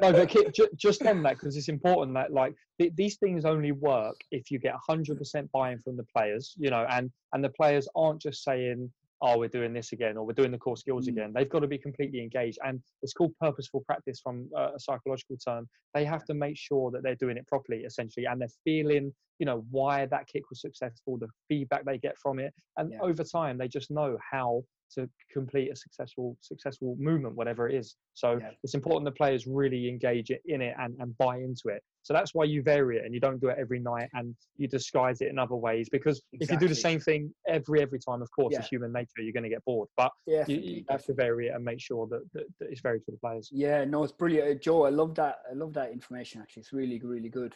no, 0.02 0.12
but 0.12 0.36
just 0.76 1.06
on 1.06 1.22
that, 1.24 1.36
because 1.36 1.56
it's 1.56 1.70
important 1.70 2.16
that 2.16 2.34
like 2.34 2.56
th- 2.80 2.94
these 2.96 3.18
things 3.18 3.46
only 3.46 3.72
work 3.72 4.16
if 4.32 4.50
you 4.50 4.58
get 4.58 4.74
100% 4.90 5.52
buy-in 5.52 5.80
from 5.80 5.96
the 5.96 6.06
players, 6.16 6.56
you 6.58 6.70
know, 6.70 6.86
and 6.90 7.12
and 7.34 7.44
the 7.44 7.50
players 7.50 7.88
aren't 7.96 8.22
just 8.22 8.44
saying, 8.44 8.92
oh, 9.22 9.38
we're 9.38 9.48
doing 9.48 9.74
this 9.74 9.92
again 9.92 10.18
or 10.18 10.26
we're 10.26 10.34
doing 10.34 10.52
the 10.52 10.58
core 10.58 10.78
skills 10.78 11.06
mm. 11.06 11.10
again. 11.10 11.32
They've 11.34 11.50
got 11.50 11.60
to 11.60 11.68
be 11.68 11.78
completely 11.78 12.22
engaged. 12.22 12.58
And 12.66 12.82
it's 13.02 13.14
called 13.14 13.34
purposeful 13.40 13.84
practice 13.86 14.20
from 14.20 14.50
a 14.58 14.80
psychological 14.80 15.38
term. 15.38 15.68
They 15.94 16.06
have 16.06 16.26
to 16.26 16.34
make 16.34 16.58
sure 16.58 16.92
that 16.92 17.04
they're 17.04 17.16
doing 17.16 17.38
it 17.38 17.48
properly, 17.48 17.80
essentially, 17.80 18.26
and 18.26 18.42
they're 18.42 18.50
feeling, 18.64 19.14
you 19.40 19.46
know, 19.46 19.64
why 19.70 20.06
that 20.08 20.28
kick 20.28 20.50
was 20.50 20.62
successful, 20.62 21.18
the 21.18 21.28
feedback 21.48 21.86
they 21.86 21.98
get 21.98 22.18
from 22.18 22.40
it. 22.40 22.54
And 22.78 22.92
yeah. 22.92 23.00
over 23.02 23.24
time, 23.24 23.58
they 23.58 23.68
just 23.68 23.92
know 23.92 24.18
how 24.32 24.64
to 24.96 25.10
complete 25.32 25.72
a 25.72 25.76
successful 25.76 26.38
successful 26.42 26.96
movement, 27.00 27.36
whatever 27.36 27.68
it 27.70 27.76
is. 27.76 27.96
So 28.14 28.38
yeah. 28.40 28.52
it's 28.64 28.74
important 28.74 29.06
the 29.06 29.12
players 29.12 29.48
really 29.48 29.88
engage 29.90 30.30
in 30.30 30.62
it 30.62 30.76
and, 30.80 30.96
and 31.00 31.18
buy 31.18 31.38
into 31.38 31.68
it. 31.68 31.84
So 32.04 32.14
that's 32.14 32.34
why 32.34 32.46
you 32.46 32.64
vary 32.64 32.98
it 32.98 33.06
and 33.06 33.14
you 33.14 33.20
don't 33.20 33.40
do 33.40 33.50
it 33.50 33.58
every 33.60 33.80
night 33.80 34.10
and 34.14 34.36
you 34.58 34.68
disguise 34.68 35.22
it 35.22 35.30
in 35.30 35.38
other 35.38 35.56
ways. 35.56 35.88
Because 35.90 36.22
exactly. 36.34 36.56
if 36.56 36.62
you 36.62 36.68
do 36.68 36.74
the 36.74 36.80
same 36.80 37.00
thing 37.00 37.32
every 37.48 37.82
every 37.82 38.00
time, 38.00 38.22
of 38.22 38.30
course, 38.32 38.54
yeah. 38.54 38.60
it's 38.60 38.70
human 38.70 38.92
nature. 38.92 39.20
You're 39.20 39.34
going 39.34 39.44
to 39.44 39.50
get 39.50 39.64
bored. 39.66 39.88
But 39.98 40.12
yeah, 40.26 40.44
you, 40.48 40.58
you, 40.58 40.84
have 40.90 41.06
to 41.06 41.14
vary 41.14 41.48
it 41.48 41.56
and 41.56 41.64
make 41.64 41.80
sure 41.80 42.08
that, 42.08 42.22
that, 42.34 42.44
that 42.60 42.70
it's 42.72 42.82
varied 42.82 43.04
for 43.06 43.12
the 43.12 43.18
players. 43.18 43.50
Yeah, 43.52 43.86
no, 43.86 44.04
it's 44.04 44.14
brilliant, 44.14 44.50
uh, 44.50 44.60
Joe. 44.60 44.86
I 44.86 44.90
love 44.90 45.16
that. 45.16 45.40
I 45.50 45.54
love 45.54 45.74
that 45.74 45.92
information. 45.92 46.42
Actually, 46.42 46.62
it's 46.62 46.74
really 46.74 47.00
really 47.04 47.30
good 47.30 47.56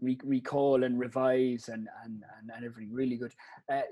re- 0.00 0.18
recall 0.24 0.84
and 0.84 0.98
revise 0.98 1.68
and, 1.68 1.88
and, 2.04 2.22
and, 2.38 2.50
and 2.54 2.64
everything 2.64 2.92
really 2.92 3.16
good. 3.16 3.32
Uh, 3.70 3.82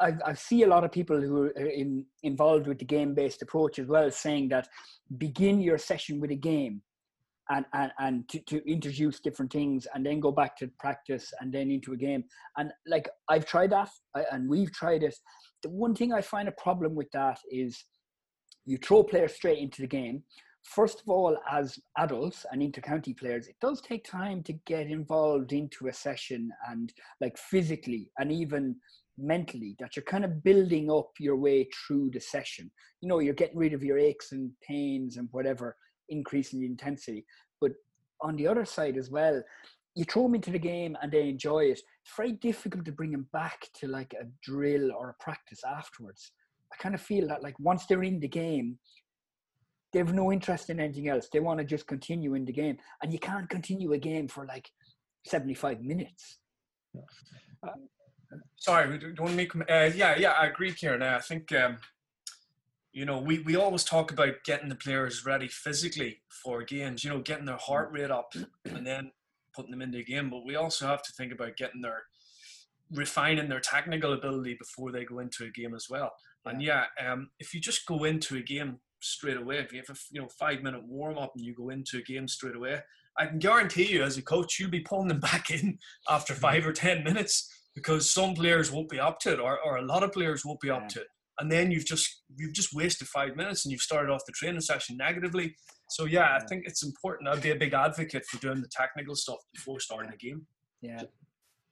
I, 0.00 0.12
I, 0.26 0.34
see 0.34 0.62
a 0.62 0.66
lot 0.66 0.84
of 0.84 0.92
people 0.92 1.20
who 1.20 1.44
are 1.44 1.66
in, 1.66 2.04
involved 2.22 2.66
with 2.66 2.78
the 2.78 2.84
game 2.84 3.14
based 3.14 3.42
approach 3.42 3.78
as 3.78 3.86
well 3.86 4.10
saying 4.10 4.48
that 4.50 4.68
begin 5.18 5.60
your 5.60 5.78
session 5.78 6.20
with 6.20 6.30
a 6.30 6.36
game 6.36 6.82
and, 7.50 7.64
and, 7.74 7.92
and 7.98 8.28
to, 8.28 8.40
to 8.40 8.70
introduce 8.70 9.20
different 9.20 9.52
things 9.52 9.86
and 9.94 10.04
then 10.04 10.20
go 10.20 10.32
back 10.32 10.56
to 10.56 10.70
practice 10.78 11.32
and 11.40 11.52
then 11.52 11.70
into 11.70 11.92
a 11.92 11.96
game. 11.96 12.24
And 12.56 12.70
like 12.86 13.08
I've 13.28 13.46
tried 13.46 13.70
that 13.70 13.90
and 14.32 14.48
we've 14.48 14.72
tried 14.72 15.02
it. 15.02 15.16
The 15.62 15.70
one 15.70 15.94
thing 15.94 16.12
I 16.12 16.20
find 16.20 16.48
a 16.48 16.52
problem 16.52 16.94
with 16.94 17.10
that 17.12 17.38
is 17.50 17.84
you 18.66 18.78
throw 18.78 19.02
players 19.02 19.34
straight 19.34 19.58
into 19.58 19.82
the 19.82 19.88
game 19.88 20.22
first 20.64 21.00
of 21.00 21.08
all, 21.08 21.36
as 21.50 21.78
adults 21.98 22.46
and 22.50 22.62
intercounty 22.62 23.16
players, 23.16 23.46
it 23.46 23.56
does 23.60 23.80
take 23.80 24.04
time 24.04 24.42
to 24.44 24.52
get 24.66 24.88
involved 24.88 25.52
into 25.52 25.88
a 25.88 25.92
session 25.92 26.50
and 26.68 26.92
like 27.20 27.36
physically 27.36 28.10
and 28.18 28.32
even 28.32 28.76
mentally 29.18 29.76
that 29.78 29.94
you're 29.94 30.04
kind 30.04 30.24
of 30.24 30.42
building 30.42 30.90
up 30.90 31.10
your 31.20 31.36
way 31.36 31.68
through 31.72 32.10
the 32.12 32.20
session. 32.20 32.70
You 33.00 33.08
know, 33.08 33.20
you're 33.20 33.34
getting 33.34 33.58
rid 33.58 33.74
of 33.74 33.84
your 33.84 33.98
aches 33.98 34.32
and 34.32 34.50
pains 34.66 35.16
and 35.16 35.28
whatever, 35.30 35.76
increasing 36.08 36.60
the 36.60 36.66
intensity. 36.66 37.24
But 37.60 37.72
on 38.22 38.36
the 38.36 38.48
other 38.48 38.64
side 38.64 38.96
as 38.96 39.10
well, 39.10 39.42
you 39.94 40.04
throw 40.04 40.24
them 40.24 40.34
into 40.34 40.50
the 40.50 40.58
game 40.58 40.96
and 41.00 41.12
they 41.12 41.28
enjoy 41.28 41.66
it. 41.66 41.80
It's 42.02 42.16
very 42.16 42.32
difficult 42.32 42.84
to 42.86 42.92
bring 42.92 43.12
them 43.12 43.28
back 43.32 43.68
to 43.80 43.86
like 43.86 44.12
a 44.20 44.26
drill 44.42 44.90
or 44.92 45.10
a 45.10 45.22
practice 45.22 45.60
afterwards. 45.64 46.32
I 46.72 46.82
kind 46.82 46.94
of 46.94 47.00
feel 47.00 47.28
that 47.28 47.42
like 47.42 47.54
once 47.60 47.86
they're 47.86 48.02
in 48.02 48.18
the 48.18 48.28
game, 48.28 48.78
they 49.94 50.00
have 50.00 50.12
no 50.12 50.32
interest 50.32 50.70
in 50.70 50.80
anything 50.80 51.08
else. 51.08 51.28
They 51.32 51.38
want 51.38 51.60
to 51.60 51.64
just 51.64 51.86
continue 51.86 52.34
in 52.34 52.44
the 52.44 52.52
game, 52.52 52.78
and 53.00 53.12
you 53.12 53.18
can't 53.20 53.48
continue 53.48 53.92
a 53.92 53.98
game 53.98 54.26
for 54.26 54.44
like 54.44 54.68
seventy-five 55.24 55.80
minutes. 55.80 56.38
Uh, 57.62 57.70
sorry, 58.56 58.98
do 58.98 59.06
you 59.06 59.14
want 59.20 59.30
to 59.30 59.36
make? 59.36 59.54
Uh, 59.54 59.90
yeah, 59.94 60.16
yeah, 60.18 60.32
I 60.32 60.46
agree, 60.46 60.72
Ciaran. 60.72 61.02
I 61.02 61.20
think 61.20 61.52
um, 61.52 61.78
you 62.92 63.04
know 63.04 63.20
we 63.20 63.38
we 63.38 63.54
always 63.54 63.84
talk 63.84 64.10
about 64.10 64.42
getting 64.44 64.68
the 64.68 64.74
players 64.74 65.24
ready 65.24 65.46
physically 65.46 66.18
for 66.42 66.64
games. 66.64 67.04
You 67.04 67.10
know, 67.10 67.20
getting 67.20 67.46
their 67.46 67.56
heart 67.56 67.90
rate 67.92 68.10
up, 68.10 68.34
and 68.64 68.84
then 68.84 69.12
putting 69.54 69.70
them 69.70 69.82
into 69.82 69.98
a 69.98 70.04
game. 70.04 70.28
But 70.28 70.44
we 70.44 70.56
also 70.56 70.88
have 70.88 71.04
to 71.04 71.12
think 71.12 71.32
about 71.32 71.56
getting 71.56 71.82
their 71.82 72.02
refining 72.90 73.48
their 73.48 73.60
technical 73.60 74.12
ability 74.12 74.56
before 74.58 74.90
they 74.90 75.04
go 75.04 75.20
into 75.20 75.44
a 75.44 75.50
game 75.50 75.72
as 75.72 75.86
well. 75.88 76.10
And 76.44 76.60
yeah, 76.60 76.86
um, 77.04 77.30
if 77.38 77.54
you 77.54 77.60
just 77.60 77.86
go 77.86 78.02
into 78.02 78.36
a 78.36 78.42
game 78.42 78.80
straight 79.04 79.36
away. 79.36 79.58
If 79.58 79.72
you 79.72 79.78
have 79.78 79.96
a 79.96 79.98
you 80.10 80.20
know 80.20 80.28
five 80.38 80.62
minute 80.62 80.82
warm 80.86 81.18
up 81.18 81.32
and 81.36 81.44
you 81.44 81.54
go 81.54 81.70
into 81.70 81.98
a 81.98 82.02
game 82.02 82.28
straight 82.28 82.56
away, 82.56 82.80
I 83.18 83.26
can 83.26 83.38
guarantee 83.38 83.92
you 83.92 84.02
as 84.02 84.16
a 84.18 84.22
coach 84.22 84.58
you'll 84.58 84.70
be 84.70 84.80
pulling 84.80 85.08
them 85.08 85.20
back 85.32 85.50
in 85.50 85.78
after 86.08 86.32
mm-hmm. 86.32 86.42
five 86.42 86.66
or 86.66 86.72
ten 86.72 87.04
minutes 87.04 87.50
because 87.74 88.10
some 88.10 88.34
players 88.34 88.70
won't 88.70 88.88
be 88.88 89.00
up 89.00 89.18
to 89.20 89.32
it, 89.32 89.40
or, 89.40 89.58
or 89.60 89.78
a 89.78 89.84
lot 89.84 90.04
of 90.04 90.12
players 90.12 90.44
won't 90.44 90.60
be 90.60 90.70
up 90.70 90.88
to 90.88 91.00
it. 91.00 91.08
And 91.40 91.50
then 91.50 91.72
you've 91.72 91.86
just 91.86 92.22
you've 92.36 92.52
just 92.52 92.74
wasted 92.74 93.08
five 93.08 93.36
minutes 93.36 93.64
and 93.64 93.72
you've 93.72 93.80
started 93.80 94.12
off 94.12 94.22
the 94.26 94.32
training 94.32 94.60
session 94.60 94.96
negatively. 94.96 95.54
So 95.90 96.04
yeah, 96.04 96.38
I 96.40 96.44
think 96.46 96.64
it's 96.66 96.84
important. 96.84 97.28
I'd 97.28 97.42
be 97.42 97.50
a 97.50 97.56
big 97.56 97.74
advocate 97.74 98.24
for 98.26 98.38
doing 98.38 98.60
the 98.60 98.68
technical 98.68 99.14
stuff 99.14 99.38
before 99.52 99.80
starting 99.80 100.12
a 100.12 100.16
game. 100.16 100.46
Yeah 100.80 101.02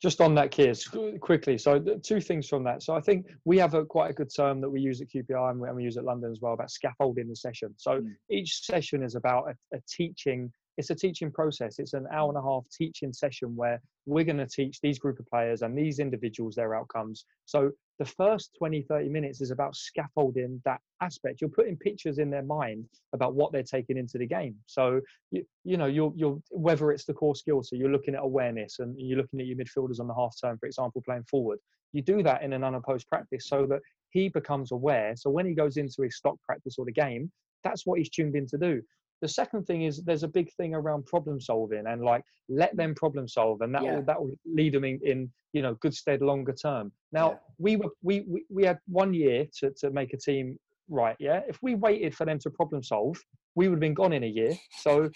just 0.02 0.20
on 0.20 0.34
that, 0.34 0.50
Kears, 0.50 1.20
quickly. 1.20 1.56
So 1.56 1.78
two 2.02 2.20
things 2.20 2.48
from 2.48 2.64
that. 2.64 2.82
So 2.82 2.94
I 2.94 3.00
think 3.00 3.26
we 3.44 3.56
have 3.58 3.74
a 3.74 3.84
quite 3.84 4.10
a 4.10 4.12
good 4.12 4.30
term 4.34 4.60
that 4.60 4.68
we 4.68 4.80
use 4.80 5.00
at 5.00 5.08
QPR 5.08 5.52
and 5.52 5.60
we, 5.60 5.68
and 5.68 5.76
we 5.76 5.84
use 5.84 5.96
at 5.96 6.04
London 6.04 6.32
as 6.32 6.40
well 6.42 6.54
about 6.54 6.72
scaffolding 6.72 7.28
the 7.28 7.36
session. 7.36 7.72
So 7.76 8.00
mm. 8.00 8.08
each 8.28 8.64
session 8.64 9.04
is 9.04 9.14
about 9.14 9.44
a, 9.48 9.76
a, 9.76 9.80
teaching. 9.88 10.52
It's 10.78 10.90
a 10.90 10.94
teaching 10.94 11.30
process. 11.30 11.78
It's 11.78 11.92
an 11.92 12.06
hour 12.12 12.28
and 12.28 12.38
a 12.38 12.42
half 12.42 12.64
teaching 12.70 13.12
session 13.12 13.54
where 13.54 13.80
we're 14.06 14.24
going 14.24 14.38
to 14.38 14.46
teach 14.46 14.80
these 14.80 14.98
group 14.98 15.18
of 15.18 15.26
players 15.26 15.62
and 15.62 15.76
these 15.76 15.98
individuals 15.98 16.54
their 16.54 16.74
outcomes. 16.74 17.26
So 17.44 17.72
the 17.98 18.04
first 18.04 18.50
20, 18.58 18.82
30 18.82 19.08
minutes 19.08 19.40
is 19.40 19.50
about 19.50 19.76
scaffolding 19.76 20.60
that 20.64 20.80
aspect. 21.00 21.40
You're 21.40 21.50
putting 21.50 21.76
pictures 21.76 22.18
in 22.18 22.30
their 22.30 22.42
mind 22.42 22.86
about 23.12 23.34
what 23.34 23.52
they're 23.52 23.62
taking 23.62 23.96
into 23.96 24.18
the 24.18 24.26
game. 24.26 24.56
So, 24.66 25.00
you, 25.30 25.44
you 25.64 25.76
know, 25.76 25.86
you're, 25.86 26.12
you're, 26.16 26.38
whether 26.50 26.90
it's 26.90 27.04
the 27.04 27.14
core 27.14 27.36
skills, 27.36 27.68
so 27.68 27.76
you're 27.76 27.92
looking 27.92 28.14
at 28.14 28.22
awareness 28.22 28.78
and 28.78 28.94
you're 28.98 29.18
looking 29.18 29.40
at 29.40 29.46
your 29.46 29.56
midfielders 29.56 30.00
on 30.00 30.08
the 30.08 30.14
half 30.14 30.34
turn, 30.40 30.58
for 30.58 30.66
example, 30.66 31.02
playing 31.04 31.24
forward. 31.30 31.58
You 31.92 32.02
do 32.02 32.22
that 32.22 32.42
in 32.42 32.54
an 32.54 32.64
unopposed 32.64 33.08
practice 33.08 33.46
so 33.46 33.66
that 33.66 33.80
he 34.10 34.28
becomes 34.28 34.72
aware. 34.72 35.14
So 35.16 35.30
when 35.30 35.46
he 35.46 35.54
goes 35.54 35.76
into 35.76 36.02
his 36.02 36.16
stock 36.16 36.36
practice 36.46 36.76
or 36.78 36.86
the 36.86 36.92
game, 36.92 37.30
that's 37.62 37.86
what 37.86 37.98
he's 37.98 38.10
tuned 38.10 38.34
in 38.34 38.46
to 38.48 38.58
do. 38.58 38.82
The 39.22 39.28
second 39.28 39.64
thing 39.64 39.82
is 39.82 40.02
there's 40.02 40.24
a 40.24 40.28
big 40.28 40.52
thing 40.54 40.74
around 40.74 41.06
problem 41.06 41.40
solving 41.40 41.86
and 41.86 42.02
like 42.02 42.24
let 42.48 42.76
them 42.76 42.94
problem 42.94 43.26
solve 43.26 43.60
and 43.62 43.74
that 43.74 43.82
yeah. 43.84 43.94
will 43.94 44.02
that 44.02 44.20
will 44.20 44.34
lead 44.44 44.74
them 44.74 44.84
in, 44.84 45.00
in 45.04 45.30
you 45.52 45.62
know 45.62 45.74
good 45.76 45.94
stead 45.94 46.20
longer 46.20 46.52
term. 46.52 46.92
Now 47.12 47.30
yeah. 47.30 47.36
we 47.58 47.76
were 47.76 47.90
we, 48.02 48.20
we 48.28 48.44
we 48.50 48.64
had 48.64 48.78
one 48.86 49.14
year 49.14 49.46
to 49.60 49.70
to 49.78 49.90
make 49.90 50.12
a 50.12 50.18
team 50.18 50.58
right. 50.88 51.16
Yeah, 51.18 51.40
if 51.48 51.58
we 51.62 51.74
waited 51.74 52.14
for 52.14 52.24
them 52.24 52.38
to 52.40 52.50
problem 52.50 52.82
solve, 52.82 53.16
we 53.54 53.68
would 53.68 53.76
have 53.76 53.80
been 53.80 53.94
gone 53.94 54.12
in 54.12 54.24
a 54.24 54.26
year. 54.26 54.54
So 54.80 55.10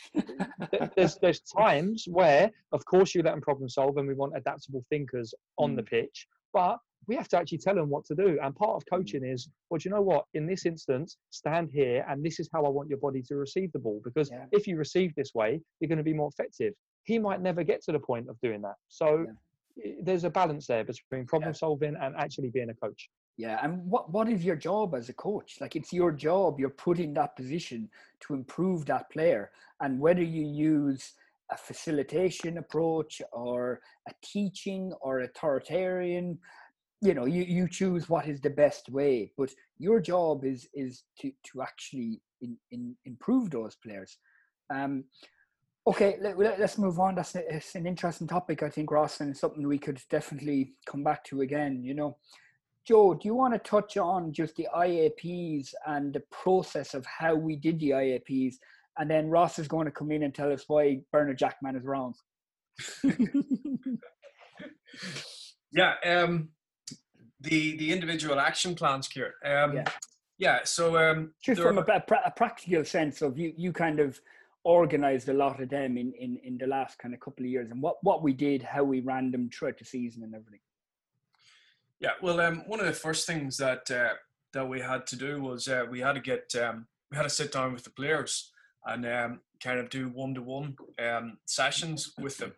there's 0.96 1.16
there's 1.16 1.40
times 1.40 2.04
where, 2.08 2.50
of 2.72 2.84
course, 2.84 3.14
you 3.14 3.22
let 3.22 3.32
them 3.32 3.40
problem 3.40 3.68
solve, 3.68 3.96
and 3.96 4.08
we 4.08 4.14
want 4.14 4.36
adaptable 4.36 4.84
thinkers 4.90 5.34
on 5.58 5.72
mm. 5.72 5.76
the 5.76 5.82
pitch. 5.82 6.26
But 6.52 6.78
we 7.06 7.16
have 7.16 7.28
to 7.28 7.38
actually 7.38 7.58
tell 7.58 7.74
them 7.74 7.88
what 7.88 8.04
to 8.06 8.14
do. 8.14 8.38
And 8.42 8.54
part 8.54 8.76
of 8.76 8.84
mm. 8.84 8.90
coaching 8.90 9.24
is, 9.24 9.48
well, 9.70 9.78
do 9.78 9.88
you 9.88 9.94
know 9.94 10.02
what? 10.02 10.24
In 10.34 10.46
this 10.46 10.66
instance, 10.66 11.16
stand 11.30 11.70
here, 11.72 12.04
and 12.08 12.24
this 12.24 12.40
is 12.40 12.48
how 12.52 12.64
I 12.64 12.68
want 12.68 12.88
your 12.88 12.98
body 12.98 13.22
to 13.22 13.36
receive 13.36 13.72
the 13.72 13.78
ball. 13.78 14.00
Because 14.04 14.30
yeah. 14.30 14.46
if 14.52 14.66
you 14.66 14.76
receive 14.76 15.14
this 15.14 15.32
way, 15.34 15.60
you're 15.80 15.88
going 15.88 15.98
to 15.98 16.04
be 16.04 16.14
more 16.14 16.28
effective. 16.28 16.74
He 17.04 17.18
might 17.18 17.40
never 17.40 17.62
get 17.62 17.82
to 17.84 17.92
the 17.92 18.00
point 18.00 18.28
of 18.28 18.40
doing 18.40 18.62
that. 18.62 18.74
So 18.88 19.26
yeah. 19.76 19.92
there's 20.02 20.24
a 20.24 20.30
balance 20.30 20.66
there 20.66 20.84
between 20.84 21.26
problem 21.26 21.50
yeah. 21.50 21.58
solving 21.58 21.96
and 22.00 22.16
actually 22.16 22.50
being 22.50 22.70
a 22.70 22.74
coach. 22.74 23.08
Yeah, 23.38 23.60
and 23.62 23.84
what 23.84 24.10
what 24.10 24.30
is 24.30 24.42
your 24.42 24.56
job 24.56 24.94
as 24.94 25.10
a 25.10 25.12
coach? 25.12 25.58
Like 25.60 25.76
it's 25.76 25.92
your 25.92 26.10
job. 26.10 26.58
You're 26.58 26.70
put 26.70 26.98
in 26.98 27.12
that 27.14 27.36
position 27.36 27.90
to 28.20 28.34
improve 28.34 28.86
that 28.86 29.10
player, 29.10 29.50
and 29.82 30.00
whether 30.00 30.22
you 30.22 30.42
use 30.42 31.12
a 31.52 31.56
facilitation 31.56 32.58
approach 32.58 33.22
or 33.32 33.80
a 34.08 34.12
teaching 34.22 34.92
or 35.00 35.20
authoritarian 35.20 36.38
you 37.02 37.14
know 37.14 37.26
you, 37.26 37.42
you 37.42 37.68
choose 37.68 38.08
what 38.08 38.26
is 38.26 38.40
the 38.40 38.50
best 38.50 38.88
way 38.88 39.30
but 39.36 39.50
your 39.78 40.00
job 40.00 40.44
is 40.44 40.68
is 40.74 41.02
to 41.18 41.30
to 41.44 41.62
actually 41.62 42.20
in, 42.40 42.56
in 42.70 42.96
improve 43.04 43.50
those 43.50 43.76
players. 43.76 44.18
Um 44.72 45.04
okay 45.86 46.16
let, 46.20 46.60
us 46.60 46.78
move 46.78 46.98
on. 46.98 47.14
That's, 47.14 47.34
a, 47.36 47.54
it's 47.54 47.74
an 47.74 47.86
interesting 47.86 48.26
topic 48.26 48.62
i 48.62 48.68
think 48.68 48.90
ross 48.90 49.20
and 49.20 49.36
something 49.36 49.66
we 49.66 49.78
could 49.78 50.00
definitely 50.10 50.74
come 50.86 51.04
back 51.04 51.24
to 51.24 51.42
again 51.42 51.82
you 51.84 51.94
know. 51.94 52.16
Joe 52.86 53.14
do 53.14 53.26
you 53.26 53.34
want 53.34 53.52
to 53.52 53.58
touch 53.58 53.96
on 53.96 54.32
just 54.32 54.54
the 54.56 54.68
iaps 54.74 55.74
and 55.86 56.12
the 56.12 56.22
process 56.30 56.94
of 56.94 57.04
how 57.04 57.34
we 57.34 57.56
did 57.56 57.80
the 57.80 57.90
iaps 57.90 58.54
and 58.98 59.10
then 59.10 59.28
ross 59.28 59.58
is 59.58 59.66
going 59.68 59.86
to 59.86 59.90
come 59.90 60.12
in 60.12 60.22
and 60.22 60.32
tell 60.34 60.52
us 60.52 60.64
why 60.68 61.00
bernard 61.12 61.36
jackman 61.38 61.76
is 61.76 61.84
wrong. 61.84 62.14
Yeah 65.72 65.94
um 66.06 66.48
the 67.40 67.76
the 67.76 67.92
individual 67.92 68.38
action 68.38 68.74
plans, 68.74 69.08
Ciaran. 69.08 69.32
Um, 69.44 69.76
yeah. 69.76 69.84
yeah. 70.38 70.60
So 70.64 70.96
um, 70.96 71.32
just 71.42 71.60
from 71.60 71.78
a, 71.78 71.82
a, 71.82 72.30
practical 72.30 72.84
sense 72.84 73.22
of 73.22 73.38
you, 73.38 73.52
you 73.56 73.72
kind 73.72 74.00
of 74.00 74.20
organized 74.64 75.28
a 75.28 75.34
lot 75.34 75.60
of 75.60 75.68
them 75.68 75.96
in, 75.96 76.12
in 76.14 76.38
in 76.42 76.58
the 76.58 76.66
last 76.66 76.98
kind 76.98 77.14
of 77.14 77.20
couple 77.20 77.44
of 77.44 77.50
years, 77.50 77.70
and 77.70 77.82
what 77.82 77.96
what 78.02 78.22
we 78.22 78.32
did, 78.32 78.62
how 78.62 78.84
we 78.84 79.00
ran 79.00 79.30
them 79.30 79.50
throughout 79.50 79.78
the 79.78 79.84
season, 79.84 80.22
and 80.22 80.34
everything. 80.34 80.60
Yeah. 82.00 82.12
Well, 82.22 82.40
um, 82.40 82.62
one 82.66 82.80
of 82.80 82.86
the 82.86 82.92
first 82.92 83.26
things 83.26 83.56
that 83.58 83.90
uh, 83.90 84.14
that 84.52 84.68
we 84.68 84.80
had 84.80 85.06
to 85.08 85.16
do 85.16 85.42
was 85.42 85.68
uh, 85.68 85.84
we 85.90 86.00
had 86.00 86.14
to 86.14 86.20
get 86.20 86.54
um, 86.56 86.86
we 87.10 87.16
had 87.16 87.24
to 87.24 87.30
sit 87.30 87.52
down 87.52 87.72
with 87.72 87.84
the 87.84 87.90
players 87.90 88.52
and 88.86 89.06
um, 89.06 89.40
kind 89.62 89.78
of 89.78 89.90
do 89.90 90.08
one 90.08 90.34
to 90.34 90.42
one 90.42 90.76
sessions 91.44 92.12
with 92.18 92.38
them, 92.38 92.54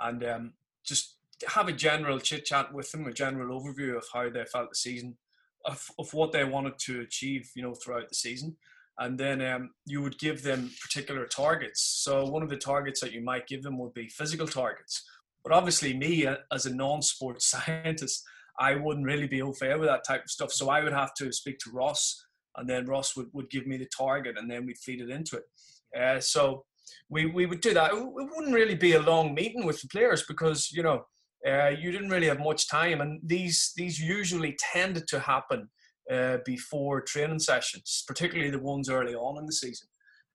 and 0.00 0.24
um, 0.24 0.52
just 0.84 1.16
have 1.48 1.68
a 1.68 1.72
general 1.72 2.18
chit 2.18 2.44
chat 2.44 2.72
with 2.72 2.90
them, 2.92 3.06
a 3.06 3.12
general 3.12 3.60
overview 3.60 3.96
of 3.96 4.04
how 4.12 4.30
they 4.30 4.44
felt 4.44 4.70
the 4.70 4.76
season, 4.76 5.16
of, 5.64 5.86
of 5.98 6.12
what 6.14 6.32
they 6.32 6.44
wanted 6.44 6.78
to 6.86 7.00
achieve, 7.00 7.50
you 7.54 7.62
know, 7.62 7.74
throughout 7.74 8.08
the 8.08 8.14
season. 8.14 8.56
And 8.98 9.18
then 9.18 9.40
um, 9.40 9.70
you 9.86 10.02
would 10.02 10.18
give 10.18 10.42
them 10.42 10.70
particular 10.82 11.26
targets. 11.26 11.82
So 12.02 12.26
one 12.26 12.42
of 12.42 12.50
the 12.50 12.56
targets 12.56 13.00
that 13.00 13.12
you 13.12 13.22
might 13.22 13.46
give 13.46 13.62
them 13.62 13.78
would 13.78 13.94
be 13.94 14.08
physical 14.08 14.46
targets. 14.46 15.02
But 15.42 15.52
obviously, 15.52 15.94
me 15.94 16.26
uh, 16.26 16.36
as 16.52 16.66
a 16.66 16.74
non-sports 16.74 17.46
scientist, 17.50 18.22
I 18.58 18.74
wouldn't 18.74 19.06
really 19.06 19.26
be 19.26 19.42
au 19.42 19.48
with 19.48 19.60
that 19.60 20.04
type 20.06 20.24
of 20.24 20.30
stuff. 20.30 20.52
So 20.52 20.68
I 20.68 20.84
would 20.84 20.92
have 20.92 21.14
to 21.14 21.32
speak 21.32 21.58
to 21.60 21.70
Ross, 21.70 22.24
and 22.56 22.68
then 22.68 22.86
Ross 22.86 23.16
would, 23.16 23.28
would 23.32 23.50
give 23.50 23.66
me 23.66 23.78
the 23.78 23.88
target, 23.96 24.36
and 24.38 24.50
then 24.50 24.66
we'd 24.66 24.78
feed 24.78 25.00
it 25.00 25.10
into 25.10 25.36
it. 25.36 25.98
Uh, 25.98 26.20
so 26.20 26.64
we, 27.08 27.26
we 27.26 27.46
would 27.46 27.60
do 27.60 27.74
that. 27.74 27.92
It 27.92 27.98
wouldn't 27.98 28.54
really 28.54 28.74
be 28.74 28.92
a 28.92 29.00
long 29.00 29.34
meeting 29.34 29.64
with 29.64 29.80
the 29.80 29.88
players 29.88 30.24
because, 30.26 30.70
you 30.70 30.82
know, 30.82 31.06
uh, 31.46 31.70
you 31.70 31.90
didn't 31.90 32.10
really 32.10 32.28
have 32.28 32.38
much 32.38 32.68
time, 32.68 33.00
and 33.00 33.20
these 33.24 33.72
these 33.76 34.00
usually 34.00 34.56
tended 34.72 35.08
to 35.08 35.18
happen 35.18 35.68
uh, 36.10 36.38
before 36.44 37.00
training 37.00 37.40
sessions, 37.40 38.04
particularly 38.06 38.50
the 38.50 38.58
ones 38.58 38.88
early 38.88 39.14
on 39.14 39.38
in 39.38 39.46
the 39.46 39.52
season. 39.52 39.88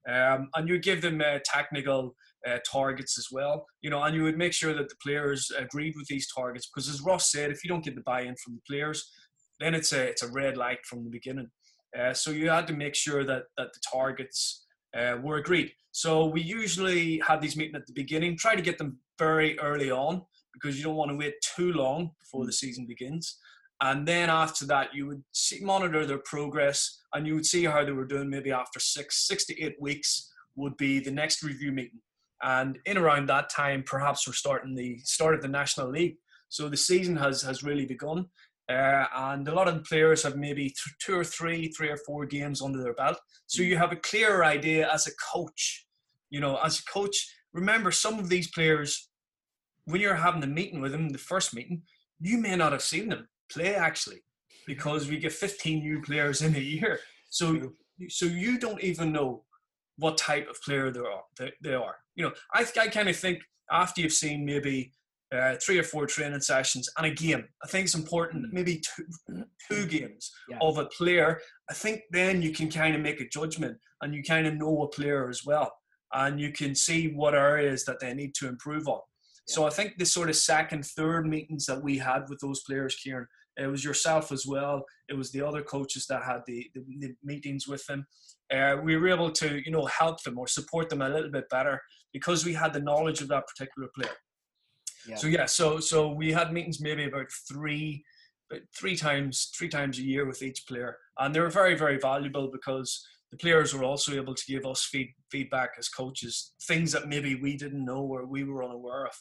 Um, 0.10 0.50
and 0.56 0.70
you 0.70 0.80
give 0.80 1.02
them 1.02 1.22
uh, 1.22 1.40
technical 1.44 2.16
uh, 2.48 2.60
targets 2.70 3.18
as 3.18 3.28
well, 3.32 3.66
you 3.82 3.90
know, 3.90 4.02
and 4.04 4.16
you 4.16 4.24
would 4.24 4.38
make 4.38 4.54
sure 4.54 4.74
that 4.74 4.88
the 4.88 4.96
players 5.04 5.52
agreed 5.58 5.96
with 5.98 6.08
these 6.08 6.28
targets 6.34 6.68
because, 6.68 6.90
as 6.90 7.02
Ross 7.02 7.32
said, 7.32 7.52
if 7.52 7.64
you 7.64 7.70
don't 7.70 7.84
get 7.84 7.96
the 7.96 8.02
buy-in 8.02 8.36
from 8.44 8.56
the 8.56 8.62
players, 8.68 9.10
then 9.60 9.74
it's 9.74 9.94
a 9.94 10.04
it's 10.04 10.24
a 10.24 10.32
red 10.32 10.58
light 10.58 10.80
from 10.86 11.04
the 11.04 11.10
beginning. 11.10 11.50
Uh, 11.98 12.14
so 12.14 12.32
you 12.32 12.50
had 12.50 12.68
to 12.68 12.74
make 12.74 12.96
sure 12.96 13.24
that 13.24 13.44
that 13.58 13.74
the 13.74 13.80
targets 13.92 14.66
uh, 14.98 15.18
were 15.22 15.38
agreed. 15.38 15.72
So 15.92 16.26
we 16.26 16.42
usually 16.42 17.20
had 17.20 17.42
these 17.42 17.58
meetings 17.58 17.76
at 17.76 17.88
the 17.88 17.94
beginning, 17.94 18.38
try 18.38 18.56
to 18.56 18.62
get 18.62 18.78
them 18.78 19.00
very 19.18 19.58
early 19.60 19.90
on 19.90 20.22
because 20.60 20.78
you 20.78 20.84
don't 20.84 20.96
want 20.96 21.12
to 21.12 21.18
wait 21.18 21.36
too 21.56 21.74
long 21.74 22.12
before 22.20 22.46
the 22.46 22.54
season 22.54 22.86
begins. 22.86 23.38
And 23.82 24.08
then 24.08 24.30
after 24.30 24.66
that, 24.68 24.94
you 24.94 25.08
would 25.08 25.24
see, 25.34 25.64
monitor 25.64 26.06
their 26.06 26.18
progress 26.20 27.02
and 27.14 27.28
you 27.28 27.36
would 27.36 27.46
see 27.46 27.66
how 27.66 27.84
they 27.86 27.92
were 27.92 28.06
doing 28.08 28.30
maybe 28.30 28.52
after 28.52 28.80
six, 28.80 29.28
six 29.28 29.46
to 29.46 29.62
eight 29.62 29.76
weeks 29.80 30.32
would 30.56 30.76
be 30.78 31.00
the 31.00 31.12
next 31.12 31.44
review 31.44 31.72
meeting. 31.72 32.02
And 32.42 32.80
in 32.86 32.98
around 32.98 33.28
that 33.28 33.50
time, 33.50 33.84
perhaps 33.86 34.28
we're 34.28 34.34
starting 34.34 34.76
the 34.76 34.98
start 35.04 35.36
of 35.36 35.42
the 35.42 35.48
National 35.48 35.90
League. 35.90 36.16
So 36.50 36.70
the 36.70 36.78
season 36.78 37.16
has, 37.18 37.42
has 37.44 37.64
really 37.64 37.86
begun. 37.86 38.26
Uh, 38.70 39.06
and 39.16 39.48
a 39.48 39.54
lot 39.54 39.68
of 39.68 39.76
the 39.76 39.82
players 39.82 40.24
have 40.24 40.36
maybe 40.36 40.64
th- 40.64 40.96
two 41.00 41.18
or 41.18 41.24
three, 41.24 41.70
three 41.70 41.90
or 41.90 41.98
four 41.98 42.26
games 42.26 42.62
under 42.62 42.82
their 42.82 42.94
belt. 42.94 43.18
So 43.46 43.62
you 43.62 43.78
have 43.78 43.92
a 43.92 43.98
clearer 43.98 44.44
idea 44.44 44.90
as 44.92 45.08
a 45.08 45.12
coach. 45.34 45.86
You 46.30 46.42
know, 46.42 46.58
as 46.58 46.80
a 46.80 46.84
coach, 46.92 47.34
remember 47.54 47.92
some 47.92 48.20
of 48.20 48.28
these 48.28 48.50
players 48.52 49.07
when 49.88 50.02
you're 50.02 50.16
having 50.16 50.42
the 50.42 50.48
meeting 50.48 50.82
with 50.82 50.92
them, 50.92 51.10
the 51.10 51.18
first 51.18 51.56
meeting, 51.56 51.82
you 52.20 52.38
may 52.38 52.56
not 52.56 52.74
have 52.74 52.82
seen 52.82 53.10
them 53.10 53.28
play 53.52 53.74
actually, 53.74 54.22
because 54.66 55.08
we 55.08 55.18
get 55.18 55.32
15 55.32 55.80
new 55.80 56.02
players 56.02 56.42
in 56.42 56.56
a 56.56 56.60
year. 56.60 57.00
So, 57.30 57.72
so 58.10 58.26
you 58.26 58.60
don't 58.60 58.84
even 58.84 59.12
know 59.12 59.44
what 59.98 60.18
type 60.18 60.50
of 60.50 60.62
player 60.62 60.92
they 60.92 61.00
are. 61.00 61.52
They, 61.62 61.74
are. 61.74 61.96
You 62.16 62.26
know, 62.26 62.32
I, 62.54 62.66
I 62.80 62.88
kind 62.90 63.10
of 63.10 63.16
think 63.16 63.40
after 63.72 64.02
you've 64.02 64.14
seen 64.14 64.46
maybe 64.46 64.92
uh, 65.34 65.56
three 65.62 65.80
or 65.80 65.84
four 65.84 66.06
training 66.06 66.42
sessions 66.42 66.90
and 66.98 67.08
a 67.08 67.12
game, 67.12 67.46
I 67.64 67.68
think 67.68 67.86
it's 67.86 67.96
important. 67.96 68.54
Maybe 68.54 68.82
two, 68.96 69.44
two 69.72 69.86
games 69.86 70.32
yeah. 70.50 70.58
of 70.62 70.78
a 70.78 70.86
player. 70.86 71.40
I 71.70 71.74
think 71.74 72.02
then 72.12 72.42
you 72.42 72.52
can 72.52 72.70
kind 72.70 72.96
of 72.96 73.02
make 73.02 73.22
a 73.22 73.30
judgment 73.30 73.78
and 74.02 74.14
you 74.14 74.22
kind 74.22 74.48
of 74.48 74.56
know 74.56 74.84
a 74.84 74.88
player 74.90 75.30
as 75.30 75.42
well, 75.46 75.72
and 76.14 76.40
you 76.40 76.52
can 76.52 76.76
see 76.76 77.14
what 77.14 77.34
areas 77.34 77.86
that 77.86 78.00
they 78.00 78.14
need 78.14 78.36
to 78.36 78.48
improve 78.48 78.88
on. 78.88 79.02
So 79.48 79.66
I 79.66 79.70
think 79.70 79.98
the 79.98 80.06
sort 80.06 80.30
of 80.30 80.36
second, 80.36 80.86
third 80.86 81.26
meetings 81.26 81.66
that 81.66 81.82
we 81.82 81.98
had 81.98 82.30
with 82.30 82.40
those 82.40 82.62
players, 82.64 82.96
Ciaran, 82.96 83.28
it 83.58 83.68
was 83.68 83.84
yourself 83.84 84.32
as 84.32 84.46
well. 84.46 84.86
It 85.10 85.16
was 85.16 85.32
the 85.32 85.42
other 85.42 85.64
coaches 85.64 86.06
that 86.08 86.24
had 86.24 86.42
the, 86.46 86.70
the, 86.76 86.84
the 87.00 87.16
meetings 87.24 87.68
with 87.68 87.86
them. 87.88 88.06
Uh, 88.54 88.78
we 88.84 88.96
were 88.96 89.08
able 89.08 89.32
to, 89.32 89.62
you 89.66 89.72
know, 89.72 89.86
help 89.86 90.22
them 90.24 90.38
or 90.38 90.48
support 90.48 90.90
them 90.90 91.02
a 91.02 91.10
little 91.10 91.32
bit 91.32 91.50
better 91.50 91.82
because 92.14 92.46
we 92.46 92.54
had 92.54 92.74
the 92.74 92.80
knowledge 92.80 93.22
of 93.22 93.30
that 93.30 93.48
particular 93.48 93.90
player. 93.96 94.16
Yeah. 95.08 95.16
So 95.16 95.28
yeah, 95.28 95.46
so 95.46 95.80
so 95.80 96.12
we 96.12 96.34
had 96.34 96.52
meetings 96.52 96.82
maybe 96.82 97.06
about 97.06 97.32
three, 97.48 98.04
three 98.78 98.96
times, 98.96 99.52
three 99.58 99.70
times 99.70 99.98
a 100.00 100.04
year 100.04 100.26
with 100.26 100.44
each 100.44 100.68
player, 100.68 100.98
and 101.18 101.34
they 101.34 101.40
were 101.40 101.50
very 101.50 101.76
very 101.76 101.98
valuable 101.98 102.50
because 102.52 103.08
the 103.32 103.38
players 103.38 103.74
were 103.74 103.84
also 103.84 104.14
able 104.14 104.34
to 104.34 104.46
give 104.48 104.66
us 104.66 104.86
feed, 104.86 105.14
feedback 105.32 105.72
as 105.78 105.90
coaches, 105.90 106.54
things 106.64 106.92
that 106.94 107.08
maybe 107.08 107.36
we 107.36 107.58
didn't 107.58 107.84
know 107.84 108.02
or 108.02 108.26
we 108.26 108.44
were 108.44 108.64
unaware 108.64 109.06
of, 109.06 109.14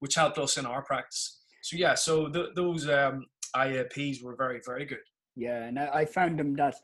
which 0.00 0.14
helped 0.14 0.38
us 0.38 0.58
in 0.58 0.66
our 0.66 0.82
practice. 0.82 1.40
So 1.62 1.76
yeah, 1.76 1.94
so 1.94 2.28
the, 2.28 2.48
those 2.54 2.88
um, 2.88 3.24
IAPs 3.56 4.22
were 4.22 4.36
very 4.36 4.60
very 4.64 4.84
good. 4.84 4.98
Yeah, 5.36 5.64
and 5.64 5.78
I 5.78 6.04
found 6.04 6.38
them 6.38 6.54
that 6.56 6.76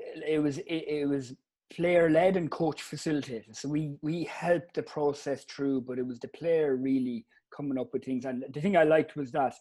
it 0.00 0.42
was 0.42 0.58
it, 0.58 0.84
it 0.88 1.08
was 1.08 1.34
player 1.70 2.10
led 2.10 2.36
and 2.36 2.50
coach 2.50 2.82
facilitated. 2.82 3.56
So 3.56 3.68
we 3.68 3.96
we 4.02 4.24
helped 4.24 4.74
the 4.74 4.82
process 4.82 5.44
through, 5.44 5.82
but 5.82 5.98
it 5.98 6.06
was 6.06 6.18
the 6.18 6.28
player 6.28 6.76
really 6.76 7.24
coming 7.56 7.78
up 7.78 7.92
with 7.92 8.04
things. 8.04 8.24
And 8.24 8.44
the 8.52 8.60
thing 8.60 8.76
I 8.76 8.84
liked 8.84 9.16
was 9.16 9.30
that 9.32 9.54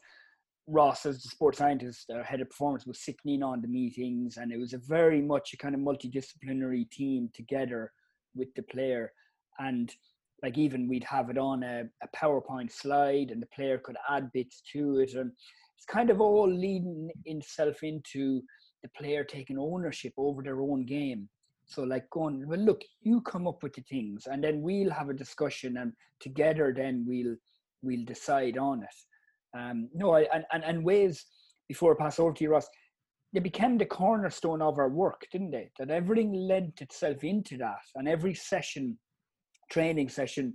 Ross, 0.68 1.06
as 1.06 1.22
the 1.22 1.30
sports 1.30 1.60
scientist, 1.60 2.10
uh, 2.10 2.24
head 2.24 2.42
of 2.42 2.50
performance, 2.50 2.86
was 2.86 3.00
sitting 3.00 3.36
in 3.36 3.44
on 3.44 3.62
the 3.62 3.68
meetings, 3.68 4.38
and 4.38 4.52
it 4.52 4.60
was 4.60 4.74
a 4.74 4.80
very 4.80 5.22
much 5.22 5.54
a 5.54 5.58
kind 5.58 5.76
of 5.76 5.82
multidisciplinary 5.82 6.90
team 6.90 7.30
together 7.34 7.92
with 8.34 8.54
the 8.56 8.64
player. 8.64 9.12
And 9.60 9.94
like 10.42 10.58
even 10.58 10.88
we'd 10.88 11.04
have 11.04 11.30
it 11.30 11.38
on 11.38 11.64
a, 11.64 11.84
a 12.04 12.08
PowerPoint 12.18 12.72
slide, 12.72 13.32
and 13.32 13.42
the 13.42 13.48
player 13.48 13.78
could 13.78 13.98
add 14.10 14.32
bits 14.34 14.62
to 14.74 15.00
it, 15.00 15.14
and 15.14 15.32
it's 15.78 15.86
kind 15.86 16.10
of 16.10 16.20
all 16.20 16.52
leading 16.52 17.12
itself 17.26 17.84
into 17.84 18.42
the 18.82 18.90
player 18.98 19.24
taking 19.24 19.58
ownership 19.58 20.14
over 20.18 20.42
their 20.42 20.62
own 20.62 20.86
game. 20.86 21.30
So 21.68 21.84
like 21.84 22.10
going, 22.12 22.48
well, 22.48 22.60
look, 22.60 22.82
you 23.02 23.22
come 23.22 23.48
up 23.48 23.64
with 23.64 23.74
the 23.74 23.82
things, 23.82 24.28
and 24.28 24.44
then 24.44 24.62
we'll 24.62 24.92
have 24.92 25.10
a 25.10 25.14
discussion, 25.14 25.78
and 25.78 25.94
together 26.20 26.74
then 26.76 27.06
we'll 27.08 27.36
we'll 27.82 28.06
decide 28.06 28.58
on 28.58 28.84
it. 28.84 28.96
Um, 29.56 29.90
no, 29.94 30.14
I, 30.16 30.28
and, 30.34 30.44
and 30.52 30.64
and 30.64 30.84
ways 30.84 31.26
before 31.68 31.94
I 31.94 32.04
pass 32.04 32.20
over 32.20 32.34
to 32.34 32.44
you, 32.44 32.52
Ross, 32.52 32.68
they 33.34 33.40
became 33.40 33.78
the 33.78 33.86
cornerstone 33.86 34.62
of 34.62 34.78
our 34.78 34.90
work, 34.90 35.26
didn't 35.32 35.52
they? 35.52 35.70
That 35.80 35.90
everything 35.90 36.34
lent 36.34 36.82
itself 36.82 37.24
into 37.24 37.58
that, 37.58 37.82
and 37.96 38.08
every 38.08 38.34
session, 38.34 38.98
training 39.72 40.10
session, 40.10 40.54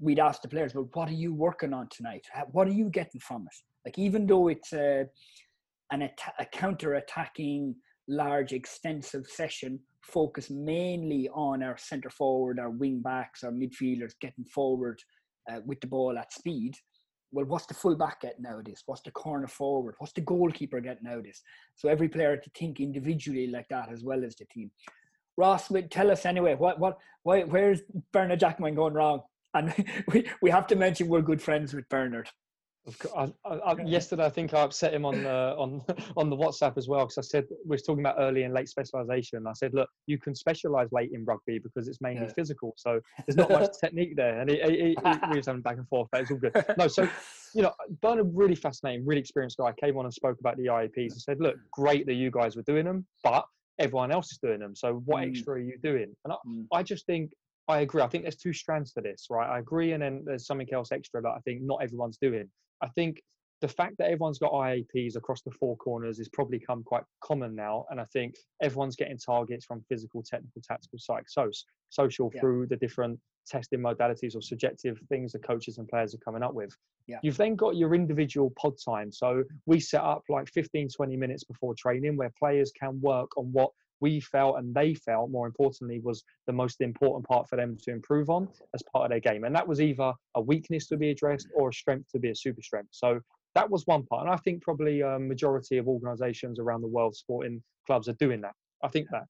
we'd 0.00 0.18
ask 0.18 0.42
the 0.42 0.48
players, 0.48 0.74
"Well, 0.74 0.90
what 0.92 1.08
are 1.08 1.14
you 1.14 1.32
working 1.34 1.72
on 1.72 1.88
tonight? 1.90 2.26
What 2.50 2.68
are 2.68 2.72
you 2.72 2.90
getting 2.90 3.20
from 3.20 3.42
it?" 3.42 3.56
Like 3.84 3.98
even 3.98 4.26
though 4.26 4.48
it's 4.48 4.72
a 4.72 5.06
an 5.92 6.02
a 6.38 6.46
counter-attacking, 6.46 7.74
large, 8.08 8.52
extensive 8.52 9.26
session 9.26 9.78
focused 10.02 10.50
mainly 10.50 11.28
on 11.30 11.62
our 11.62 11.76
centre 11.76 12.10
forward, 12.10 12.58
our 12.58 12.70
wing 12.70 13.00
backs, 13.00 13.42
our 13.44 13.52
midfielders 13.52 14.12
getting 14.20 14.44
forward 14.44 14.98
uh, 15.50 15.60
with 15.64 15.80
the 15.80 15.86
ball 15.86 16.16
at 16.18 16.32
speed. 16.32 16.74
Well, 17.32 17.44
what's 17.46 17.66
the 17.66 17.74
full 17.74 17.96
back 17.96 18.20
getting 18.20 18.42
nowadays? 18.42 18.82
What's 18.86 19.02
the 19.02 19.10
corner 19.10 19.48
forward? 19.48 19.96
What's 19.98 20.12
the 20.12 20.20
goalkeeper 20.20 20.80
getting 20.80 21.04
nowadays? 21.04 21.42
So 21.74 21.88
every 21.88 22.08
player 22.08 22.36
to 22.36 22.50
think 22.50 22.80
individually 22.80 23.48
like 23.48 23.68
that 23.68 23.90
as 23.90 24.04
well 24.04 24.24
as 24.24 24.36
the 24.36 24.44
team. 24.46 24.70
Ross, 25.36 25.70
tell 25.90 26.10
us 26.10 26.24
anyway. 26.24 26.54
What, 26.54 26.78
what, 26.78 26.98
why, 27.22 27.42
where's 27.42 27.82
Bernard 28.12 28.40
Jackman 28.40 28.74
going 28.74 28.94
wrong? 28.94 29.22
And 29.54 29.74
we, 30.08 30.28
we 30.40 30.50
have 30.50 30.66
to 30.68 30.76
mention 30.76 31.08
we're 31.08 31.22
good 31.22 31.42
friends 31.42 31.74
with 31.74 31.88
Bernard. 31.88 32.28
I, 33.16 33.32
I, 33.44 33.54
I, 33.54 33.82
yesterday, 33.82 34.24
I 34.24 34.30
think 34.30 34.54
I 34.54 34.60
upset 34.60 34.94
him 34.94 35.04
on 35.04 35.22
the 35.22 35.54
on 35.58 35.82
on 36.16 36.30
the 36.30 36.36
WhatsApp 36.36 36.76
as 36.76 36.88
well 36.88 37.00
because 37.00 37.18
I 37.18 37.22
said 37.22 37.44
we 37.64 37.70
were 37.70 37.78
talking 37.78 38.00
about 38.00 38.16
early 38.18 38.44
and 38.44 38.54
late 38.54 38.68
specialisation. 38.68 39.46
I 39.46 39.52
said, 39.54 39.74
look, 39.74 39.88
you 40.06 40.18
can 40.18 40.34
specialise 40.34 40.88
late 40.92 41.10
in 41.12 41.24
rugby 41.24 41.58
because 41.58 41.88
it's 41.88 42.00
mainly 42.00 42.26
yeah. 42.26 42.32
physical, 42.32 42.74
so 42.76 43.00
there's 43.26 43.36
not 43.36 43.50
much 43.50 43.70
technique 43.80 44.16
there. 44.16 44.40
And 44.40 44.50
he, 44.50 44.60
he, 44.60 44.70
he, 44.70 45.30
we 45.30 45.36
was 45.36 45.46
having 45.46 45.62
back 45.62 45.78
and 45.78 45.88
forth, 45.88 46.08
but 46.12 46.20
it's 46.20 46.30
all 46.30 46.38
good. 46.38 46.52
No, 46.78 46.88
so 46.88 47.08
you 47.54 47.62
know, 47.62 47.72
Bernard, 48.02 48.30
really 48.34 48.54
fascinating, 48.54 49.04
really 49.04 49.20
experienced 49.20 49.56
guy. 49.56 49.72
Came 49.80 49.96
on 49.98 50.04
and 50.04 50.14
spoke 50.14 50.38
about 50.38 50.56
the 50.56 50.66
IEPs 50.66 51.12
and 51.12 51.20
said, 51.20 51.40
look, 51.40 51.56
great 51.72 52.06
that 52.06 52.14
you 52.14 52.30
guys 52.30 52.56
were 52.56 52.62
doing 52.62 52.84
them, 52.84 53.06
but 53.24 53.44
everyone 53.78 54.12
else 54.12 54.30
is 54.30 54.38
doing 54.38 54.60
them. 54.60 54.74
So 54.74 55.02
what 55.04 55.22
mm. 55.22 55.30
extra 55.30 55.54
are 55.54 55.58
you 55.58 55.78
doing? 55.82 56.14
And 56.24 56.32
I, 56.32 56.36
mm. 56.46 56.66
I 56.72 56.82
just 56.82 57.06
think 57.06 57.30
I 57.68 57.80
agree. 57.80 58.02
I 58.02 58.06
think 58.06 58.24
there's 58.24 58.36
two 58.36 58.52
strands 58.52 58.92
to 58.92 59.00
this, 59.00 59.26
right? 59.28 59.48
I 59.48 59.58
agree, 59.58 59.92
and 59.92 60.02
then 60.02 60.22
there's 60.24 60.46
something 60.46 60.68
else 60.72 60.92
extra 60.92 61.20
that 61.22 61.28
I 61.28 61.40
think 61.40 61.62
not 61.62 61.82
everyone's 61.82 62.18
doing. 62.18 62.48
I 62.82 62.88
think 62.88 63.22
the 63.62 63.68
fact 63.68 63.96
that 63.98 64.06
everyone's 64.10 64.38
got 64.38 64.52
IAPs 64.52 65.16
across 65.16 65.42
the 65.42 65.50
four 65.50 65.76
corners 65.78 66.18
has 66.18 66.28
probably 66.28 66.58
come 66.58 66.82
quite 66.82 67.04
common 67.22 67.54
now. 67.54 67.86
And 67.90 68.00
I 68.00 68.04
think 68.12 68.34
everyone's 68.62 68.96
getting 68.96 69.18
targets 69.18 69.64
from 69.64 69.82
physical, 69.88 70.22
technical, 70.22 70.60
tactical, 70.62 70.98
psych, 70.98 71.28
so, 71.28 71.50
social 71.88 72.30
yeah. 72.34 72.40
through 72.40 72.66
the 72.66 72.76
different 72.76 73.18
testing 73.46 73.80
modalities 73.80 74.36
or 74.36 74.42
subjective 74.42 74.98
things 75.08 75.32
the 75.32 75.38
coaches 75.38 75.78
and 75.78 75.88
players 75.88 76.14
are 76.14 76.18
coming 76.18 76.42
up 76.42 76.52
with. 76.52 76.76
Yeah. 77.06 77.18
You've 77.22 77.36
then 77.36 77.54
got 77.54 77.76
your 77.76 77.94
individual 77.94 78.52
pod 78.58 78.74
time. 78.84 79.10
So 79.12 79.44
we 79.64 79.80
set 79.80 80.02
up 80.02 80.22
like 80.28 80.48
15, 80.52 80.88
20 80.94 81.16
minutes 81.16 81.44
before 81.44 81.74
training 81.74 82.16
where 82.16 82.32
players 82.38 82.72
can 82.78 83.00
work 83.00 83.30
on 83.38 83.46
what 83.52 83.70
we 84.00 84.20
felt 84.20 84.58
and 84.58 84.74
they 84.74 84.94
felt 84.94 85.30
more 85.30 85.46
importantly 85.46 86.00
was 86.02 86.24
the 86.46 86.52
most 86.52 86.80
important 86.80 87.26
part 87.26 87.48
for 87.48 87.56
them 87.56 87.76
to 87.82 87.90
improve 87.90 88.30
on 88.30 88.48
as 88.74 88.82
part 88.92 89.04
of 89.04 89.10
their 89.10 89.20
game. 89.20 89.44
And 89.44 89.54
that 89.54 89.66
was 89.66 89.80
either 89.80 90.12
a 90.34 90.40
weakness 90.40 90.86
to 90.88 90.96
be 90.96 91.10
addressed 91.10 91.48
or 91.54 91.70
a 91.70 91.72
strength 91.72 92.10
to 92.12 92.18
be 92.18 92.30
a 92.30 92.34
super 92.34 92.62
strength. 92.62 92.90
So 92.92 93.20
that 93.54 93.70
was 93.70 93.86
one 93.86 94.04
part. 94.04 94.24
And 94.24 94.30
i 94.30 94.36
think 94.36 94.62
probably 94.62 95.00
a 95.00 95.18
majority 95.18 95.78
of 95.78 95.88
organizations 95.88 96.58
around 96.58 96.82
the 96.82 96.88
world 96.88 97.16
sporting 97.16 97.62
clubs 97.86 98.08
are 98.08 98.14
doing 98.14 98.40
that. 98.42 98.54
I 98.82 98.88
think 98.88 99.08
that. 99.12 99.24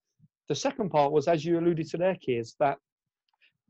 The 0.49 0.55
second 0.55 0.91
part 0.91 1.13
was 1.13 1.29
as 1.29 1.45
you 1.45 1.59
alluded 1.59 1.89
to 1.91 1.97
there 1.97 2.17
kids 2.17 2.55
that 2.61 2.79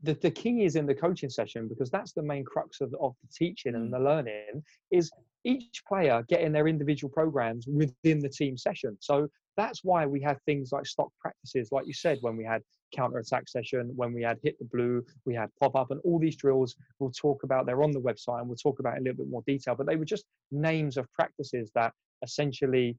the, 0.03 0.13
the 0.13 0.31
king 0.31 0.61
is 0.61 0.75
in 0.75 0.85
the 0.85 0.93
coaching 0.93 1.29
session 1.29 1.67
because 1.67 1.89
that's 1.89 2.13
the 2.13 2.21
main 2.21 2.43
crux 2.43 2.81
of, 2.81 2.93
of 3.01 3.15
the 3.21 3.27
teaching 3.33 3.75
and 3.75 3.89
mm. 3.89 3.91
the 3.91 3.99
learning 3.99 4.63
is 4.91 5.11
each 5.43 5.81
player 5.87 6.23
getting 6.27 6.51
their 6.51 6.67
individual 6.67 7.11
programs 7.11 7.65
within 7.67 8.19
the 8.19 8.29
team 8.29 8.57
session. 8.57 8.97
So 8.99 9.27
that's 9.57 9.83
why 9.83 10.05
we 10.05 10.21
had 10.21 10.37
things 10.45 10.71
like 10.71 10.85
stock 10.85 11.09
practices, 11.19 11.69
like 11.71 11.87
you 11.87 11.93
said, 11.93 12.19
when 12.21 12.37
we 12.37 12.45
had 12.45 12.61
counter 12.95 13.17
attack 13.17 13.49
session, 13.49 13.91
when 13.95 14.13
we 14.13 14.21
had 14.21 14.37
hit 14.43 14.57
the 14.59 14.65
blue, 14.65 15.03
we 15.25 15.33
had 15.33 15.49
pop 15.59 15.75
up, 15.75 15.91
and 15.91 15.99
all 16.05 16.19
these 16.19 16.37
drills 16.37 16.75
we'll 16.99 17.11
talk 17.11 17.43
about. 17.43 17.65
They're 17.65 17.83
on 17.83 17.91
the 17.91 17.99
website 17.99 18.39
and 18.39 18.47
we'll 18.47 18.55
talk 18.55 18.79
about 18.79 18.95
in 18.95 18.99
a 18.99 19.03
little 19.03 19.17
bit 19.17 19.29
more 19.29 19.43
detail. 19.45 19.75
But 19.75 19.87
they 19.87 19.95
were 19.95 20.05
just 20.05 20.25
names 20.51 20.97
of 20.97 21.11
practices 21.11 21.71
that 21.75 21.91
essentially 22.23 22.97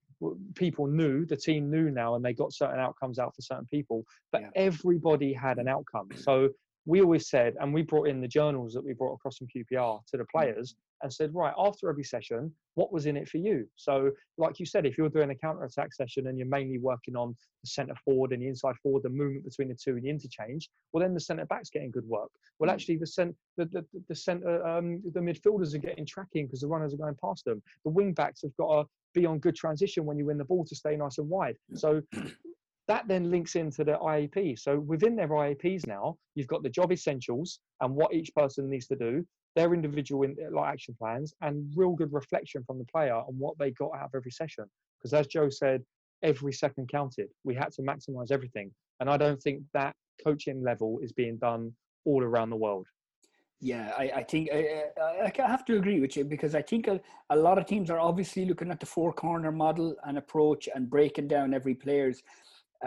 people 0.55 0.87
knew, 0.87 1.25
the 1.25 1.37
team 1.37 1.71
knew 1.71 1.91
now, 1.91 2.15
and 2.15 2.25
they 2.25 2.35
got 2.35 2.53
certain 2.53 2.79
outcomes 2.79 3.19
out 3.19 3.35
for 3.35 3.43
certain 3.43 3.67
people. 3.67 4.05
But 4.33 4.43
yeah. 4.43 4.51
everybody 4.57 5.33
had 5.33 5.59
an 5.59 5.69
outcome. 5.69 6.09
So 6.15 6.51
we 6.89 7.03
always 7.03 7.29
said, 7.29 7.55
and 7.61 7.73
we 7.73 7.83
brought 7.83 8.09
in 8.09 8.19
the 8.19 8.27
journals 8.27 8.73
that 8.73 8.83
we 8.83 8.95
brought 8.95 9.13
across 9.13 9.37
from 9.37 9.47
QPR 9.55 10.01
to 10.07 10.17
the 10.17 10.23
mm. 10.23 10.31
players 10.35 10.75
and 11.03 11.13
said, 11.13 11.35
right, 11.35 11.53
after 11.59 11.91
every 11.91 12.03
session, 12.03 12.51
what 12.77 12.91
was 12.91 13.05
in 13.05 13.15
it 13.15 13.29
for 13.29 13.37
you? 13.37 13.69
So, 13.77 14.11
like 14.39 14.59
you 14.59 14.65
said, 14.65 14.87
if 14.87 14.97
you're 14.97 15.11
doing 15.11 15.29
a 15.29 15.35
counter 15.35 15.65
attack 15.65 15.93
session 15.93 16.29
and 16.29 16.39
you're 16.39 16.49
mainly 16.49 16.79
working 16.79 17.15
on 17.15 17.37
the 17.63 17.69
centre 17.69 17.95
forward 18.07 18.33
and 18.33 18.41
the 18.41 18.49
inside 18.49 18.75
forward, 18.83 19.03
the 19.03 19.11
movement 19.11 19.45
between 19.45 19.69
the 19.69 19.75
two 19.75 19.97
and 19.97 20.03
the 20.03 20.09
interchange, 20.09 20.71
well, 20.93 21.03
then 21.03 21.13
the 21.13 21.21
centre 21.21 21.45
back's 21.45 21.69
getting 21.69 21.91
good 21.91 22.09
work. 22.09 22.31
Well, 22.59 22.71
mm. 22.71 22.73
actually, 22.73 22.97
the 22.97 23.07
cent- 23.07 23.37
the, 23.59 23.67
the, 23.67 23.85
the 24.09 24.15
centre, 24.15 24.67
um, 24.67 25.03
the 25.13 25.21
midfielders 25.21 25.75
are 25.75 25.79
getting 25.79 26.07
tracking 26.07 26.47
because 26.47 26.63
the 26.63 26.69
runners 26.69 26.95
are 26.95 26.99
going 26.99 27.17
past 27.23 27.45
them. 27.45 27.63
The 27.85 27.91
wing 27.91 28.15
backs 28.15 28.41
have 28.41 28.57
got 28.57 28.81
to 28.81 28.89
be 29.13 29.27
on 29.27 29.41
good 29.41 29.57
transition 29.57 30.07
when 30.07 30.17
you 30.17 30.25
win 30.25 30.39
the 30.39 30.45
ball 30.45 30.65
to 30.65 30.75
stay 30.75 30.97
nice 30.97 31.19
and 31.19 31.29
wide. 31.29 31.57
So 31.75 32.01
that 32.89 33.07
then 33.07 33.31
links 33.31 33.55
into 33.55 33.85
the 33.85 33.93
IAP. 33.93 34.59
So 34.59 34.81
within 34.81 35.15
their 35.15 35.29
IAPs 35.29 35.87
now, 35.87 36.17
you've 36.35 36.49
got 36.49 36.63
the 36.63 36.71
job 36.71 36.91
essentials 36.91 37.61
and 37.81 37.95
what 37.95 38.15
each 38.15 38.35
person 38.35 38.69
needs 38.69 38.87
to 38.89 38.97
do, 38.97 39.25
their 39.55 39.75
individual 39.75 40.23
in, 40.25 40.37
like 40.53 40.73
action 40.73 40.97
plans, 40.99 41.35
and 41.43 41.71
real 41.77 41.93
good 41.93 42.13
reflection 42.13 42.65
from 42.67 42.79
the 42.79 42.87
player 42.87 43.15
on 43.15 43.35
what 43.39 43.57
they 43.59 43.71
got 43.73 43.91
out 43.95 44.07
of 44.07 44.11
every 44.17 44.31
session. 44.31 44.65
Because 44.99 45.13
as 45.13 45.27
Joe 45.27 45.51
said, 45.51 45.83
every 46.23 46.53
second 46.53 46.89
counted. 46.89 47.29
We 47.45 47.55
had 47.55 47.73
to 47.75 47.83
maximize 47.83 48.31
everything, 48.31 48.71
and 49.01 49.09
I 49.09 49.17
don't 49.17 49.41
think 49.41 49.63
that 49.75 49.95
coaching 50.25 50.63
level 50.63 50.99
is 51.03 51.13
being 51.13 51.37
done 51.39 51.73
all 52.05 52.23
around 52.23 52.51
the 52.51 52.57
world. 52.57 52.87
Yeah, 53.61 53.93
I, 53.99 54.13
I 54.17 54.23
think 54.23 54.51
I, 54.53 54.85
I, 55.01 55.33
have 55.37 55.65
to 55.65 55.77
agree 55.77 55.99
with 55.99 56.17
you 56.17 56.25
because 56.25 56.55
I 56.55 56.63
think 56.63 56.87
a, 56.87 57.01
a 57.31 57.37
lot 57.37 57.59
of 57.59 57.67
teams 57.67 57.91
are 57.91 57.99
obviously 57.99 58.45
looking 58.45 58.71
at 58.71 58.79
the 58.79 58.87
four 58.87 59.13
corner 59.13 59.51
model 59.51 59.97
and 60.07 60.17
approach 60.17 60.69
and 60.73 60.89
breaking 60.89 61.27
down 61.27 61.53
every 61.53 61.75
player's 61.75 62.23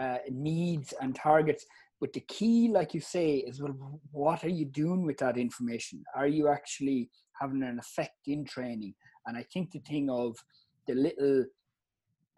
uh, 0.00 0.18
needs 0.30 0.94
and 1.00 1.14
targets. 1.14 1.66
But 2.00 2.12
the 2.12 2.20
key, 2.20 2.68
like 2.68 2.94
you 2.94 3.00
say, 3.00 3.36
is 3.36 3.60
well, 3.60 4.00
what 4.10 4.44
are 4.44 4.48
you 4.48 4.64
doing 4.64 5.06
with 5.06 5.18
that 5.18 5.36
information? 5.36 6.02
Are 6.16 6.26
you 6.26 6.48
actually 6.48 7.10
having 7.40 7.62
an 7.62 7.78
effect 7.78 8.26
in 8.26 8.44
training? 8.44 8.94
And 9.26 9.36
I 9.36 9.44
think 9.52 9.70
the 9.70 9.78
thing 9.80 10.10
of 10.10 10.36
the 10.88 10.94
little 10.94 11.44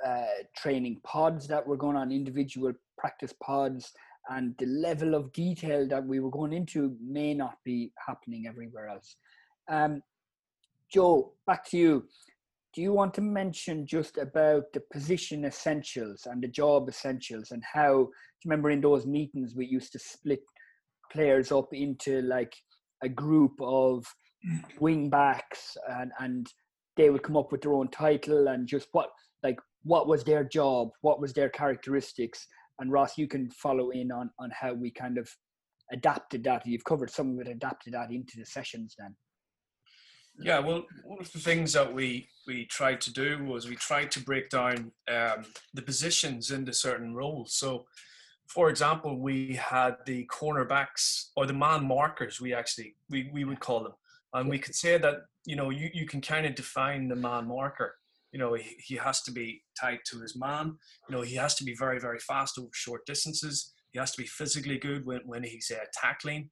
uh, 0.07 0.43
training 0.57 1.01
pods 1.03 1.49
that 1.49 1.67
were 1.67 1.79
going 1.79 1.97
on, 1.97 2.13
individual 2.13 2.73
practice 2.99 3.33
pods, 3.43 3.93
and 4.29 4.55
the 4.59 4.67
level 4.67 5.15
of 5.15 5.33
detail 5.33 5.87
that 5.89 6.05
we 6.05 6.21
were 6.21 6.31
going 6.31 6.53
into 6.53 6.97
may 7.03 7.35
not 7.35 7.57
be 7.65 7.93
happening 8.07 8.47
everywhere 8.47 8.89
else. 8.89 9.17
Um, 9.69 10.03
Joe, 10.93 11.33
back 11.47 11.69
to 11.71 11.79
you 11.79 12.05
do 12.75 12.83
you 12.83 12.93
want 12.93 13.15
to 13.15 13.21
mention 13.21 13.87
just 13.87 14.19
about 14.19 14.65
the 14.73 14.83
position 14.93 15.45
essentials 15.45 16.27
and 16.27 16.43
the 16.43 16.49
job 16.49 16.89
essentials 16.89 17.53
and 17.53 17.63
how 17.73 18.09
remember 18.45 18.71
in 18.71 18.81
those 18.81 19.07
meetings 19.07 19.55
we 19.55 19.67
used 19.67 19.93
to 19.93 19.99
split 19.99 20.43
players 21.13 21.53
up 21.53 21.69
into 21.73 22.21
like 22.23 22.55
a 23.03 23.09
group 23.09 23.53
of 23.61 24.05
wing 24.81 25.09
backs 25.09 25.77
and 25.89 26.11
and 26.19 26.49
they 26.97 27.11
would 27.11 27.23
come 27.23 27.37
up 27.37 27.51
with 27.53 27.63
their 27.63 27.75
own 27.75 27.89
title 27.89 28.49
and 28.49 28.67
just 28.67 28.89
what 28.93 29.11
like 29.43 29.59
what 29.83 30.09
was 30.09 30.25
their 30.25 30.45
job 30.45 30.89
what 31.03 31.21
was 31.21 31.33
their 31.33 31.49
characteristics? 31.49 32.47
And 32.81 32.91
ross 32.91 33.17
you 33.17 33.29
can 33.29 33.51
follow 33.51 33.91
in 33.91 34.11
on 34.11 34.31
on 34.41 34.51
how 34.59 34.75
we 34.75 34.91
kind 34.91 35.17
of 35.19 35.29
adapted 35.93 36.43
that. 36.45 36.67
You've 36.67 36.85
covered 36.85 37.11
some 37.11 37.33
of 37.33 37.47
it 37.47 37.49
adapted 37.51 37.95
that 37.95 38.11
into 38.11 38.39
the 38.39 38.47
sessions 38.47 38.95
then 38.99 39.15
yeah, 40.41 40.59
well, 40.59 40.85
one 41.05 41.21
of 41.21 41.33
the 41.33 41.39
things 41.39 41.73
that 41.75 41.93
we 41.93 42.29
we 42.47 42.67
tried 42.67 43.01
to 43.03 43.13
do 43.13 43.43
was 43.45 43.69
we 43.69 43.77
tried 43.77 44.11
to 44.13 44.21
break 44.21 44.51
down 44.51 44.93
um, 45.09 45.45
the 45.73 45.83
positions 45.83 46.51
into 46.51 46.73
certain 46.73 47.15
roles. 47.15 47.55
So, 47.55 47.87
for 48.49 48.69
example, 48.69 49.19
we 49.19 49.55
had 49.55 49.97
the 50.05 50.27
cornerbacks 50.27 51.31
or 51.37 51.47
the 51.47 51.55
man 51.55 51.87
markers. 51.87 52.41
We 52.41 52.53
actually 52.53 52.97
we 53.09 53.31
we 53.33 53.45
would 53.45 53.61
call 53.61 53.83
them, 53.83 53.95
And 54.35 54.51
we 54.51 54.59
could 54.59 54.75
say 54.75 54.99
that, 54.99 55.15
you 55.47 55.57
know, 55.57 55.71
you, 55.71 55.89
you 55.95 56.07
can 56.07 56.21
kind 56.21 56.47
of 56.47 56.55
define 56.55 57.09
the 57.09 57.17
man 57.17 57.47
marker. 57.47 57.95
You 58.33 58.41
know, 58.41 58.55
he, 58.55 58.77
he 58.79 58.97
has 58.97 59.23
to 59.23 59.31
be 59.31 59.63
tied 59.81 60.01
to 60.07 60.21
his 60.21 60.37
man. 60.37 60.77
You 61.09 61.15
know, 61.15 61.23
he 61.23 61.37
has 61.37 61.55
to 61.55 61.65
be 61.65 61.75
very, 61.79 62.01
very 62.01 62.19
fast 62.19 62.59
over 62.59 62.69
short 62.73 63.07
distances. 63.07 63.73
He 63.93 64.01
has 64.01 64.11
to 64.11 64.21
be 64.21 64.27
physically 64.27 64.77
good 64.77 65.07
when, 65.07 65.21
when 65.25 65.45
he's 65.45 65.71
uh, 65.71 65.85
tackling. 65.93 66.51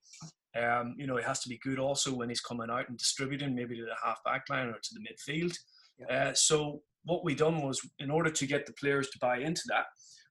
Um, 0.61 0.95
you 0.97 1.07
know, 1.07 1.17
he 1.17 1.23
has 1.23 1.39
to 1.41 1.49
be 1.49 1.57
good 1.63 1.79
also 1.79 2.13
when 2.13 2.29
he's 2.29 2.41
coming 2.41 2.69
out 2.69 2.89
and 2.89 2.97
distributing, 2.97 3.55
maybe 3.55 3.75
to 3.77 3.83
the 3.83 3.95
half 4.03 4.23
back 4.23 4.49
line 4.49 4.67
or 4.67 4.79
to 4.81 4.93
the 4.93 4.99
midfield. 4.99 5.57
Yeah. 5.99 6.29
Uh, 6.29 6.33
so 6.33 6.81
what 7.03 7.23
we 7.23 7.35
done 7.35 7.61
was, 7.61 7.81
in 7.99 8.11
order 8.11 8.29
to 8.29 8.45
get 8.45 8.65
the 8.65 8.73
players 8.73 9.09
to 9.09 9.19
buy 9.19 9.37
into 9.37 9.63
that, 9.67 9.85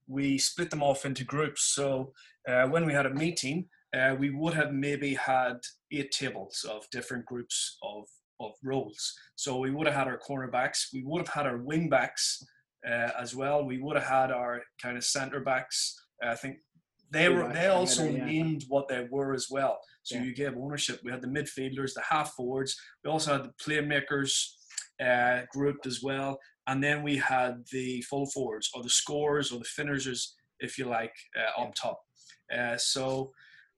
we 0.07 0.39
split 0.39 0.71
them 0.71 0.83
off 0.83 1.05
into 1.05 1.25
groups. 1.25 1.75
So 1.75 2.13
uh, 2.49 2.67
when 2.67 2.87
we 2.87 2.93
had 2.93 3.07
a 3.07 3.15
meeting, 3.15 3.69
uh, 3.97 4.17
we 4.19 4.31
would 4.31 4.55
have 4.55 4.73
maybe 4.73 5.15
had 5.15 5.59
eight 5.91 6.11
tables 6.13 6.65
of 6.69 6.89
different 6.91 7.27
groups 7.27 7.77
of, 7.83 8.05
of 8.41 8.53
roles. 8.65 9.15
So 9.37 9.59
we 9.59 9.71
would 9.71 9.87
have 9.87 9.97
had 9.97 10.09
our 10.09 10.19
cornerbacks, 10.19 10.87
we 10.93 11.03
would 11.05 11.27
have 11.27 11.35
had 11.35 11.47
our 11.47 11.59
wing 11.59 11.89
backs 11.89 12.43
uh, 12.87 13.11
as 13.21 13.35
well. 13.35 13.65
We 13.65 13.79
would 13.79 13.97
have 13.97 14.07
had 14.07 14.31
our 14.31 14.63
kind 14.81 14.97
of 14.97 15.05
centre 15.05 15.41
backs. 15.41 15.95
I 16.23 16.35
think 16.35 16.59
they 17.13 17.29
were 17.29 17.53
they 17.53 17.67
also 17.67 18.09
yeah. 18.09 18.25
named 18.25 18.65
what 18.69 18.89
they 18.89 19.07
were 19.11 19.35
as 19.35 19.49
well. 19.51 19.79
So 20.03 20.17
yeah. 20.17 20.25
you 20.25 20.35
gave 20.35 20.57
ownership. 20.57 21.01
We 21.05 21.11
had 21.11 21.23
the 21.23 21.29
midfielders, 21.29 21.93
the 21.95 22.03
half 22.09 22.33
forwards. 22.33 22.77
We 23.05 23.11
also 23.11 23.33
had 23.33 23.45
the 23.45 23.53
playmakers 23.63 24.33
uh, 25.05 25.43
grouped 25.53 25.87
as 25.87 26.03
well, 26.03 26.39
and 26.67 26.83
then 26.83 27.03
we 27.03 27.19
had 27.19 27.65
the 27.71 28.01
full 28.03 28.27
forwards 28.27 28.71
or 28.75 28.83
the 28.83 28.89
scorers 28.89 29.53
or 29.53 29.59
the 29.59 29.65
finishers, 29.65 30.35
if 30.61 30.79
you 30.79 30.87
like, 30.87 31.15
uh, 31.39 31.63
up 31.63 31.75
top. 31.75 32.01
Uh, 32.57 32.77
so 32.79 33.31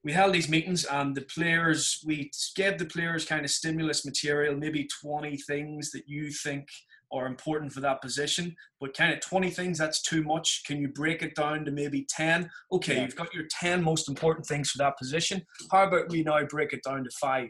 we 0.04 0.12
held 0.12 0.34
these 0.34 0.50
meetings 0.50 0.84
and 0.84 1.14
the 1.16 1.22
players 1.22 2.02
we 2.06 2.30
gave 2.56 2.78
the 2.78 2.84
players 2.84 3.24
kind 3.24 3.44
of 3.44 3.50
stimulus 3.50 4.04
material 4.04 4.54
maybe 4.54 4.86
20 5.02 5.36
things 5.38 5.90
that 5.90 6.02
you 6.06 6.30
think 6.30 6.68
are 7.14 7.26
important 7.26 7.72
for 7.72 7.80
that 7.80 8.02
position 8.02 8.54
but 8.80 8.96
kind 8.96 9.12
of 9.12 9.20
20 9.20 9.50
things 9.50 9.78
that's 9.78 10.02
too 10.02 10.22
much 10.22 10.62
can 10.66 10.78
you 10.78 10.88
break 10.88 11.22
it 11.22 11.34
down 11.34 11.64
to 11.64 11.70
maybe 11.70 12.06
10 12.10 12.50
okay 12.72 12.96
yeah. 12.96 13.02
you've 13.02 13.16
got 13.16 13.32
your 13.32 13.44
10 13.50 13.82
most 13.82 14.08
important 14.08 14.46
things 14.46 14.70
for 14.70 14.78
that 14.78 14.98
position 14.98 15.42
how 15.70 15.84
about 15.84 16.08
we 16.10 16.22
now 16.22 16.44
break 16.44 16.72
it 16.72 16.82
down 16.82 17.04
to 17.04 17.10
five 17.20 17.48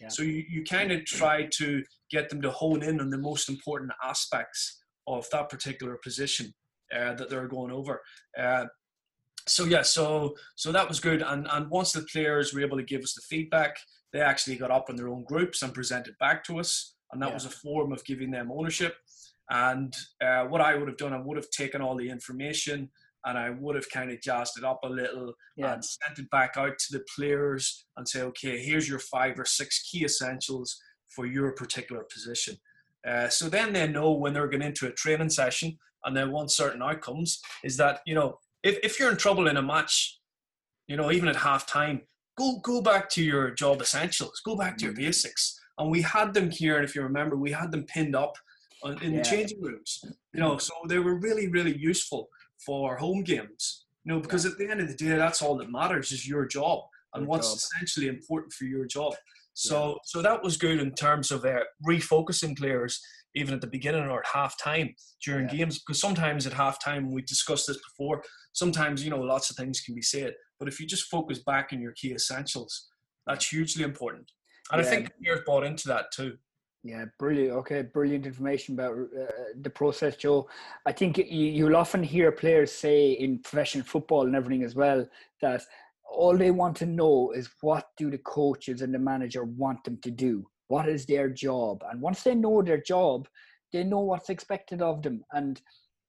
yeah. 0.00 0.08
so 0.08 0.22
you, 0.22 0.44
you 0.48 0.64
kind 0.64 0.92
of 0.92 1.04
try 1.04 1.48
to 1.52 1.82
get 2.10 2.28
them 2.28 2.42
to 2.42 2.50
hone 2.50 2.82
in 2.82 3.00
on 3.00 3.10
the 3.10 3.18
most 3.18 3.48
important 3.48 3.92
aspects 4.02 4.82
of 5.06 5.26
that 5.30 5.48
particular 5.48 5.98
position 6.02 6.52
uh, 6.94 7.14
that 7.14 7.30
they're 7.30 7.48
going 7.48 7.72
over 7.72 8.00
uh, 8.38 8.64
so 9.46 9.64
yeah, 9.64 9.82
so 9.82 10.36
so 10.56 10.72
that 10.72 10.88
was 10.88 11.00
good. 11.00 11.22
And 11.22 11.46
and 11.50 11.68
once 11.70 11.92
the 11.92 12.02
players 12.02 12.52
were 12.52 12.62
able 12.62 12.76
to 12.76 12.82
give 12.82 13.02
us 13.02 13.14
the 13.14 13.22
feedback, 13.22 13.76
they 14.12 14.20
actually 14.20 14.56
got 14.56 14.70
up 14.70 14.90
in 14.90 14.96
their 14.96 15.08
own 15.08 15.24
groups 15.24 15.62
and 15.62 15.74
presented 15.74 16.16
back 16.18 16.44
to 16.44 16.58
us, 16.58 16.94
and 17.12 17.20
that 17.22 17.28
yeah. 17.28 17.34
was 17.34 17.44
a 17.44 17.50
form 17.50 17.92
of 17.92 18.04
giving 18.04 18.30
them 18.30 18.50
ownership. 18.50 18.96
And 19.50 19.92
uh, 20.24 20.44
what 20.44 20.60
I 20.60 20.76
would 20.76 20.88
have 20.88 20.96
done, 20.96 21.12
I 21.12 21.20
would 21.20 21.36
have 21.36 21.50
taken 21.50 21.82
all 21.82 21.96
the 21.96 22.08
information 22.08 22.90
and 23.26 23.38
I 23.38 23.50
would 23.50 23.74
have 23.74 23.88
kind 23.90 24.10
of 24.10 24.20
jazzed 24.20 24.58
it 24.58 24.64
up 24.64 24.80
a 24.84 24.88
little 24.88 25.32
yeah. 25.56 25.74
and 25.74 25.84
sent 25.84 26.18
it 26.18 26.30
back 26.30 26.54
out 26.56 26.78
to 26.78 26.98
the 26.98 27.04
players 27.16 27.86
and 27.96 28.06
say, 28.06 28.22
okay, 28.22 28.58
here's 28.58 28.88
your 28.88 28.98
five 28.98 29.38
or 29.38 29.44
six 29.44 29.82
key 29.82 30.04
essentials 30.04 30.78
for 31.08 31.26
your 31.26 31.52
particular 31.52 32.04
position. 32.12 32.56
Uh, 33.06 33.28
so 33.28 33.48
then 33.48 33.72
they 33.72 33.86
know 33.86 34.12
when 34.12 34.32
they're 34.32 34.48
going 34.48 34.62
into 34.62 34.86
a 34.86 34.92
training 34.92 35.30
session 35.30 35.78
and 36.04 36.16
they 36.16 36.24
want 36.24 36.50
certain 36.50 36.82
outcomes 36.82 37.40
is 37.62 37.76
that, 37.76 38.00
you 38.06 38.14
know, 38.14 38.38
if, 38.62 38.78
if 38.82 38.98
you're 38.98 39.10
in 39.10 39.16
trouble 39.16 39.46
in 39.46 39.56
a 39.56 39.62
match, 39.62 40.20
you 40.86 40.96
know, 40.96 41.10
even 41.10 41.28
at 41.28 41.36
half 41.36 41.66
time, 41.66 42.02
go 42.36 42.58
go 42.62 42.82
back 42.82 43.08
to 43.10 43.22
your 43.22 43.50
job 43.50 43.80
essentials, 43.80 44.40
go 44.44 44.56
back 44.56 44.76
to 44.78 44.84
your 44.84 44.94
mm. 44.94 44.98
basics. 44.98 45.58
And 45.78 45.90
we 45.90 46.02
had 46.02 46.34
them 46.34 46.50
here, 46.50 46.76
and 46.76 46.84
if 46.84 46.94
you 46.94 47.02
remember, 47.02 47.36
we 47.36 47.50
had 47.50 47.72
them 47.72 47.84
pinned 47.84 48.14
up 48.14 48.36
in 48.84 49.12
yeah. 49.12 49.18
the 49.18 49.24
changing 49.24 49.62
rooms. 49.62 50.00
You 50.32 50.40
know, 50.40 50.58
so 50.58 50.72
they 50.88 50.98
were 50.98 51.14
really, 51.14 51.48
really 51.48 51.76
useful 51.76 52.28
for 52.64 52.96
home 52.96 53.22
games. 53.22 53.86
You 54.04 54.12
know, 54.12 54.20
because 54.20 54.44
at 54.44 54.58
the 54.58 54.68
end 54.68 54.80
of 54.80 54.88
the 54.88 54.94
day, 54.94 55.16
that's 55.16 55.42
all 55.42 55.56
that 55.58 55.70
matters 55.70 56.12
is 56.12 56.28
your 56.28 56.46
job 56.46 56.80
and 57.14 57.22
your 57.22 57.28
what's 57.28 57.48
job. 57.48 57.56
essentially 57.56 58.08
important 58.08 58.52
for 58.52 58.64
your 58.64 58.84
job. 58.86 59.14
So, 59.54 59.88
yeah. 59.88 59.94
so 60.04 60.22
that 60.22 60.42
was 60.42 60.56
good 60.56 60.80
in 60.80 60.92
terms 60.94 61.30
of 61.30 61.44
uh, 61.44 61.60
refocusing 61.88 62.58
players 62.58 63.00
even 63.34 63.54
at 63.54 63.60
the 63.60 63.66
beginning 63.66 64.04
or 64.04 64.20
at 64.20 64.26
half 64.32 64.56
time 64.62 64.94
during 65.24 65.48
yeah. 65.48 65.56
games 65.56 65.78
because 65.80 66.00
sometimes 66.00 66.46
at 66.46 66.52
half 66.52 66.82
time 66.82 67.10
we 67.10 67.22
discussed 67.22 67.66
this 67.66 67.78
before 67.78 68.22
sometimes 68.52 69.04
you 69.04 69.10
know 69.10 69.20
lots 69.20 69.50
of 69.50 69.56
things 69.56 69.80
can 69.80 69.94
be 69.94 70.02
said 70.02 70.34
but 70.58 70.68
if 70.68 70.80
you 70.80 70.86
just 70.86 71.10
focus 71.10 71.40
back 71.40 71.70
on 71.72 71.80
your 71.80 71.92
key 71.92 72.12
essentials 72.12 72.88
that's 73.26 73.48
hugely 73.48 73.84
important 73.84 74.30
and 74.72 74.82
yeah. 74.82 74.86
i 74.86 74.90
think 74.90 75.10
players 75.22 75.40
bought 75.46 75.64
into 75.64 75.88
that 75.88 76.06
too 76.12 76.34
yeah, 76.84 77.06
brilliant. 77.18 77.52
Okay, 77.58 77.82
brilliant 77.82 78.26
information 78.26 78.74
about 78.74 78.92
uh, 78.92 79.26
the 79.62 79.70
process, 79.70 80.16
Joe. 80.16 80.48
I 80.86 80.92
think 80.92 81.18
you, 81.18 81.24
you'll 81.24 81.76
often 81.76 82.02
hear 82.02 82.30
players 82.30 82.70
say 82.70 83.12
in 83.12 83.40
professional 83.40 83.84
football 83.84 84.26
and 84.26 84.36
everything 84.36 84.62
as 84.62 84.74
well 84.74 85.08
that 85.40 85.62
all 86.04 86.36
they 86.36 86.50
want 86.50 86.76
to 86.76 86.86
know 86.86 87.32
is 87.32 87.48
what 87.62 87.86
do 87.96 88.10
the 88.10 88.18
coaches 88.18 88.82
and 88.82 88.94
the 88.94 88.98
manager 88.98 89.44
want 89.44 89.82
them 89.84 89.98
to 90.02 90.10
do? 90.10 90.46
What 90.68 90.88
is 90.88 91.06
their 91.06 91.30
job? 91.30 91.82
And 91.90 92.00
once 92.02 92.22
they 92.22 92.34
know 92.34 92.62
their 92.62 92.80
job 92.80 93.26
they 93.74 93.84
know 93.84 94.00
what's 94.00 94.30
expected 94.30 94.80
of 94.80 95.02
them. 95.02 95.24
And 95.32 95.60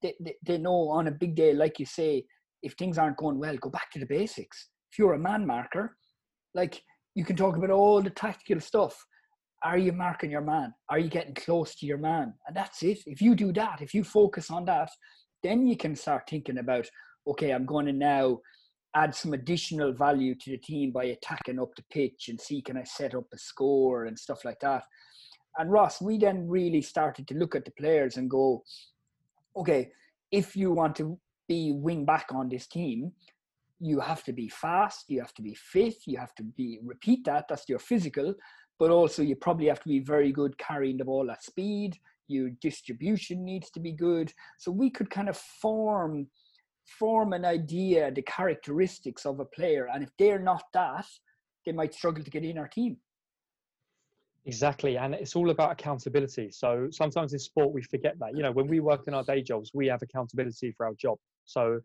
they, 0.02 0.14
they, 0.22 0.36
they 0.46 0.58
know 0.60 0.90
on 0.90 1.08
a 1.08 1.12
big 1.12 1.36
day 1.36 1.54
like 1.54 1.80
you 1.80 1.86
say 1.86 2.26
if 2.62 2.74
things 2.74 2.98
aren't 2.98 3.18
going 3.18 3.40
well 3.40 3.58
go 3.58 3.70
back 3.70 3.92
to 3.92 4.00
the 4.00 4.06
basics. 4.06 4.68
If 4.92 5.00
you're 5.00 5.14
a 5.14 5.20
man 5.20 5.46
marker 5.46 5.98
like 6.54 6.82
you 7.16 7.26
can 7.26 7.36
talk 7.36 7.58
about 7.58 7.72
all 7.72 8.02
the 8.02 8.10
tactical 8.10 8.62
stuff 8.62 9.04
are 9.66 9.78
you 9.78 9.92
marking 9.92 10.32
your 10.32 10.42
man? 10.42 10.74
Are 10.90 11.00
you 11.00 11.10
getting 11.10 11.34
close 11.34 11.76
to 11.76 11.86
your 11.86 11.98
man? 11.98 12.36
And 12.48 12.56
that's 12.56 12.84
it. 12.84 13.00
If 13.06 13.22
you 13.22 13.36
do 13.36 13.52
that 13.54 13.82
if 13.82 13.94
you 13.94 14.04
focus 14.04 14.50
on 14.50 14.66
that 14.66 14.90
then 15.44 15.68
you 15.68 15.78
can 15.78 15.96
start 15.96 16.24
thinking 16.28 16.58
about 16.58 16.90
okay 17.28 17.52
i'm 17.52 17.68
going 17.68 17.86
to 17.86 17.94
now 17.94 18.40
add 18.96 19.14
some 19.14 19.34
additional 19.34 19.92
value 19.94 20.34
to 20.34 20.52
the 20.52 20.58
team 20.58 20.92
by 20.92 21.06
attacking 21.06 21.60
up 21.60 21.76
the 21.76 21.84
pitch 21.92 22.30
and 22.30 22.40
see 22.40 22.62
can 22.62 22.78
I 22.78 22.84
set 22.84 23.14
up 23.14 23.26
a 23.34 23.38
score 23.38 24.06
and 24.06 24.18
stuff 24.18 24.46
like 24.46 24.60
that. 24.62 24.84
And 25.58 25.70
Ross, 25.70 26.02
we 26.02 26.18
then 26.18 26.48
really 26.48 26.82
started 26.82 27.28
to 27.28 27.36
look 27.36 27.56
at 27.56 27.66
the 27.66 27.72
players 27.72 28.16
and 28.16 28.30
go, 28.30 28.64
okay, 29.56 29.92
if 30.32 30.56
you 30.56 30.72
want 30.72 30.96
to 30.98 31.20
be 31.48 31.74
wing 31.74 32.06
back 32.06 32.28
on 32.34 32.48
this 32.48 32.68
team, 32.68 33.12
you 33.82 34.00
have 34.00 34.24
to 34.24 34.34
be 34.34 34.48
fast, 34.48 35.06
you 35.10 35.20
have 35.20 35.34
to 35.34 35.42
be 35.42 35.54
fit, 35.56 35.96
you 36.06 36.18
have 36.18 36.34
to 36.36 36.44
be 36.44 36.80
repeat 36.82 37.26
that, 37.26 37.48
that's 37.50 37.68
your 37.68 37.80
physical, 37.80 38.34
but 38.80 38.92
also 38.92 39.22
you 39.22 39.36
probably 39.36 39.68
have 39.68 39.80
to 39.82 39.90
be 39.90 40.00
very 40.00 40.32
good 40.32 40.58
carrying 40.58 40.98
the 40.98 41.06
ball 41.06 41.32
at 41.32 41.44
speed, 41.44 41.98
your 42.28 42.50
distribution 42.62 43.46
needs 43.46 43.70
to 43.72 43.80
be 43.80 43.92
good. 43.92 44.34
So 44.58 44.72
we 44.72 44.90
could 44.90 45.10
kind 45.10 45.30
of 45.30 45.38
form 45.38 46.28
form 47.00 47.34
an 47.34 47.46
idea, 47.46 48.12
the 48.12 48.22
characteristics 48.22 49.26
of 49.26 49.40
a 49.40 49.46
player. 49.46 49.88
And 49.92 50.04
if 50.04 50.10
they're 50.20 50.40
not 50.40 50.64
that, 50.74 51.06
they 51.66 51.72
might 51.72 51.94
struggle 51.94 52.24
to 52.24 52.30
get 52.30 52.44
in 52.44 52.58
our 52.58 52.68
team. 52.68 52.98
Exactly. 54.46 54.98
And 54.98 55.16
it's 55.16 55.36
all 55.36 55.50
about 55.50 55.72
accountability. 55.72 56.52
So 56.52 56.88
sometimes 56.92 57.34
in 57.34 57.40
sport, 57.40 57.74
we 57.74 57.82
forget 57.82 58.20
that. 58.20 58.38
You 58.38 58.44
know, 58.44 58.52
when 58.52 58.68
we 58.68 58.80
work 58.80 59.08
in 59.08 59.16
our 59.16 59.24
day 59.24 59.42
jobs, 59.42 59.72
we 59.74 59.88
have 59.88 60.04
accountability 60.04 60.72
for 60.72 60.86
our 60.86 60.94
job. 60.94 61.18
So 61.46 61.80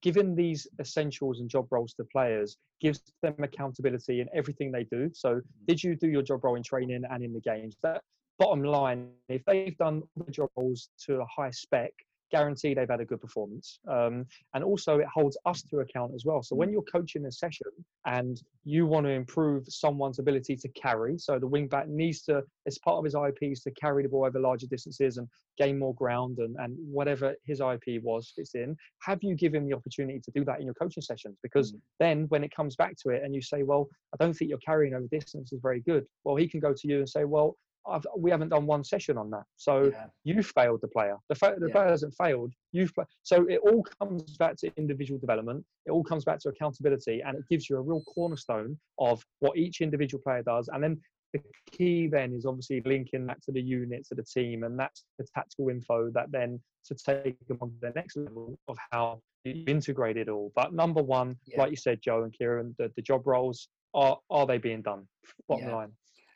giving 0.00 0.34
these 0.34 0.66
essentials 0.80 1.40
and 1.40 1.48
job 1.48 1.66
roles 1.70 1.94
to 1.94 2.04
players 2.04 2.56
gives 2.80 3.02
them 3.22 3.34
accountability 3.42 4.20
in 4.20 4.28
everything 4.34 4.70
they 4.70 4.84
do. 4.84 5.10
So 5.14 5.36
mm. 5.36 5.42
did 5.66 5.82
you 5.82 5.96
do 5.96 6.08
your 6.08 6.22
job 6.22 6.44
role 6.44 6.56
in 6.56 6.62
training 6.62 7.02
and 7.08 7.24
in 7.24 7.32
the 7.32 7.40
games? 7.40 7.76
That 7.82 8.02
bottom 8.38 8.62
line, 8.62 9.08
if 9.28 9.44
they've 9.44 9.76
done 9.78 10.02
the 10.16 10.30
job 10.30 10.50
roles 10.56 10.88
to 11.06 11.20
a 11.20 11.26
high 11.26 11.50
spec, 11.50 11.92
guarantee 12.32 12.74
they've 12.74 12.88
had 12.88 13.00
a 13.00 13.04
good 13.04 13.20
performance. 13.20 13.78
Um, 13.88 14.26
and 14.54 14.64
also, 14.64 14.98
it 14.98 15.06
holds 15.06 15.36
us 15.46 15.62
to 15.62 15.80
account 15.80 16.12
as 16.14 16.24
well. 16.24 16.42
So 16.42 16.56
when 16.56 16.70
mm. 16.70 16.72
you're 16.72 16.82
coaching 16.82 17.26
a 17.26 17.30
session 17.30 17.68
and 18.06 18.42
you 18.64 18.86
want 18.86 19.06
to 19.06 19.10
improve 19.10 19.66
someone's 19.68 20.18
ability 20.18 20.56
to 20.56 20.68
carry, 20.70 21.18
so 21.18 21.38
the 21.38 21.46
wing 21.46 21.68
back 21.68 21.88
needs 21.88 22.22
to, 22.22 22.42
as 22.66 22.78
part 22.78 22.96
of 22.96 23.04
his 23.04 23.14
IPs, 23.14 23.62
to 23.64 23.70
carry 23.72 24.02
the 24.02 24.08
ball 24.08 24.24
over 24.24 24.40
larger 24.40 24.66
distances 24.66 25.18
and 25.18 25.28
gain 25.58 25.78
more 25.78 25.94
ground 25.94 26.38
and, 26.38 26.56
and 26.58 26.74
whatever 26.78 27.34
his 27.44 27.60
IP 27.60 28.02
was 28.02 28.32
fits 28.34 28.54
in. 28.54 28.74
Have 29.02 29.22
you 29.22 29.34
given 29.34 29.68
the 29.68 29.74
opportunity 29.74 30.20
to 30.20 30.30
do 30.32 30.44
that 30.46 30.58
in 30.58 30.64
your 30.64 30.74
coaching 30.74 31.02
sessions? 31.02 31.36
Because 31.42 31.72
mm. 31.72 31.80
then 32.00 32.24
when 32.30 32.42
it 32.42 32.54
comes 32.54 32.74
back 32.74 32.96
to 33.02 33.10
it 33.10 33.22
and 33.22 33.34
you 33.34 33.42
say, 33.42 33.62
well, 33.62 33.88
I 34.14 34.16
don't 34.22 34.32
think 34.32 34.48
you're 34.48 34.58
carrying 34.58 34.94
over 34.94 35.06
distance 35.10 35.52
is 35.52 35.60
very 35.60 35.80
good. 35.80 36.06
Well, 36.24 36.36
he 36.36 36.48
can 36.48 36.60
go 36.60 36.72
to 36.72 36.88
you 36.88 36.98
and 36.98 37.08
say, 37.08 37.24
well, 37.24 37.56
I've, 37.86 38.06
we 38.16 38.30
haven't 38.30 38.50
done 38.50 38.66
one 38.66 38.84
session 38.84 39.18
on 39.18 39.30
that. 39.30 39.44
So 39.56 39.90
yeah. 39.92 40.06
you 40.24 40.42
failed 40.42 40.80
the 40.82 40.88
player. 40.88 41.16
The, 41.28 41.34
fa- 41.34 41.56
the 41.58 41.66
yeah. 41.68 41.72
player 41.72 41.88
hasn't 41.88 42.14
failed. 42.14 42.52
You've 42.72 42.92
so 43.22 43.46
it 43.48 43.60
all 43.64 43.84
comes 44.00 44.36
back 44.36 44.56
to 44.58 44.70
individual 44.76 45.18
development. 45.18 45.64
It 45.86 45.90
all 45.90 46.04
comes 46.04 46.24
back 46.24 46.38
to 46.40 46.48
accountability, 46.48 47.22
and 47.26 47.36
it 47.36 47.44
gives 47.50 47.68
you 47.68 47.76
a 47.76 47.80
real 47.80 48.02
cornerstone 48.02 48.78
of 48.98 49.24
what 49.40 49.56
each 49.56 49.80
individual 49.80 50.22
player 50.22 50.42
does. 50.42 50.68
And 50.72 50.82
then 50.82 51.00
the 51.32 51.40
key 51.70 52.08
then 52.08 52.32
is 52.32 52.46
obviously 52.46 52.82
linking 52.84 53.26
that 53.26 53.42
to 53.44 53.52
the 53.52 53.62
unit, 53.62 54.06
to 54.08 54.14
the 54.14 54.22
team, 54.24 54.64
and 54.64 54.78
that's 54.78 55.04
the 55.18 55.26
tactical 55.34 55.68
info 55.68 56.10
that 56.10 56.30
then 56.30 56.60
to 56.86 56.94
take 56.94 57.36
them 57.46 57.58
on 57.60 57.70
to 57.70 57.76
the 57.80 57.92
next 57.94 58.16
level 58.16 58.58
of 58.68 58.76
how 58.90 59.20
you 59.44 59.64
integrate 59.66 60.16
it 60.16 60.28
all. 60.28 60.52
But 60.54 60.72
number 60.72 61.02
one, 61.02 61.36
yeah. 61.46 61.60
like 61.60 61.70
you 61.70 61.76
said, 61.76 62.00
Joe 62.02 62.24
and 62.24 62.32
Ciaran, 62.32 62.74
the, 62.78 62.90
the 62.96 63.02
job 63.02 63.26
roles 63.26 63.68
are 63.94 64.18
are 64.30 64.46
they 64.46 64.58
being 64.58 64.82
done? 64.82 65.06
Bottom 65.48 65.70
line. 65.70 65.92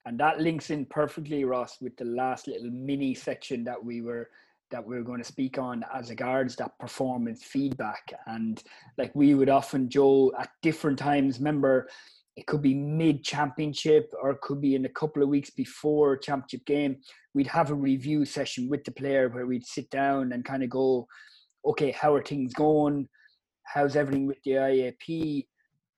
And 0.06 0.18
that 0.20 0.40
links 0.40 0.70
in 0.70 0.86
perfectly, 0.86 1.44
Ross, 1.44 1.78
with 1.80 1.96
the 1.96 2.04
last 2.04 2.46
little 2.46 2.70
mini 2.70 3.12
section 3.12 3.64
that 3.64 3.84
we 3.84 4.00
were 4.00 4.30
that 4.70 4.84
we 4.84 4.96
are 4.96 5.02
going 5.02 5.18
to 5.18 5.24
speak 5.24 5.58
on 5.58 5.84
as 5.94 6.10
regards 6.10 6.56
that 6.56 6.76
performance 6.78 7.44
feedback. 7.44 8.12
And 8.26 8.62
like 8.98 9.14
we 9.14 9.34
would 9.34 9.48
often, 9.48 9.88
Joe, 9.88 10.32
at 10.38 10.50
different 10.60 10.98
times, 10.98 11.38
remember 11.38 11.88
it 12.36 12.46
could 12.46 12.62
be 12.62 12.74
mid 12.74 13.24
championship 13.24 14.12
or 14.20 14.30
it 14.30 14.40
could 14.40 14.60
be 14.60 14.74
in 14.74 14.84
a 14.84 14.90
couple 14.90 15.22
of 15.22 15.28
weeks 15.28 15.50
before 15.50 16.16
championship 16.16 16.66
game. 16.66 16.96
We'd 17.34 17.46
have 17.46 17.70
a 17.70 17.74
review 17.74 18.24
session 18.24 18.68
with 18.68 18.84
the 18.84 18.90
player 18.90 19.28
where 19.28 19.46
we'd 19.46 19.66
sit 19.66 19.88
down 19.90 20.32
and 20.32 20.44
kind 20.44 20.62
of 20.62 20.70
go, 20.70 21.06
okay, 21.64 21.92
how 21.92 22.14
are 22.14 22.22
things 22.22 22.52
going? 22.52 23.08
How's 23.62 23.96
everything 23.96 24.26
with 24.26 24.42
the 24.44 24.52
IAP? 24.52 25.46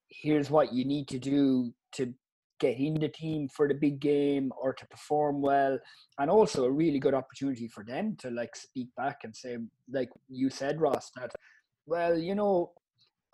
Here's 0.08 0.50
what 0.50 0.72
you 0.72 0.84
need 0.84 1.08
to 1.08 1.18
do 1.18 1.72
to 1.92 2.14
get 2.58 2.78
in 2.78 2.94
the 2.94 3.08
team 3.08 3.48
for 3.48 3.68
the 3.68 3.74
big 3.74 4.00
game 4.00 4.52
or 4.60 4.72
to 4.72 4.86
perform 4.86 5.40
well 5.40 5.78
and 6.18 6.30
also 6.30 6.64
a 6.64 6.70
really 6.70 6.98
good 6.98 7.14
opportunity 7.14 7.68
for 7.68 7.84
them 7.84 8.16
to 8.18 8.30
like 8.30 8.54
speak 8.56 8.88
back 8.96 9.18
and 9.24 9.34
say 9.34 9.56
like 9.92 10.08
you 10.28 10.50
said 10.50 10.80
ross 10.80 11.10
that 11.16 11.30
well 11.86 12.18
you 12.18 12.34
know 12.34 12.72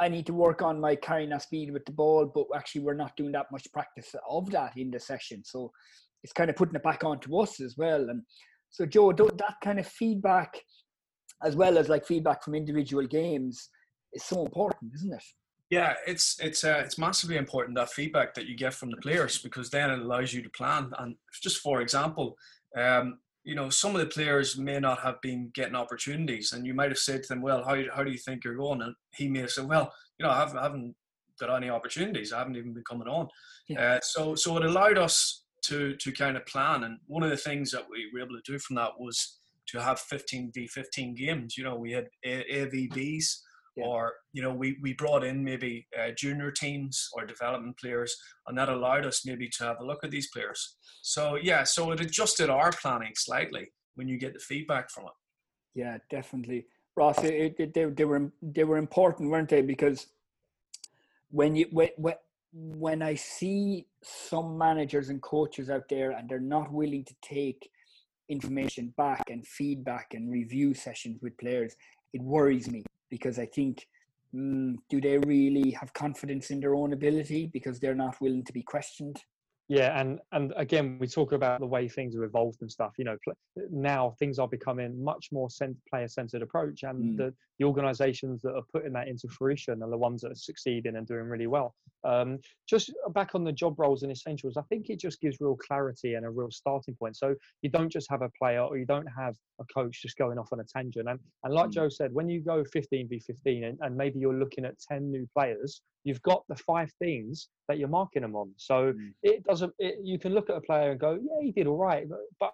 i 0.01 0.09
need 0.09 0.26
to 0.26 0.34
work 0.34 0.62
on 0.62 0.80
my 0.80 0.94
carrying 0.94 1.30
that 1.30 1.42
speed 1.42 1.72
with 1.72 1.84
the 1.84 1.92
ball 1.92 2.30
but 2.34 2.46
actually 2.55 2.82
we're 2.82 2.94
not 2.94 3.16
doing 3.16 3.32
that 3.32 3.51
much 3.51 3.70
practice 3.72 4.14
of 4.28 4.51
that 4.51 4.76
in 4.76 4.90
the 4.90 5.01
session. 5.01 5.42
So 5.44 5.70
it's 6.22 6.32
kind 6.32 6.51
of 6.51 6.56
putting 6.56 6.74
it 6.74 6.82
back 6.82 7.05
onto 7.05 7.38
us 7.38 7.60
as 7.60 7.76
well 7.76 8.09
and 8.10 8.22
so 8.70 8.86
joe 8.86 9.12
that 9.12 9.55
kind 9.62 9.78
of 9.78 9.86
feedback 9.86 10.60
as 11.42 11.55
well 11.55 11.78
as 11.78 11.88
like 11.88 12.06
feedback 12.06 12.42
from 12.42 12.55
individual 12.55 13.06
games 13.06 13.68
is 14.12 14.24
so 14.24 14.44
important 14.44 14.90
isn't 14.94 15.12
it 15.12 15.22
yeah, 15.74 15.94
it's 16.06 16.38
it's 16.40 16.62
uh, 16.62 16.80
it's 16.84 16.98
massively 16.98 17.36
important 17.36 17.76
that 17.76 17.90
feedback 17.90 18.32
that 18.34 18.46
you 18.46 18.56
get 18.56 18.74
from 18.74 18.90
the 18.90 18.96
players 18.98 19.38
because 19.38 19.70
then 19.70 19.90
it 19.90 19.98
allows 19.98 20.32
you 20.32 20.40
to 20.40 20.51
plan. 20.51 20.92
And 21.01 21.16
just 21.42 21.59
for 21.59 21.80
example, 21.80 22.36
um, 22.78 23.18
you 23.42 23.56
know, 23.56 23.68
some 23.70 23.92
of 23.96 24.01
the 24.01 24.06
players 24.06 24.56
may 24.56 24.78
not 24.78 25.01
have 25.01 25.20
been 25.20 25.51
getting 25.52 25.74
opportunities, 25.74 26.52
and 26.52 26.64
you 26.64 26.74
might 26.74 26.90
have 26.90 26.98
said 26.98 27.24
to 27.24 27.28
them, 27.28 27.42
"Well, 27.42 27.64
how 27.64 27.76
how 27.92 28.05
do 28.05 28.12
you 28.12 28.18
think 28.18 28.44
you're 28.44 28.55
going?" 28.55 28.82
And 28.82 28.94
he 29.16 29.26
may 29.26 29.40
have 29.40 29.51
said, 29.51 29.66
"Well, 29.68 29.92
you 30.16 30.24
know, 30.24 30.30
I 30.30 30.38
haven't, 30.38 30.59
I 30.59 30.62
haven't 30.62 30.94
got 31.40 31.56
any 31.56 31.70
opportunities. 31.70 32.32
I 32.32 32.38
haven't 32.38 32.56
even 32.56 32.72
been 32.72 32.84
coming 32.84 33.09
on." 33.09 33.26
Yeah. 33.68 33.94
Uh, 33.94 34.01
so 34.01 34.36
so 34.36 34.56
it 34.56 34.64
allowed 34.64 34.98
us 34.98 35.42
to 35.62 35.96
to 35.96 36.12
kind 36.12 36.36
of 36.36 36.46
plan. 36.46 36.84
And 36.84 36.98
one 37.09 37.24
of 37.24 37.30
the 37.30 37.36
things 37.48 37.72
that 37.72 37.86
we 37.90 38.09
were 38.12 38.20
able 38.20 38.36
to 38.40 38.52
do 38.52 38.60
from 38.60 38.76
that 38.76 38.92
was 39.01 39.38
to 39.70 39.82
have 39.82 39.98
15 39.98 40.52
v 40.55 40.68
15 40.68 41.16
games. 41.16 41.56
You 41.59 41.64
know, 41.64 41.74
we 41.74 41.90
had 41.90 42.06
AVBs 42.24 43.40
yeah. 43.76 43.84
or 43.84 44.12
you 44.32 44.42
know 44.42 44.52
we, 44.52 44.76
we 44.82 44.92
brought 44.94 45.24
in 45.24 45.42
maybe 45.42 45.86
uh, 45.98 46.10
junior 46.16 46.51
teams 46.51 47.09
or 47.14 47.26
development 47.26 47.78
players 47.78 48.14
and 48.46 48.56
that 48.56 48.68
allowed 48.68 49.06
us 49.06 49.26
maybe 49.26 49.48
to 49.48 49.64
have 49.64 49.80
a 49.80 49.84
look 49.84 50.05
at 50.05 50.10
these 50.10 50.30
players. 50.30 50.76
So 51.02 51.36
yeah 51.36 51.64
so 51.64 51.90
it 51.92 52.01
adjusted 52.01 52.51
our 52.51 52.70
planning 52.72 53.12
slightly 53.14 53.72
when 53.94 54.09
you 54.09 54.18
get 54.18 54.34
the 54.34 54.40
feedback 54.40 54.90
from 54.90 55.05
it. 55.05 55.12
Yeah 55.74 55.98
definitely. 56.10 56.66
Ross 56.96 57.22
it, 57.24 57.56
it, 57.59 57.74
they, 57.74 57.84
they 57.86 58.05
were 58.05 58.32
they 58.42 58.64
were 58.64 58.76
important 58.76 59.30
weren't 59.30 59.48
they? 59.48 59.62
Because 59.62 60.06
when 61.30 61.56
you 61.56 61.66
when, 61.72 61.90
when 62.55 63.02
i 63.02 63.14
see 63.14 63.84
some 64.02 64.56
managers 64.56 65.09
and 65.09 65.20
coaches 65.20 65.68
out 65.68 65.88
there 65.88 66.12
and 66.12 66.28
they're 66.28 66.38
not 66.38 66.72
willing 66.72 67.05
to 67.05 67.14
take 67.20 67.68
information 68.28 68.94
back 68.96 69.24
and 69.28 69.44
feedback 69.46 70.14
and 70.14 70.30
review 70.30 70.72
sessions 70.72 71.18
with 71.20 71.36
players 71.36 71.74
it 72.12 72.22
worries 72.22 72.70
me 72.70 72.84
because 73.10 73.39
I 73.39 73.47
think 73.47 73.86
mm, 74.35 74.76
do 74.89 75.01
they 75.01 75.18
really 75.18 75.70
have 75.72 75.93
confidence 75.93 76.51
in 76.51 76.60
their 76.60 76.74
own 76.74 76.93
ability 76.93 77.51
because 77.52 77.78
they're 77.78 77.94
not 77.94 78.20
willing 78.20 78.44
to 78.44 78.52
be 78.52 78.62
questioned? 78.62 79.18
Yeah, 79.68 79.98
and 79.98 80.18
and 80.32 80.52
again, 80.56 80.98
we 81.00 81.06
talk 81.06 81.32
about 81.32 81.60
the 81.60 81.66
way 81.66 81.88
things 81.88 82.14
have 82.14 82.22
evolved 82.22 82.60
and 82.60 82.70
stuff. 82.70 82.92
You 82.98 83.04
know, 83.04 83.16
now 83.70 84.14
things 84.18 84.38
are 84.38 84.46
becoming 84.46 85.02
much 85.02 85.28
more 85.32 85.48
player-centered 85.88 86.42
approach, 86.42 86.82
and 86.82 87.02
mm. 87.02 87.16
the 87.16 87.34
the 87.58 87.64
organisations 87.64 88.42
that 88.42 88.54
are 88.54 88.64
putting 88.72 88.92
that 88.92 89.08
into 89.08 89.26
fruition 89.28 89.82
are 89.82 89.88
the 89.88 89.96
ones 89.96 90.20
that 90.20 90.32
are 90.32 90.36
succeeding 90.36 90.96
and 90.96 91.06
doing 91.06 91.24
really 91.24 91.46
well. 91.46 91.74
Um, 92.02 92.40
just 92.68 92.92
back 93.14 93.34
on 93.34 93.44
the 93.44 93.52
job 93.52 93.78
roles 93.78 94.02
and 94.02 94.12
essentials, 94.12 94.56
I 94.58 94.62
think 94.62 94.90
it 94.90 94.98
just 94.98 95.20
gives 95.20 95.40
real 95.40 95.56
clarity 95.56 96.14
and 96.14 96.26
a 96.26 96.30
real 96.30 96.50
starting 96.50 96.94
point. 96.96 97.16
So 97.16 97.34
you 97.62 97.70
don't 97.70 97.90
just 97.90 98.10
have 98.10 98.22
a 98.22 98.30
player 98.38 98.60
or 98.60 98.76
you 98.76 98.84
don't 98.84 99.06
have 99.16 99.36
a 99.60 99.64
coach 99.72 100.02
just 100.02 100.18
going 100.18 100.36
off 100.36 100.52
on 100.52 100.60
a 100.60 100.64
tangent. 100.64 101.08
And 101.08 101.18
and 101.44 101.54
like 101.54 101.70
mm. 101.70 101.74
Joe 101.74 101.88
said, 101.88 102.12
when 102.12 102.28
you 102.28 102.40
go 102.40 102.64
15 102.64 103.08
v 103.08 103.18
15 103.18 103.64
and, 103.64 103.78
and 103.80 103.96
maybe 103.96 104.18
you're 104.18 104.34
looking 104.34 104.64
at 104.64 104.78
10 104.80 105.10
new 105.10 105.26
players, 105.32 105.80
you've 106.05 106.22
got 106.22 106.44
the 106.48 106.56
five 106.56 106.93
things 106.98 107.48
that 107.68 107.78
you're 107.78 107.89
marking 107.89 108.22
them 108.22 108.36
on. 108.36 108.52
So 108.56 108.93
mm. 108.93 109.12
it 109.22 109.43
doesn't. 109.44 109.72
It, 109.78 109.97
you 110.02 110.18
can 110.18 110.32
look 110.32 110.51
at 110.51 110.56
a 110.56 110.60
player 110.60 110.90
and 110.90 111.01
go, 111.01 111.18
yeah, 111.20 111.43
he 111.43 111.52
did 111.52 111.66
all 111.66 111.78
right, 111.78 112.09
but, 112.09 112.18
but 112.39 112.52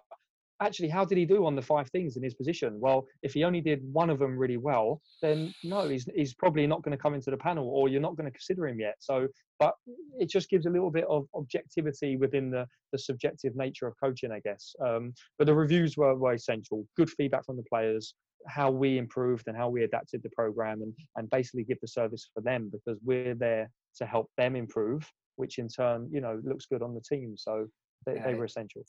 actually, 0.61 0.89
how 0.89 1.03
did 1.03 1.17
he 1.17 1.25
do 1.25 1.45
on 1.45 1.55
the 1.55 1.61
five 1.61 1.89
things 1.89 2.15
in 2.15 2.23
his 2.23 2.35
position? 2.35 2.79
Well, 2.79 3.05
if 3.23 3.33
he 3.33 3.43
only 3.43 3.61
did 3.61 3.81
one 3.91 4.09
of 4.09 4.19
them 4.19 4.37
really 4.37 4.57
well, 4.57 5.01
then 5.21 5.53
no, 5.63 5.89
he's 5.89 6.07
he's 6.15 6.33
probably 6.33 6.65
not 6.67 6.83
going 6.83 6.95
to 6.95 7.01
come 7.01 7.13
into 7.13 7.31
the 7.31 7.37
panel, 7.37 7.67
or 7.67 7.89
you're 7.89 8.01
not 8.01 8.15
going 8.15 8.25
to 8.25 8.31
consider 8.31 8.67
him 8.67 8.79
yet. 8.79 8.95
So, 8.99 9.27
but 9.59 9.73
it 10.19 10.29
just 10.29 10.49
gives 10.49 10.65
a 10.65 10.69
little 10.69 10.91
bit 10.91 11.05
of 11.09 11.25
objectivity 11.33 12.15
within 12.15 12.51
the 12.51 12.65
the 12.91 12.99
subjective 12.99 13.55
nature 13.55 13.87
of 13.87 13.95
coaching, 14.01 14.31
I 14.31 14.39
guess. 14.39 14.73
Um, 14.85 15.13
but 15.37 15.47
the 15.47 15.55
reviews 15.55 15.97
were, 15.97 16.15
were 16.15 16.33
essential. 16.33 16.85
Good 16.95 17.09
feedback 17.09 17.45
from 17.45 17.57
the 17.57 17.63
players, 17.63 18.13
how 18.47 18.71
we 18.71 18.97
improved 18.97 19.47
and 19.47 19.57
how 19.57 19.69
we 19.69 19.83
adapted 19.83 20.21
the 20.23 20.29
program, 20.29 20.81
and 20.81 20.93
and 21.15 21.29
basically 21.29 21.63
give 21.63 21.79
the 21.81 21.87
service 21.87 22.29
for 22.33 22.41
them 22.41 22.69
because 22.71 22.99
we're 23.03 23.35
there 23.35 23.69
to 23.97 24.05
help 24.05 24.29
them 24.37 24.55
improve, 24.55 25.09
which 25.35 25.57
in 25.57 25.67
turn, 25.67 26.09
you 26.11 26.21
know, 26.21 26.39
looks 26.43 26.65
good 26.65 26.81
on 26.81 26.93
the 26.93 27.01
team. 27.01 27.35
So 27.37 27.67
they, 28.05 28.19
they 28.25 28.33
were 28.33 28.45
essential. 28.45 28.83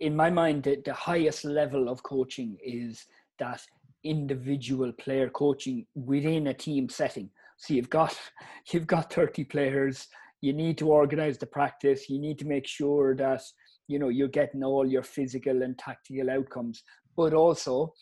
In 0.00 0.14
my 0.14 0.30
mind, 0.30 0.62
the, 0.62 0.80
the 0.84 0.94
highest 0.94 1.44
level 1.44 1.88
of 1.88 2.02
coaching 2.02 2.56
is 2.64 3.04
that 3.38 3.60
individual 4.04 4.92
player 4.92 5.28
coaching 5.28 5.86
within 5.94 6.48
a 6.48 6.54
team 6.54 6.88
setting. 6.88 7.30
So 7.56 7.74
you've 7.74 7.90
got 7.90 8.16
you've 8.72 8.86
got 8.86 9.12
30 9.12 9.44
players. 9.44 10.06
You 10.40 10.52
need 10.52 10.78
to 10.78 10.90
organize 10.90 11.38
the 11.38 11.46
practice. 11.46 12.08
You 12.08 12.20
need 12.20 12.38
to 12.38 12.46
make 12.46 12.66
sure 12.66 13.16
that 13.16 13.42
you 13.88 13.98
know 13.98 14.08
you're 14.08 14.28
getting 14.28 14.62
all 14.62 14.86
your 14.86 15.02
physical 15.02 15.62
and 15.62 15.76
tactical 15.78 16.30
outcomes, 16.30 16.82
but 17.16 17.34
also 17.34 17.92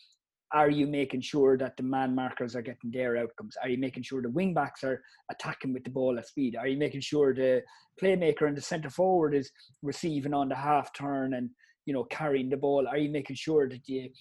are 0.53 0.69
you 0.69 0.87
making 0.87 1.21
sure 1.21 1.57
that 1.57 1.75
the 1.75 1.83
man 1.83 2.13
markers 2.13 2.55
are 2.55 2.61
getting 2.61 2.91
their 2.91 3.17
outcomes? 3.17 3.57
Are 3.61 3.69
you 3.69 3.77
making 3.77 4.03
sure 4.03 4.21
the 4.21 4.29
wing 4.29 4.53
backs 4.53 4.83
are 4.83 5.01
attacking 5.31 5.73
with 5.73 5.83
the 5.83 5.89
ball 5.89 6.17
at 6.19 6.27
speed? 6.27 6.55
Are 6.55 6.67
you 6.67 6.77
making 6.77 7.01
sure 7.01 7.33
the 7.33 7.61
playmaker 8.01 8.47
and 8.47 8.55
the 8.55 8.61
centre 8.61 8.89
forward 8.89 9.33
is 9.33 9.51
receiving 9.81 10.33
on 10.33 10.49
the 10.49 10.55
half 10.55 10.93
turn 10.93 11.33
and 11.33 11.49
you 11.85 11.93
know 11.93 12.03
carrying 12.05 12.49
the 12.49 12.57
ball? 12.57 12.87
Are 12.87 12.97
you 12.97 13.09
making 13.09 13.35
sure 13.35 13.67
that 13.67 13.83
the 13.85 14.11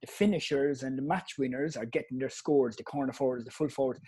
the 0.00 0.06
finishers 0.06 0.82
and 0.82 0.98
the 0.98 1.02
match 1.02 1.34
winners 1.38 1.76
are 1.76 1.86
getting 1.86 2.18
their 2.18 2.30
scores, 2.30 2.76
the 2.76 2.82
corner 2.84 3.12
forwards, 3.12 3.44
the 3.44 3.50
full 3.50 3.68
forwards? 3.68 4.00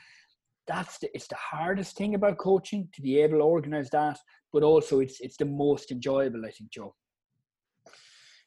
That's 0.66 0.98
the, 0.98 1.10
it's 1.14 1.28
the 1.28 1.36
hardest 1.36 1.96
thing 1.96 2.14
about 2.14 2.38
coaching 2.38 2.88
to 2.94 3.02
be 3.02 3.20
able 3.20 3.38
to 3.38 3.44
organise 3.44 3.90
that, 3.90 4.18
but 4.52 4.62
also 4.62 5.00
it's 5.00 5.20
it's 5.20 5.36
the 5.36 5.44
most 5.44 5.90
enjoyable, 5.90 6.46
I 6.46 6.50
think, 6.50 6.70
Joe. 6.70 6.94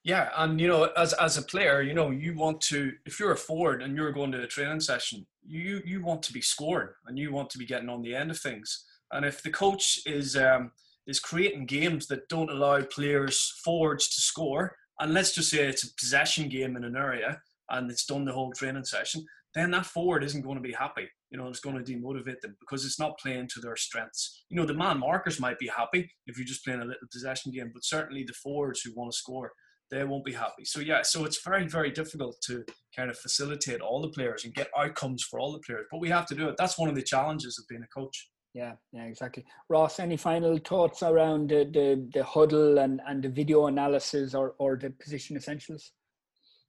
Yeah, 0.08 0.30
and 0.38 0.58
you 0.58 0.70
know, 0.70 0.86
as 0.96 1.12
as 1.12 1.38
a 1.38 1.42
player, 1.42 1.82
you 1.82 1.94
know, 1.94 2.12
you 2.12 2.34
want 2.34 2.62
to 2.62 2.94
if 3.06 3.20
you're 3.20 3.34
a 3.34 3.36
forward 3.36 3.84
and 3.84 3.94
you're 3.94 4.14
going 4.14 4.32
to 4.32 4.42
a 4.42 4.48
training 4.48 4.80
session, 4.80 5.28
you 5.46 5.82
you 5.84 6.02
want 6.02 6.24
to 6.24 6.32
be 6.32 6.40
scoring 6.40 6.94
and 7.08 7.20
you 7.20 7.34
want 7.34 7.50
to 7.50 7.58
be 7.58 7.66
getting 7.66 7.90
on 7.90 8.02
the 8.02 8.16
end 8.16 8.32
of 8.32 8.40
things. 8.40 8.86
And 9.12 9.26
if 9.26 9.44
the 9.44 9.50
coach 9.50 10.00
is 10.06 10.38
um, 10.38 10.72
is 11.08 11.20
creating 11.20 11.66
games 11.66 12.08
that 12.08 12.30
don't 12.30 12.50
allow 12.50 12.82
players 12.84 13.60
forwards 13.66 14.08
to 14.16 14.22
score, 14.22 14.78
and 14.98 15.14
let's 15.14 15.36
just 15.36 15.50
say 15.50 15.68
it's 15.68 15.84
a 15.84 15.94
possession 16.00 16.48
game 16.48 16.78
in 16.78 16.86
an 16.86 16.96
area 16.96 17.42
and 17.70 17.92
it's 17.92 18.06
done 18.06 18.24
the 18.24 18.32
whole 18.32 18.54
training 18.54 18.86
session, 18.86 19.26
then 19.56 19.72
that 19.72 19.86
forward 19.86 20.24
isn't 20.24 20.44
going 20.44 20.56
to 20.56 20.64
be 20.64 20.72
happy. 20.72 21.10
You 21.32 21.38
know, 21.38 21.50
it's 21.50 21.60
going 21.60 21.84
to 21.84 21.84
demotivate 21.84 22.40
them 22.40 22.56
because 22.62 22.86
it's 22.86 22.98
not 22.98 23.20
playing 23.20 23.50
to 23.56 23.60
their 23.60 23.76
strengths. 23.76 24.46
You 24.48 24.56
know, 24.56 24.66
the 24.66 24.74
man 24.74 25.00
markers 25.00 25.42
might 25.42 25.60
be 25.60 25.68
happy 25.68 26.10
if 26.28 26.38
you're 26.38 26.48
just 26.48 26.64
playing 26.64 26.80
a 26.80 26.86
little 26.86 27.10
possession 27.12 27.52
game, 27.52 27.72
but 27.74 27.84
certainly 27.84 28.24
the 28.24 28.32
forwards 28.32 28.80
who 28.80 28.94
want 28.96 29.12
to 29.12 29.18
score 29.18 29.52
they 29.90 30.04
won't 30.04 30.26
be 30.26 30.34
happy. 30.34 30.66
So 30.66 30.80
yeah, 30.80 31.02
so 31.02 31.26
it's 31.26 31.44
very 31.44 31.68
very 31.68 31.92
difficult 31.92 32.40
to 32.46 32.64
kind 32.96 33.10
of 33.10 33.18
facilitate 33.18 33.82
all 33.82 34.02
the 34.02 34.10
players 34.10 34.46
and 34.46 34.54
get 34.54 34.70
outcomes 34.78 35.24
for 35.24 35.40
all 35.40 35.52
the 35.52 35.60
players. 35.60 35.86
But 35.92 36.02
we 36.02 36.10
have 36.10 36.26
to 36.28 36.36
do 36.36 36.50
it. 36.50 36.56
That's 36.58 36.78
one 36.78 36.90
of 36.90 36.96
the 36.96 37.02
challenges 37.02 37.58
of 37.60 37.68
being 37.68 37.84
a 37.84 38.00
coach. 38.00 38.30
Yeah, 38.54 38.74
yeah, 38.92 39.04
exactly. 39.04 39.46
Ross, 39.70 40.00
any 40.00 40.18
final 40.18 40.58
thoughts 40.58 41.04
around 41.04 41.50
the 41.50 41.66
the, 41.66 42.10
the 42.14 42.24
Hudl 42.24 42.84
and, 42.84 43.02
and 43.08 43.24
the 43.24 43.30
video 43.30 43.68
analysis 43.68 44.34
or, 44.34 44.56
or 44.58 44.78
the 44.78 44.90
position 44.90 45.38
essentials? 45.38 45.92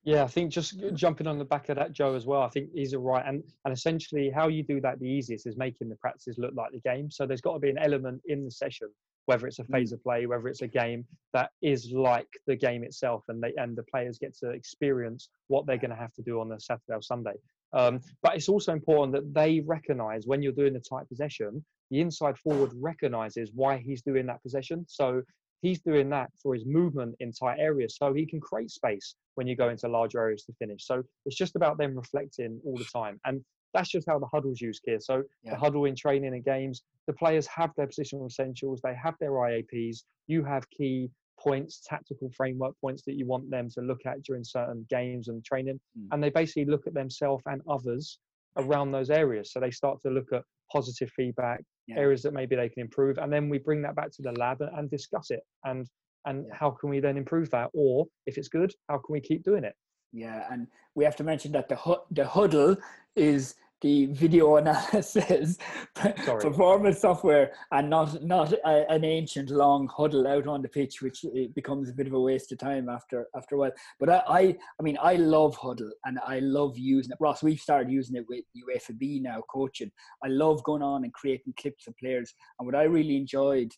Yeah, 0.04 0.22
I 0.22 0.26
think 0.26 0.52
just 0.52 0.80
jumping 0.94 1.26
on 1.26 1.38
the 1.38 1.44
back 1.44 1.68
of 1.68 1.76
that, 1.76 1.92
Joe, 1.92 2.14
as 2.14 2.24
well. 2.24 2.42
I 2.42 2.48
think 2.48 2.70
he's 2.74 2.92
a 2.92 2.98
right, 2.98 3.24
and 3.26 3.42
and 3.64 3.72
essentially 3.72 4.30
how 4.30 4.48
you 4.48 4.62
do 4.62 4.80
that 4.80 5.00
the 5.00 5.08
easiest 5.08 5.46
is 5.46 5.56
making 5.56 5.88
the 5.88 5.96
practices 5.96 6.36
look 6.38 6.54
like 6.54 6.72
the 6.72 6.80
game. 6.80 7.10
So 7.10 7.26
there's 7.26 7.40
got 7.40 7.54
to 7.54 7.58
be 7.58 7.70
an 7.70 7.78
element 7.78 8.22
in 8.26 8.44
the 8.44 8.50
session 8.50 8.88
whether 9.28 9.46
it's 9.46 9.58
a 9.58 9.64
mm. 9.64 9.72
phase 9.72 9.92
of 9.92 10.02
play, 10.02 10.24
whether 10.24 10.48
it's 10.48 10.62
a 10.62 10.66
game 10.66 11.04
that 11.34 11.50
is 11.60 11.92
like 11.92 12.28
the 12.46 12.56
game 12.56 12.82
itself, 12.82 13.24
and 13.28 13.42
they 13.42 13.52
and 13.56 13.76
the 13.76 13.82
players 13.84 14.18
get 14.18 14.34
to 14.38 14.50
experience 14.50 15.28
what 15.48 15.66
they're 15.66 15.76
going 15.76 15.90
to 15.90 15.96
have 15.96 16.14
to 16.14 16.22
do 16.22 16.40
on 16.40 16.48
the 16.48 16.58
Saturday 16.58 16.94
or 16.94 17.02
Sunday. 17.02 17.34
Um, 17.74 18.00
but 18.22 18.34
it's 18.34 18.48
also 18.48 18.72
important 18.72 19.12
that 19.12 19.34
they 19.34 19.60
recognise 19.60 20.26
when 20.26 20.42
you're 20.42 20.52
doing 20.52 20.72
the 20.72 20.80
tight 20.80 21.06
possession, 21.08 21.62
the 21.90 22.00
inside 22.00 22.38
forward 22.38 22.72
recognises 22.74 23.50
why 23.54 23.76
he's 23.76 24.00
doing 24.00 24.24
that 24.26 24.42
possession. 24.42 24.86
So 24.88 25.22
he's 25.60 25.80
doing 25.80 26.08
that 26.08 26.30
for 26.42 26.54
his 26.54 26.64
movement 26.64 27.14
in 27.20 27.30
tight 27.32 27.58
areas 27.58 27.96
so 27.98 28.14
he 28.14 28.24
can 28.24 28.40
create 28.40 28.70
space 28.70 29.16
when 29.34 29.46
you 29.46 29.56
go 29.56 29.68
into 29.68 29.88
larger 29.88 30.20
areas 30.20 30.44
to 30.44 30.54
finish. 30.54 30.86
So 30.86 31.02
it's 31.26 31.36
just 31.36 31.56
about 31.56 31.76
them 31.76 31.94
reflecting 31.94 32.58
all 32.64 32.78
the 32.78 32.86
time. 32.86 33.20
And 33.26 33.44
that's 33.74 33.90
just 33.90 34.06
how 34.08 34.18
the 34.18 34.26
Hudl's 34.26 34.60
used 34.60 34.82
here. 34.84 35.00
So 35.00 35.22
yeah. 35.42 35.54
the 35.54 35.56
Hudl 35.56 35.88
in 35.88 35.94
training 35.94 36.34
and 36.34 36.44
games, 36.44 36.82
the 37.06 37.12
players 37.12 37.46
have 37.46 37.70
their 37.76 37.86
positional 37.86 38.26
essentials, 38.26 38.80
they 38.82 38.94
have 38.94 39.14
their 39.20 39.32
IAPs, 39.32 40.04
you 40.26 40.44
have 40.44 40.68
key 40.70 41.10
points, 41.38 41.80
tactical 41.86 42.30
framework 42.36 42.74
points 42.80 43.02
that 43.06 43.14
you 43.14 43.26
want 43.26 43.50
them 43.50 43.68
to 43.70 43.80
look 43.80 44.00
at 44.06 44.22
during 44.22 44.44
certain 44.44 44.86
games 44.90 45.28
and 45.28 45.44
training. 45.44 45.80
Mm. 45.98 46.08
And 46.12 46.22
they 46.22 46.30
basically 46.30 46.64
look 46.64 46.86
at 46.86 46.94
themselves 46.94 47.42
and 47.46 47.62
others 47.68 48.18
around 48.56 48.92
those 48.92 49.10
areas. 49.10 49.52
So 49.52 49.60
they 49.60 49.70
start 49.70 50.00
to 50.02 50.10
look 50.10 50.32
at 50.32 50.42
positive 50.72 51.10
feedback, 51.14 51.62
yeah. 51.86 51.96
areas 51.96 52.22
that 52.22 52.34
maybe 52.34 52.56
they 52.56 52.68
can 52.68 52.82
improve, 52.82 53.18
and 53.18 53.32
then 53.32 53.48
we 53.48 53.58
bring 53.58 53.82
that 53.82 53.94
back 53.94 54.10
to 54.12 54.22
the 54.22 54.32
lab 54.32 54.60
and 54.60 54.90
discuss 54.90 55.30
it. 55.30 55.40
And 55.64 55.86
and 56.26 56.44
yeah. 56.46 56.54
how 56.54 56.70
can 56.70 56.90
we 56.90 57.00
then 57.00 57.16
improve 57.16 57.48
that? 57.50 57.70
Or 57.72 58.06
if 58.26 58.36
it's 58.36 58.48
good, 58.48 58.72
how 58.88 58.98
can 58.98 59.12
we 59.12 59.20
keep 59.20 59.44
doing 59.44 59.64
it? 59.64 59.74
Yeah, 60.12 60.44
and 60.50 60.66
we 60.94 61.04
have 61.04 61.16
to 61.16 61.24
mention 61.24 61.52
that 61.52 61.68
the 61.68 61.76
the 62.10 62.24
Hudl 62.24 62.76
is 63.14 63.54
the 63.80 64.06
video 64.06 64.56
analysis 64.60 65.56
performance 65.94 67.00
software 67.00 67.52
and 67.70 67.88
not 67.88 68.22
not 68.24 68.52
a, 68.52 68.90
an 68.90 69.04
ancient 69.04 69.50
long 69.50 69.88
huddle 69.96 70.26
out 70.26 70.46
on 70.46 70.62
the 70.62 70.68
pitch 70.68 71.00
which 71.00 71.24
becomes 71.54 71.88
a 71.88 71.92
bit 71.92 72.06
of 72.06 72.12
a 72.12 72.20
waste 72.20 72.50
of 72.52 72.58
time 72.58 72.88
after 72.88 73.26
after 73.36 73.54
a 73.54 73.58
while. 73.58 73.72
But 74.00 74.10
I, 74.10 74.22
I 74.28 74.40
i 74.80 74.82
mean 74.82 74.98
i 75.00 75.14
love 75.14 75.56
Hudl 75.56 75.90
and 76.04 76.18
i 76.26 76.40
love 76.40 76.76
using 76.76 77.12
it. 77.12 77.18
Ross 77.20 77.42
we've 77.42 77.60
started 77.60 77.90
using 77.90 78.16
it 78.16 78.26
with 78.28 78.44
uefa 78.56 79.22
now 79.22 79.42
coaching. 79.50 79.90
I 80.24 80.28
love 80.28 80.62
going 80.64 80.82
on 80.82 81.04
and 81.04 81.12
creating 81.12 81.54
clips 81.58 81.86
of 81.86 81.96
players. 81.98 82.34
And 82.58 82.66
what 82.66 82.74
i 82.74 82.82
really 82.82 83.16
enjoyed 83.16 83.72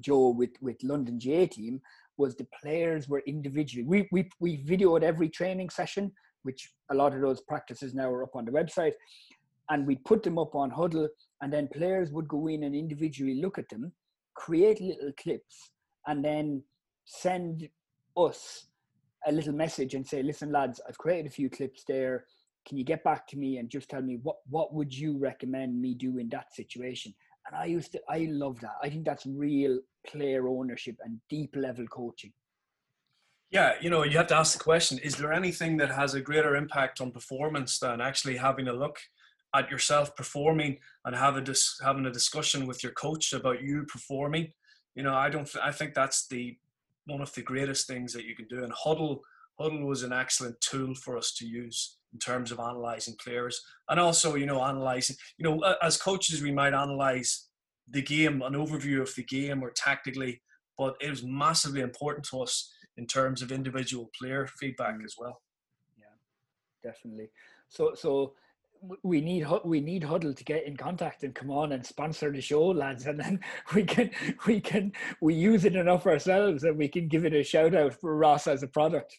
joe 0.00 0.30
with 0.30 0.50
with 0.60 0.76
london 0.82 1.20
GAA 1.24 1.46
team 1.46 1.80
was 2.16 2.36
the 2.36 2.46
players 2.62 3.08
were 3.08 3.22
individually 3.26 3.84
we 3.86 4.08
we, 4.12 4.28
we 4.40 4.58
videoed 4.64 5.02
every 5.02 5.28
training 5.28 5.68
session 5.68 6.12
which 6.44 6.70
a 6.90 6.94
lot 6.94 7.14
of 7.14 7.20
those 7.20 7.40
practices 7.40 7.94
now 7.94 8.08
are 8.08 8.22
up 8.22 8.36
on 8.36 8.44
the 8.44 8.52
website. 8.52 8.92
And 9.70 9.86
we'd 9.86 10.04
put 10.04 10.22
them 10.22 10.38
up 10.38 10.54
on 10.54 10.70
Hudl, 10.70 11.08
and 11.40 11.52
then 11.52 11.68
players 11.68 12.12
would 12.12 12.28
go 12.28 12.46
in 12.46 12.64
and 12.64 12.74
individually 12.74 13.40
look 13.40 13.58
at 13.58 13.68
them, 13.70 13.92
create 14.34 14.80
little 14.80 15.10
clips, 15.18 15.70
and 16.06 16.22
then 16.24 16.62
send 17.06 17.68
us 18.16 18.66
a 19.26 19.32
little 19.32 19.54
message 19.54 19.94
and 19.94 20.06
say, 20.06 20.22
listen, 20.22 20.52
lads, 20.52 20.80
I've 20.86 20.98
created 20.98 21.26
a 21.26 21.34
few 21.34 21.48
clips 21.48 21.82
there. 21.88 22.26
Can 22.68 22.76
you 22.76 22.84
get 22.84 23.02
back 23.04 23.26
to 23.28 23.38
me 23.38 23.56
and 23.56 23.70
just 23.70 23.88
tell 23.88 24.02
me 24.02 24.18
what, 24.22 24.36
what 24.48 24.74
would 24.74 24.94
you 24.94 25.18
recommend 25.18 25.80
me 25.80 25.94
do 25.94 26.18
in 26.18 26.28
that 26.28 26.54
situation? 26.54 27.14
And 27.46 27.56
I 27.56 27.66
used 27.66 27.92
to, 27.92 28.00
I 28.08 28.28
love 28.30 28.60
that. 28.60 28.76
I 28.82 28.88
think 28.88 29.04
that's 29.04 29.26
real 29.26 29.78
player 30.06 30.48
ownership 30.48 30.96
and 31.04 31.20
deep 31.28 31.54
level 31.56 31.86
coaching. 31.86 32.32
Yeah, 33.50 33.74
you 33.80 33.90
know, 33.90 34.02
you 34.02 34.16
have 34.16 34.26
to 34.28 34.36
ask 34.36 34.56
the 34.56 34.64
question 34.64 34.98
is 34.98 35.16
there 35.16 35.32
anything 35.32 35.76
that 35.76 35.90
has 35.90 36.14
a 36.14 36.20
greater 36.20 36.56
impact 36.56 37.00
on 37.00 37.12
performance 37.12 37.78
than 37.78 38.00
actually 38.00 38.36
having 38.36 38.68
a 38.68 38.72
look 38.72 38.98
at 39.54 39.70
yourself 39.70 40.16
performing 40.16 40.78
and 41.04 41.14
have 41.14 41.36
a 41.36 41.40
dis- 41.40 41.80
having 41.82 42.06
a 42.06 42.10
discussion 42.10 42.66
with 42.66 42.82
your 42.82 42.92
coach 42.92 43.32
about 43.32 43.62
you 43.62 43.84
performing? 43.84 44.52
You 44.94 45.02
know, 45.02 45.14
I 45.14 45.28
don't, 45.28 45.48
I 45.62 45.70
think 45.70 45.94
that's 45.94 46.26
the 46.26 46.56
one 47.06 47.20
of 47.20 47.32
the 47.34 47.42
greatest 47.42 47.86
things 47.86 48.12
that 48.14 48.24
you 48.24 48.34
can 48.34 48.48
do. 48.48 48.64
And 48.64 48.72
Hudl, 48.72 49.20
Hudl 49.60 49.86
was 49.86 50.02
an 50.02 50.12
excellent 50.12 50.60
tool 50.60 50.94
for 50.94 51.16
us 51.16 51.32
to 51.34 51.46
use 51.46 51.98
in 52.12 52.18
terms 52.18 52.50
of 52.50 52.60
analyzing 52.60 53.14
players 53.22 53.60
and 53.88 54.00
also, 54.00 54.34
you 54.34 54.46
know, 54.46 54.62
analyzing, 54.62 55.16
you 55.38 55.44
know, 55.44 55.60
as 55.82 55.96
coaches, 55.96 56.42
we 56.42 56.52
might 56.52 56.74
analyze 56.74 57.48
the 57.88 58.02
game, 58.02 58.42
an 58.42 58.54
overview 58.54 59.00
of 59.00 59.14
the 59.14 59.24
game 59.24 59.62
or 59.62 59.70
tactically, 59.70 60.40
but 60.78 60.94
it 61.00 61.10
was 61.10 61.22
massively 61.22 61.80
important 61.80 62.26
to 62.30 62.40
us 62.40 62.72
in 62.96 63.06
terms 63.06 63.42
of 63.42 63.52
individual 63.52 64.10
player 64.18 64.46
feedback 64.58 64.96
mm. 64.96 65.04
as 65.04 65.14
well. 65.18 65.40
Yeah, 65.98 66.90
definitely. 66.90 67.30
So 67.68 67.94
so 67.94 68.34
we 69.02 69.20
need 69.20 69.46
we 69.64 69.80
need 69.80 70.02
Hudl 70.02 70.36
to 70.36 70.44
get 70.44 70.66
in 70.66 70.76
contact 70.76 71.24
and 71.24 71.34
come 71.34 71.50
on 71.50 71.72
and 71.72 71.84
sponsor 71.84 72.30
the 72.30 72.40
show, 72.40 72.66
lads, 72.66 73.06
and 73.06 73.18
then 73.18 73.40
we 73.74 73.84
can 73.84 74.10
we 74.46 74.60
can 74.60 74.92
we 75.20 75.34
use 75.34 75.64
it 75.64 75.76
enough 75.76 76.06
ourselves 76.06 76.64
and 76.64 76.76
we 76.76 76.88
can 76.88 77.08
give 77.08 77.24
it 77.24 77.34
a 77.34 77.42
shout 77.42 77.74
out 77.74 77.94
for 77.94 78.16
Ross 78.16 78.46
as 78.46 78.62
a 78.62 78.68
product 78.68 79.18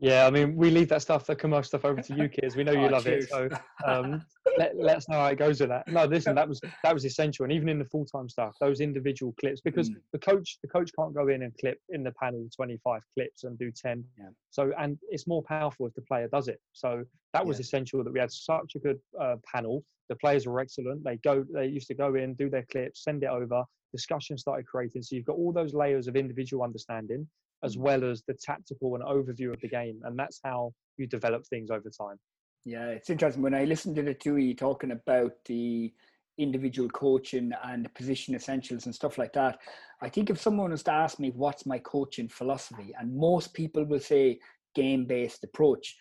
yeah, 0.00 0.26
I 0.26 0.30
mean, 0.30 0.56
we 0.56 0.70
leave 0.70 0.88
that 0.88 1.02
stuff, 1.02 1.26
the 1.26 1.36
commercial 1.36 1.64
stuff, 1.64 1.84
over 1.84 2.02
to 2.02 2.14
you, 2.16 2.28
kids. 2.40 2.56
We 2.56 2.64
know 2.64 2.72
you 2.72 2.86
oh, 2.86 2.90
love 2.90 3.04
cheers. 3.04 3.24
it, 3.24 3.30
so 3.30 3.48
um, 3.86 4.24
let, 4.58 4.76
let 4.76 4.96
us 4.96 5.08
know 5.08 5.16
how 5.16 5.26
it 5.26 5.38
goes 5.38 5.60
with 5.60 5.68
that. 5.68 5.86
No, 5.86 6.04
listen, 6.04 6.34
that 6.34 6.48
was 6.48 6.60
that 6.82 6.92
was 6.92 7.04
essential, 7.04 7.44
and 7.44 7.52
even 7.52 7.68
in 7.68 7.78
the 7.78 7.84
full 7.84 8.04
time 8.04 8.28
stuff, 8.28 8.56
those 8.60 8.80
individual 8.80 9.32
clips, 9.38 9.60
because 9.60 9.90
mm. 9.90 9.96
the 10.12 10.18
coach 10.18 10.58
the 10.62 10.68
coach 10.68 10.90
can't 10.98 11.14
go 11.14 11.28
in 11.28 11.42
and 11.42 11.56
clip 11.58 11.78
in 11.90 12.02
the 12.02 12.12
panel 12.12 12.48
twenty 12.54 12.78
five 12.82 13.02
clips 13.14 13.44
and 13.44 13.58
do 13.58 13.70
ten. 13.70 14.04
Yeah. 14.18 14.30
So, 14.50 14.72
and 14.78 14.98
it's 15.08 15.26
more 15.26 15.42
powerful 15.42 15.86
if 15.86 15.94
the 15.94 16.02
player 16.02 16.28
does 16.28 16.48
it. 16.48 16.60
So 16.72 17.04
that 17.32 17.46
was 17.46 17.58
yeah. 17.58 17.62
essential 17.62 18.02
that 18.02 18.12
we 18.12 18.18
had 18.18 18.32
such 18.32 18.72
a 18.74 18.78
good 18.78 18.98
uh, 19.20 19.36
panel. 19.52 19.84
The 20.08 20.16
players 20.16 20.46
were 20.46 20.60
excellent. 20.60 21.04
They 21.04 21.16
go, 21.18 21.44
they 21.54 21.66
used 21.66 21.86
to 21.88 21.94
go 21.94 22.16
in, 22.16 22.34
do 22.34 22.50
their 22.50 22.66
clips, 22.70 23.04
send 23.04 23.22
it 23.22 23.30
over. 23.30 23.62
Discussion 23.92 24.36
started 24.36 24.66
creating. 24.66 25.02
So 25.02 25.16
you've 25.16 25.24
got 25.24 25.36
all 25.36 25.52
those 25.52 25.74
layers 25.74 26.08
of 26.08 26.16
individual 26.16 26.64
understanding 26.64 27.26
as 27.62 27.76
well 27.76 28.04
as 28.04 28.22
the 28.26 28.34
tactical 28.34 28.94
and 28.94 29.04
overview 29.04 29.52
of 29.52 29.60
the 29.60 29.68
game. 29.68 30.00
And 30.04 30.18
that's 30.18 30.40
how 30.44 30.72
you 30.96 31.06
develop 31.06 31.46
things 31.46 31.70
over 31.70 31.90
time. 31.90 32.18
Yeah, 32.64 32.86
it's 32.86 33.10
interesting. 33.10 33.42
When 33.42 33.54
I 33.54 33.64
listened 33.64 33.96
to 33.96 34.02
the 34.02 34.14
two 34.14 34.34
of 34.36 34.42
you 34.42 34.54
talking 34.54 34.92
about 34.92 35.32
the 35.46 35.92
individual 36.38 36.88
coaching 36.88 37.52
and 37.64 37.92
position 37.94 38.34
essentials 38.34 38.86
and 38.86 38.94
stuff 38.94 39.18
like 39.18 39.32
that, 39.32 39.58
I 40.00 40.08
think 40.08 40.30
if 40.30 40.40
someone 40.40 40.70
was 40.70 40.82
to 40.84 40.92
ask 40.92 41.18
me 41.18 41.32
what's 41.34 41.66
my 41.66 41.78
coaching 41.78 42.28
philosophy, 42.28 42.94
and 42.98 43.14
most 43.14 43.52
people 43.54 43.84
will 43.84 44.00
say 44.00 44.38
game 44.74 45.06
based 45.06 45.44
approach, 45.44 45.96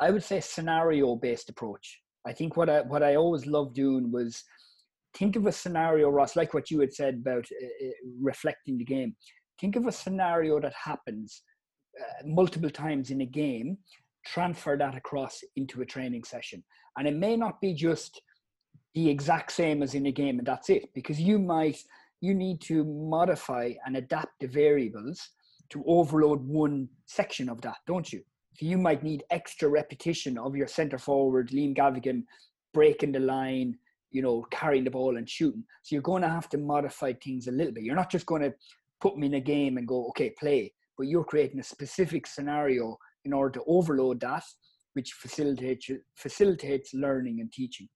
I 0.00 0.10
would 0.10 0.24
say 0.24 0.40
scenario 0.40 1.16
based 1.16 1.48
approach. 1.48 2.00
I 2.26 2.32
think 2.32 2.56
what 2.56 2.70
I 2.70 2.80
what 2.82 3.02
I 3.02 3.16
always 3.16 3.46
loved 3.46 3.74
doing 3.74 4.10
was 4.10 4.42
think 5.16 5.36
of 5.36 5.46
a 5.46 5.52
scenario, 5.52 6.10
Ross, 6.10 6.36
like 6.36 6.54
what 6.54 6.70
you 6.70 6.80
had 6.80 6.92
said 6.92 7.14
about 7.14 7.46
uh, 7.62 7.88
reflecting 8.20 8.78
the 8.78 8.84
game 8.84 9.14
think 9.60 9.76
of 9.76 9.86
a 9.86 9.92
scenario 9.92 10.60
that 10.60 10.72
happens 10.72 11.42
uh, 12.00 12.26
multiple 12.26 12.70
times 12.70 13.10
in 13.10 13.20
a 13.20 13.26
game 13.26 13.78
transfer 14.24 14.76
that 14.76 14.96
across 14.96 15.42
into 15.56 15.82
a 15.82 15.86
training 15.86 16.24
session. 16.24 16.62
And 16.98 17.06
it 17.06 17.14
may 17.14 17.36
not 17.36 17.60
be 17.60 17.74
just 17.74 18.20
the 18.94 19.08
exact 19.08 19.52
same 19.52 19.82
as 19.82 19.94
in 19.94 20.06
a 20.06 20.12
game 20.12 20.38
and 20.38 20.46
that's 20.46 20.70
it 20.70 20.88
because 20.94 21.20
you 21.20 21.38
might 21.38 21.78
you 22.20 22.32
need 22.32 22.60
to 22.62 22.84
modify 22.84 23.72
and 23.84 23.96
adapt 23.96 24.32
the 24.40 24.46
variables 24.46 25.20
to 25.68 25.84
overload 25.86 26.40
one 26.46 26.88
section 27.06 27.48
of 27.48 27.60
that 27.62 27.76
don't 27.86 28.12
you? 28.12 28.22
So 28.56 28.66
you 28.66 28.78
might 28.78 29.02
need 29.02 29.24
extra 29.30 29.68
repetition 29.68 30.38
of 30.38 30.54
your 30.54 30.68
center 30.68 30.96
forward 30.96 31.50
liam 31.50 31.76
gavigan 31.76 32.22
breaking 32.72 33.12
the 33.12 33.20
line 33.20 33.76
you 34.12 34.22
know 34.22 34.46
carrying 34.52 34.84
the 34.84 34.90
ball 34.90 35.16
and 35.16 35.28
shooting. 35.28 35.64
So 35.82 35.96
you're 35.96 36.02
going 36.02 36.22
to 36.22 36.28
have 36.28 36.48
to 36.50 36.58
modify 36.58 37.12
things 37.14 37.48
a 37.48 37.52
little 37.52 37.72
bit. 37.72 37.82
You're 37.82 37.96
not 37.96 38.12
just 38.12 38.26
going 38.26 38.42
to 38.42 38.54
put 39.04 39.18
me 39.18 39.26
in 39.26 39.34
a 39.34 39.40
game 39.40 39.76
and 39.76 39.86
go, 39.86 40.06
okay, 40.08 40.30
play. 40.40 40.72
But 40.96 41.08
you're 41.08 41.24
creating 41.32 41.60
a 41.60 41.62
specific 41.74 42.26
scenario 42.26 42.96
in 43.26 43.34
order 43.34 43.58
to 43.58 43.64
overload 43.66 44.18
that, 44.20 44.44
which 44.94 45.12
facilitates 45.12 45.90
facilitates 46.16 46.94
learning 46.94 47.40
and 47.40 47.52
teaching. 47.52 47.88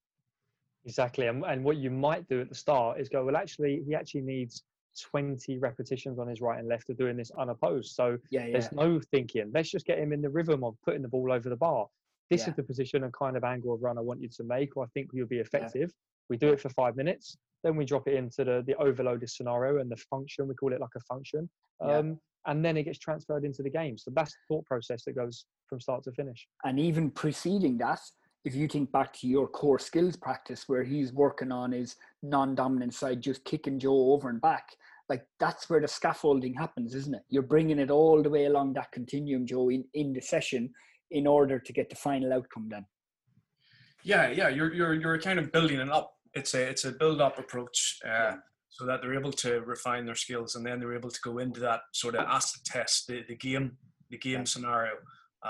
Exactly, 0.85 1.27
and, 1.27 1.45
and 1.45 1.65
what 1.65 1.79
you 1.79 1.91
might 1.91 2.29
do 2.29 2.41
at 2.41 2.49
the 2.49 2.55
start 2.55 3.01
is 3.01 3.09
go, 3.09 3.25
well, 3.25 3.37
actually, 3.37 3.83
he 3.87 3.95
actually 3.95 4.21
needs 4.21 4.65
20 5.11 5.59
repetitions 5.59 6.19
on 6.19 6.29
his 6.29 6.41
right 6.41 6.59
and 6.59 6.69
left 6.69 6.91
of 6.91 6.99
doing 6.99 7.17
this 7.17 7.31
unopposed. 7.39 7.95
So 7.95 8.19
yeah, 8.31 8.45
yeah. 8.45 8.53
there's 8.53 8.73
no 8.73 9.01
thinking. 9.13 9.51
Let's 9.55 9.71
just 9.71 9.87
get 9.87 9.99
him 9.99 10.13
in 10.13 10.21
the 10.21 10.31
rhythm 10.31 10.63
of 10.65 10.75
putting 10.85 11.03
the 11.03 11.09
ball 11.09 11.33
over 11.33 11.49
the 11.49 11.57
bar. 11.57 11.87
This 12.31 12.43
yeah. 12.43 12.51
is 12.51 12.57
the 12.57 12.63
position 12.63 13.05
and 13.05 13.13
kind 13.15 13.37
of 13.37 13.45
angle 13.45 13.73
of 13.75 13.83
run 13.83 13.97
I 13.97 14.03
want 14.03 14.21
you 14.21 14.29
to 14.29 14.45
make, 14.45 14.77
or 14.77 14.85
I 14.85 14.89
think 14.93 15.09
you'll 15.13 15.27
be 15.27 15.39
effective. 15.39 15.91
We 16.29 16.37
do 16.37 16.49
it 16.53 16.61
for 16.61 16.69
five 16.71 16.97
minutes. 16.97 17.39
Then 17.65 17.77
we 17.77 17.85
drop 17.85 18.07
it 18.09 18.15
into 18.15 18.45
the, 18.45 18.63
the 18.67 18.75
overloaded 18.77 19.31
scenario 19.31 19.81
and 19.81 19.91
the 19.91 19.97
function, 19.97 20.49
we 20.49 20.55
call 20.55 20.73
it 20.73 20.81
like 20.81 20.91
a 20.97 21.01
function. 21.01 21.49
Um, 21.81 21.91
yeah. 21.91 22.15
And 22.47 22.65
then 22.65 22.77
it 22.77 22.85
gets 22.85 22.99
transferred 22.99 23.45
into 23.45 23.63
the 23.63 23.71
game. 23.71 23.99
So 23.99 24.11
that's 24.15 24.33
the 24.33 24.55
thought 24.55 24.65
process 24.67 25.05
that 25.05 25.17
goes 25.17 25.45
from 25.69 25.81
start 25.81 26.05
to 26.05 26.13
finish. 26.13 26.47
And 26.65 26.79
even 26.79 27.11
preceding 27.11 27.77
that, 27.79 28.01
if 28.45 28.55
you 28.55 28.69
think 28.69 28.91
back 28.93 29.13
to 29.15 29.27
your 29.27 29.49
core 29.49 29.79
skills 29.79 30.17
practice 30.17 30.65
where 30.69 30.85
he's 30.85 31.13
working 31.13 31.53
on 31.53 31.73
his 31.73 31.97
non-dominant 32.23 32.95
side, 32.95 33.21
just 33.21 33.45
kicking 33.45 33.79
Joe 33.79 34.13
over 34.13 34.31
and 34.31 34.41
back, 34.41 34.69
like 35.09 35.27
that's 35.41 35.69
where 35.69 35.81
the 35.81 35.89
scaffolding 35.89 36.55
happens, 36.55 36.95
isn't 36.95 37.15
it? 37.15 37.23
You're 37.29 37.43
bringing 37.43 37.79
it 37.79 37.91
all 37.91 38.23
the 38.23 38.31
way 38.31 38.47
along 38.47 38.75
that 38.75 38.93
continuum, 38.93 39.47
Joe, 39.47 39.71
in, 39.71 39.85
in 39.95 40.13
the 40.13 40.21
session 40.21 40.71
in 41.11 41.27
order 41.27 41.59
to 41.59 41.73
get 41.73 41.91
the 41.91 41.97
final 41.97 42.33
outcome 42.33 42.69
then. 42.71 42.87
Yeah, 44.05 44.31
yeah, 44.31 44.49
you're 44.49 44.73
you're 44.73 44.95
you're 44.95 45.19
kind 45.19 45.39
of 45.39 45.51
building 45.51 45.81
it 45.81 45.91
up 45.91 46.15
it's 46.35 46.55
a 46.55 46.63
it's 46.69 46.85
a 46.85 46.93
build 46.93 47.21
up 47.21 47.39
approach 47.39 47.99
uh, 48.09 48.35
so 48.69 48.85
that 48.87 49.01
they're 49.03 49.19
able 49.19 49.33
to 49.33 49.61
refine 49.63 50.05
their 50.07 50.15
skills 50.15 50.55
and 50.55 50.65
then 50.65 50.79
they're 50.79 50.95
able 50.95 51.11
to 51.11 51.21
go 51.23 51.39
into 51.39 51.61
that 51.61 51.81
sort 51.93 52.15
of 52.15 52.25
acid 52.27 52.61
test 52.65 53.07
the, 53.09 53.23
the 53.29 53.37
game 53.37 53.77
the 54.11 54.19
game 54.19 54.47
scenario 54.47 54.93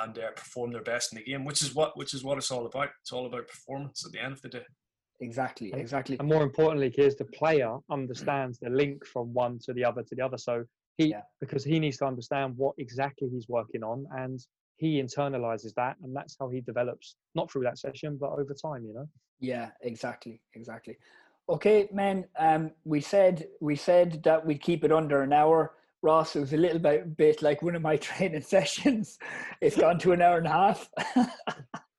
and 0.02 0.18
uh, 0.18 0.30
perform 0.36 0.70
their 0.70 0.82
best 0.82 1.12
in 1.12 1.18
the 1.18 1.24
game 1.24 1.44
which 1.44 1.62
is 1.62 1.74
what 1.74 1.96
which 1.96 2.14
is 2.14 2.22
what 2.24 2.38
it's 2.38 2.50
all 2.50 2.66
about. 2.66 2.90
It's 3.02 3.12
all 3.12 3.26
about 3.26 3.48
performance 3.48 4.04
at 4.06 4.12
the 4.12 4.20
end 4.20 4.32
of 4.32 4.42
the 4.42 4.48
day. 4.48 4.64
Exactly 5.20 5.72
exactly. 5.74 6.16
and 6.18 6.28
more 6.28 6.42
importantly 6.42 6.92
here's 6.94 7.16
the 7.16 7.24
player 7.24 7.76
understands 7.90 8.58
the 8.60 8.70
link 8.70 9.04
from 9.06 9.32
one 9.34 9.58
to 9.64 9.72
the 9.72 9.84
other 9.84 10.02
to 10.02 10.14
the 10.14 10.24
other. 10.24 10.38
So 10.38 10.64
He 10.96 11.06
Yeah. 11.06 11.22
because 11.40 11.64
he 11.64 11.78
needs 11.80 11.96
to 11.98 12.06
understand 12.06 12.54
what 12.56 12.74
exactly 12.78 13.28
he's 13.28 13.48
working 13.48 13.82
on, 13.82 14.06
and 14.22 14.38
he 14.78 15.02
internalizes 15.02 15.74
that, 15.74 15.96
and 16.02 16.14
that's 16.14 16.36
how 16.38 16.48
he 16.48 16.60
develops. 16.60 17.16
Not 17.34 17.50
through 17.50 17.64
that 17.64 17.78
session, 17.78 18.16
but 18.18 18.30
over 18.30 18.54
time. 18.54 18.84
You 18.84 18.94
know. 18.94 19.08
Yeah, 19.40 19.70
exactly, 19.82 20.40
exactly. 20.54 20.96
Okay, 21.48 21.88
man. 21.92 22.24
Um, 22.38 22.70
we 22.84 23.00
said 23.00 23.48
we 23.60 23.76
said 23.76 24.22
that 24.22 24.44
we'd 24.44 24.62
keep 24.62 24.84
it 24.84 24.92
under 24.92 25.22
an 25.22 25.32
hour. 25.32 25.74
Ross, 26.00 26.36
it 26.36 26.40
was 26.40 26.52
a 26.52 26.56
little 26.56 26.78
bit, 26.78 27.16
bit 27.16 27.42
like 27.42 27.60
one 27.60 27.74
of 27.74 27.82
my 27.82 27.96
training 28.08 28.42
sessions. 28.42 29.18
It's 29.60 29.76
gone 29.76 29.98
to 29.98 30.12
an 30.12 30.22
hour 30.22 30.38
and 30.38 30.46
a 30.46 30.50
half. 30.50 30.88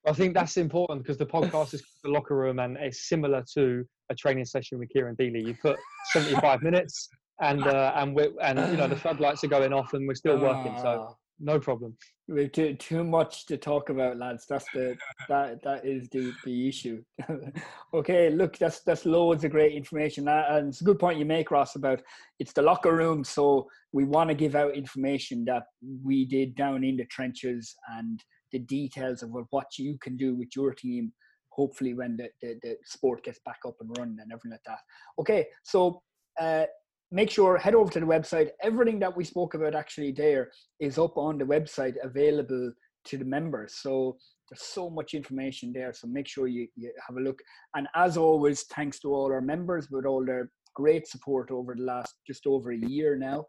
I 0.07 0.14
think 0.14 0.34
that's 0.34 0.56
important 0.56 1.03
because 1.03 1.18
the 1.18 1.26
podcast 1.26 1.73
is 1.73 1.84
the 2.03 2.10
locker 2.10 2.35
room, 2.35 2.60
and 2.60 2.77
it's 2.77 3.10
similar 3.10 3.43
to 3.56 3.85
a 4.10 4.15
training 4.15 4.45
session 4.45 4.80
with 4.80 4.89
Ciaran 4.91 5.15
Deely. 5.15 5.45
You 5.45 5.56
put 5.61 5.77
seventy-five 6.14 6.61
minutes, 6.64 7.10
and 7.41 7.68
uh, 7.68 7.91
and 7.95 8.15
we 8.15 8.30
and 8.41 8.57
you 8.72 8.77
know 8.77 8.88
the 8.88 8.95
floodlights 8.95 9.43
are 9.43 9.47
going 9.47 9.73
off, 9.73 9.93
and 9.93 10.07
we're 10.07 10.15
still 10.15 10.39
working. 10.39 10.76
So 10.77 11.07
Ah, 11.10 11.14
no 11.39 11.59
problem. 11.59 11.95
we've 12.27 12.51
too 12.51 12.73
too 12.75 13.03
much 13.03 13.45
to 13.45 13.57
talk 13.57 13.89
about, 13.89 14.17
lads. 14.17 14.45
That's 14.47 14.65
the 14.73 14.97
that 15.29 15.61
that 15.63 15.85
is 15.85 16.09
the 16.09 16.33
the 16.43 16.67
issue. 16.67 17.01
okay, 17.93 18.29
look, 18.29 18.57
that's 18.57 18.81
that's 18.81 19.05
loads 19.05 19.43
of 19.43 19.51
great 19.51 19.73
information, 19.73 20.27
and 20.27 20.69
it's 20.69 20.81
a 20.81 20.83
good 20.83 20.99
point 20.99 21.17
you 21.17 21.25
make, 21.25 21.51
Ross, 21.51 21.75
about 21.75 22.01
it's 22.39 22.53
the 22.53 22.61
locker 22.61 22.95
room. 22.95 23.23
So 23.23 23.67
we 23.93 24.03
want 24.03 24.29
to 24.29 24.35
give 24.35 24.55
out 24.55 24.75
information 24.75 25.45
that 25.45 25.63
we 26.03 26.25
did 26.25 26.55
down 26.55 26.83
in 26.83 26.97
the 26.97 27.05
trenches 27.05 27.73
and 27.97 28.21
the 28.51 28.59
details 28.59 29.23
of 29.23 29.29
what, 29.31 29.45
what 29.51 29.77
you 29.77 29.97
can 30.01 30.17
do 30.17 30.35
with 30.35 30.49
your 30.55 30.73
team. 30.73 31.13
Hopefully, 31.51 31.93
when 31.93 32.17
the, 32.17 32.29
the, 32.41 32.59
the 32.61 32.75
sport 32.85 33.23
gets 33.23 33.39
back 33.45 33.59
up 33.65 33.75
and 33.79 33.89
running 33.97 34.17
and 34.19 34.31
everything 34.31 34.51
like 34.51 34.63
that. 34.65 34.79
Okay, 35.19 35.47
so 35.63 36.01
uh, 36.39 36.65
make 37.11 37.30
sure 37.30 37.57
head 37.57 37.76
over 37.76 37.91
to 37.91 37.99
the 37.99 38.06
website. 38.06 38.49
Everything 38.61 38.99
that 38.99 39.15
we 39.15 39.23
spoke 39.23 39.53
about 39.53 39.76
actually 39.76 40.11
there 40.11 40.52
is 40.80 40.98
up 40.98 41.18
on 41.18 41.38
the 41.38 41.45
website 41.45 41.95
available 42.03 42.72
to 43.06 43.18
the 43.18 43.26
members. 43.26 43.76
So 43.81 44.18
there's 44.49 44.61
so 44.61 44.90
much 44.90 45.14
information 45.14 45.72
there. 45.73 45.94
So 45.94 46.07
make 46.07 46.27
sure 46.27 46.48
you, 46.48 46.68
you 46.76 46.91
have 47.07 47.18
a 47.18 47.22
look. 47.22 47.40
And 47.76 47.88
as 47.95 48.18
always, 48.18 48.64
thanks 48.64 48.99
to 48.99 49.14
all 49.14 49.31
our 49.31 49.41
members 49.41 49.90
with 49.90 50.06
all 50.06 50.26
their 50.26 50.52
great 50.76 51.07
support 51.07 51.52
over 51.52 51.76
the 51.76 51.84
last 51.84 52.15
just 52.27 52.45
over 52.45 52.72
a 52.72 52.77
year 52.77 53.15
now. 53.15 53.45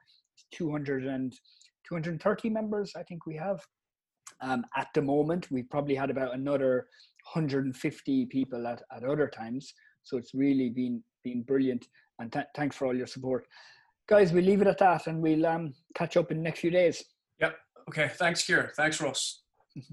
200 0.53 1.05
and 1.05 1.33
230 1.89 2.51
members, 2.51 2.93
I 2.97 3.03
think 3.03 3.27
we 3.27 3.37
have. 3.37 3.61
Um, 4.43 4.65
at 4.77 4.89
the 4.95 5.03
moment, 5.03 5.51
we've 5.51 5.69
probably 5.69 5.95
had 5.95 6.11
about 6.11 6.35
another 6.35 6.87
150 7.35 8.27
people 8.27 8.67
at, 8.67 8.83
at 8.95 9.05
other 9.05 9.29
times. 9.29 9.75
So 10.03 10.17
it's 10.17 10.35
really 10.35 10.71
been 10.71 11.03
been 11.23 11.43
brilliant. 11.43 11.87
And 12.21 12.31
th- 12.31 12.47
thanks 12.55 12.77
for 12.77 12.87
all 12.87 12.95
your 12.95 13.07
support. 13.07 13.47
Guys, 14.09 14.33
we'll 14.33 14.45
leave 14.45 14.61
it 14.61 14.69
at 14.69 14.79
that 14.79 15.07
and 15.07 15.21
we'll 15.21 15.47
um, 15.47 15.73
catch 15.95 16.17
up 16.17 16.31
in 16.31 16.37
the 16.39 16.43
next 16.43 16.61
few 16.61 16.71
days. 16.71 17.03
Yep. 17.41 17.57
Okay. 17.89 18.11
Thanks, 18.15 18.43
Ciaran. 18.45 18.71
Thanks, 18.77 19.01
Ross. 19.01 19.43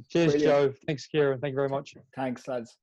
Cheers, 0.10 0.34
Brilliant. 0.34 0.42
Joe. 0.44 0.74
Thanks, 0.86 1.08
Ciaran. 1.08 1.40
Thank 1.40 1.52
you 1.54 1.56
very 1.56 1.70
much. 1.70 1.96
Thanks, 2.16 2.48
lads. 2.48 2.78